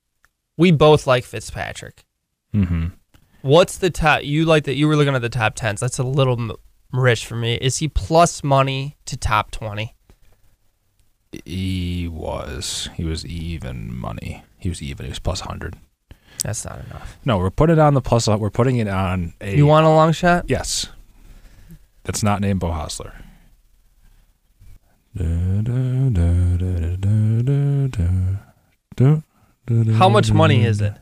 We 0.58 0.70
both 0.72 1.06
like 1.06 1.24
Fitzpatrick. 1.24 2.04
hmm 2.52 2.88
What's 3.40 3.78
the 3.78 3.88
top? 3.88 4.24
You 4.24 4.44
like 4.44 4.64
that? 4.64 4.74
You 4.74 4.88
were 4.88 4.96
looking 4.96 5.14
at 5.14 5.22
the 5.22 5.28
top 5.28 5.54
tens. 5.54 5.78
That's 5.80 5.98
a 5.98 6.02
little 6.02 6.38
m- 6.38 6.52
rich 6.92 7.24
for 7.24 7.36
me. 7.36 7.54
Is 7.54 7.78
he 7.78 7.88
plus 7.88 8.42
money 8.44 8.96
to 9.06 9.16
top 9.16 9.52
twenty? 9.52 9.94
He 11.44 12.08
was. 12.08 12.88
He 12.96 13.04
was 13.04 13.24
even 13.24 13.94
money. 13.96 14.42
He 14.58 14.68
was 14.68 14.82
even. 14.82 15.06
He 15.06 15.10
was 15.10 15.20
plus 15.20 15.40
hundred. 15.40 15.76
That's 16.42 16.64
not 16.64 16.84
enough. 16.86 17.16
No, 17.24 17.38
we're 17.38 17.50
putting 17.50 17.76
it 17.76 17.80
on 17.80 17.94
the 17.94 18.00
plus. 18.00 18.26
We're 18.26 18.50
putting 18.50 18.78
it 18.78 18.88
on 18.88 19.34
a. 19.40 19.56
You 19.56 19.66
want 19.66 19.86
a 19.86 19.90
long 19.90 20.12
shot? 20.12 20.46
Yes. 20.48 20.88
That's 22.02 22.22
not 22.24 22.40
named 22.40 22.58
Beau 22.60 22.70
Hossler. 22.70 23.12
How 29.68 30.08
much 30.08 30.32
money 30.32 30.64
is 30.64 30.80
it? 30.80 30.94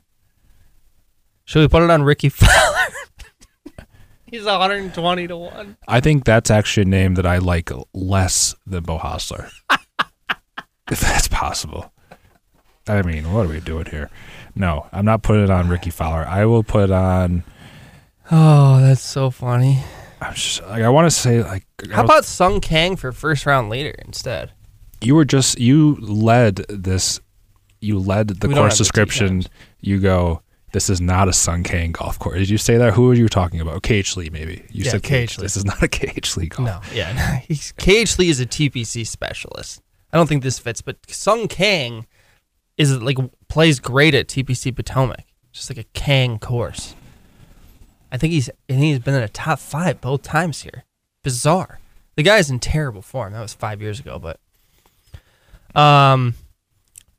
Should 1.44 1.60
we 1.60 1.68
put 1.68 1.82
it 1.82 1.90
on 1.90 2.02
Rickie 2.02 2.28
Fowler? 2.28 2.76
He's 4.26 4.44
120 4.44 5.28
to 5.28 5.36
one. 5.36 5.76
I 5.86 6.01
think 6.01 6.24
that's 6.24 6.51
actually 6.51 6.82
a 6.82 6.86
name 6.86 7.14
that 7.14 7.26
I 7.26 7.38
like 7.38 7.70
less 7.94 8.55
than 8.66 8.82
Beau 8.82 8.98
Hossler. 8.98 9.51
if 10.90 11.01
that's 11.01 11.28
possible. 11.28 11.93
I 12.88 13.02
mean, 13.02 13.32
what 13.32 13.47
are 13.47 13.48
we 13.48 13.60
doing 13.60 13.86
here? 13.86 14.10
No, 14.56 14.88
I'm 14.93 15.05
not 15.05 15.22
putting 15.22 15.44
it 15.44 15.51
on 15.51 15.68
Rickie 15.68 15.90
Fowler. 15.90 16.26
I 16.26 16.44
will 16.47 16.64
put 16.64 16.84
it 16.84 16.90
on. 16.90 17.44
Oh, 18.30 18.80
that's 18.80 19.01
so 19.01 19.30
funny. 19.30 19.82
I'm 20.20 20.34
just 20.34 20.62
like 20.62 20.82
I 20.82 20.88
want 20.88 21.06
to 21.06 21.10
say 21.16 21.43
like. 21.43 21.64
How 21.93 22.02
was- 22.02 22.10
about 22.10 22.24
Sung 22.24 22.60
Kang 22.60 22.97
for 22.97 23.12
first 23.12 23.47
round 23.47 23.70
leader 23.70 23.94
instead? 24.05 24.52
you 25.01 25.14
were 25.14 25.24
just 25.24 25.59
you 25.59 25.94
led 25.97 26.56
this 26.68 27.20
you 27.86 27.98
led 27.98 28.28
the 28.28 28.48
We 28.48 28.54
course 28.54 28.72
have 28.72 28.78
the 28.78 28.84
description 28.84 29.42
you 29.80 30.00
go 30.00 30.42
this 30.72 30.90
is 30.90 31.00
not 31.00 31.28
a 31.28 31.32
Sung 31.32 31.62
Kang 31.62 31.92
golf 31.92 32.18
course 32.18 32.38
did 32.38 32.50
you 32.50 32.58
say 32.58 32.76
that 32.76 32.92
who 32.94 33.10
are 33.10 33.14
you 33.14 33.28
talking 33.28 33.60
about 33.60 33.82
KH 33.82 34.16
Lee 34.16 34.28
maybe 34.30 34.64
you 34.70 34.84
Yeah, 34.84 34.90
said 34.92 35.02
KH 35.02 35.38
Lee. 35.38 35.42
this 35.46 35.56
is 35.56 35.64
not 35.64 35.82
a 35.82 35.88
KH 35.96 36.36
Lee 36.36 36.48
golf 36.48 36.70
course. 36.80 36.90
No, 36.90 36.96
yeah. 36.96 37.38
He's, 37.48 37.72
KH 37.72 38.18
Lee 38.18 38.28
is 38.28 38.40
a 38.40 38.46
TPC 38.46 39.06
specialist. 39.06 39.80
I 40.12 40.16
don't 40.16 40.26
think 40.28 40.42
this 40.42 40.58
fits, 40.58 40.82
but 40.82 40.96
Sung 41.08 41.48
Kang 41.48 42.06
is 42.76 43.00
like 43.00 43.16
plays 43.48 43.80
great 43.80 44.14
at 44.14 44.28
TPC 44.28 44.74
Potomac. 44.74 45.24
Just 45.52 45.70
like 45.70 45.78
a 45.78 45.84
Kang 45.94 46.38
course. 46.38 46.94
I 48.12 48.18
think 48.18 48.32
he's 48.32 48.50
and 48.68 48.78
he's 48.82 48.98
been 48.98 49.14
in 49.14 49.22
a 49.22 49.28
top 49.28 49.58
five 49.58 50.00
both 50.00 50.22
times 50.22 50.62
here. 50.62 50.84
Bizarre. 51.22 51.80
The 52.16 52.22
guy's 52.22 52.50
in 52.50 52.60
terrible 52.60 53.02
form. 53.02 53.32
That 53.32 53.40
was 53.40 53.54
five 53.54 53.80
years 53.82 53.98
ago, 54.00 54.18
but 54.18 54.38
um 55.74 56.34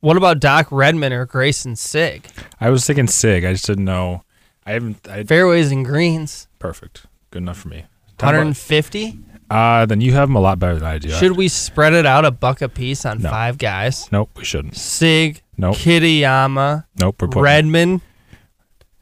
what 0.00 0.16
about 0.16 0.40
Doc 0.40 0.68
Redman 0.70 1.12
or 1.12 1.26
Greyson 1.26 1.76
Sigg? 1.76 2.26
I 2.60 2.70
was 2.70 2.86
thinking 2.86 3.06
Sigg 3.06 3.44
I 3.44 3.52
just 3.52 3.66
didn't 3.66 3.84
know 3.84 4.22
I 4.66 4.72
haven't 4.72 5.06
I 5.08 5.24
Fairways 5.24 5.70
and 5.72 5.84
greens. 5.84 6.48
perfect 6.58 7.06
good 7.30 7.42
enough 7.42 7.58
for 7.58 7.68
me 7.68 7.84
Talk 8.18 8.30
about- 8.30 8.38
150. 8.38 9.18
uh 9.50 9.86
then 9.86 10.00
you 10.00 10.12
have 10.12 10.28
them 10.28 10.36
a 10.36 10.40
lot 10.40 10.58
better 10.58 10.74
than 10.74 10.84
I 10.84 10.98
do 10.98 11.10
Should 11.10 11.36
we 11.36 11.48
spread 11.48 11.92
it 11.94 12.06
out 12.06 12.24
a 12.24 12.30
buck 12.30 12.60
a 12.62 12.68
piece 12.68 13.04
on 13.06 13.20
No. 13.22 13.30
five 13.30 13.58
guys? 13.58 14.10
nope 14.12 14.30
we 14.36 14.44
shouldn't 14.44 14.76
Sigg, 14.76 15.42
Nope. 15.56 15.76
Kitayama, 15.76 16.84
nope 17.00 17.20
we're 17.20 17.28
putting 17.28 17.42
Redman. 17.42 18.00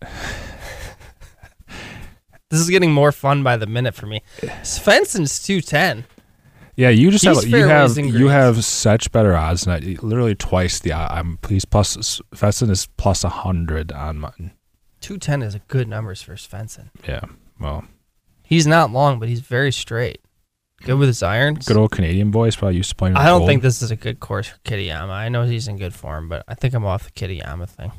this 2.50 2.60
is 2.60 2.70
getting 2.70 2.92
more 2.92 3.12
fun 3.12 3.42
by 3.42 3.56
the 3.56 3.66
minute 3.66 3.94
for 3.94 4.06
me. 4.06 4.22
Svensson's 4.62 5.42
210. 5.42 6.04
Yeah 6.76 6.88
you 6.90 7.10
just 7.10 7.24
He's 7.24 7.42
have 7.42 7.48
you 7.48 7.66
have 7.66 7.96
you 7.98 8.28
have 8.28 8.64
such 8.64 9.10
better 9.10 9.34
odds 9.34 9.64
than 9.64 9.74
I, 9.82 9.96
literally 10.02 10.34
twice 10.34 10.78
the 10.78 10.92
I'm 10.92 11.38
please 11.38 11.64
plus 11.64 12.20
Feston 12.34 12.70
is 12.70 12.88
plus 12.96 13.24
a 13.24 13.28
hundred 13.28 13.92
on 13.92 14.18
mine 14.18 14.52
210 15.00 15.42
is 15.42 15.54
a 15.54 15.60
good 15.60 15.88
numbers 15.88 16.22
for 16.22 16.34
Svensson. 16.34 16.90
yeah 17.06 17.20
well 17.60 17.84
He's 18.48 18.64
not 18.64 18.92
long, 18.92 19.18
but 19.18 19.28
he's 19.28 19.40
very 19.40 19.72
straight. 19.72 20.20
Good 20.84 20.94
with 20.98 21.08
his 21.08 21.20
irons. 21.20 21.66
Good 21.66 21.76
old 21.76 21.90
Canadian 21.90 22.30
boys 22.30 22.54
probably 22.54 22.76
used 22.76 22.90
to 22.90 22.94
playing. 22.94 23.16
I 23.16 23.26
don't 23.26 23.40
cold. 23.40 23.48
think 23.48 23.62
this 23.62 23.82
is 23.82 23.90
a 23.90 23.96
good 23.96 24.20
course 24.20 24.46
for 24.46 24.58
Kitayama. 24.58 25.08
I 25.10 25.28
know 25.28 25.42
he's 25.42 25.66
in 25.66 25.78
good 25.78 25.92
form, 25.94 26.28
but 26.28 26.44
I 26.46 26.54
think 26.54 26.72
I'm 26.72 26.84
off 26.84 27.04
the 27.06 27.10
Kitayama 27.10 27.68
thing. 27.68 27.90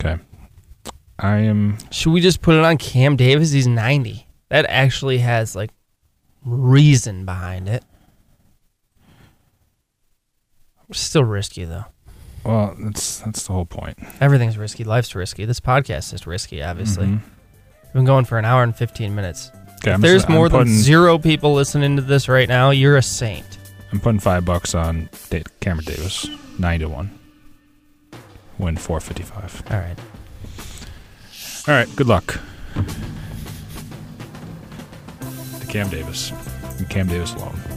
Okay. 0.00 0.20
I 1.20 1.36
am. 1.36 1.78
Should 1.92 2.10
we 2.12 2.20
just 2.20 2.42
put 2.42 2.56
it 2.56 2.64
on 2.64 2.76
Cam 2.76 3.14
Davis? 3.14 3.52
He's 3.52 3.68
90. 3.68 4.26
That 4.48 4.66
actually 4.68 5.18
has 5.18 5.54
like 5.54 5.70
reason 6.44 7.24
behind 7.24 7.68
it. 7.68 7.84
Still 10.92 11.24
risky 11.24 11.64
though. 11.64 11.86
Well, 12.44 12.74
that's 12.78 13.20
that's 13.20 13.46
the 13.46 13.52
whole 13.52 13.64
point. 13.64 13.98
Everything's 14.20 14.58
risky. 14.58 14.84
Life's 14.84 15.14
risky. 15.14 15.44
This 15.44 15.60
podcast 15.60 16.12
is 16.12 16.26
risky, 16.26 16.62
obviously. 16.62 17.06
Mhm. 17.06 17.20
We've 17.84 17.92
been 17.94 18.04
going 18.04 18.24
for 18.24 18.38
an 18.38 18.44
hour 18.44 18.62
and 18.62 18.74
15 18.76 19.14
minutes. 19.14 19.50
Okay, 19.78 19.90
if 19.90 19.94
I'm 19.94 20.00
there's 20.00 20.22
just- 20.22 20.28
more 20.28 20.48
than 20.48 20.66
zero 20.68 21.18
people 21.18 21.54
listening 21.54 21.96
to 21.96 22.02
this 22.02 22.28
right 22.28 22.48
now, 22.48 22.70
you're 22.70 22.96
a 22.96 23.02
saint. 23.02 23.58
I'm 23.92 24.00
putting 24.00 24.20
five 24.20 24.44
bucks 24.44 24.74
on 24.74 25.08
Da- 25.30 25.42
Cameron 25.60 25.84
Davis, 25.84 26.26
nine 26.58 26.80
to 26.80 26.88
one. 26.88 27.18
Win 28.58 28.76
four 28.76 29.00
fifty 29.00 29.22
five. 29.22 29.62
All 29.70 29.78
right. 29.78 29.98
All 31.68 31.74
right. 31.74 31.96
Good 31.96 32.06
luck. 32.08 32.38
Cam 35.72 35.88
Davis. 35.88 36.32
And 36.78 36.90
Cam 36.90 37.06
Davis 37.06 37.32
alone. 37.32 37.71